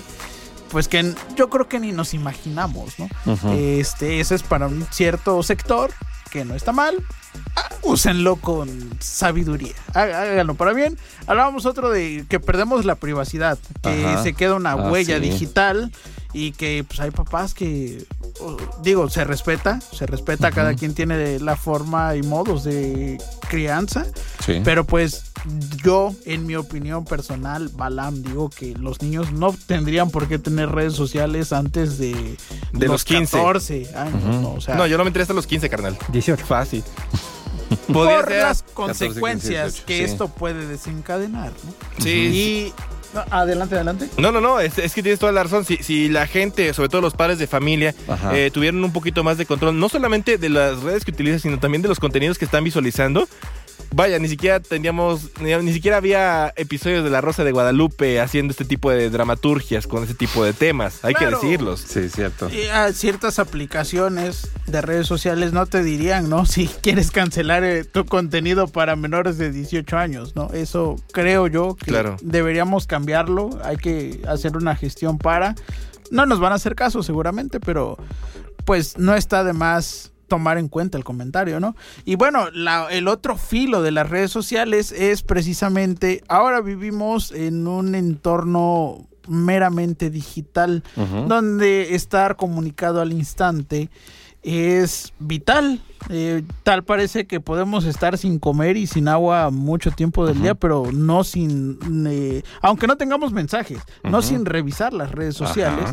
pues 0.71 0.87
que 0.87 1.13
yo 1.35 1.49
creo 1.49 1.67
que 1.67 1.79
ni 1.79 1.91
nos 1.91 2.13
imaginamos, 2.13 2.93
¿no? 2.99 3.07
Este, 3.53 4.19
ese 4.19 4.35
es 4.35 4.43
para 4.43 4.67
un 4.67 4.85
cierto 4.91 5.41
sector 5.43 5.91
que 6.31 6.43
no 6.45 6.55
está 6.55 6.71
mal. 6.71 6.95
Ah, 7.55 7.69
Úsenlo 7.83 8.37
con 8.37 8.69
sabiduría. 8.99 9.73
Há- 9.93 10.01
Háganlo 10.01 10.55
para 10.55 10.73
bien. 10.73 10.97
Hablábamos 11.27 11.65
otro 11.65 11.89
de 11.91 12.25
que 12.27 12.39
perdemos 12.39 12.83
la 12.85 12.95
privacidad, 12.95 13.57
que 13.83 14.05
Ajá. 14.05 14.23
se 14.23 14.33
queda 14.33 14.55
una 14.55 14.71
Ah, 14.71 14.91
huella 14.91 15.15
sí. 15.19 15.29
digital 15.29 15.91
y 16.37 16.51
que 16.51 16.83
pues 16.85 16.99
hay 16.99 17.11
papás 17.11 17.53
que 17.53 18.05
digo, 18.83 19.09
se 19.09 19.23
respeta, 19.23 19.79
se 19.79 20.05
respeta, 20.05 20.51
cada 20.51 20.73
quien 20.73 20.93
tiene 20.93 21.39
la 21.39 21.55
forma 21.55 22.13
y 22.17 22.23
modos 22.23 22.65
de 22.65 23.17
crianza, 23.47 24.05
Sí. 24.45 24.59
pero 24.65 24.83
pues 24.83 25.31
yo, 25.81 26.13
en 26.25 26.45
mi 26.45 26.55
opinión 26.55 27.05
personal, 27.05 27.69
Balam, 27.69 28.21
digo 28.21 28.49
que 28.49 28.73
los 28.77 29.01
niños 29.01 29.31
no 29.31 29.55
tendrían 29.65 30.09
por 30.09 30.27
qué 30.27 30.37
tener 30.37 30.69
redes 30.73 30.93
sociales 30.93 31.53
antes 31.53 31.97
de, 31.99 32.35
De 32.73 32.87
los 32.87 33.05
15. 33.05 33.37
14 33.37 33.95
años, 33.95 34.23
¿no? 34.41 34.53
O 34.55 34.61
sea, 34.61 34.75
No, 34.75 34.87
yo 34.87 34.97
no 34.97 35.05
me 35.05 35.07
enteré 35.09 35.21
hasta 35.21 35.33
los 35.33 35.47
15, 35.47 35.69
carnal. 35.69 35.97
18. 36.11 36.45
Fácil. 36.45 36.83
por 37.93 38.29
las 38.29 38.61
14, 38.63 38.73
consecuencias 38.73 39.75
15, 39.75 39.83
18, 39.83 39.85
que 39.85 39.97
sí. 39.97 40.03
esto 40.11 40.27
puede 40.27 40.67
desencadenar, 40.67 41.53
¿no? 41.63 42.03
Sí. 42.03 42.09
Y 42.09 42.73
no, 43.15 43.23
adelante, 43.31 43.75
adelante. 43.75 44.09
No, 44.17 44.31
no, 44.31 44.41
no, 44.41 44.59
es, 44.59 44.77
es 44.77 44.93
que 44.93 45.01
tienes 45.01 45.19
toda 45.19 45.31
la 45.31 45.43
razón. 45.43 45.65
Si, 45.65 45.77
si 45.77 46.09
la 46.09 46.27
gente, 46.27 46.73
sobre 46.73 46.89
todo 46.89 47.01
los 47.01 47.13
padres 47.13 47.39
de 47.39 47.47
familia, 47.47 47.95
eh, 48.33 48.51
tuvieran 48.53 48.83
un 48.83 48.91
poquito 48.91 49.23
más 49.23 49.37
de 49.37 49.45
control, 49.45 49.79
no 49.79 49.89
solamente 49.89 50.37
de 50.37 50.49
las 50.49 50.81
redes 50.81 51.05
que 51.05 51.11
utilizan, 51.11 51.39
sino 51.39 51.59
también 51.59 51.81
de 51.81 51.87
los 51.87 51.99
contenidos 51.99 52.37
que 52.37 52.45
están 52.45 52.63
visualizando. 52.63 53.27
Vaya, 53.95 54.19
ni 54.19 54.27
siquiera 54.27 54.59
tendríamos, 54.59 55.29
ni, 55.39 55.55
ni 55.55 55.71
siquiera 55.71 55.95
había 55.95 56.51
episodios 56.57 57.05
de 57.05 57.09
La 57.09 57.21
Rosa 57.21 57.45
de 57.45 57.53
Guadalupe 57.53 58.19
haciendo 58.19 58.51
este 58.51 58.65
tipo 58.65 58.91
de 58.91 59.09
dramaturgias 59.09 59.87
con 59.87 60.03
ese 60.03 60.13
tipo 60.15 60.43
de 60.43 60.51
temas. 60.51 60.99
Hay 61.05 61.13
Claro. 61.13 61.39
que 61.39 61.45
decirlos. 61.47 61.79
Sí, 61.87 62.09
cierto. 62.09 62.49
Y 62.49 62.65
a 62.65 62.91
ciertas 62.91 63.39
aplicaciones 63.39 64.49
de 64.67 64.81
redes 64.81 65.07
sociales 65.07 65.53
no 65.53 65.65
te 65.65 65.81
dirían, 65.81 66.29
¿no? 66.29 66.45
Si 66.55 66.67
quieres 66.67 67.09
cancelar 67.09 67.63
eh, 67.63 67.85
tu 67.85 68.03
contenido 68.05 68.67
para 68.67 68.97
menores 68.97 69.37
de 69.37 69.49
18 69.49 69.97
años, 69.97 70.35
¿no? 70.35 70.49
Eso 70.51 70.97
creo 71.13 71.47
yo 71.47 71.75
que 71.75 71.85
Claro. 71.85 72.17
deberíamos 72.21 72.87
cambiarlo. 72.87 73.49
Hay 73.63 73.77
que 73.77 74.19
hacer 74.27 74.57
una 74.57 74.75
gestión 74.75 75.17
para. 75.17 75.55
No 76.11 76.25
nos 76.25 76.41
van 76.41 76.51
a 76.51 76.55
hacer 76.55 76.75
caso 76.75 77.01
seguramente, 77.01 77.61
pero 77.61 77.97
pues 78.65 78.97
no 78.97 79.15
está 79.15 79.45
de 79.45 79.53
más 79.53 80.11
tomar 80.27 80.57
en 80.57 80.67
cuenta 80.67 80.97
el 80.97 81.03
comentario, 81.03 81.59
¿no? 81.59 81.75
Y 82.05 82.15
bueno, 82.15 82.49
la- 82.51 82.87
el 82.91 83.07
otro 83.07 83.37
filo 83.37 83.81
de 83.81 83.91
las 83.91 84.09
redes 84.09 84.31
sociales 84.31 84.91
es 84.91 85.21
precisamente, 85.23 86.23
ahora 86.27 86.61
vivimos 86.61 87.31
en 87.31 87.67
un 87.67 87.95
entorno 87.95 89.07
meramente 89.27 90.09
digital, 90.09 90.83
donde 91.27 91.95
estar 91.95 92.35
comunicado 92.35 93.01
al 93.01 93.11
instante 93.11 93.89
es 94.43 95.13
vital. 95.17 95.81
Eh, 96.09 96.43
tal 96.61 96.83
parece 96.83 97.25
que 97.25 97.39
podemos 97.39 97.85
estar 97.85 98.15
sin 98.19 98.37
comer 98.37 98.77
y 98.77 98.85
sin 98.85 99.07
agua 99.07 99.49
mucho 99.49 99.89
tiempo 99.89 100.27
del 100.27 100.39
día, 100.43 100.53
pero 100.53 100.91
no 100.93 101.23
sin, 101.23 101.79
eh, 102.07 102.43
aunque 102.61 102.85
no 102.85 102.95
tengamos 102.97 103.31
mensajes, 103.33 103.79
no 104.03 104.21
sin 104.21 104.45
revisar 104.45 104.93
las 104.93 105.11
redes 105.11 105.35
sociales. 105.35 105.89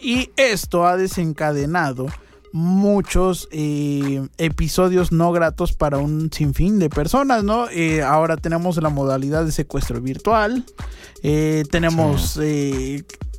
Y 0.00 0.30
esto 0.36 0.86
ha 0.88 0.96
desencadenado 0.96 2.06
muchos 2.54 3.48
eh, 3.50 4.28
episodios 4.38 5.10
no 5.10 5.32
gratos 5.32 5.72
para 5.72 5.98
un 5.98 6.30
sinfín 6.32 6.78
de 6.78 6.88
personas, 6.88 7.42
¿no? 7.42 7.68
Eh, 7.68 8.00
ahora 8.00 8.36
tenemos 8.36 8.80
la 8.80 8.90
modalidad 8.90 9.44
de 9.44 9.50
secuestro 9.50 10.00
virtual, 10.00 10.64
eh, 11.24 11.64
tenemos 11.72 12.38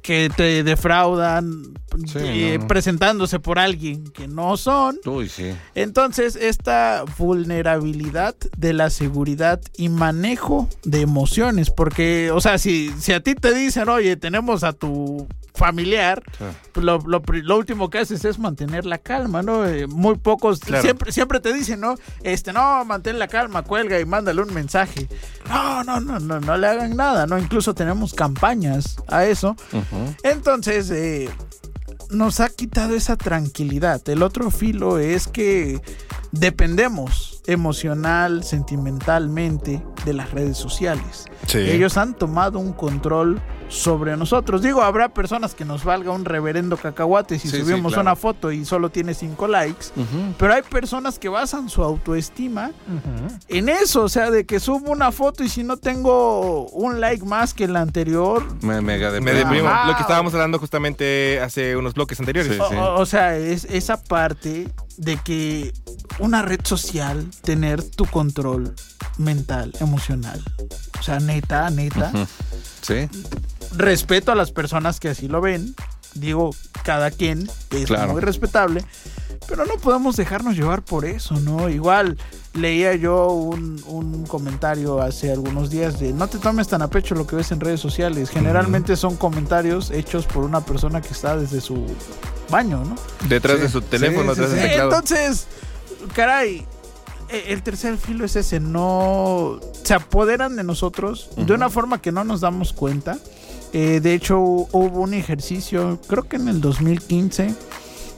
que 0.06 0.30
te 0.36 0.64
defraudan 0.64 1.74
Sí, 2.08 2.18
eh, 2.20 2.56
no, 2.58 2.64
no. 2.64 2.68
presentándose 2.68 3.40
por 3.40 3.58
alguien 3.58 4.04
que 4.12 4.28
no 4.28 4.58
son. 4.58 5.00
Uy, 5.06 5.30
sí. 5.30 5.52
Entonces, 5.76 6.36
esta 6.36 7.06
vulnerabilidad 7.18 8.36
de 8.58 8.74
la 8.74 8.90
seguridad 8.90 9.62
y 9.78 9.88
manejo 9.90 10.68
de 10.84 11.02
emociones, 11.02 11.70
porque, 11.72 12.32
o 12.32 12.42
sea, 12.42 12.58
si, 12.58 12.92
si 13.00 13.14
a 13.14 13.22
ti 13.22 13.34
te 13.34 13.54
dicen, 13.54 13.88
oye, 13.88 14.18
tenemos 14.18 14.64
a 14.66 14.74
tu 14.74 15.26
familiar, 15.54 16.22
Sí. 16.38 16.44
pues 16.74 16.86
lo, 16.86 17.00
lo 17.00 17.58
último 17.58 17.90
que 17.90 18.00
haces 18.00 18.26
es 18.26 18.40
mantener 18.40 18.86
la 18.86 18.98
calma, 18.98 19.42
¿no? 19.42 19.66
Eh, 19.66 19.88
muy 19.88 20.18
pocos, 20.18 20.60
Claro. 20.60 20.82
siempre, 20.84 21.14
siempre 21.14 21.40
te 21.40 21.54
dicen, 21.54 21.80
¿no? 21.80 21.96
Este, 22.24 22.52
no, 22.52 22.84
mantén 22.84 23.18
la 23.20 23.30
calma, 23.30 23.62
cuelga 23.62 23.98
y 24.02 24.04
mándale 24.04 24.42
un 24.42 24.54
mensaje. 24.54 25.08
No, 25.48 25.82
no, 25.86 26.02
no, 26.02 26.20
no, 26.20 26.42
no 26.42 26.58
le 26.58 26.68
hagan 26.68 26.98
nada, 26.98 27.26
¿no? 27.26 27.40
Incluso 27.40 27.74
tenemos 27.74 28.14
campañas 28.14 28.98
a 29.08 29.24
eso. 29.26 29.56
Ujú. 29.72 29.95
Entonces, 30.24 30.90
eh, 30.92 31.30
nos 32.10 32.40
ha 32.40 32.50
quitado 32.50 32.96
esa 32.96 33.16
tranquilidad. 33.16 34.08
El 34.10 34.24
otro 34.24 34.52
filo 34.52 35.00
es 35.00 35.28
que 35.28 35.82
dependemos 36.32 37.42
emocional, 37.48 38.44
sentimentalmente 38.44 39.84
de 40.06 40.14
las 40.14 40.32
redes 40.32 40.58
sociales. 40.58 41.26
Sí. 41.48 41.60
Ellos 41.60 41.98
han 41.98 42.16
tomado 42.16 42.60
un 42.60 42.74
control 42.74 43.42
sobre 43.68 44.16
nosotros. 44.16 44.62
Digo, 44.62 44.82
habrá 44.84 45.10
personas 45.10 45.56
que 45.56 45.66
nos 45.66 45.84
valga 45.84 46.12
un 46.12 46.24
reverendo 46.26 46.78
cacahuate 46.78 47.40
si 47.40 47.48
Sí, 47.50 47.58
sí, 47.58 47.64
subimos 47.64 47.94
claro. 47.94 48.02
una 48.04 48.16
foto 48.16 48.52
y 48.52 48.64
solo 48.66 48.90
tiene 48.90 49.14
cinco 49.14 49.48
likes. 49.48 49.88
Pero 50.38 50.54
hay 50.54 50.62
personas 50.62 51.18
que 51.20 51.30
basan 51.30 51.70
su 51.70 51.84
autoestima 51.84 52.72
en 53.48 53.70
eso, 53.70 54.04
o 54.04 54.10
sea, 54.10 54.30
de 54.32 54.46
que 54.46 54.60
subo 54.60 54.92
una 54.92 55.12
foto 55.12 55.44
y 55.44 55.50
si 55.50 55.64
no 55.64 55.78
tengo 55.78 56.68
un 56.70 57.02
like 57.02 57.26
más 57.26 57.54
que 57.54 57.68
la 57.68 57.82
anterior, 57.82 58.44
Me, 58.62 58.82
mega 58.82 59.12
Me 59.20 59.34
deprimo. 59.34 59.70
Lo 59.88 59.96
que 59.96 60.02
estábamos 60.02 60.34
hablando 60.34 60.60
justamente 60.60 61.40
hace 61.42 61.76
unos 61.76 61.94
bloques 61.94 62.20
anteriores. 62.20 62.54
Sí. 62.54 62.60
O, 62.60 62.66
o- 62.96 63.00
o 63.02 63.06
sea, 63.06 63.36
es 63.36 63.66
esa 63.66 64.02
parte 64.02 64.68
de 64.98 65.18
que 65.18 65.74
una 66.20 66.42
red 66.42 66.60
social, 66.64 67.30
tener 67.42 67.84
tu 67.84 68.06
control 68.06 68.74
mental, 69.18 69.72
emocional. 69.80 70.42
O 71.00 71.04
sea, 71.04 71.20
neta, 71.20 71.70
neta. 71.70 72.12
Sí. 72.82 73.08
Respeto 73.76 74.32
a 74.32 74.36
las 74.36 74.52
personas 74.52 75.00
que 75.00 75.10
así 75.10 75.28
lo 75.28 75.42
ven. 75.42 75.76
Digo, 76.14 76.56
cada 76.84 77.12
quien 77.12 77.50
es 77.72 77.86
Claro. 77.88 78.14
muy 78.14 78.22
respetable. 78.22 78.84
Pero 79.48 79.66
no 79.66 79.76
podemos 79.78 80.16
dejarnos 80.16 80.56
llevar 80.56 80.84
por 80.84 81.06
eso, 81.06 81.40
¿no? 81.40 81.70
Igual 81.70 82.18
leía 82.54 82.96
yo 82.96 83.28
un, 83.30 83.82
un 83.88 84.26
comentario 84.26 85.02
hace 85.02 85.32
algunos 85.32 85.70
días 85.70 86.00
de 86.00 86.14
no 86.14 86.28
te 86.28 86.38
tomes 86.38 86.68
tan 86.68 86.82
a 86.82 86.90
pecho 86.90 87.16
lo 87.16 87.28
que 87.28 87.36
ves 87.36 87.52
en 87.52 87.60
redes 87.60 87.80
sociales. 87.80 88.30
Generalmente 88.30 88.96
son 88.96 89.16
comentarios 89.18 89.92
hechos 89.92 90.26
por 90.26 90.44
una 90.44 90.62
persona 90.66 91.02
que 91.02 91.10
está 91.10 91.38
desde 91.38 91.62
su 91.62 91.86
baño, 92.50 92.84
¿no? 92.86 92.96
Detrás 93.28 93.58
Sí, 93.58 93.62
de 93.64 93.70
su 93.70 93.82
teléfono, 93.82 94.34
sí, 94.36 94.42
detrás 94.42 94.58
sí, 94.62 94.68
teclado. 94.68 94.90
Entonces, 94.92 95.48
caray, 96.14 96.66
e- 97.30 97.46
el 97.54 97.62
tercer 97.64 97.98
filo 97.98 98.26
es 98.26 98.36
ese, 98.36 98.60
no 98.60 99.60
se 99.84 99.94
apoderan 99.94 100.56
de 100.56 100.64
nosotros 100.64 101.30
de 101.38 101.54
una 101.54 101.70
forma 101.70 102.02
que 102.02 102.12
no 102.12 102.24
nos 102.24 102.42
damos 102.42 102.72
cuenta. 102.74 103.18
Eh, 103.74 104.00
de 104.00 104.14
hecho, 104.14 104.40
hu- 104.40 104.68
hubo 104.72 105.02
un 105.02 105.14
ejercicio, 105.14 106.00
creo 106.08 106.24
que 106.24 106.38
en 106.38 106.48
el 106.48 106.62
2015, 106.62 107.54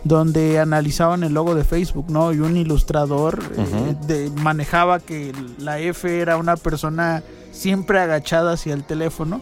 donde 0.07 0.59
analizaban 0.59 1.23
el 1.23 1.33
logo 1.33 1.55
de 1.55 1.63
Facebook, 1.63 2.05
¿no? 2.09 2.33
Y 2.33 2.39
un 2.39 2.57
ilustrador 2.57 3.43
eh, 3.57 3.95
de- 4.07 4.29
manejaba 4.41 4.99
que 4.99 5.33
la 5.59 5.79
F 5.79 6.19
era 6.19 6.37
una 6.37 6.55
persona 6.57 7.23
siempre 7.51 7.99
agachada 7.99 8.53
hacia 8.53 8.73
el 8.73 8.83
teléfono. 8.83 9.41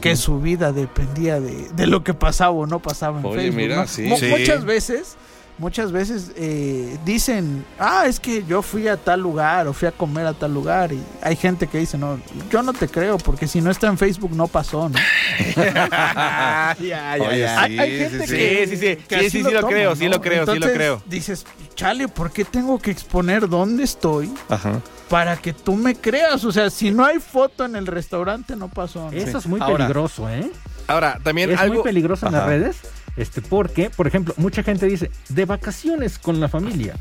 Que 0.00 0.16
su 0.16 0.40
vida 0.40 0.72
dependía 0.72 1.38
de, 1.38 1.68
de 1.76 1.86
lo 1.86 2.02
que 2.02 2.12
pasaba 2.12 2.50
o 2.50 2.66
no 2.66 2.80
pasaba 2.82 3.20
en 3.20 3.26
Oye, 3.26 3.36
Facebook. 3.36 3.56
mira, 3.56 3.76
¿no? 3.76 3.86
sí. 3.86 4.02
Mu- 4.08 4.16
Sí. 4.16 4.26
Muchas 4.36 4.64
veces 4.64 5.16
muchas 5.58 5.90
veces 5.92 6.32
eh, 6.36 6.98
dicen, 7.04 7.64
ah, 7.78 8.04
es 8.06 8.20
que 8.20 8.44
yo 8.44 8.62
fui 8.62 8.88
a 8.88 8.96
tal 8.96 9.20
lugar 9.20 9.66
o 9.68 9.72
fui 9.72 9.88
a 9.88 9.92
comer 9.92 10.26
a 10.26 10.34
tal 10.34 10.52
lugar 10.52 10.92
y 10.92 11.02
hay 11.22 11.36
gente 11.36 11.66
que 11.66 11.78
dice, 11.78 11.96
no, 11.98 12.20
yo 12.50 12.62
no 12.62 12.72
te 12.72 12.88
creo 12.88 13.18
porque 13.18 13.46
si 13.48 13.60
no 13.60 13.70
está 13.70 13.86
en 13.86 13.96
Facebook 13.98 14.32
no 14.34 14.46
pasó, 14.48 14.88
¿no? 14.88 14.98
ya, 15.56 16.76
ya, 16.78 17.16
Oye, 17.20 17.38
ya. 17.40 17.60
Hay, 17.62 17.78
hay 17.78 17.90
sí, 17.90 17.98
gente 17.98 18.26
sí, 18.26 18.32
que... 18.34 18.66
sí. 18.66 18.66
Sí, 18.66 18.76
sí, 18.76 18.96
sí. 18.96 18.96
que 19.08 19.18
Sí, 19.20 19.30
sí, 19.30 19.44
sí 19.44 19.50
lo 19.52 19.60
toma, 19.60 19.72
creo, 19.72 19.96
sí 19.96 20.04
¿no? 20.04 20.10
lo 20.12 20.20
creo, 20.20 20.42
sí 20.42 20.46
lo 20.46 20.52
Entonces, 20.54 20.76
creo. 20.76 21.02
Dices, 21.06 21.46
chale, 21.74 22.08
¿por 22.08 22.30
qué 22.30 22.44
tengo 22.44 22.78
que 22.78 22.90
exponer 22.90 23.48
dónde 23.48 23.84
estoy 23.84 24.32
Ajá. 24.48 24.80
para 25.08 25.36
que 25.36 25.52
tú 25.52 25.74
me 25.76 25.94
creas? 25.94 26.44
O 26.44 26.52
sea, 26.52 26.70
si 26.70 26.90
no 26.90 27.04
hay 27.04 27.18
foto 27.18 27.64
en 27.64 27.76
el 27.76 27.86
restaurante 27.86 28.56
no 28.56 28.68
pasó. 28.68 29.10
¿no? 29.10 29.12
Eso 29.16 29.38
es 29.38 29.46
muy 29.46 29.60
Ahora, 29.60 29.76
peligroso, 29.78 30.28
¿eh? 30.28 30.50
Ahora, 30.86 31.18
también 31.22 31.50
Es 31.50 31.58
algo. 31.58 31.74
muy 31.76 31.82
peligroso 31.82 32.26
en 32.26 32.32
las 32.32 32.46
redes. 32.46 32.76
Este, 33.16 33.40
porque, 33.40 33.88
por 33.90 34.06
ejemplo, 34.06 34.34
mucha 34.36 34.62
gente 34.62 34.86
dice, 34.86 35.10
de 35.30 35.44
vacaciones 35.46 36.18
con 36.18 36.38
la 36.38 36.48
familia. 36.48 36.94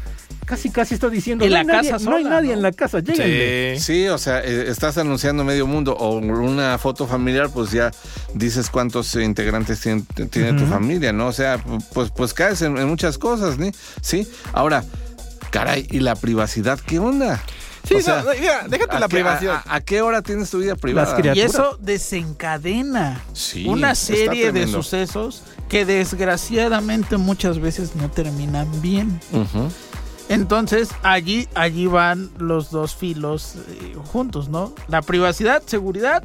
Casi, 0.46 0.70
casi 0.70 0.94
está 0.94 1.10
diciendo, 1.10 1.44
En 1.44 1.50
no 1.50 1.56
la 1.56 1.60
hay 1.62 1.66
nadie, 1.68 1.90
casa 1.92 2.06
no 2.10 2.16
hay 2.16 2.24
nadie 2.24 2.50
¿no? 2.50 2.54
en 2.54 2.62
la 2.62 2.72
casa, 2.72 3.00
lléguenle. 3.00 3.78
Sí. 3.80 3.84
Sí, 4.04 4.08
o 4.08 4.18
sea, 4.18 4.42
eh, 4.44 4.66
estás 4.70 4.98
anunciando 4.98 5.44
medio 5.44 5.66
mundo 5.68 5.94
o 5.94 6.18
una 6.18 6.78
foto 6.78 7.08
familiar, 7.08 7.50
pues 7.52 7.72
ya 7.72 7.92
dices 8.34 8.70
cuántos 8.70 9.14
integrantes 9.16 9.82
tiene, 9.82 10.04
tiene 10.30 10.54
tu 10.54 10.66
familia, 10.68 11.12
¿no? 11.12 11.28
O 11.28 11.34
sea, 11.34 11.58
pu- 11.64 11.84
pues, 11.94 12.12
pues 12.16 12.34
caes 12.34 12.62
en, 12.62 12.78
en 12.78 12.88
muchas 12.88 13.18
cosas, 13.18 13.58
¿sí? 13.58 13.72
Sí. 14.02 14.28
Ahora, 14.54 14.84
caray, 15.50 15.88
¿y 15.90 16.00
la 16.00 16.16
privacidad 16.16 16.80
qué 16.80 17.00
onda? 17.00 17.42
Sí, 17.88 17.96
O 17.96 18.02
sea, 18.02 18.24
no, 18.24 18.32
mira, 18.40 18.66
déjate 18.68 18.96
¿a 18.96 19.00
la 19.00 19.08
qué- 19.08 19.16
privacidad. 19.16 19.62
A, 19.66 19.76
a 19.76 19.82
qué 19.82 20.02
hora 20.02 20.22
tienes 20.22 20.50
tu 20.50 20.60
vida 20.60 20.76
privada? 20.76 21.20
Y 21.36 21.40
eso 21.42 21.78
desencadena 21.82 23.22
Sí, 23.34 23.66
una 23.68 23.94
serie 23.96 24.52
de 24.52 24.68
sucesos 24.68 25.44
que 25.70 25.86
desgraciadamente 25.86 27.18
muchas 27.18 27.60
veces 27.60 27.96
no 27.96 28.10
terminan 28.10 28.70
bien. 28.82 29.20
Entonces 30.30 30.90
allí, 31.04 31.48
allí 31.54 31.88
van 31.88 32.32
los 32.38 32.72
dos 32.72 32.96
filos 32.96 33.56
eh, 33.70 33.96
juntos, 34.12 34.50
¿no? 34.50 34.74
La 34.88 35.02
privacidad, 35.02 35.62
seguridad 35.66 36.24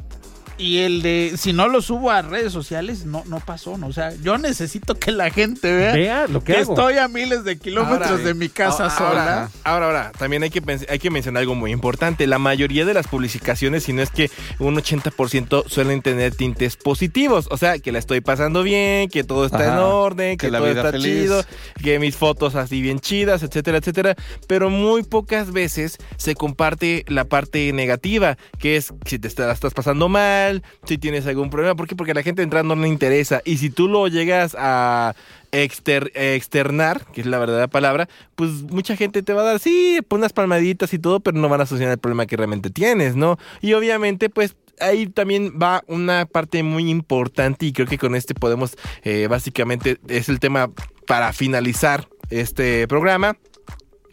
y 0.61 0.79
el 0.79 1.01
de 1.01 1.33
si 1.37 1.53
no 1.53 1.67
lo 1.67 1.81
subo 1.81 2.11
a 2.11 2.21
redes 2.21 2.53
sociales, 2.53 3.05
no, 3.05 3.23
no 3.27 3.39
pasó, 3.39 3.77
¿no? 3.77 3.87
O 3.87 3.93
sea, 3.93 4.13
yo 4.21 4.37
necesito 4.37 4.95
que 4.95 5.11
la 5.11 5.29
gente 5.31 5.73
vea, 5.73 5.93
Vea 5.93 6.27
lo 6.27 6.41
que 6.43 6.53
que 6.53 6.59
hago. 6.59 6.73
estoy 6.73 6.97
a 6.97 7.07
miles 7.07 7.43
de 7.43 7.57
kilómetros 7.57 8.11
Ahora, 8.11 8.23
de 8.23 8.33
mi 8.33 8.47
casa 8.49 8.83
ahora, 8.83 8.95
sola. 8.97 9.49
Ahora, 9.63 9.85
ahora, 9.87 10.11
también 10.17 10.43
hay 10.43 10.49
que, 10.49 10.61
hay 10.87 10.99
que 10.99 11.09
mencionar 11.09 11.41
algo 11.41 11.55
muy 11.55 11.71
importante. 11.71 12.27
La 12.27 12.37
mayoría 12.39 12.85
de 12.85 12.93
las 12.93 13.07
publicaciones, 13.07 13.83
si 13.83 13.93
no 13.93 14.01
es 14.01 14.09
que 14.11 14.29
un 14.59 14.75
80% 14.75 15.63
suelen 15.67 16.01
tener 16.01 16.35
tintes 16.35 16.75
positivos. 16.77 17.47
O 17.49 17.57
sea, 17.57 17.79
que 17.79 17.91
la 17.91 17.99
estoy 17.99 18.21
pasando 18.21 18.63
bien, 18.63 19.09
que 19.09 19.23
todo 19.23 19.45
está 19.45 19.63
Ajá, 19.63 19.73
en 19.73 19.79
orden, 19.79 20.37
que, 20.37 20.47
que 20.47 20.51
la 20.51 20.59
todo 20.59 20.67
vida 20.69 20.79
está 20.81 20.91
feliz. 20.91 21.21
chido, 21.23 21.43
que 21.83 21.99
mis 21.99 22.15
fotos 22.15 22.55
así 22.55 22.81
bien 22.81 22.99
chidas, 22.99 23.41
etcétera, 23.43 23.77
etcétera. 23.77 24.15
Pero 24.47 24.69
muy 24.69 25.03
pocas 25.03 25.51
veces 25.51 25.97
se 26.17 26.35
comparte 26.35 27.05
la 27.07 27.25
parte 27.25 27.71
negativa, 27.73 28.37
que 28.59 28.75
es 28.77 28.93
si 29.05 29.17
te 29.17 29.27
estás 29.27 29.59
pasando 29.73 30.09
mal, 30.09 30.50
si 30.85 30.97
tienes 30.97 31.25
algún 31.27 31.49
problema. 31.49 31.75
¿Por 31.75 31.87
qué? 31.87 31.95
Porque 31.95 32.11
a 32.11 32.15
la 32.15 32.23
gente 32.23 32.41
entrando 32.41 32.75
no 32.75 32.81
le 32.81 32.87
interesa. 32.87 33.41
Y 33.45 33.57
si 33.57 33.69
tú 33.69 33.87
lo 33.87 34.07
llegas 34.07 34.55
a 34.57 35.15
exter- 35.51 36.11
externar, 36.15 37.05
que 37.13 37.21
es 37.21 37.27
la 37.27 37.39
verdadera 37.39 37.67
palabra, 37.67 38.09
pues 38.35 38.49
mucha 38.69 38.95
gente 38.95 39.23
te 39.23 39.33
va 39.33 39.41
a 39.41 39.45
dar, 39.45 39.59
sí, 39.59 39.99
pon 40.07 40.19
unas 40.19 40.33
palmaditas 40.33 40.93
y 40.93 40.99
todo, 40.99 41.19
pero 41.19 41.37
no 41.37 41.49
van 41.49 41.61
a 41.61 41.65
solucionar 41.65 41.93
el 41.93 41.99
problema 41.99 42.25
que 42.25 42.37
realmente 42.37 42.69
tienes, 42.69 43.15
¿no? 43.15 43.37
Y 43.61 43.73
obviamente, 43.73 44.29
pues 44.29 44.55
ahí 44.79 45.07
también 45.07 45.53
va 45.61 45.83
una 45.87 46.25
parte 46.25 46.63
muy 46.63 46.89
importante 46.89 47.67
y 47.67 47.73
creo 47.73 47.87
que 47.87 47.97
con 47.97 48.15
este 48.15 48.33
podemos, 48.33 48.75
eh, 49.03 49.27
básicamente, 49.29 49.97
es 50.07 50.27
el 50.29 50.39
tema 50.39 50.71
para 51.07 51.33
finalizar 51.33 52.07
este 52.29 52.87
programa, 52.87 53.37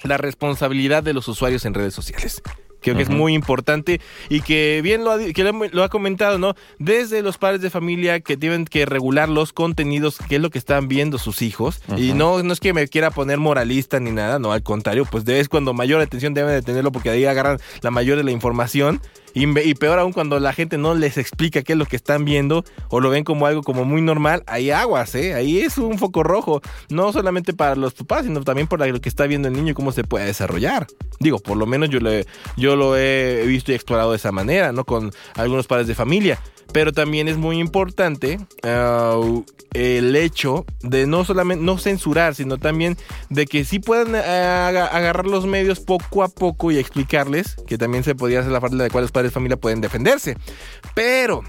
la 0.02 0.16
responsabilidad 0.16 1.02
de 1.02 1.14
los 1.14 1.26
usuarios 1.28 1.64
en 1.64 1.74
redes 1.74 1.94
sociales. 1.94 2.42
Creo 2.88 2.96
que 2.96 3.02
es 3.02 3.10
muy 3.10 3.34
importante 3.34 4.00
y 4.28 4.40
que 4.40 4.80
bien 4.82 5.04
lo 5.04 5.12
ha, 5.12 5.18
que 5.18 5.44
lo, 5.44 5.82
ha 5.82 5.88
comentado, 5.88 6.38
¿no? 6.38 6.54
Desde 6.78 7.22
los 7.22 7.38
padres 7.38 7.60
de 7.60 7.70
familia 7.70 8.20
que 8.20 8.36
tienen 8.36 8.64
que 8.64 8.86
regular 8.86 9.28
los 9.28 9.52
contenidos, 9.52 10.18
que 10.28 10.36
es 10.36 10.42
lo 10.42 10.50
que 10.50 10.58
están 10.58 10.88
viendo 10.88 11.18
sus 11.18 11.42
hijos. 11.42 11.82
Y 11.96 12.12
no, 12.12 12.42
no 12.42 12.52
es 12.52 12.60
que 12.60 12.72
me 12.72 12.88
quiera 12.88 13.10
poner 13.10 13.38
moralista 13.38 14.00
ni 14.00 14.10
nada, 14.10 14.38
no, 14.38 14.52
al 14.52 14.62
contrario, 14.62 15.04
pues 15.04 15.26
es 15.28 15.48
cuando 15.48 15.74
mayor 15.74 16.00
atención 16.00 16.34
deben 16.34 16.52
de 16.52 16.62
tenerlo 16.62 16.92
porque 16.92 17.10
ahí 17.10 17.24
agarran 17.24 17.58
la 17.82 17.90
mayor 17.90 18.16
de 18.16 18.24
la 18.24 18.30
información. 18.30 19.00
Y, 19.34 19.46
y 19.60 19.74
peor 19.74 19.98
aún 19.98 20.12
cuando 20.12 20.40
la 20.40 20.52
gente 20.52 20.78
no 20.78 20.94
les 20.94 21.18
explica 21.18 21.62
qué 21.62 21.72
es 21.72 21.78
lo 21.78 21.86
que 21.86 21.96
están 21.96 22.24
viendo 22.24 22.64
o 22.88 23.00
lo 23.00 23.10
ven 23.10 23.24
como 23.24 23.46
algo 23.46 23.62
como 23.62 23.84
muy 23.84 24.00
normal, 24.02 24.42
hay 24.46 24.70
aguas, 24.70 25.14
¿eh? 25.14 25.34
Ahí 25.34 25.60
es 25.60 25.78
un 25.78 25.98
foco 25.98 26.22
rojo, 26.22 26.60
no 26.88 27.12
solamente 27.12 27.52
para 27.52 27.76
los 27.76 27.94
papás, 27.94 28.24
sino 28.24 28.42
también 28.42 28.66
por 28.66 28.86
lo 28.86 29.00
que 29.00 29.08
está 29.08 29.26
viendo 29.26 29.48
el 29.48 29.54
niño 29.54 29.72
y 29.72 29.74
cómo 29.74 29.92
se 29.92 30.04
puede 30.04 30.26
desarrollar. 30.26 30.86
Digo, 31.20 31.38
por 31.38 31.56
lo 31.56 31.66
menos 31.66 31.90
yo, 31.90 32.00
le, 32.00 32.26
yo 32.56 32.76
lo 32.76 32.96
he 32.96 33.44
visto 33.46 33.72
y 33.72 33.74
explorado 33.74 34.12
de 34.12 34.16
esa 34.16 34.32
manera, 34.32 34.72
¿no? 34.72 34.84
Con 34.84 35.12
algunos 35.34 35.66
padres 35.66 35.86
de 35.86 35.94
familia. 35.94 36.40
Pero 36.72 36.92
también 36.92 37.28
es 37.28 37.38
muy 37.38 37.58
importante 37.60 38.38
ah, 38.62 39.18
el 39.72 40.14
hecho 40.14 40.66
de 40.82 41.06
no 41.06 41.24
solamente 41.24 41.64
no 41.64 41.78
censurar, 41.78 42.34
sino 42.34 42.58
también 42.58 42.98
de 43.30 43.46
que 43.46 43.64
sí 43.64 43.78
puedan 43.78 44.14
aga- 44.14 44.86
agarrar 44.86 45.26
los 45.26 45.46
medios 45.46 45.80
poco 45.80 46.22
a 46.22 46.28
poco 46.28 46.70
y 46.70 46.78
explicarles 46.78 47.56
que 47.66 47.78
también 47.78 48.04
se 48.04 48.14
podría 48.14 48.40
hacer 48.40 48.52
la 48.52 48.60
parte 48.60 48.76
de 48.76 48.90
cuáles 48.90 49.10
padres 49.18 49.32
de 49.32 49.34
familia 49.34 49.56
pueden 49.56 49.80
defenderse. 49.80 50.36
Pero 50.94 51.42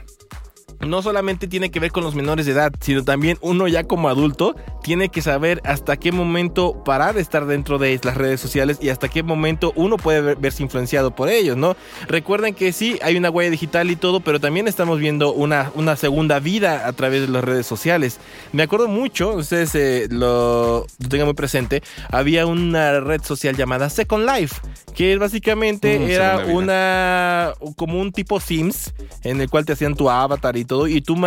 no 0.79 1.01
solamente 1.01 1.47
tiene 1.47 1.71
que 1.71 1.79
ver 1.79 1.91
con 1.91 2.03
los 2.03 2.15
menores 2.15 2.45
de 2.45 2.53
edad, 2.53 2.71
sino 2.79 3.03
también 3.03 3.37
uno 3.41 3.67
ya 3.67 3.83
como 3.83 4.09
adulto 4.09 4.55
tiene 4.83 5.09
que 5.09 5.21
saber 5.21 5.61
hasta 5.65 5.97
qué 5.97 6.11
momento 6.11 6.83
parar 6.83 7.15
de 7.15 7.21
estar 7.21 7.45
dentro 7.45 7.77
de 7.77 7.99
las 8.03 8.15
redes 8.15 8.39
sociales 8.39 8.77
y 8.81 8.89
hasta 8.89 9.07
qué 9.09 9.23
momento 9.23 9.73
uno 9.75 9.97
puede 9.97 10.21
ver- 10.21 10.37
verse 10.37 10.63
influenciado 10.63 11.11
por 11.11 11.29
ellos, 11.29 11.57
¿no? 11.57 11.75
Recuerden 12.07 12.53
que 12.55 12.71
sí, 12.71 12.97
hay 13.01 13.17
una 13.17 13.29
huella 13.29 13.51
digital 13.51 13.91
y 13.91 13.95
todo, 13.95 14.19
pero 14.21 14.39
también 14.39 14.67
estamos 14.67 14.99
viendo 14.99 15.33
una, 15.33 15.71
una 15.75 15.95
segunda 15.95 16.39
vida 16.39 16.87
a 16.87 16.93
través 16.93 17.21
de 17.21 17.27
las 17.27 17.43
redes 17.43 17.65
sociales. 17.67 18.19
Me 18.53 18.63
acuerdo 18.63 18.87
mucho, 18.87 19.33
ustedes 19.33 19.75
eh, 19.75 20.07
lo, 20.09 20.85
lo 20.99 21.09
tengan 21.09 21.27
muy 21.27 21.35
presente, 21.35 21.83
había 22.09 22.45
una 22.45 22.99
red 22.99 23.21
social 23.21 23.55
llamada 23.55 23.89
Second 23.89 24.25
Life, 24.29 24.55
que 24.95 25.17
básicamente 25.17 25.99
Mm, 25.99 26.09
era 26.09 26.37
una 26.53 27.53
como 27.75 27.99
un 27.99 28.11
tipo 28.11 28.39
Sims 28.39 28.93
en 29.23 29.41
el 29.41 29.49
cual 29.49 29.65
te 29.65 29.73
hacían 29.73 29.95
tu 29.95 30.09
avatar 30.09 30.55
y 30.57 30.65
todo 30.69 30.87
y 30.87 31.01
tú 31.01 31.17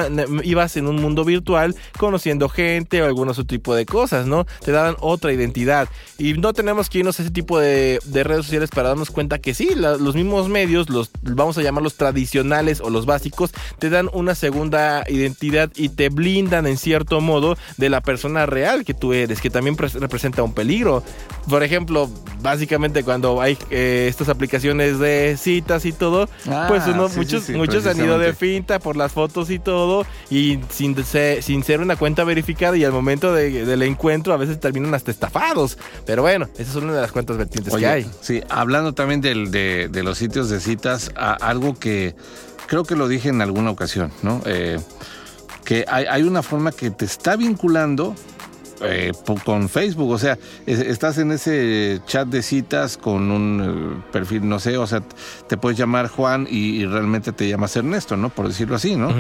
ibas 0.44 0.76
en 0.78 0.86
un 0.86 0.96
mundo 0.96 1.24
virtual 1.24 1.74
conociendo 1.98 2.48
gente 2.48 3.02
o 3.02 3.04
algún 3.04 3.28
otro 3.28 3.44
tipo 3.44 3.74
de 3.74 3.84
cosas, 3.84 4.26
¿no? 4.26 4.46
Te 4.64 4.72
daban 4.72 4.96
otra 5.00 5.32
identidad 5.32 5.88
y 6.16 6.32
no 6.34 6.52
tenemos 6.54 6.88
que 6.88 7.00
irnos 7.00 7.18
a 7.18 7.22
ese 7.24 7.32
tipo 7.32 7.58
de, 7.58 7.98
de 8.06 8.24
redes 8.24 8.46
sociales 8.46 8.70
para 8.70 8.88
darnos 8.90 9.10
cuenta 9.10 9.38
que 9.38 9.52
sí, 9.52 9.70
la- 9.74 9.96
los 9.96 10.14
mismos 10.14 10.48
medios, 10.48 10.88
los 10.88 11.10
vamos 11.22 11.58
a 11.58 11.62
llamarlos 11.62 11.96
tradicionales 11.96 12.80
o 12.80 12.88
los 12.88 13.04
básicos, 13.04 13.50
te 13.78 13.90
dan 13.90 14.08
una 14.12 14.34
segunda 14.34 15.04
identidad 15.08 15.70
y 15.74 15.88
te 15.90 16.08
blindan 16.08 16.66
en 16.66 16.76
cierto 16.78 17.20
modo 17.20 17.56
de 17.76 17.90
la 17.90 18.00
persona 18.00 18.46
real 18.46 18.84
que 18.84 18.94
tú 18.94 19.12
eres, 19.12 19.40
que 19.40 19.50
también 19.50 19.76
pres- 19.76 19.98
representa 19.98 20.42
un 20.44 20.54
peligro. 20.54 21.02
Por 21.48 21.64
ejemplo, 21.64 22.08
básicamente 22.40 23.02
cuando 23.02 23.40
hay 23.40 23.58
eh, 23.70 24.06
estas 24.08 24.28
aplicaciones 24.28 24.98
de 25.00 25.36
citas 25.36 25.84
y 25.84 25.92
todo, 25.92 26.28
Ah, 26.48 26.66
pues 26.68 26.86
uno, 26.86 27.08
sí, 27.08 27.14
sí, 27.14 27.18
muchos, 27.18 27.42
sí, 27.44 27.52
muchos 27.54 27.86
han 27.86 27.96
ido 28.04 28.18
de 28.18 28.32
finta 28.34 28.78
por 28.78 28.96
las 28.96 29.10
fotos 29.12 29.31
y 29.50 29.58
todo, 29.58 30.04
y 30.30 30.58
sin, 30.70 30.96
se- 31.04 31.42
sin 31.42 31.62
ser 31.64 31.80
una 31.80 31.96
cuenta 31.96 32.24
verificada, 32.24 32.76
y 32.76 32.84
al 32.84 32.92
momento 32.92 33.32
de- 33.32 33.64
del 33.64 33.82
encuentro 33.82 34.32
a 34.32 34.36
veces 34.36 34.58
terminan 34.60 34.94
hasta 34.94 35.10
estafados. 35.10 35.78
Pero 36.06 36.22
bueno, 36.22 36.48
esa 36.58 36.70
es 36.70 36.76
una 36.76 36.92
de 36.92 37.00
las 37.00 37.12
cuentas 37.12 37.36
vertientes 37.36 37.72
Oye, 37.72 37.84
que 37.86 37.90
hay. 37.90 38.10
Sí, 38.20 38.42
hablando 38.48 38.92
también 38.92 39.20
del- 39.20 39.50
de, 39.50 39.88
de 39.90 40.02
los 40.02 40.18
sitios 40.18 40.48
de 40.50 40.60
citas, 40.60 41.10
a- 41.16 41.32
algo 41.34 41.78
que 41.78 42.14
creo 42.66 42.84
que 42.84 42.96
lo 42.96 43.08
dije 43.08 43.28
en 43.28 43.42
alguna 43.42 43.70
ocasión, 43.70 44.12
¿no? 44.22 44.40
Eh, 44.46 44.78
que 45.64 45.84
hay, 45.88 46.06
hay 46.06 46.22
una 46.24 46.42
forma 46.42 46.72
que 46.72 46.90
te 46.90 47.04
está 47.04 47.36
vinculando 47.36 48.14
eh, 48.84 49.12
con 49.44 49.68
Facebook, 49.68 50.10
o 50.10 50.18
sea, 50.18 50.38
es- 50.66 50.80
estás 50.80 51.18
en 51.18 51.32
ese 51.32 52.00
chat 52.06 52.26
de 52.28 52.42
citas 52.42 52.96
con 52.96 53.30
un 53.30 54.00
eh, 54.00 54.02
perfil, 54.12 54.48
no 54.48 54.58
sé, 54.58 54.76
o 54.76 54.86
sea, 54.86 55.02
te 55.48 55.56
puedes 55.56 55.78
llamar 55.78 56.08
Juan 56.08 56.46
y, 56.50 56.76
y 56.82 56.86
realmente 56.86 57.32
te 57.32 57.48
llamas 57.48 57.76
Ernesto, 57.76 58.16
¿no? 58.16 58.28
Por 58.30 58.48
decirlo 58.48 58.76
así, 58.76 58.96
¿no? 58.96 59.12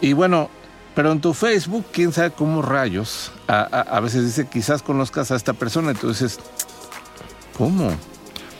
Y 0.00 0.12
bueno, 0.12 0.50
pero 0.94 1.12
en 1.12 1.20
tu 1.20 1.34
Facebook, 1.34 1.84
quién 1.92 2.12
sabe 2.12 2.30
cómo 2.30 2.62
rayos, 2.62 3.32
a, 3.48 3.60
a- 3.60 3.96
a 3.96 4.00
veces 4.00 4.24
dice, 4.24 4.46
quizás 4.48 4.82
conozcas 4.82 5.30
a 5.30 5.36
esta 5.36 5.52
persona, 5.52 5.92
y 5.92 5.94
tú 5.94 6.08
dices, 6.08 6.38
¿cómo? 7.56 7.90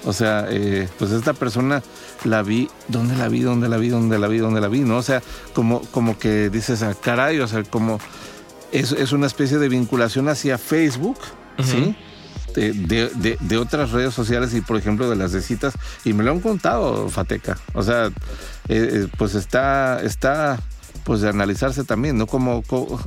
O 0.05 0.13
sea, 0.13 0.47
eh, 0.51 0.89
pues 0.99 1.11
esta 1.11 1.33
persona 1.33 1.83
la 2.25 2.43
vi, 2.43 2.69
¿dónde 2.89 3.17
la 3.17 3.29
vi? 3.29 3.41
¿Dónde 3.41 3.69
la 3.69 3.77
vi? 3.77 3.89
¿Dónde 3.89 4.19
la 4.19 4.29
vi? 4.29 4.39
¿Dónde 4.39 4.61
la 4.61 4.69
vi? 4.69 4.81
¿No? 4.81 4.99
O 4.99 5.03
sea, 5.03 5.21
como, 5.53 5.81
como 5.91 6.19
que 6.19 6.49
dices, 6.49 6.83
ah, 6.83 6.95
caray, 7.01 7.41
o 7.41 7.49
sea, 7.49 7.65
como 7.65 7.99
es, 8.73 8.93
es 8.93 9.13
una 9.13 9.27
especie 9.27 9.59
de 9.59 9.69
vinculación 9.69 10.29
hacia 10.29 10.59
Facebook, 10.59 11.19
¿sí? 11.65 11.97
De, 12.55 12.73
de- 12.73 13.11
de- 13.15 13.37
de 13.39 13.57
otras 13.59 13.91
redes 13.93 14.15
sociales 14.15 14.55
y, 14.55 14.61
por 14.63 14.77
ejemplo, 14.79 15.11
de 15.11 15.17
las 15.17 15.33
de 15.33 15.43
citas. 15.43 15.75
Y 16.05 16.13
me 16.15 16.25
lo 16.25 16.31
han 16.33 16.41
contado, 16.41 17.09
Fateca. 17.11 17.59
O 17.75 17.83
sea, 17.83 18.07
eh, 18.07 18.11
eh, 18.69 19.09
pues 19.19 19.35
está, 19.35 20.01
está, 20.03 20.59
pues 21.05 21.21
de 21.21 21.29
analizarse 21.29 21.85
también, 21.85 22.17
¿no? 22.17 22.27
Cómo, 22.27 22.63
cómo, 22.67 22.99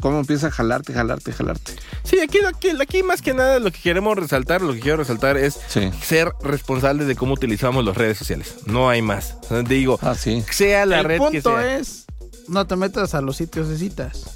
cómo 0.00 0.18
empieza 0.18 0.48
a 0.48 0.50
jalarte, 0.50 0.92
jalarte, 0.92 1.32
jalarte. 1.32 1.72
Sí, 2.02 2.18
aquí, 2.20 2.38
aquí, 2.46 2.70
aquí 2.80 3.02
más 3.04 3.22
que 3.22 3.32
nada 3.32 3.60
lo 3.60 3.70
que 3.70 3.78
queremos 3.80 4.16
resaltar, 4.18 4.60
lo 4.60 4.72
que 4.74 4.80
quiero 4.80 4.96
resaltar 4.98 5.36
es 5.36 5.56
Sí. 5.68 5.88
ser 6.02 6.32
responsables 6.42 7.06
de 7.06 7.14
cómo 7.14 7.34
utilizamos 7.34 7.84
las 7.84 7.96
redes 7.96 8.18
sociales. 8.18 8.56
No 8.66 8.90
hay 8.90 9.02
más. 9.02 9.36
Digo, 9.68 10.00
Ah, 10.02 10.16
sí. 10.16 10.44
sea 10.50 10.84
la 10.84 10.98
el 10.98 11.04
red 11.04 11.14
que 11.30 11.40
punto 11.42 11.56
sea. 11.58 11.76
es, 11.78 12.06
no 12.48 12.66
te 12.66 12.74
metas 12.74 13.14
a 13.14 13.20
los 13.20 13.36
sitios 13.36 13.68
de 13.68 13.78
citas. 13.78 14.35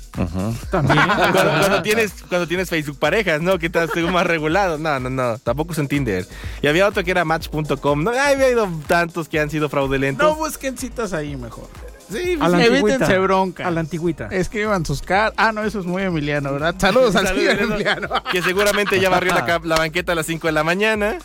También. 0.70 0.98
cuando, 1.16 1.59
cuando 1.60 1.82
tienes, 1.82 2.12
cuando 2.28 2.47
tienes 2.47 2.68
Facebook 2.68 2.98
parejas, 2.98 3.40
¿no? 3.40 3.59
Que 3.59 3.66
estás 3.66 3.90
según 3.92 4.12
más 4.12 4.26
regulado. 4.26 4.78
No, 4.78 4.98
no, 5.01 5.10
no. 5.10 5.38
Tampoco 5.38 5.72
es 5.72 5.78
en 5.78 5.88
Tinder. 5.88 6.26
Y 6.62 6.66
había 6.66 6.86
otro 6.86 7.05
que 7.05 7.10
era 7.10 7.24
Match.com. 7.24 8.02
No, 8.05 8.10
había 8.10 8.47
habido 8.47 8.68
tantos 8.86 9.28
que 9.28 9.40
han 9.40 9.51
sido 9.51 9.68
fraudulentos. 9.68 10.26
No 10.26 10.36
busquen 10.36 10.76
citas 10.76 11.12
ahí 11.12 11.36
mejor. 11.36 11.68
sí, 12.10 12.36
A 12.40 12.48
la 12.48 12.64
Evítense 12.64 13.18
bronca. 13.18 13.66
A 13.66 13.70
la 13.70 13.80
antigüita. 13.80 14.28
Escriban 14.30 14.84
sus 14.84 15.02
caras. 15.02 15.32
Ah, 15.36 15.52
no, 15.52 15.64
eso 15.64 15.80
es 15.80 15.86
muy 15.86 16.02
Emiliano, 16.02 16.52
¿verdad? 16.52 16.74
Saludos 16.78 17.16
al 17.16 17.26
Saludos, 17.26 17.59
Emiliano. 17.60 18.09
Que 18.30 18.42
seguramente 18.42 19.01
ya 19.01 19.09
barrió 19.09 19.34
la, 19.34 19.60
la 19.62 19.76
banqueta 19.76 20.12
a 20.12 20.14
las 20.14 20.26
5 20.26 20.47
de 20.48 20.52
la 20.52 20.64
mañana. 20.64 21.18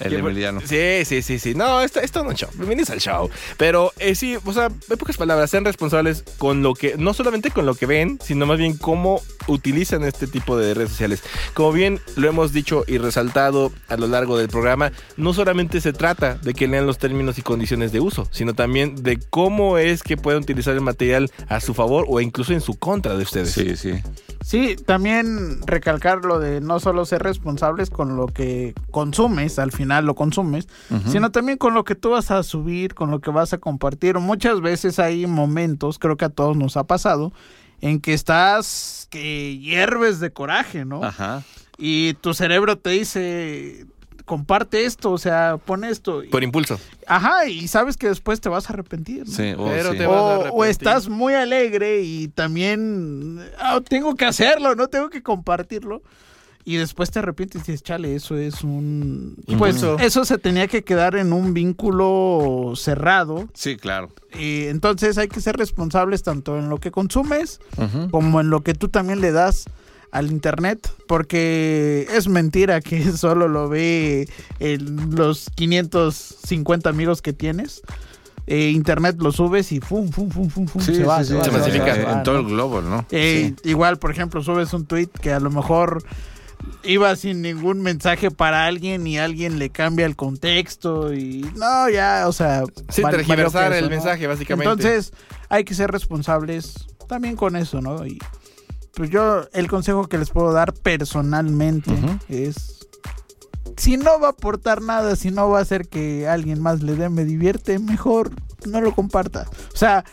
El 0.00 0.10
Que- 0.10 0.18
Emiliano. 0.18 0.60
Sí, 0.64 1.04
sí, 1.04 1.22
sí, 1.22 1.38
sí. 1.38 1.54
No, 1.54 1.80
esto, 1.82 2.00
esto 2.00 2.24
no 2.24 2.30
es 2.32 2.38
show. 2.38 2.48
Bienvenidos 2.54 2.90
al 2.90 3.00
show. 3.00 3.28
Pero 3.56 3.92
eh, 3.98 4.14
sí, 4.14 4.36
o 4.44 4.52
sea, 4.52 4.66
en 4.66 4.96
pocas 4.98 5.16
palabras, 5.16 5.50
sean 5.50 5.64
responsables 5.64 6.24
con 6.38 6.62
lo 6.62 6.74
que, 6.74 6.96
no 6.96 7.12
solamente 7.14 7.50
con 7.50 7.66
lo 7.66 7.74
que 7.74 7.86
ven, 7.86 8.18
sino 8.24 8.46
más 8.46 8.58
bien 8.58 8.76
cómo 8.76 9.20
utilizan 9.46 10.04
este 10.04 10.26
tipo 10.26 10.56
de 10.56 10.72
redes 10.74 10.90
sociales. 10.90 11.22
Como 11.54 11.72
bien 11.72 12.00
lo 12.16 12.28
hemos 12.28 12.52
dicho 12.52 12.84
y 12.86 12.98
resaltado 12.98 13.72
a 13.88 13.96
lo 13.96 14.06
largo 14.06 14.38
del 14.38 14.48
programa, 14.48 14.92
no 15.16 15.34
solamente 15.34 15.80
se 15.80 15.92
trata 15.92 16.34
de 16.36 16.54
que 16.54 16.66
lean 16.68 16.86
los 16.86 16.98
términos 16.98 17.38
y 17.38 17.42
condiciones 17.42 17.92
de 17.92 18.00
uso, 18.00 18.26
sino 18.30 18.54
también 18.54 19.02
de 19.02 19.18
cómo 19.18 19.76
es 19.78 20.02
que 20.02 20.16
pueden 20.16 20.42
utilizar 20.42 20.74
el 20.74 20.80
material 20.80 21.30
a 21.48 21.60
su 21.60 21.74
favor 21.74 22.06
o 22.08 22.20
incluso 22.20 22.52
en 22.52 22.60
su 22.60 22.74
contra 22.78 23.16
de 23.16 23.22
ustedes. 23.24 23.50
Sí, 23.52 23.76
sí. 23.76 23.94
Sí, 24.42 24.76
también 24.86 25.60
recalcar 25.66 26.24
lo 26.24 26.38
de 26.38 26.60
no 26.62 26.80
solo 26.80 27.04
ser 27.04 27.22
responsables 27.22 27.90
con 27.90 28.16
lo 28.16 28.26
que 28.26 28.72
consumes, 28.90 29.58
al 29.58 29.70
final 29.70 29.89
lo 30.00 30.14
consumes, 30.14 30.68
sino 31.06 31.30
también 31.30 31.58
con 31.58 31.74
lo 31.74 31.84
que 31.84 31.94
tú 31.94 32.10
vas 32.10 32.30
a 32.30 32.42
subir, 32.42 32.94
con 32.94 33.10
lo 33.10 33.20
que 33.20 33.30
vas 33.30 33.52
a 33.52 33.58
compartir. 33.58 34.18
Muchas 34.18 34.60
veces 34.60 34.98
hay 34.98 35.26
momentos, 35.26 35.98
creo 35.98 36.16
que 36.16 36.26
a 36.26 36.30
todos 36.30 36.56
nos 36.56 36.76
ha 36.76 36.84
pasado, 36.84 37.32
en 37.80 38.00
que 38.00 38.12
estás 38.12 39.08
que 39.10 39.58
hierves 39.58 40.20
de 40.20 40.32
coraje, 40.32 40.84
¿no? 40.84 41.02
Ajá. 41.02 41.42
Y 41.76 42.14
tu 42.14 42.34
cerebro 42.34 42.78
te 42.78 42.90
dice, 42.90 43.86
comparte 44.30 44.84
esto, 44.84 45.10
o 45.10 45.18
sea, 45.18 45.56
pon 45.56 45.82
esto. 45.82 46.22
Por 46.30 46.44
impulso. 46.44 46.78
Ajá, 47.08 47.46
y 47.46 47.66
sabes 47.66 47.96
que 47.96 48.06
después 48.06 48.40
te 48.40 48.48
vas 48.48 48.70
a 48.70 48.72
arrepentir. 48.72 49.26
¿no? 49.26 49.32
Sí, 49.32 49.54
oh, 49.58 49.66
Pero 49.66 49.90
sí. 49.90 49.98
te 49.98 50.06
vas 50.06 50.46
a 50.46 50.50
O, 50.52 50.64
estás 50.64 51.08
muy 51.08 51.34
alegre 51.34 52.02
y 52.02 52.28
también 52.28 53.40
ah, 53.58 53.80
tengo 53.88 54.14
que 54.14 54.26
hacerlo, 54.26 54.76
no 54.76 54.86
tengo 54.86 55.10
que 55.10 55.22
compartirlo. 55.22 56.02
Y 56.64 56.76
después 56.76 57.10
te 57.10 57.18
arrepientes 57.20 57.62
y 57.62 57.72
dices, 57.72 57.82
chale, 57.82 58.14
eso 58.14 58.36
es 58.36 58.62
un... 58.62 59.36
Pues 59.58 59.82
eso 60.00 60.24
se 60.26 60.36
tenía 60.38 60.68
que 60.68 60.84
quedar 60.84 61.16
en 61.16 61.32
un 61.32 61.54
vínculo 61.54 62.74
cerrado. 62.76 63.48
Sí, 63.54 63.76
claro. 63.76 64.10
Y 64.38 64.64
entonces 64.66 65.16
hay 65.18 65.28
que 65.28 65.40
ser 65.40 65.56
responsables 65.56 66.22
tanto 66.22 66.58
en 66.58 66.68
lo 66.68 66.78
que 66.78 66.90
consumes 66.90 67.60
como 68.10 68.40
en 68.40 68.50
lo 68.50 68.60
que 68.62 68.74
tú 68.74 68.88
también 68.88 69.20
le 69.20 69.32
das 69.32 69.64
al 70.12 70.30
internet, 70.30 70.92
porque 71.06 72.06
es 72.12 72.28
mentira 72.28 72.80
que 72.80 73.10
solo 73.16 73.48
lo 73.48 73.68
ve 73.68 74.28
el- 74.58 74.96
los 75.10 75.48
550 75.54 76.90
amigos 76.90 77.22
que 77.22 77.32
tienes. 77.32 77.80
Eh, 78.46 78.70
internet 78.70 79.16
lo 79.20 79.30
subes 79.32 79.70
y 79.72 79.80
fum, 79.80 80.10
fum, 80.10 80.28
fum, 80.30 80.48
fum, 80.48 80.66
fum, 80.66 80.82
Sí, 80.82 80.94
se 80.96 81.04
va, 81.04 81.18
sí, 81.22 81.26
se 81.26 81.32
sí, 81.32 81.38
va, 81.38 81.44
se 81.44 81.50
se 81.50 81.56
va, 81.56 81.58
masifica. 81.58 81.94
se 81.94 82.02
va, 82.02 82.12
en 82.14 82.22
todo 82.24 82.38
el 82.40 82.46
globo, 82.46 82.80
¿no? 82.82 83.06
Eh. 83.12 83.54
Igual, 83.64 83.98
por 83.98 84.10
ejemplo, 84.10 84.42
subes 84.42 84.72
un 84.72 84.86
tweet 84.86 85.06
que 85.22 85.32
a 85.32 85.38
lo 85.40 85.50
mejor 85.50 86.02
iba 86.84 87.14
sin 87.16 87.42
ningún 87.42 87.82
mensaje 87.82 88.30
para 88.30 88.66
alguien 88.66 89.06
y 89.06 89.18
alguien 89.18 89.58
le 89.58 89.70
cambia 89.70 90.06
el 90.06 90.16
contexto 90.16 91.12
y 91.12 91.40
no, 91.56 91.88
ya, 91.88 92.24
o 92.26 92.32
sea... 92.32 92.64
Sí, 92.88 93.02
tergiversar 93.02 93.72
el 93.72 93.90
mensaje, 93.90 94.26
básicamente. 94.26 94.70
Entonces, 94.70 95.12
hay 95.48 95.64
que 95.64 95.74
ser 95.74 95.90
responsables 95.90 96.86
también 97.08 97.36
con 97.36 97.56
eso, 97.56 97.80
¿no? 97.80 98.06
Y 98.06 98.18
pues 98.94 99.10
yo, 99.10 99.44
el 99.52 99.68
consejo 99.68 100.08
que 100.08 100.18
les 100.18 100.30
puedo 100.30 100.52
dar 100.52 100.72
personalmente 100.72 101.92
es 102.28 102.80
si 103.76 103.96
no 103.96 104.20
va 104.20 104.28
a 104.28 104.30
aportar 104.30 104.82
nada, 104.82 105.16
si 105.16 105.30
no 105.30 105.48
va 105.48 105.58
a 105.58 105.62
hacer 105.62 105.88
que 105.88 106.28
alguien 106.28 106.60
más 106.60 106.82
le 106.82 106.96
dé 106.96 107.08
me 107.08 107.24
divierte, 107.24 107.78
mejor 107.78 108.30
no 108.66 108.80
lo 108.80 108.94
comparta. 108.94 109.46
O 109.72 109.76
sea, 109.76 110.04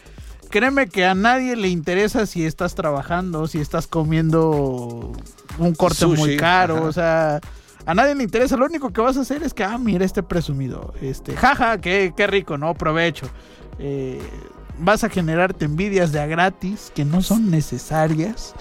créeme 0.47 0.87
que 0.87 1.05
a 1.05 1.15
nadie 1.15 1.55
le 1.55 1.69
interesa 1.69 2.25
si 2.25 2.45
estás 2.45 2.75
trabajando, 2.75 3.47
si 3.47 3.59
estás 3.59 3.87
comiendo 3.87 5.11
un 5.57 5.75
corte 5.75 6.05
muy 6.05 6.37
caro, 6.37 6.77
ajá. 6.77 6.85
o 6.85 6.91
sea, 6.91 7.39
a 7.85 7.93
nadie 7.93 8.15
le 8.15 8.23
interesa. 8.23 8.57
Lo 8.57 8.65
único 8.65 8.91
que 8.91 9.01
vas 9.01 9.17
a 9.17 9.21
hacer 9.21 9.43
es 9.43 9.53
que, 9.53 9.63
ah, 9.63 9.77
mira 9.77 10.05
este 10.05 10.23
presumido, 10.23 10.93
este, 11.01 11.35
jaja, 11.35 11.79
qué, 11.79 12.13
qué 12.15 12.27
rico, 12.27 12.57
¿no? 12.57 12.73
Provecho. 12.73 13.29
Eh, 13.79 14.21
vas 14.79 15.03
a 15.03 15.09
generarte 15.09 15.65
envidias 15.65 16.11
de 16.11 16.19
a 16.19 16.27
gratis 16.27 16.91
que 16.93 17.05
no 17.05 17.21
son 17.21 17.49
necesarias. 17.49 18.53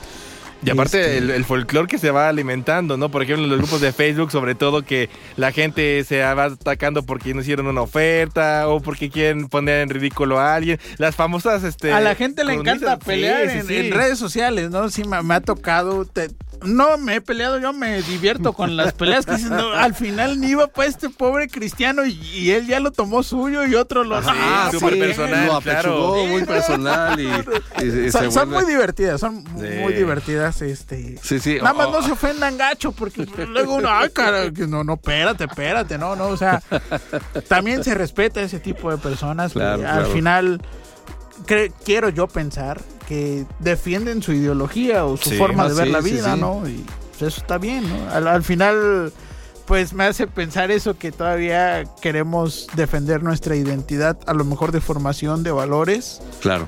Y 0.65 0.71
aparte 0.71 1.01
Este, 1.01 1.19
el, 1.19 1.31
el 1.31 1.45
folclore 1.45 1.87
que 1.87 1.99
se 1.99 2.11
va 2.11 2.29
alimentando, 2.29 2.97
¿no? 2.97 3.11
Por 3.11 3.23
ejemplo, 3.23 3.45
en 3.45 3.51
los 3.51 3.59
grupos 3.59 3.81
de 3.81 3.93
Facebook, 3.93 4.33
sobre 4.33 4.55
todo 4.55 4.83
que 4.83 5.11
la 5.37 5.53
gente 5.53 6.03
se 6.05 6.23
va 6.23 6.45
atacando 6.45 7.05
porque 7.05 7.35
no 7.35 7.43
hicieron 7.43 7.67
una 7.67 7.83
oferta 7.83 8.69
o 8.69 8.81
porque 8.81 9.11
quieren 9.11 9.49
poner 9.49 9.83
en 9.83 9.91
ridículo 9.91 10.39
a 10.41 10.55
alguien. 10.55 10.81
Las 10.99 11.15
famosas, 11.15 11.63
este... 11.63 11.93
a 11.93 12.01
la 12.01 12.15
gente 12.15 12.43
le 12.45 12.55
encanta 12.55 12.95
sí, 12.97 13.01
pelear 13.07 13.51
sí, 13.51 13.59
en, 13.59 13.67
sí. 13.67 13.77
en 13.77 13.93
redes 13.93 14.19
sociales, 14.19 14.71
¿no? 14.71 14.89
Sí, 14.89 15.05
me, 15.05 15.23
me 15.23 15.35
ha 15.35 15.41
tocado. 15.41 16.05
te- 16.05 16.31
no 16.65 16.97
me 16.97 17.17
he 17.17 17.21
peleado, 17.21 17.59
yo 17.61 17.75
me 17.75 18.01
divierto 18.01 18.55
con 18.55 18.79
las 18.79 18.95
peleas 18.95 19.27
que 19.27 19.33
dicen, 19.37 19.51
no, 19.51 19.73
al 19.75 19.95
final 19.95 20.41
ni 20.41 20.49
iba 20.53 20.67
para 20.69 20.89
este 20.89 21.11
pobre 21.11 21.49
cristiano 21.49 22.07
y, 22.07 22.13
y 22.35 22.51
él 22.53 22.67
ya 22.67 22.81
lo 22.81 22.93
tomó 22.93 23.23
suyo 23.23 23.67
y 23.67 23.75
otro 23.75 24.05
lo... 24.05 24.17
Ah, 24.17 24.71
súper 24.73 24.81
¿por 24.81 24.93
qué? 24.95 24.99
personal, 25.05 25.47
Lo 25.49 25.61
claro. 25.61 25.91
apechugó, 25.91 26.27
muy 26.29 26.45
personal 26.45 27.21
y, 27.21 27.25
y- 27.27 28.07
y 28.07 28.11
Son, 28.11 28.25
se 28.25 28.31
son 28.31 28.49
vuelve- 28.49 28.63
muy 28.63 28.65
divertidas, 28.73 29.21
son 29.21 29.45
Sí. 29.45 29.67
muy 29.83 29.93
divertidas, 29.93 30.46
este... 30.63 31.19
Sí, 31.23 31.41
sí. 31.41 31.57
Nada 31.57 31.73
más 31.75 31.91
no 31.91 32.03
se 32.03 32.13
ofendan 32.13 32.57
gacho, 32.57 32.93
porque 32.93 33.27
luego 33.49 33.75
uno, 33.75 33.89
ay, 33.91 34.11
cara, 34.11 34.51
no, 34.69 34.85
no, 34.85 34.95
espérate, 34.95 35.45
espérate, 35.45 35.99
no, 35.99 36.17
no, 36.17 36.29
o 36.29 36.37
sea, 36.37 36.63
también 37.49 37.83
se 37.85 37.95
respeta 37.95 38.41
ese 38.43 38.61
tipo 38.61 38.91
de 38.91 38.99
personas. 38.99 39.53
Claro, 39.53 39.87
al 39.89 40.07
final, 40.07 40.61
quiero 41.85 42.09
yo 42.09 42.27
pensar 42.27 42.81
que 43.09 43.45
defienden 43.61 44.23
su 44.23 44.33
ideología 44.33 45.05
o 45.05 45.17
su 45.17 45.31
Sí, 45.31 45.37
forma 45.37 45.69
de 45.69 45.75
ver 45.75 45.87
sí, 45.87 45.93
la 45.93 46.01
vida, 46.01 46.35
sí. 46.35 46.41
¿no? 46.41 46.69
Y 46.69 46.85
pues, 47.19 47.23
eso 47.33 47.41
está 47.41 47.59
bien, 47.59 47.89
¿no? 47.89 48.11
Al, 48.11 48.27
al 48.27 48.43
final, 48.43 49.13
pues 49.67 49.93
me 49.93 50.05
hace 50.05 50.27
pensar 50.27 50.71
eso, 50.71 50.99
que 50.99 51.13
todavía 51.13 51.85
queremos 52.01 52.67
defender 52.75 53.23
nuestra 53.23 53.55
identidad, 53.57 54.19
a 54.27 54.33
lo 54.35 54.45
mejor 54.45 54.73
de 54.73 54.81
formación, 54.81 55.43
de 55.43 55.53
valores 55.53 56.21
Claro. 56.41 56.67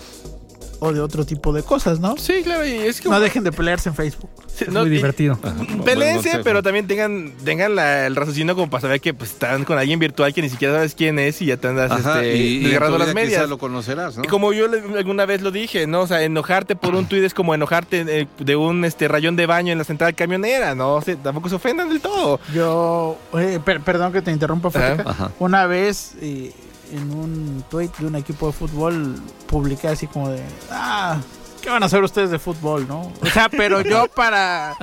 O 0.80 0.92
de 0.92 1.00
otro 1.00 1.24
tipo 1.26 1.52
de 1.52 1.62
cosas, 1.62 2.00
¿no? 2.00 2.16
Sí, 2.16 2.42
claro, 2.44 2.64
y 2.66 2.70
es 2.72 3.00
que... 3.00 3.08
No 3.08 3.18
dejen 3.20 3.42
de 3.44 3.52
pelearse 3.52 3.88
en 3.88 3.94
Facebook. 3.94 4.30
Sí, 4.46 4.64
Es 4.64 4.70
no, 4.72 4.80
muy 4.80 4.88
y- 4.90 4.92
divertido. 4.92 5.38
Consejo. 5.40 6.40
pero 6.44 6.62
también 6.62 6.86
tengan, 6.86 7.32
tengan 7.44 7.74
la- 7.76 8.06
el 8.06 8.16
raciocinio 8.16 8.54
como 8.54 8.70
para 8.70 8.82
saber 8.82 9.00
que 9.00 9.14
pues, 9.14 9.30
están 9.32 9.64
con 9.64 9.78
alguien 9.78 9.98
virtual 9.98 10.32
que 10.34 10.42
ni 10.42 10.48
siquiera 10.48 10.74
sabes 10.74 10.94
quién 10.94 11.18
es 11.18 11.40
y 11.42 11.46
ya 11.46 11.56
te 11.56 11.68
andas 11.68 11.90
Ajá, 11.90 12.22
este, 12.22 12.36
y, 12.36 12.58
desgarrando 12.64 12.98
las 12.98 13.14
medias. 13.14 13.48
lo 13.48 13.58
conocerás, 13.58 14.16
¿no? 14.16 14.24
Y 14.24 14.26
como 14.28 14.52
yo 14.52 14.66
alguna 14.96 15.26
vez 15.26 15.42
lo 15.42 15.50
dije, 15.50 15.86
¿no? 15.86 16.02
O 16.02 16.06
sea, 16.06 16.22
enojarte 16.22 16.76
por 16.76 16.94
un 16.94 17.06
tuit 17.06 17.24
es 17.24 17.34
como 17.34 17.54
enojarte 17.54 18.04
eh, 18.08 18.26
de 18.38 18.56
un 18.56 18.84
este 18.84 19.08
rayón 19.08 19.36
de 19.36 19.46
baño 19.46 19.72
en 19.72 19.78
la 19.78 19.84
central 19.84 20.14
camionera, 20.14 20.74
¿no? 20.74 20.94
O 20.96 21.02
sea, 21.02 21.16
tampoco 21.16 21.48
se 21.48 21.54
ofendan 21.56 21.88
del 21.88 22.00
todo. 22.00 22.40
Yo, 22.54 23.16
eh, 23.38 23.60
per- 23.64 23.80
perdón 23.80 24.12
que 24.12 24.22
te 24.22 24.30
interrumpa. 24.30 24.68
Ajá. 25.04 25.30
Una 25.38 25.66
vez 25.66 26.12
eh, 26.20 26.52
en 26.92 27.10
un 27.12 27.64
tweet 27.70 27.90
de 27.98 28.06
un 28.06 28.16
equipo 28.16 28.46
de 28.48 28.52
fútbol 28.52 29.16
publiqué 29.46 29.88
así 29.88 30.06
como 30.06 30.30
de, 30.30 30.42
ah, 30.70 31.18
¿qué 31.62 31.70
van 31.70 31.82
a 31.82 31.86
hacer 31.86 32.02
ustedes 32.02 32.30
de 32.30 32.38
fútbol, 32.38 32.86
no? 32.88 33.12
O 33.20 33.26
sea, 33.26 33.48
pero 33.48 33.80
yo 33.82 34.06
para, 34.08 34.76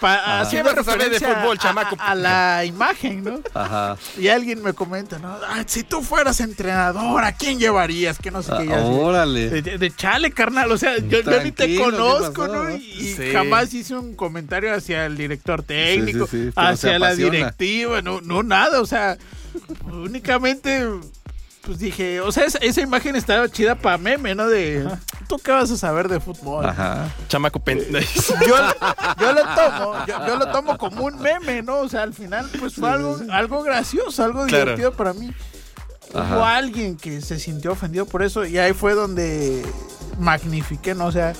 para 0.00 0.16
¿Qué 0.24 0.30
haciendo 0.30 0.70
vas 0.70 0.78
a 0.78 0.84
saber 0.84 0.98
de 0.98 1.04
referencia 1.10 1.34
fútbol, 1.40 1.58
chamaco? 1.58 1.96
A, 1.98 2.10
a 2.10 2.14
la 2.14 2.64
imagen, 2.64 3.22
¿no? 3.24 3.40
Ajá. 3.54 3.96
Y 4.18 4.28
alguien 4.28 4.62
me 4.62 4.72
comenta, 4.72 5.18
¿no? 5.18 5.28
"Ah, 5.46 5.62
si 5.66 5.84
tú 5.84 6.02
fueras 6.02 6.40
entrenador, 6.40 7.22
¿a 7.24 7.32
quién 7.32 7.58
llevarías? 7.58 8.18
Que 8.18 8.30
no 8.30 8.42
sé 8.42 8.52
Ah, 8.52 8.58
qué. 8.58 8.66
y 8.66 8.72
así. 8.72 8.84
órale. 8.88 9.50
De, 9.50 9.62
de- 9.62 9.78
de 9.78 9.94
chale, 9.94 10.30
carnal. 10.32 10.70
O 10.72 10.78
sea, 10.78 10.98
yo, 10.98 11.20
yo 11.20 11.42
ni 11.42 11.52
te 11.52 11.64
Tranquilo, 11.66 11.84
¿qué 11.84 11.92
conozco, 11.92 12.42
pasó, 12.42 12.64
¿no? 12.64 12.70
Y, 12.70 12.74
y 12.76 13.14
Sí. 13.14 13.30
jamás 13.32 13.72
hice 13.72 13.94
un 13.96 14.14
comentario 14.16 14.74
hacia 14.74 15.06
el 15.06 15.16
director 15.16 15.62
técnico, 15.62 16.26
sí, 16.26 16.50
hacia 16.56 16.98
la 16.98 17.14
directiva, 17.14 18.02
no, 18.02 18.20
no 18.20 18.42
nada. 18.42 18.80
O 18.80 18.86
sea, 18.86 19.16
únicamente, 19.92 20.86
pues 21.62 21.78
dije, 21.78 22.20
o 22.20 22.30
sea, 22.32 22.44
esa, 22.44 22.58
esa 22.58 22.80
imagen 22.80 23.16
estaba 23.16 23.48
chida 23.48 23.74
para 23.74 23.98
meme, 23.98 24.34
¿no? 24.34 24.46
De, 24.48 24.88
¿tú 25.28 25.36
qué 25.38 25.50
vas 25.52 25.70
a 25.70 25.76
saber 25.76 26.08
de 26.08 26.20
fútbol? 26.20 26.64
Ajá. 26.66 27.08
Chamaco 27.28 27.58
pen... 27.60 27.80
Yo, 28.46 28.56
yo 29.20 29.32
lo 29.32 29.42
tomo, 29.54 30.06
yo, 30.06 30.26
yo 30.26 30.36
lo 30.36 30.46
tomo 30.52 30.78
como 30.78 31.04
un 31.04 31.18
meme, 31.20 31.62
¿no? 31.62 31.78
O 31.80 31.88
sea, 31.88 32.02
al 32.02 32.14
final, 32.14 32.48
pues 32.58 32.74
fue 32.74 32.88
algo, 32.90 33.18
algo 33.32 33.62
gracioso, 33.62 34.22
algo 34.24 34.46
Claro. 34.46 34.64
divertido 34.64 34.92
para 34.92 35.12
mí. 35.12 35.32
Ajá. 36.14 36.36
Hubo 36.36 36.44
alguien 36.44 36.96
que 36.96 37.20
se 37.20 37.38
sintió 37.40 37.72
ofendido 37.72 38.06
por 38.06 38.22
eso 38.22 38.44
y 38.46 38.58
ahí 38.58 38.72
fue 38.72 38.94
donde 38.94 39.64
magnifiqué, 40.18 40.94
¿no? 40.94 41.06
O 41.06 41.12
sea, 41.12 41.32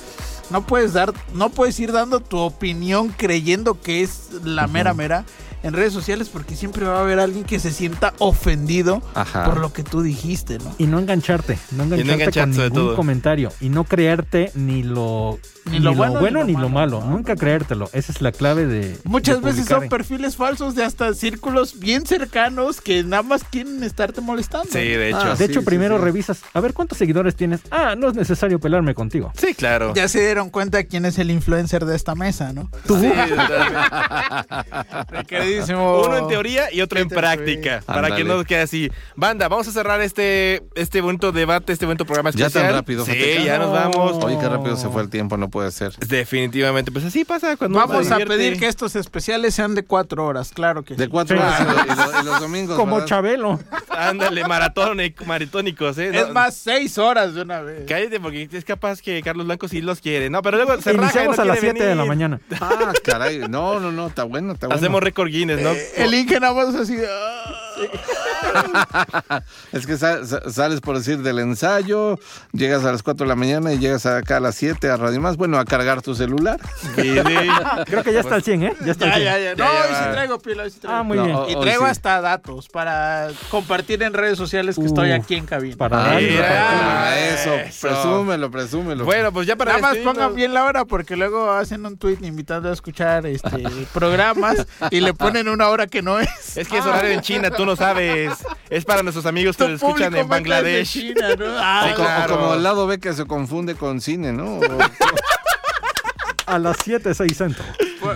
no 0.49 0.65
puedes 0.67 0.93
dar, 0.93 1.13
no 1.33 1.49
puedes 1.49 1.79
ir 1.79 1.91
dando 1.93 2.19
tu 2.19 2.37
opinión 2.37 3.09
creyendo 3.09 3.79
que 3.81 4.03
es 4.03 4.29
la 4.43 4.67
mera 4.67 4.93
mera 4.93 5.23
en 5.67 5.73
redes 5.73 5.93
sociales 5.93 6.29
porque 6.29 6.55
siempre 6.55 6.85
va 6.85 6.97
a 6.97 7.01
haber 7.01 7.19
alguien 7.19 7.43
que 7.43 7.59
se 7.59 7.71
sienta 7.71 8.13
ofendido 8.19 9.01
Ajá. 9.13 9.45
por 9.45 9.59
lo 9.59 9.73
que 9.73 9.83
tú 9.83 10.01
dijiste, 10.01 10.57
¿no? 10.59 10.73
Y 10.77 10.87
no 10.87 10.99
engancharte, 10.99 11.57
no 11.71 11.83
engancharte 11.83 12.13
engancharte 12.13 12.39
con 12.41 12.51
ningún 12.51 12.73
todo. 12.73 12.95
comentario 12.95 13.51
y 13.61 13.69
no 13.69 13.83
creerte 13.83 14.51
ni 14.55 14.83
lo 14.83 15.39
Ni 15.65 15.79
lo 15.79 15.93
bueno, 15.93 16.43
ni 16.43 16.53
lo 16.53 16.69
malo, 16.69 17.01
¿no? 17.01 17.11
nunca 17.11 17.35
creértelo. 17.35 17.89
Esa 17.93 18.11
es 18.11 18.21
la 18.21 18.31
clave 18.31 18.65
de 18.65 18.97
Muchas 19.03 19.41
de 19.41 19.51
veces 19.51 19.65
son 19.67 19.89
perfiles 19.89 20.35
falsos 20.35 20.75
de 20.75 20.83
hasta 20.83 21.13
círculos 21.13 21.79
bien 21.79 22.05
cercanos 22.05 22.81
que 22.81 23.03
nada 23.03 23.23
más 23.23 23.43
quieren 23.43 23.83
estarte 23.83 24.21
molestando. 24.21 24.69
Sí, 24.71 24.79
de 24.79 25.09
hecho. 25.09 25.19
Ah, 25.21 25.29
De 25.31 25.37
sí, 25.37 25.43
hecho, 25.45 25.59
sí, 25.59 25.65
primero 25.65 25.97
sí. 25.97 26.03
revisas, 26.03 26.39
a 26.53 26.59
ver 26.61 26.73
cuántos 26.73 26.97
seguidores 26.97 27.35
tienes. 27.35 27.61
Ah, 27.71 27.95
no 27.97 28.09
es 28.09 28.15
necesario 28.15 28.59
pelarme 28.59 28.93
contigo. 28.93 29.31
Sí, 29.37 29.53
claro. 29.53 29.93
Ya 29.93 30.07
se 30.07 30.21
dieron 30.21 30.49
cuenta 30.49 30.83
quién 30.85 31.05
es 31.05 31.17
el 31.19 31.31
influencer 31.31 31.85
de 31.85 31.95
esta 31.95 32.15
mesa, 32.15 32.53
¿no? 32.53 32.69
Sí, 32.87 33.11
Uno 35.61 36.17
en 36.17 36.27
teoría 36.27 36.71
y 36.73 36.81
otro 36.81 36.99
en 36.99 37.07
Vete, 37.07 37.19
práctica. 37.19 37.83
Para 37.85 38.15
que 38.15 38.23
no 38.23 38.43
quede 38.43 38.61
así. 38.61 38.91
Banda, 39.15 39.47
vamos 39.47 39.67
a 39.67 39.71
cerrar 39.71 40.01
este, 40.01 40.63
este 40.75 41.01
bonito 41.01 41.31
debate, 41.31 41.73
este 41.73 41.85
bonito 41.85 42.05
programa 42.05 42.29
¿Ya 42.31 42.47
especial. 42.47 42.65
tan 42.71 42.73
rápido, 42.75 43.05
Sí, 43.05 43.11
Fateca? 43.11 43.43
ya 43.43 43.57
nos 43.59 43.71
vamos. 43.71 44.23
Oye, 44.23 44.37
qué 44.39 44.49
rápido 44.49 44.75
se 44.77 44.89
fue 44.89 45.01
el 45.01 45.09
tiempo, 45.09 45.37
no 45.37 45.49
puede 45.49 45.71
ser. 45.71 45.93
Definitivamente, 45.97 46.91
pues 46.91 47.05
así 47.05 47.25
pasa 47.25 47.55
cuando 47.57 47.77
Vamos 47.79 48.11
a 48.11 48.17
pedir 48.17 48.59
que 48.59 48.67
estos 48.67 48.95
especiales 48.95 49.53
sean 49.55 49.75
de 49.75 49.83
cuatro 49.83 50.25
horas, 50.25 50.51
claro 50.51 50.83
que 50.83 50.95
De 50.95 51.05
sí. 51.05 51.09
cuatro 51.09 51.37
Sí. 51.37 51.43
horas 51.43 51.61
y, 51.61 51.63
lo- 52.13 52.21
y 52.21 52.25
los 52.25 52.39
domingos. 52.41 52.75
Como 52.77 52.95
¿verdad? 52.95 53.07
Chabelo. 53.07 53.59
Ándale, 53.89 54.43
maratónico- 54.45 55.25
maratónicos, 55.25 55.97
¿eh? 55.97 56.11
Es 56.13 56.27
No, 56.27 56.33
más, 56.33 56.55
seis 56.55 56.97
horas 56.97 57.33
de 57.33 57.41
una 57.41 57.61
vez. 57.61 57.85
Cállate, 57.87 58.19
porque 58.19 58.47
es 58.51 58.65
capaz 58.65 59.01
que 59.01 59.21
Carlos 59.23 59.45
Blanco 59.47 59.67
sí 59.67 59.81
los 59.81 60.01
quiere. 60.01 60.29
No, 60.29 60.41
pero 60.41 60.57
luego 60.57 60.79
se 60.81 60.91
raja 60.93 61.03
Iniciamos 61.03 61.37
no 61.37 61.43
a 61.43 61.45
las 61.45 61.59
7 61.59 61.83
de 61.83 61.95
la 61.95 62.05
mañana. 62.05 62.39
Ah, 62.61 62.93
caray. 63.03 63.39
No, 63.49 63.79
no, 63.79 63.91
no, 63.91 64.07
está 64.07 64.23
bueno, 64.23 64.53
está 64.53 64.67
bueno. 64.67 64.77
Hacemos 64.77 65.01
récord 65.01 65.29
Guinness, 65.37 65.61
¿no? 65.61 65.71
Eh, 65.71 65.91
El 65.97 66.13
Inge 66.13 66.39
nada 66.39 66.53
más 66.53 66.75
así. 66.75 66.97
ah. 67.07 67.66
Es 69.71 69.85
que 69.85 69.97
sa- 69.97 70.25
sa- 70.25 70.49
sales 70.49 70.81
por 70.81 70.97
decir 70.97 71.19
del 71.19 71.39
ensayo, 71.39 72.17
llegas 72.51 72.83
a 72.85 72.91
las 72.91 73.03
4 73.03 73.25
de 73.25 73.27
la 73.29 73.35
mañana 73.35 73.73
y 73.73 73.79
llegas 73.79 74.05
acá 74.05 74.37
a 74.37 74.39
las 74.39 74.55
7 74.55 74.89
a 74.89 74.97
Radio 74.97 75.19
Más, 75.21 75.37
bueno, 75.37 75.57
a 75.59 75.65
cargar 75.65 76.01
tu 76.01 76.15
celular. 76.15 76.59
Sí, 76.95 77.01
sí. 77.27 77.49
Creo 77.85 78.03
que 78.03 78.13
ya 78.13 78.21
está 78.21 78.35
al 78.35 78.43
100, 78.43 78.63
¿eh? 78.63 78.73
Ya 78.85 78.91
está 78.91 79.05
al 79.13 79.23
Ya, 79.23 79.35
100. 79.35 79.43
ya, 79.43 79.53
ya. 79.53 79.55
No, 79.55 79.65
hoy 79.69 79.87
sí 79.95 80.11
traigo 80.11 80.39
pila, 80.39 80.63
hoy 80.63 80.71
sí 80.71 80.79
traigo. 80.79 80.97
Ah, 80.99 81.03
muy 81.03 81.17
No, 81.17 81.23
bien. 81.25 81.35
o- 81.35 81.49
Y 81.49 81.59
traigo 81.61 81.85
sí. 81.85 81.91
hasta 81.91 82.21
datos 82.21 82.69
para 82.69 83.27
compartir 83.49 84.01
en 84.03 84.13
redes 84.13 84.37
sociales 84.37 84.75
que 84.77 84.85
estoy 84.85 85.11
Uf, 85.11 85.19
aquí 85.23 85.35
en 85.35 85.45
cabina. 85.45 85.75
Para 85.77 85.97
Ah, 86.15 86.17
mira. 86.19 87.19
eso, 87.33 87.53
Eso. 87.55 87.87
presúmelo, 87.87 88.49
presúmelo. 88.51 89.05
Bueno, 89.05 89.31
pues 89.31 89.47
ya 89.47 89.55
para 89.55 89.73
Nada 89.77 89.81
más 89.93 89.97
pongan 89.97 90.33
bien 90.35 90.53
la 90.53 90.63
hora 90.65 90.85
porque 90.85 91.15
luego 91.15 91.51
hacen 91.51 91.85
un 91.85 91.97
tweet 91.97 92.17
invitando 92.21 92.69
a 92.69 92.73
escuchar 92.73 93.25
este 93.25 93.65
programas 93.93 94.65
y 94.91 95.01
le 95.01 95.13
ponen 95.13 95.47
una 95.49 95.69
hora 95.69 95.87
que 95.87 96.01
no 96.01 96.19
es. 96.19 96.57
Es 96.57 96.67
que 96.67 96.77
es 96.77 96.85
horario 96.85 97.11
en 97.11 97.21
China, 97.21 97.51
tú 97.51 97.65
no 97.67 97.75
sabes. 97.75 98.33
Es 98.69 98.83
para 98.85 99.03
nuestros 99.03 99.25
amigos 99.25 99.55
que 99.55 99.63
Tu 99.63 99.69
lo 99.69 99.75
escuchan 99.75 100.13
en 100.15 100.23
de 100.23 100.23
Bangladesh. 100.23 100.91
China, 100.91 101.35
¿no? 101.37 101.45
Ah, 101.57 101.91
O 101.91 101.93
o 101.93 102.27
como 102.27 102.53
el 102.55 102.63
lado 102.63 102.87
B 102.87 102.99
que 102.99 103.13
se 103.13 103.25
confunde 103.25 103.75
con 103.75 104.01
cine, 104.01 104.33
¿no? 104.33 104.57
O- 104.57 104.61
A 106.47 106.59
las 106.59 106.77
7, 106.83 107.13
6 107.13 107.37
centro. 107.37 107.63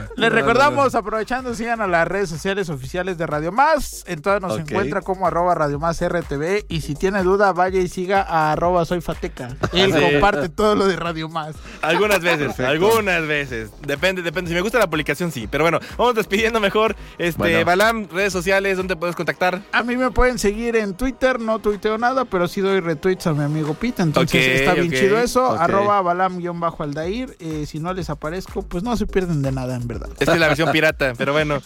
Les 0.15 0.31
recordamos, 0.31 0.95
aprovechando, 0.95 1.53
sigan 1.55 1.81
a 1.81 1.88
las 1.88 2.07
redes 2.07 2.30
sociales 2.30 2.69
oficiales 2.69 3.18
de 3.18 3.27
Radio 3.27 3.51
Más. 3.51 4.03
En 4.07 4.22
todas 4.22 4.41
nos 4.41 4.57
encuentra 4.59 5.01
como 5.01 5.27
arroba 5.27 5.55
Radio 5.55 5.80
Más 5.80 6.01
RTV. 6.01 6.65
Y 6.69 6.81
si 6.81 6.95
tiene 6.95 7.23
duda, 7.23 7.53
vaya 7.53 7.80
y 7.80 7.88
siga 7.88 8.22
a 8.22 8.51
arroba 8.51 8.85
Soy 8.85 9.01
Fateca. 9.01 9.55
Él 9.73 9.91
Sí. 9.93 9.99
comparte 9.99 10.49
todo 10.49 10.76
lo 10.76 10.88
de 10.88 10.95
Radio 10.95 11.30
Más. 11.30 11.55
Algunas 11.81 12.22
veces, 12.22 12.47
Perfecto. 12.55 12.68
algunas 12.72 13.27
veces. 13.27 13.72
Depende, 13.85 14.22
depende. 14.22 14.49
Si 14.49 14.55
me 14.55 14.61
gusta 14.61 14.80
la 14.80 14.89
publicación, 14.89 15.31
sí. 15.31 15.47
Pero 15.47 15.63
bueno, 15.63 15.80
vamos 15.97 16.15
despidiendo 16.15 16.59
mejor. 16.59 16.95
Este, 17.18 17.38
Bueno. 17.38 17.65
Balam, 17.65 18.07
redes 18.11 18.34
sociales, 18.34 18.77
¿dónde 18.77 18.95
puedes 18.95 19.15
contactar? 19.15 19.61
A 19.72 19.84
mí 19.84 19.97
me 19.97 20.11
pueden 20.11 20.39
seguir 20.39 20.76
en 20.76 20.93
Twitter, 20.95 21.39
no 21.39 21.59
tuiteo 21.59 21.97
nada, 21.97 22.26
pero 22.26 22.47
sí 22.47 22.61
doy 22.61 22.80
retweets 22.80 23.27
a 23.27 23.34
mi 23.34 23.43
amigo 23.43 23.73
Pete, 23.73 24.01
entonces 24.01 24.59
está 24.61 24.73
bien 24.73 24.91
chido 24.91 25.18
eso, 25.19 25.51
arroba 25.51 26.01
balam-aldair, 26.01 27.35
eh, 27.39 27.65
si 27.65 27.80
no 27.80 27.93
les 27.93 28.09
aparezco, 28.09 28.61
pues 28.61 28.84
no 28.84 28.95
se 28.97 29.05
pierden 29.05 29.41
de 29.41 29.51
nada 29.51 29.76
en 29.81 29.87
verdad. 29.87 30.09
Esta 30.19 30.33
es 30.33 30.39
la 30.39 30.47
versión 30.47 30.71
pirata, 30.71 31.13
pero 31.17 31.33
bueno. 31.33 31.61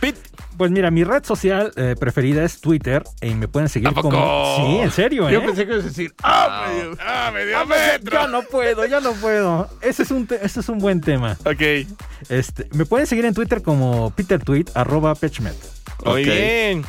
Pit, 0.00 0.14
Pues 0.56 0.70
mira, 0.70 0.90
mi 0.90 1.04
red 1.04 1.24
social 1.24 1.72
eh, 1.76 1.94
preferida 1.98 2.42
es 2.44 2.60
Twitter 2.60 3.02
y 3.20 3.34
me 3.34 3.46
pueden 3.48 3.68
seguir 3.68 3.92
como... 3.94 4.56
Sí, 4.56 4.78
en 4.78 4.90
serio, 4.90 5.28
¿eh? 5.28 5.32
Yo 5.32 5.44
pensé 5.44 5.66
que 5.66 5.72
ibas 5.72 5.84
a 5.84 5.88
decir, 5.88 6.14
¡ah! 6.22 6.66
medio- 6.68 6.96
ah, 7.00 7.30
me 7.32 7.44
dio 7.46 7.58
Ah, 7.58 7.64
pues, 7.66 8.00
Yo 8.12 8.28
no 8.28 8.42
puedo, 8.42 8.86
yo 8.86 9.00
no 9.00 9.12
puedo. 9.14 9.68
Ese 9.80 10.02
es 10.04 10.10
un, 10.10 10.26
te- 10.26 10.44
ese 10.44 10.60
es 10.60 10.68
un 10.68 10.78
buen 10.78 11.00
tema. 11.00 11.36
Ok, 11.44 11.86
Este, 12.28 12.68
me 12.72 12.84
pueden 12.86 13.06
seguir 13.06 13.24
en 13.24 13.34
Twitter 13.34 13.62
como 13.62 14.10
petertweet, 14.10 14.70
arroba 14.74 15.14
pechmet. 15.14 15.54
muy 16.04 16.22
Ok. 16.22 16.26
bien. 16.28 16.84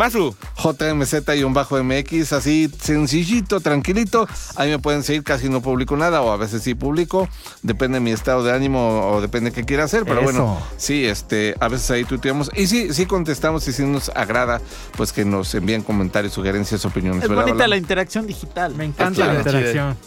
Masu, 0.00 0.34
JMZ-MX, 0.56 2.32
así 2.32 2.70
sencillito, 2.80 3.60
tranquilito. 3.60 4.26
Ahí 4.56 4.70
me 4.70 4.78
pueden 4.78 5.02
seguir, 5.02 5.22
casi 5.22 5.50
no 5.50 5.60
publico 5.60 5.94
nada, 5.94 6.22
o 6.22 6.32
a 6.32 6.38
veces 6.38 6.62
sí 6.62 6.74
publico. 6.74 7.28
Depende 7.62 7.98
de 7.98 8.00
mi 8.00 8.10
estado 8.10 8.42
de 8.42 8.50
ánimo 8.50 9.10
o 9.10 9.20
depende 9.20 9.50
de 9.50 9.56
qué 9.56 9.66
quiera 9.66 9.84
hacer. 9.84 10.04
Pero 10.04 10.22
Eso. 10.22 10.24
bueno, 10.24 10.58
sí, 10.78 11.04
este, 11.04 11.54
a 11.60 11.68
veces 11.68 11.90
ahí 11.90 12.04
tuiteamos. 12.04 12.50
Y 12.56 12.66
sí, 12.66 12.94
sí 12.94 13.04
contestamos 13.04 13.68
y 13.68 13.74
sí 13.74 13.84
nos 13.84 14.08
agrada, 14.14 14.62
pues 14.96 15.12
que 15.12 15.26
nos 15.26 15.54
envíen 15.54 15.82
comentarios, 15.82 16.32
sugerencias, 16.32 16.82
opiniones. 16.86 17.24
Es 17.24 17.28
¿verdad, 17.28 17.44
bonita 17.44 17.68
la 17.68 17.76
interacción 17.76 18.26
digital. 18.26 18.74
Me 18.76 18.86
encanta 18.86 19.26
la 19.26 19.34
interacción. 19.34 19.98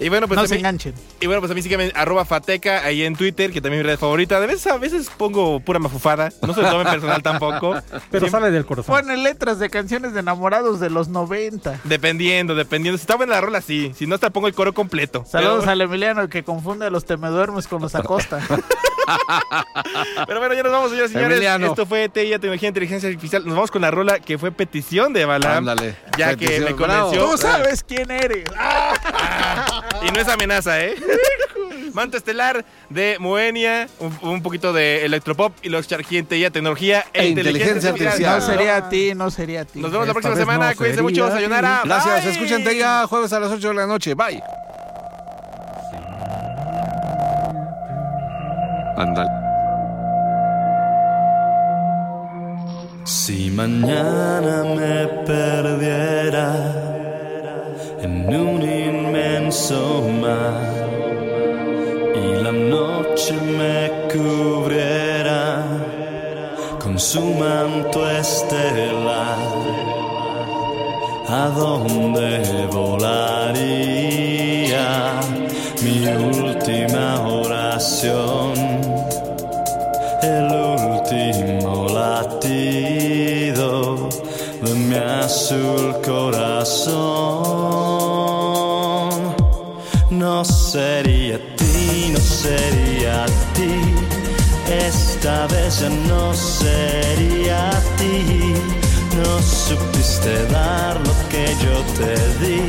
Y 0.00 0.08
bueno, 0.08 0.26
pues 0.26 0.36
no 0.38 0.44
a 0.44 0.48
se 0.48 0.54
mí- 0.54 0.60
enganchen. 0.60 0.94
Y 1.20 1.26
bueno, 1.26 1.40
pues 1.40 1.52
a 1.52 1.54
mí 1.54 1.62
sígueme 1.62 1.92
arroba 1.94 2.24
fateca 2.24 2.84
ahí 2.84 3.02
en 3.02 3.14
Twitter, 3.14 3.52
que 3.52 3.60
también 3.60 3.80
es 3.80 3.86
mi 3.86 3.90
red 3.92 3.98
favorita. 3.98 4.40
De 4.40 4.46
veces 4.46 4.66
a 4.66 4.78
veces 4.78 5.10
pongo 5.16 5.60
pura 5.60 5.78
mafufada. 5.78 6.30
No 6.42 6.54
se 6.54 6.62
lo 6.62 6.70
tomen 6.70 6.86
personal 6.88 7.22
tampoco. 7.22 7.72
Pero 7.90 8.00
Siempre- 8.10 8.30
sale 8.30 8.50
del 8.50 8.66
corazón. 8.66 8.94
Pone 8.96 9.16
letras 9.16 9.58
de 9.58 9.70
canciones 9.70 10.12
de 10.14 10.20
enamorados 10.20 10.80
de 10.80 10.90
los 10.90 11.08
90. 11.08 11.80
Dependiendo, 11.84 12.54
dependiendo. 12.54 12.96
Si 12.98 13.02
está 13.02 13.16
buena 13.16 13.34
la 13.34 13.40
rola, 13.42 13.60
sí. 13.60 13.92
Si 13.96 14.06
no, 14.06 14.14
hasta 14.14 14.30
pongo 14.30 14.46
el 14.48 14.54
coro 14.54 14.72
completo. 14.72 15.24
Saludos 15.28 15.60
Pero, 15.60 15.70
al 15.72 15.80
Emiliano 15.82 16.28
que 16.28 16.42
confunde 16.42 16.86
a 16.86 16.90
los 16.90 17.04
temeduermes 17.04 17.66
con 17.68 17.82
los 17.82 17.94
Acosta. 17.94 18.40
pero 20.26 20.38
bueno, 20.40 20.54
ya 20.54 20.62
nos 20.62 20.72
vamos, 20.72 20.90
señores 20.90 21.10
y 21.10 21.14
señores. 21.14 21.36
Emiliano. 21.36 21.66
Esto 21.66 21.84
fue 21.86 22.08
TIA, 22.08 22.38
Tecnología 22.38 22.68
e 22.68 22.70
Inteligencia 22.70 23.08
Artificial. 23.08 23.44
Nos 23.44 23.54
vamos 23.54 23.70
con 23.70 23.82
la 23.82 23.90
rola 23.90 24.20
que 24.20 24.38
fue 24.38 24.52
petición 24.52 25.12
de 25.12 25.24
Balam. 25.24 25.58
Ándale. 25.58 25.96
Ya 26.16 26.36
que 26.36 26.60
me 26.60 26.72
bravo. 26.72 27.10
convenció. 27.10 27.30
Tú 27.30 27.38
sabes 27.38 27.82
quién 27.82 28.10
eres. 28.10 28.44
Y 30.06 30.10
no 30.12 30.20
es 30.20 30.28
amenaza, 30.28 30.84
¿eh? 30.84 30.94
Manto 31.92 32.16
Estelar 32.16 32.64
de 32.88 33.16
Moenia, 33.18 33.88
un, 33.98 34.16
un 34.22 34.42
poquito 34.42 34.72
de 34.72 35.04
electropop 35.04 35.52
y 35.62 35.68
los 35.68 35.88
Charquinteía, 35.88 36.50
tecnología 36.50 37.04
e, 37.12 37.22
E 37.22 37.28
inteligencia, 37.28 37.90
inteligencia 37.90 37.90
artificial. 37.90 38.40
No 38.40 38.46
sería 38.46 38.76
a 38.76 38.88
ti, 38.88 39.12
no 39.14 39.30
sería 39.30 39.60
a 39.62 39.64
ti. 39.64 39.80
Nos 39.80 39.90
vemos 39.90 40.06
la 40.06 40.12
próxima 40.14 40.36
semana. 40.36 40.70
no 40.70 40.76
Cuídense 40.76 41.02
mucho. 41.02 41.28
Sayonara. 41.28 41.82
Gracias, 41.84 42.24
Bye. 42.24 42.32
escuchen 42.32 42.64
ya 42.78 43.06
jueves 43.06 43.32
a 43.32 43.40
las 43.40 43.50
8 43.50 43.68
de 43.68 43.74
la 43.74 43.86
noche. 43.86 44.14
Bye. 44.14 44.42
Ándale. 48.96 49.30
Si 53.04 53.50
mañana 53.50 54.62
me 54.62 55.06
perdiera 55.26 56.74
en 58.02 58.34
un 58.34 58.62
mar 59.50 60.62
y 62.14 62.40
la 62.40 62.52
noche 62.52 63.34
me 63.58 63.90
cubriera 64.12 65.64
con 66.78 66.96
su 66.96 67.20
manto 67.20 68.08
estelar, 68.08 69.38
¿a 71.28 71.48
dónde 71.56 72.68
volaría 72.70 74.08
mi 75.82 76.06
última 76.06 77.20
oración? 77.28 78.54
el 80.22 80.52
último 80.52 81.88
latido 81.88 83.70
de 84.62 84.74
mi 84.74 84.94
azul 84.96 85.96
corazón. 86.04 87.50
No 90.20 90.44
sería 90.44 91.38
ti, 91.56 92.12
no 92.12 92.20
sería 92.20 93.24
ti. 93.54 93.72
Esta 94.68 95.46
vez 95.46 95.80
ya 95.80 95.88
no 95.88 96.34
sería 96.34 97.70
ti. 97.96 98.52
No 99.16 99.40
supiste 99.40 100.44
dar 100.48 101.00
lo 101.00 101.14
que 101.30 101.56
yo 101.64 101.74
te 101.96 102.14
di. 102.44 102.60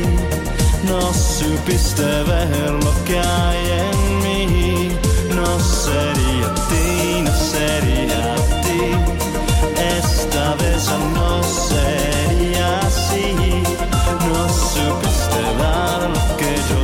No 0.88 1.12
supiste 1.12 2.02
ver 2.02 2.70
lo 2.70 2.92
que 3.04 3.18
hay 3.18 3.62
en 3.84 4.22
mí. 4.22 4.96
No 5.36 5.60
sería 5.60 6.48
ti, 6.70 7.20
no 7.20 7.34
sería 7.52 8.34
ti. 8.64 8.80
Esta 9.98 10.54
vez 10.54 10.86
ya 10.86 10.98
no 11.18 11.42
sería 11.68 12.78
así. 12.78 13.34
No 14.26 14.40
supiste 14.72 15.42
dar 15.60 16.00
lo 16.08 16.36
que 16.38 16.52
yo 16.70 16.81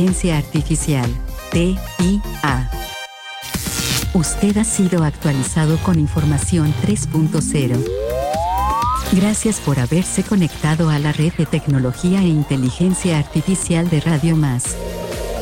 Inteligencia 0.00 0.38
Artificial. 0.38 1.10
TIA. 1.52 2.70
Usted 4.14 4.56
ha 4.56 4.64
sido 4.64 5.04
actualizado 5.04 5.76
con 5.82 5.98
información 5.98 6.72
3.0. 6.82 7.84
Gracias 9.12 9.60
por 9.60 9.78
haberse 9.78 10.22
conectado 10.22 10.88
a 10.88 10.98
la 10.98 11.12
red 11.12 11.34
de 11.34 11.44
tecnología 11.44 12.22
e 12.22 12.28
inteligencia 12.28 13.18
artificial 13.18 13.90
de 13.90 14.00
Radio 14.00 14.36
Más. 14.36 14.74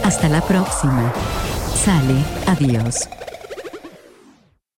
Hasta 0.03 0.29
la 0.29 0.41
próxima. 0.41 1.13
Sale, 1.77 2.25
adiós. 2.47 3.09